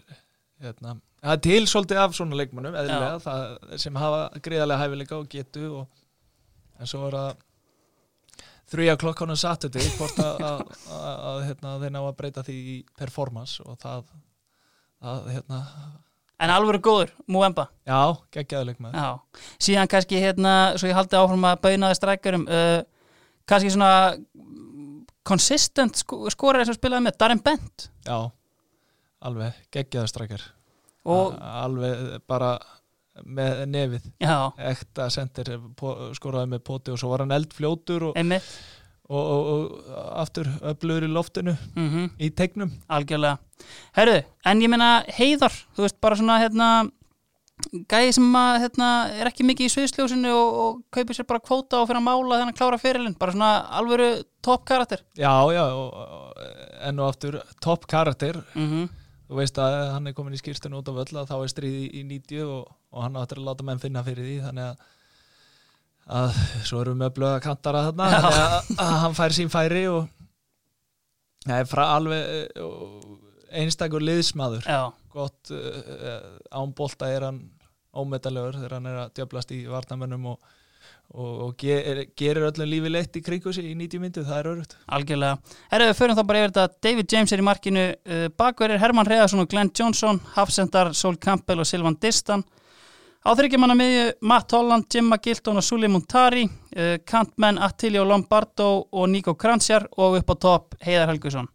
hérna, 0.65 0.95
það 1.23 1.33
er 1.37 1.43
til 1.49 1.63
svolítið 1.71 2.03
af 2.03 2.15
svona 2.17 2.39
leikmannum 2.41 2.77
eðlilega, 2.81 3.19
það, 3.25 3.75
sem 3.85 3.99
hafa 4.01 4.23
greiðarlega 4.45 4.85
hæfileika 4.85 5.19
og 5.19 5.29
getu 5.33 5.67
og, 5.81 6.05
en 6.81 6.91
svo 6.91 7.09
er 7.09 7.19
að 7.21 7.33
þrjá 8.75 8.95
klokkanum 9.01 9.39
saturday 9.39 9.91
hvort 9.99 10.19
að, 10.23 10.41
að, 10.49 10.63
að, 10.89 11.19
að 11.31 11.43
hérna, 11.49 11.75
þeir 11.83 11.95
ná 11.95 12.01
að 12.03 12.17
breyta 12.21 12.47
því 12.47 12.57
í 12.75 12.79
performance 12.99 13.65
og 13.65 13.79
það, 13.83 14.09
það 15.05 15.29
hérna, 15.37 15.61
En 16.45 16.51
alveg 16.51 16.81
góður, 16.83 17.13
Muemba. 17.31 17.69
já, 17.87 18.11
geggjaðu 18.35 18.67
leikmaður. 18.69 18.97
Já. 18.99 19.45
Síðan 19.63 19.89
kannski 19.89 20.19
hérna, 20.19 20.55
svo 20.77 20.89
ég 20.91 20.97
haldi 20.99 21.17
áfram 21.17 21.47
að 21.47 21.61
baunaði 21.63 21.99
strækjarum, 22.01 22.47
uh, 22.51 22.81
kannski 23.49 23.71
svona 23.71 23.91
consistent 25.25 26.03
sko 26.03 26.27
skorari 26.35 26.67
sem 26.69 26.77
spilaði 26.77 27.07
með 27.07 27.19
Darren 27.23 27.43
Bent. 27.45 27.87
Já, 28.05 28.19
alveg 29.25 29.59
geggjaðu 29.75 30.11
strækjar 30.13 30.47
og, 31.05 31.37
alveg 31.39 32.23
bara 32.29 32.57
með 33.23 33.61
nefið. 33.71 34.09
Já, 34.23 34.39
ekta 34.73 35.11
sendir 35.13 35.53
skoraði 36.19 36.51
með 36.55 36.65
poti 36.67 36.95
og 36.95 36.99
svo 37.01 37.13
var 37.13 37.23
hann 37.23 37.35
eldfljótur 37.37 38.09
og, 38.11 38.19
og, 38.19 39.21
og, 39.21 39.47
og 39.53 40.11
aftur 40.25 40.51
öflugur 40.73 41.07
í 41.07 41.13
loftinu 41.13 41.55
mhm. 41.77 42.11
í 42.19 42.33
tegnum 42.35 42.75
algjörlega. 42.91 43.39
Herru, 43.97 44.19
en 44.51 44.65
ég 44.65 44.73
meina 44.73 44.91
heiðar 45.15 45.55
þú 45.77 45.87
veist, 45.87 46.01
bara 46.03 46.19
svona 46.19 46.41
hérna 46.43 46.71
gæði 47.89 48.17
sem 48.17 48.35
að 48.37 48.57
hérna, 48.65 48.89
er 49.15 49.31
ekki 49.31 49.47
mikið 49.47 49.69
í 49.69 49.73
sviðsljósinu 49.77 50.33
og, 50.35 50.57
og 50.65 50.81
kaupir 50.93 51.17
sér 51.17 51.29
bara 51.29 51.43
kvóta 51.45 51.81
og 51.81 51.87
fyrir 51.89 52.01
að 52.01 52.09
mála 52.09 52.41
þennan 52.41 52.59
klára 52.59 52.81
fyrirlin, 52.83 53.15
bara 53.21 53.35
svona 53.37 53.53
alvöru 53.79 54.09
topp 54.45 54.67
karakter. 54.69 55.05
Já, 55.15 55.31
já, 55.55 55.63
enn 56.89 56.99
og 56.99 57.13
aftur 57.13 57.39
topp 57.63 57.87
karakter. 57.91 58.43
Mm 58.59 58.91
þú 59.29 59.39
veist 59.39 59.61
að 59.63 59.77
hann 59.95 60.11
er 60.11 60.17
komin 60.17 60.37
í 60.37 60.41
skýrstinu 60.41 60.81
út 60.81 60.91
á 60.91 60.95
völl 60.97 61.21
að 61.21 61.31
þá 61.31 61.37
er 61.39 61.53
stríði 61.53 61.85
í 62.01 62.03
90 62.09 62.45
og, 62.45 62.75
og 62.93 63.07
hann 63.07 63.17
áttur 63.21 63.41
að 63.41 63.49
láta 63.49 63.67
menn 63.67 63.83
finna 63.83 64.05
fyrir 64.07 64.29
því. 64.29 64.37
Þannig 64.45 64.67
að, 64.71 64.91
að 66.19 66.43
svo 66.69 66.83
erum 66.83 66.99
við 66.99 67.05
með 67.05 67.15
blöða 67.19 67.45
kantara 67.45 67.87
þarna 67.89 68.11
að, 68.19 68.69
að 68.87 68.99
hann 69.05 69.17
fær 69.19 69.37
sín 69.37 69.53
færi 69.53 69.87
og 69.93 70.11
það 71.47 71.57
er 71.59 71.71
frá 71.71 71.85
alveg 71.95 72.35
eh, 72.35 73.09
einstakur 73.63 74.05
liðsmaður. 74.05 74.69
Já, 74.69 74.83
gott 75.15 75.53
uh, 75.55 76.35
án 76.51 76.75
bolta 76.77 77.09
er 77.13 77.29
hann 77.29 77.45
ómetalegur 77.95 78.59
þegar 78.59 78.79
hann 78.79 78.91
er 78.91 79.01
að 79.05 79.13
djöblast 79.19 79.53
í 79.55 79.61
varnamönnum 79.71 80.33
og, 80.33 80.55
og, 81.15 81.35
og 81.47 81.53
ger, 81.61 82.01
gerir 82.19 82.49
öllum 82.49 82.69
lífi 82.69 82.91
leitt 82.91 83.17
í 83.19 83.23
kringu 83.25 83.53
sig 83.55 83.69
í 83.71 83.77
90 83.79 84.03
myndu, 84.03 84.25
það 84.27 84.41
er 84.41 84.49
örugt 84.51 84.77
algjörlega. 84.97 85.55
Herru, 85.71 85.87
við 85.91 85.99
förum 86.01 86.19
þá 86.19 86.25
bara 86.27 86.43
yfir 86.43 86.55
þetta. 86.57 86.81
David 86.89 87.15
James 87.15 87.35
er 87.35 87.43
í 87.43 87.47
markinu. 87.47 87.87
Uh, 88.09 88.27
bakverðir 88.35 88.83
Herman 88.83 89.09
Reðarsson 89.09 89.45
og 89.45 89.49
Glenn 89.53 89.71
Johnson. 89.79 90.21
Hafsendar 90.35 90.93
Sol 90.99 91.17
Campbell 91.23 91.63
og 91.63 91.71
Silvan 91.71 91.99
Distan. 92.03 92.43
Á 93.25 93.31
þryggjumanna 93.33 93.77
miðju 93.79 94.09
Matt 94.29 94.53
Holland, 94.53 94.85
Jim 94.93 95.07
McGilton 95.09 95.57
og 95.57 95.65
Sully 95.65 95.89
Montari 95.89 96.45
uh, 96.45 96.97
kantmenn 97.09 97.63
Attilio 97.63 98.05
Lombardo 98.05 98.71
og 98.93 99.09
Nico 99.09 99.37
Kranzjar 99.39 99.87
og 99.97 100.19
upp 100.19 100.35
á 100.35 100.37
topp 100.37 100.77
Heiðar 100.85 101.15
Helgusson 101.15 101.49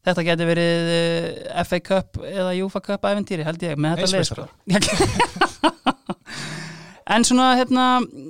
Þetta 0.00 0.24
geti 0.24 0.48
verið 0.48 0.90
uh, 0.96 1.62
FA 1.68 1.78
Cup 1.84 2.18
eða 2.24 2.56
UEFA 2.56 2.82
Cup 2.88 3.06
æfintýri 3.06 3.44
held 3.46 3.62
ég 3.68 3.78
með 3.78 4.02
þetta 4.02 4.48
leið. 4.72 5.28
En 7.10 7.26
svona 7.26 7.52
hérna 7.58 7.86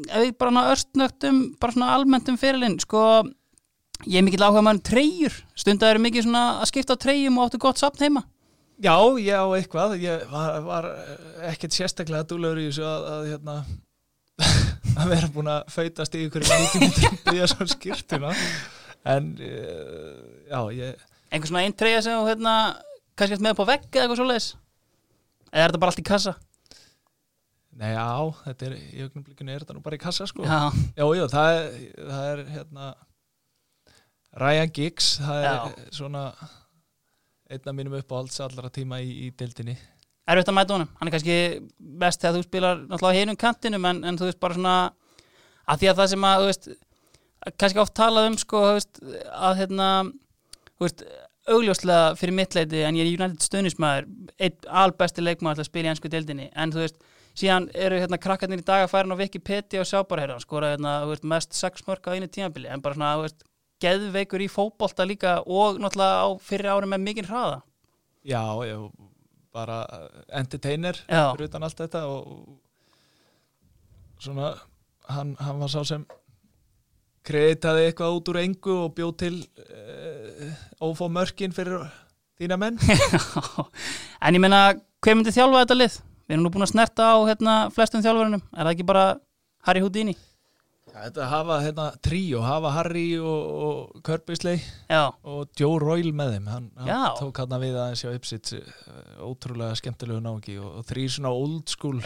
ef 0.09 0.25
við 0.25 0.35
bara 0.41 0.65
örstnögtum 0.73 1.41
bara 1.61 1.77
svona 1.77 1.93
almennt 1.97 2.29
um 2.33 2.39
fyrirlinn 2.41 2.79
sko 2.81 3.03
ég 4.07 4.21
er 4.21 4.25
mikill 4.25 4.45
áhuga 4.47 4.63
maður 4.65 4.81
um 4.81 4.85
treyjur. 4.89 5.37
Stundaður 5.59 6.01
mikið 6.07 6.27
svona 6.27 6.45
að 6.63 6.71
skipta 6.73 6.97
á 6.97 7.03
treyjum 7.03 7.39
og 7.39 7.49
áttu 7.49 7.61
gott 7.61 7.81
sapn 7.81 8.07
heima. 8.07 8.25
Já, 8.81 8.97
ég 9.21 9.37
á 9.37 9.45
eitthvað, 9.59 9.99
ég 10.01 10.23
var, 10.31 10.55
var 10.65 10.87
ekkert 11.51 11.77
sérstaklega 11.77 12.25
dúlegur 12.31 12.63
í 12.63 12.69
þessu 12.71 12.87
að, 12.89 13.03
að, 13.13 13.27
hérna, 13.29 13.57
að 15.03 15.11
vera 15.13 15.29
búin 15.35 15.51
að 15.53 15.67
fautast 15.75 16.17
í 16.17 16.23
ykkur 16.25 16.47
90 16.49 16.87
metrum 16.87 17.19
byggja 17.27 17.49
svo 17.53 17.67
skýrtuna 17.69 18.33
en 19.11 19.35
uh, 19.37 20.17
já, 20.49 20.61
ég 20.79 21.05
Einhver 21.31 21.51
svona 21.53 21.67
einn 21.67 21.77
treyja 21.77 22.01
sem 22.03 22.25
hérna 22.25 22.55
kannski 23.21 23.37
ert 23.37 23.45
með 23.45 23.53
upp 23.53 23.63
á 23.63 23.71
vegg 23.75 23.85
eða 23.93 24.07
eitthvað 24.07 24.21
svoleiðis? 24.23 24.49
Eða 25.51 25.61
er 25.61 25.69
þetta 25.69 25.83
bara 25.85 25.93
allt 25.93 26.01
í 26.01 26.07
kassa? 26.09 26.35
Nei, 27.81 27.93
já, 27.95 28.07
þetta 28.45 28.67
er, 28.69 28.75
í 28.93 29.05
augnumblíkinu 29.07 29.53
er 29.55 29.63
þetta 29.65 29.75
nú 29.79 29.81
bara 29.85 29.97
í 29.97 30.01
kassa, 30.03 30.27
sko. 30.29 30.45
Já, 30.45 30.59
Já, 30.99 31.05
já, 31.17 31.23
það 31.33 31.53
er, 31.57 31.71
það 32.11 32.27
er 32.33 32.43
hérna, 32.55 32.89
Ryan 34.41 34.73
Giggs, 34.77 35.07
það 35.25 35.41
er 35.41 35.47
Já. 35.49 35.87
svona 35.97 36.25
einn 37.51 37.65
af 37.73 37.75
mínum 37.75 37.97
uppáhalds 37.99 38.37
allra 38.45 38.69
tíma 38.71 39.01
í, 39.03 39.09
í 39.27 39.31
dildinni. 39.35 39.75
erfitt 40.31 40.51
að 40.53 40.55
mæta 40.55 40.75
honum 40.77 40.91
hann 41.01 41.09
er 41.09 41.15
kannski 41.17 41.37
best 41.99 42.21
þegar 42.23 42.37
þú 42.37 42.43
spilar 42.47 42.77
náttúrulega 42.85 43.11
á 43.11 43.19
hinum 43.19 43.39
kantinum 43.41 43.89
en, 43.91 44.05
en 44.07 44.19
þú 44.21 44.29
veist 44.29 44.39
bara 44.45 44.55
svona 44.55 44.75
að 45.67 45.81
því 45.81 45.89
að 45.91 45.97
það 45.99 46.11
sem 46.13 46.27
að 46.29 46.37
þú 46.45 46.51
veist, 46.53 46.69
kannski 47.59 47.83
oft 47.83 47.95
talað 47.99 48.29
um 48.29 48.37
sko 48.39 48.61
þú 48.69 48.77
veist, 48.77 49.01
að 49.35 49.59
hérna 49.65 49.89
þú 50.77 50.87
veist, 50.87 51.03
augljóslega 51.51 52.13
fyrir 52.21 52.37
mitt 52.39 52.55
leiti 52.55 52.85
en 52.87 53.01
ég 53.01 53.09
er 53.09 53.17
United 53.17 53.43
stöðnismæður 53.49 54.07
einn 54.39 54.71
albesti 54.85 55.25
leikmaður 55.27 55.59
til 55.59 55.65
að 55.67 55.71
spila 55.73 55.91
í 55.91 55.93
ennsku 55.97 56.13
deildinni 56.15 56.47
en 56.55 56.77
þú 56.77 56.85
veist, 56.85 57.03
síðan 57.39 57.69
eru 57.75 58.01
hérna 58.01 58.19
krakkarnir 58.21 58.63
í 58.63 58.67
dag 58.67 58.85
að 58.85 58.93
færa 58.93 59.07
hann 59.07 59.15
á 59.17 59.21
Wikipedia 59.21 59.83
og 59.83 59.89
sjá 59.89 60.01
bara 60.09 60.27
hérna, 60.27 60.41
skora 60.43 60.73
hérna, 60.75 60.97
þú 61.05 61.13
veist, 61.13 61.29
mest 61.35 61.57
sex 61.57 61.87
mörg 61.87 62.09
á 62.11 62.15
einu 62.15 62.29
tímabili 62.29 62.71
en 62.71 62.83
bara 62.85 62.99
svona, 62.99 63.13
þú 63.19 63.27
veist, 63.27 63.45
geðveikur 63.81 64.45
í 64.45 64.51
fótbolta 64.53 65.07
líka 65.09 65.39
og 65.47 65.81
náttúrulega 65.81 66.27
á 66.27 66.29
fyrir 66.45 66.73
ári 66.75 66.91
með 66.91 67.05
mikinn 67.07 67.31
hraða 67.31 67.61
Já, 68.21 68.43
já, 68.69 68.77
bara 69.55 69.79
entertainer 70.37 70.99
utan 71.09 71.65
allt 71.65 71.79
þetta 71.81 72.05
og 72.11 72.59
svona, 74.21 74.53
hann, 75.09 75.33
hann 75.41 75.63
var 75.63 75.73
sá 75.73 75.81
sem 75.89 76.05
kreditaði 77.27 77.89
eitthvað 77.89 78.19
út 78.19 78.31
úr 78.33 78.41
engu 78.43 78.77
og 78.87 78.95
bjóð 78.97 79.17
til 79.23 79.35
uh, 79.41 80.61
ófá 80.85 81.07
mörkin 81.13 81.55
fyrir 81.57 81.85
þína 82.41 82.57
menn. 82.61 82.79
en 84.25 84.37
ég 84.37 84.43
meina, 84.43 84.63
hver 85.05 85.17
myndi 85.17 85.35
þjálfa 85.35 85.65
þetta 85.65 85.77
lið? 85.77 85.99
Við 86.31 86.37
erum 86.37 86.45
nú 86.47 86.51
búin 86.55 86.63
að 86.63 86.69
snerta 86.71 87.09
á 87.11 87.19
hérna, 87.27 87.53
flestum 87.75 88.03
þjálfurinnum, 88.05 88.43
er 88.55 88.63
það 88.63 88.69
ekki 88.77 88.85
bara 88.87 89.01
Harry 89.67 89.81
Houdini? 89.83 90.13
Ja, 90.87 91.09
þetta 91.09 91.27
hafa 91.27 91.57
hérna 91.65 91.87
tríó, 92.07 92.45
hafa 92.47 92.71
Harry 92.77 93.03
og, 93.19 93.49
og 93.67 94.05
Kirbysley 94.07 94.61
Já, 94.87 95.09
og 95.27 95.51
Joe 95.59 95.81
Royal 95.83 96.13
með 96.15 96.37
þeim. 96.37 96.47
Hann, 96.53 96.69
hann 96.79 97.19
tók 97.19 97.43
hann 97.43 97.57
að 97.59 97.65
við 97.67 97.81
aðeins 97.83 98.05
hjá 98.07 98.15
Ipsits 98.15 98.55
ótrúlega 99.27 99.81
skemmtilegu 99.83 100.23
náki 100.23 100.55
og, 100.63 100.71
og 100.79 100.87
þrý 100.87 101.09
svona 101.17 101.35
old 101.35 101.75
school. 101.75 101.99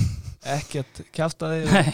Ekkert 0.56 1.04
kjaftaði 1.12 1.68
nei, 1.68 1.92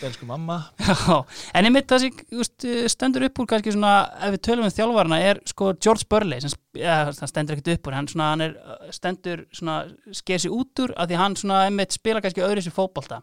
belsku 0.00 0.26
mamma. 0.28 0.56
Já 0.80 1.16
En 1.56 1.66
einmitt 1.68 1.88
það 1.90 2.04
sem 2.04 2.20
just, 2.36 2.66
stendur 2.92 3.26
upp 3.26 3.40
úr 3.42 3.48
kannski 3.50 3.74
svona, 3.74 3.92
ef 4.26 4.34
við 4.34 4.42
tölum 4.46 4.66
um 4.66 4.74
þjálfarna 4.74 5.20
er 5.28 5.40
sko 5.48 5.72
George 5.76 6.06
Burley 6.10 6.42
sem, 6.42 6.52
ja, 6.78 6.96
stendur 7.12 7.56
ekkert 7.56 7.72
upp 7.76 7.90
úr, 7.90 7.96
hann, 7.98 8.08
svona, 8.10 8.30
hann 8.34 8.44
er 8.46 8.56
stendur 8.94 9.44
svona, 9.56 9.78
sker 10.16 10.42
sig 10.42 10.54
út 10.54 10.84
úr 10.84 10.94
að 10.96 11.12
því 11.12 11.20
hann 11.20 11.38
svona 11.40 11.62
einmitt 11.68 11.96
spila 11.96 12.22
kannski 12.24 12.44
öðru 12.46 12.64
sér 12.64 12.76
fótbolta. 12.76 13.22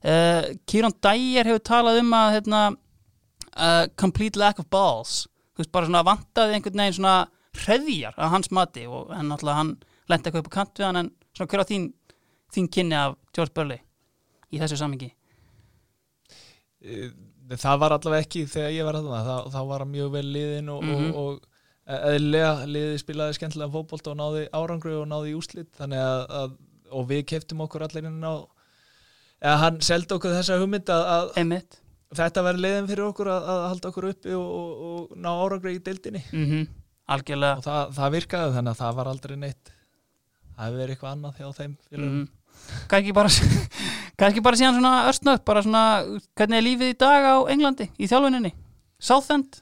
Uh, 0.00 0.56
Kieran 0.68 0.96
Dyer 1.04 1.50
hefur 1.50 1.64
talað 1.70 2.00
um 2.00 2.16
að 2.16 2.32
hérna, 2.38 2.62
uh, 3.56 3.84
complete 4.00 4.40
lack 4.40 4.62
of 4.62 4.70
balls. 4.72 5.26
Þú 5.54 5.64
veist 5.64 5.74
bara 5.76 5.90
svona 5.90 6.06
vantaði 6.06 6.56
einhvern 6.56 6.84
veginn 6.84 6.98
svona 7.02 7.16
hreðjar 7.60 8.16
að 8.16 8.34
hans 8.36 8.52
mati 8.54 8.86
og 8.88 9.10
hann 9.12 9.28
náttúrulega 9.28 9.60
hann 9.60 9.76
lendi 10.10 10.30
eitthvað 10.30 10.44
upp 10.44 10.52
á 10.54 10.56
kant 10.58 10.78
við 10.78 10.88
hann 10.88 11.02
en 11.02 11.14
svona 11.34 11.52
hver 11.52 11.64
á 11.66 11.70
þín, 11.70 11.88
þín 12.54 12.70
kynni 12.72 12.98
af 12.98 13.16
George 13.36 13.54
Burley 13.56 13.82
í 14.50 14.62
þessu 14.62 14.78
samingi 14.78 15.10
Eh, 15.10 15.19
það 17.60 17.80
var 17.82 17.94
allavega 17.96 18.24
ekki 18.24 18.46
þegar 18.50 18.74
ég 18.76 18.86
var 18.88 18.98
þarna 19.00 19.22
þá, 19.26 19.36
þá 19.52 19.60
var 19.68 19.84
hann 19.84 19.94
mjög 19.94 20.12
vel 20.14 20.26
liðin 20.36 20.72
og, 20.72 20.84
Mhm. 20.84 21.10
og, 21.10 21.16
og 21.20 21.46
eðlilega 21.90 22.66
liði 22.70 22.98
spilaði 23.02 23.36
skemmtilega 23.36 23.74
fótbolt 23.74 24.10
og 24.12 24.18
náði 24.20 24.46
árangru 24.54 25.00
og 25.00 25.08
náði 25.10 25.32
í 25.32 25.38
úslit 25.38 25.70
þannig 25.78 25.98
að, 25.98 26.24
að 26.40 26.58
og 26.90 27.06
við 27.10 27.24
keftum 27.32 27.62
okkur 27.66 27.86
allir 27.86 28.06
inn 28.06 28.22
á 28.22 28.34
eða 29.40 29.56
hann 29.64 29.80
seldi 29.80 30.14
okkur 30.14 30.36
þessa 30.36 30.58
hugmynd 30.60 30.90
að, 30.90 31.06
að 31.10 31.78
þetta 32.18 32.42
verði 32.42 32.64
liðin 32.64 32.90
fyrir 32.90 33.06
okkur 33.06 33.30
að, 33.30 33.48
að 33.54 33.64
halda 33.70 33.90
okkur 33.90 34.08
uppi 34.10 34.36
og, 34.36 34.46
og, 34.60 34.84
og 34.90 35.18
ná 35.18 35.30
árangru 35.30 35.74
í 35.74 35.82
deildinni. 35.82 36.22
Mm 36.32 36.66
algjörlega. 37.10 37.58
Og 37.58 37.64
það, 37.66 37.94
það 37.96 38.12
virkaði 38.16 38.56
þannig 38.56 38.72
að 38.72 38.80
það 38.80 38.98
var 38.98 39.10
aldrei 39.10 39.36
neitt. 39.40 39.72
Það 40.50 40.64
hefur 40.66 40.80
verið 40.80 40.94
eitthvað 40.94 41.14
annað 41.16 41.40
hjá 41.40 41.48
þeim 41.56 41.76
mm. 41.90 42.24
kannski 42.90 43.14
bara 43.16 43.30
kannski 44.20 44.42
bara 44.44 44.58
síðan 44.60 44.76
svona 44.76 44.92
örstnögt 45.08 45.44
bara 45.48 45.62
svona, 45.64 45.82
hvernig 46.38 46.60
er 46.60 46.66
lífið 46.66 46.92
í 46.94 46.98
dag 47.00 47.26
á 47.26 47.36
Englandi 47.52 47.88
í 47.96 48.08
þjálfuninni, 48.10 48.52
Southend? 49.00 49.60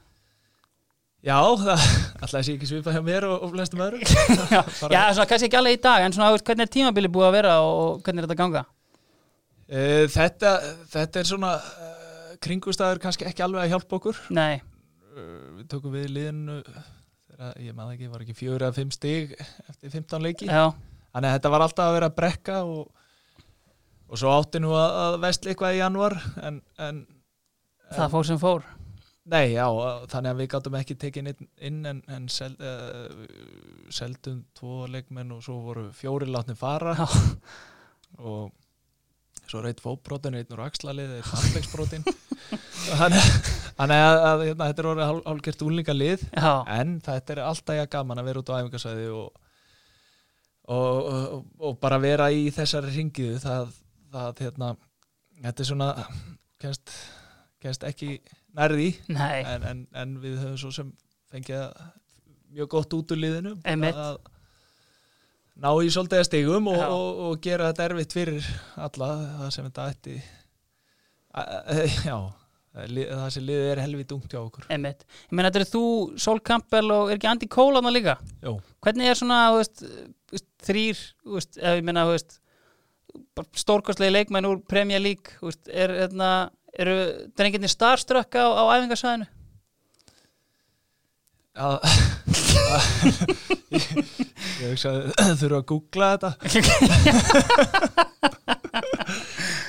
Já, 1.24 1.38
það 1.62 1.84
alltaf 2.22 2.44
sé 2.46 2.54
ekki 2.54 2.68
svipað 2.70 2.98
hjá 2.98 3.02
mér 3.06 3.26
og, 3.26 3.42
og 3.42 3.54
flestum 3.54 3.82
öðrum. 3.82 4.02
Já, 4.54 4.60
já 4.94 5.00
svona 5.14 5.28
kannski 5.30 5.48
ekki 5.48 5.58
alveg 5.58 5.78
í 5.78 5.82
dag 5.88 6.04
en 6.06 6.14
svona, 6.14 6.34
hvernig 6.38 6.66
er 6.66 6.74
tímabili 6.76 7.10
búið 7.12 7.28
að 7.30 7.36
vera 7.40 7.54
og 7.66 8.02
hvernig 8.06 8.22
er 8.22 8.28
þetta 8.28 8.36
að 8.36 8.42
ganga? 8.44 8.64
Eh, 9.68 10.04
Þetta, 10.08 10.52
þetta 10.88 11.20
er 11.20 11.28
svona 11.28 11.50
uh, 11.58 12.36
kringustæður 12.44 13.02
kannski 13.02 13.26
ekki 13.28 13.44
alveg 13.44 13.66
að 13.66 13.74
hjálpa 13.74 13.98
okkur. 13.98 14.20
Nei, 14.32 14.62
uh, 15.12 15.58
Við 15.58 15.66
tókum 15.74 15.92
við 15.92 16.06
liðinu 16.14 16.60
þegar, 16.62 17.58
ég 17.66 17.74
maður 17.76 17.96
ekki, 17.98 18.12
var 18.14 18.24
ekki 18.24 18.36
fjögur 18.38 18.64
eða 18.68 18.78
fimm 18.78 18.94
stig 18.94 19.34
eftir 19.42 19.92
15 19.92 20.24
leiki. 20.24 20.48
Já, 20.48 20.70
Þannig 21.12 21.28
að 21.28 21.36
þetta 21.38 21.52
var 21.52 21.64
alltaf 21.66 21.88
að 21.90 21.94
vera 21.98 22.08
að 22.08 22.16
brekka 22.22 22.56
og, 22.68 22.86
og 24.08 24.20
svo 24.20 24.32
átti 24.32 24.60
nú 24.64 24.72
að, 24.76 24.98
að 25.04 25.16
vestli 25.26 25.52
eitthvað 25.52 25.76
í 25.76 25.80
janúar 25.82 26.16
en, 26.48 26.60
en 26.80 27.00
það 27.94 28.12
fór 28.16 28.28
sem 28.28 28.40
fór. 28.42 28.66
Nei, 29.28 29.52
já, 29.52 29.66
þannig 30.08 30.30
að 30.30 30.38
við 30.40 30.46
gáttum 30.54 30.76
ekki 30.78 30.94
tekið 31.02 31.26
inn, 31.34 31.48
inn 31.68 31.80
en, 31.90 31.98
en 32.16 32.28
sel, 32.32 32.54
uh, 32.64 33.26
seldum 33.92 34.38
tvo 34.56 34.86
leikmenn 34.88 35.34
og 35.36 35.42
svo 35.44 35.58
voru 35.66 35.90
fjóri 35.96 36.30
látni 36.32 36.56
fara. 36.56 36.94
Og 38.24 38.48
svo 39.48 39.60
er 39.60 39.68
eitt 39.70 39.82
fótbrotin, 39.84 40.36
einn 40.38 40.54
úr 40.56 40.62
axlalið, 40.64 41.12
einn 41.18 41.28
handlegsbrotin 41.28 42.06
þannig 42.98 44.00
að, 44.02 44.18
að 44.28 44.42
hérna, 44.46 44.68
þetta 44.68 44.82
er 44.82 44.88
orðið 44.90 45.08
hál- 45.08 45.24
hálfgert 45.26 45.64
úlinga 45.66 45.94
lið 45.96 46.24
já, 46.26 46.50
en 46.78 46.96
þetta 47.04 47.34
er 47.34 47.40
alltaf 47.46 47.78
ég 47.78 47.90
gaman 47.92 48.20
að 48.20 48.28
vera 48.30 48.42
út 48.42 48.52
á 48.52 48.58
æfingasæði 48.58 49.06
og, 49.16 49.38
og, 50.68 51.08
og, 51.12 51.46
og 51.68 51.78
bara 51.80 52.00
vera 52.02 52.28
í 52.34 52.48
þessari 52.54 52.92
ringiðu 52.96 53.40
það, 53.44 53.72
það 54.12 54.42
hérna, 54.44 54.72
þetta 55.42 55.64
er 55.64 55.68
svona 55.70 55.88
kennst, 56.62 56.94
kennst 57.62 57.86
ekki 57.88 58.18
nærði 58.56 58.90
en, 59.12 59.68
en, 59.68 59.84
en 59.94 60.16
við 60.22 60.40
höfum 60.42 60.58
svo 60.60 60.72
sem 60.74 60.90
fengið 61.32 61.68
mjög 62.54 62.72
gott 62.72 62.96
út 62.96 63.14
úr 63.14 63.20
liðinu. 63.20 63.54
Að 63.68 64.18
ná 65.58 65.70
í 65.82 65.92
svolítið 65.92 66.26
stigum 66.28 66.70
og, 66.70 66.80
og, 66.80 67.22
og 67.28 67.40
gera 67.44 67.70
þetta 67.70 67.88
erfitt 67.90 68.16
fyrir 68.16 68.50
alla 68.78 69.12
það 69.42 69.54
sem 69.56 69.70
þetta 69.70 69.88
ætti. 69.92 70.18
A, 71.34 71.42
já 72.08 72.18
það 72.78 73.30
sem 73.34 73.46
liðið 73.46 73.70
er 73.72 73.80
helvið 73.82 74.08
dungt 74.12 74.34
hjá 74.34 74.40
okkur. 74.40 74.66
Ég 74.70 74.82
meina 74.82 75.50
þetta 75.50 75.62
er 75.64 75.70
þú 75.70 75.84
Sol 76.20 76.38
Campbell 76.44 76.92
og 76.94 77.10
er 77.10 77.18
ekki 77.18 77.30
Andy 77.30 77.48
Cole 77.50 77.80
hana 77.80 77.92
líka? 77.92 78.18
Jó. 78.44 78.58
hvernig 78.84 79.10
er 79.10 79.18
svona, 79.18 79.38
þú 79.50 79.62
veist, 79.62 80.52
þrýr, 80.68 81.00
þú 81.24 81.38
veist, 81.38 81.58
ef 81.58 81.78
ég 81.80 81.88
meina, 81.88 82.04
þú 82.06 82.14
veist 82.14 82.38
stórkostlegi 83.56 84.12
leikmenn 84.12 84.48
úr 84.48 84.62
Premier 84.68 85.02
League, 85.02 85.38
veist, 85.42 85.68
er 85.68 85.94
hérna 85.94 86.30
eru 86.78 86.94
drengirnir 87.38 87.72
starströkk 87.72 88.38
á, 88.38 88.46
á 88.46 88.62
æfingarsvæðinu 88.78 89.26
að, 91.58 91.76
ég, 93.74 93.86
ég 94.60 94.70
hugsa 94.70 94.92
að 95.18 95.34
þurfa 95.40 95.58
að 95.58 95.66
googla 95.72 96.10
þetta? 96.14 96.30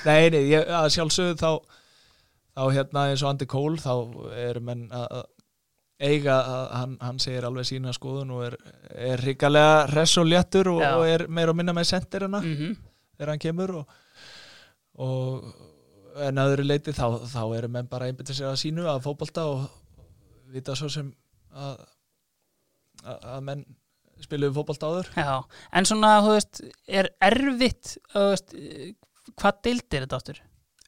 Nei, 0.06 0.30
nei, 0.32 0.44
ég, 0.48 0.64
að 0.64 0.94
sjálfsögðu 0.96 1.36
þá 1.40 1.52
þá 2.60 2.64
hérna 2.76 3.02
eins 3.10 3.24
og 3.24 3.30
Andy 3.34 3.48
Cole 3.50 3.80
þá 3.82 3.94
eru 4.40 4.62
menn 4.64 4.86
að 4.96 5.26
eiga 6.00 6.38
að 6.40 6.66
hann, 6.78 6.94
hann 7.04 7.20
segir 7.20 7.48
alveg 7.48 7.68
sína 7.68 7.92
skoðun 7.96 8.32
og 8.36 8.46
er, 8.48 8.56
er 8.96 9.20
ríkalega 9.24 9.88
hress 9.90 10.16
og 10.22 10.30
og, 10.72 10.84
Já. 10.84 10.94
er 11.12 11.26
meira 11.28 11.52
og 11.52 11.60
minna 11.60 11.76
með 11.76 11.90
sendirina 11.92 12.40
mm 12.40 12.56
þegar 13.20 13.34
hann 13.34 13.44
kemur 13.44 13.76
og, 13.82 13.94
og 15.04 16.24
en 16.26 16.42
að 16.42 16.54
öðru 16.54 16.68
leiti 16.70 16.96
þá, 16.96 17.06
þá 17.28 17.44
eru 17.58 17.70
menn 17.72 17.92
bara 17.92 18.10
einbytta 18.10 18.36
sér 18.36 18.54
að 18.54 18.62
sínu 18.64 18.88
að 18.90 19.04
fótbolta 19.06 19.46
og 19.52 19.68
vita 20.54 20.76
svo 20.78 20.90
sem 20.92 21.12
að, 21.54 21.84
að, 23.04 23.18
að 23.36 23.46
menn 23.50 23.66
spiluðu 24.24 24.56
fótbolta 24.58 24.90
áður 24.90 25.10
Já, 25.16 25.34
en 25.76 25.88
svona, 25.88 26.14
þú 26.26 26.36
veist, 26.36 26.62
er 26.88 27.12
erfitt 27.30 27.98
veist, 28.16 28.56
hvað 29.40 29.66
deildir 29.68 30.06
þetta 30.06 30.22
áttur? 30.22 30.42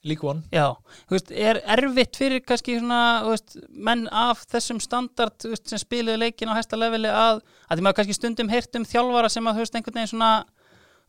League 0.08 0.26
One 0.26 0.42
Já, 0.50 0.74
þú 1.06 1.18
veist, 1.18 1.32
er 1.36 1.62
erfitt 1.76 2.18
fyrir 2.18 2.42
kannski 2.46 2.80
svona, 2.80 3.02
þú 3.26 3.36
veist, 3.36 3.60
menn 3.90 4.08
af 4.08 4.46
þessum 4.52 4.82
standard, 4.84 5.38
þú 5.44 5.54
veist, 5.54 5.68
sem 5.70 5.84
spiluðu 5.84 6.24
leikin 6.24 6.52
á 6.52 6.58
hæsta 6.58 6.80
leveli 6.80 7.12
að, 7.12 7.44
að 7.68 7.78
því 7.78 7.86
maður 7.86 8.00
kannski 8.00 8.18
stundum 8.18 8.52
heyrt 8.52 8.80
um 8.80 8.88
þjálfara 8.88 9.30
sem 9.32 9.48
að, 9.48 9.60
þú 9.60 9.66
veist, 9.66 9.78
einhvern 9.78 10.00
veginn 10.00 10.14
svona, 10.16 10.34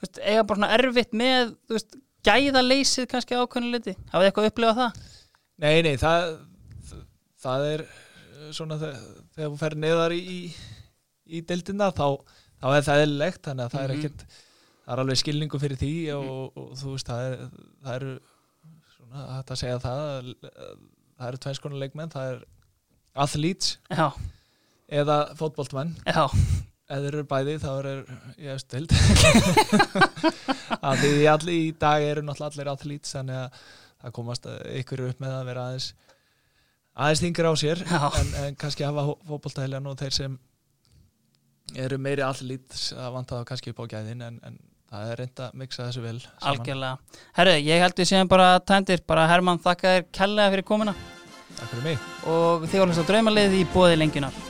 veist, 0.03 0.19
eiga 0.23 0.45
bara 0.47 0.59
svona 0.61 0.73
erfitt 0.77 1.13
með, 1.17 1.55
veist, 1.73 1.97
gæðaleysið 2.27 3.09
kannski 3.11 3.39
ákveðinu 3.39 3.73
liti. 3.77 3.95
Hafið 4.13 4.29
eitthvað 4.29 4.49
upplifað 4.53 4.81
það? 4.83 5.01
Nei, 5.63 5.75
nei, 5.87 5.97
það, 6.01 6.29
það 7.43 7.67
er 7.73 7.85
svona 8.53 8.79
þegar, 8.83 9.03
þegar 9.37 9.51
þú 9.55 9.59
fer 9.63 9.77
neðar 9.87 10.15
í, 10.17 10.39
í 11.33 11.41
deildina 11.49 11.91
þá, 11.95 12.07
þá 12.63 12.67
er 12.77 12.87
það 12.89 13.03
eðlilegt, 13.07 13.43
þannig 13.47 13.65
að 13.69 13.75
það 13.77 13.85
er 13.87 13.93
Mhm. 13.93 13.99
ekkert, 14.03 14.25
það 14.83 14.93
er 14.97 15.03
alveg 15.05 15.21
skilningu 15.23 15.61
fyrir 15.63 15.79
því 15.81 15.93
og, 16.19 16.59
og, 16.59 16.73
þú 16.83 16.95
veist, 16.97 17.07
það, 17.11 17.27
er, 17.27 17.37
það 17.87 17.95
eru 18.01 18.13
svona, 18.97 19.27
hægt 19.37 19.51
að 19.55 19.61
segja 19.63 19.79
það, 19.87 20.03
að- 20.03 20.83
það 21.19 21.29
eru 21.29 21.43
tveins 21.47 21.63
konar 21.63 21.83
leikmenn, 21.83 22.11
það 22.13 22.33
er 22.33 22.45
athletes 23.27 23.77
Já, 23.91 24.09
eða 25.03 25.17
fótboltmenn 25.39 25.95
já, 26.07 26.27
eða 26.93 27.11
eru 27.11 27.25
bæði 27.29 27.59
þá 27.63 27.71
er 27.73 27.89
ég 28.43 28.63
stild 28.63 28.95
að 30.89 31.03
því 31.03 31.13
allir 31.33 31.55
í 31.57 31.73
dag 31.81 32.05
eru 32.07 32.25
náttúrulega 32.27 32.53
allir 32.53 32.73
athletes 32.75 33.17
þannig 33.17 33.41
að 33.43 33.61
það 34.03 34.17
komast 34.19 34.49
ykkur 34.81 35.05
upp 35.09 35.23
með 35.23 35.37
að 35.37 35.47
vera 35.51 35.67
aðeins 35.69 35.93
aðeins 36.93 37.23
þingur 37.25 37.49
á 37.49 37.55
sér 37.63 37.85
en, 37.87 38.35
en 38.43 38.59
kannski 38.61 38.87
hafa 38.87 39.07
fótboltaheljan 39.29 39.89
og 39.89 39.97
þeir 40.03 40.19
sem 40.19 40.37
eru 41.79 41.99
meiri 42.03 42.25
athletes 42.27 42.91
að 42.97 43.17
vanta 43.17 43.41
þá 43.41 43.49
kannski 43.53 43.73
upp 43.73 43.83
á 43.87 43.93
gæðin 43.95 44.27
en, 44.27 44.39
en 44.45 44.61
það 44.93 45.13
er 45.15 45.23
reynda 45.23 45.49
að 45.49 45.57
mixa 45.63 45.87
þessu 45.87 46.05
vel 46.05 46.19
saman. 46.21 46.51
algjörlega. 46.51 47.21
Herru, 47.39 47.57
ég 47.65 47.85
held 47.87 48.03
við 48.03 48.11
séum 48.13 48.29
bara 48.29 48.51
tændir, 48.69 49.05
bara 49.09 49.25
Herman 49.31 49.63
þakka 49.63 49.97
þér 49.97 50.07
kellega 50.19 50.55
fyrir 50.57 50.69
komuna 50.69 50.97
Takk 51.57 51.73
fyrir 51.73 51.85
mig 51.87 52.07
og 52.29 52.69
þið 52.69 52.85
voru 52.85 53.01
að 53.01 53.11
draumalið 53.13 53.59
í 53.61 53.67
bóði 53.73 53.99
lengjunar. 54.01 54.43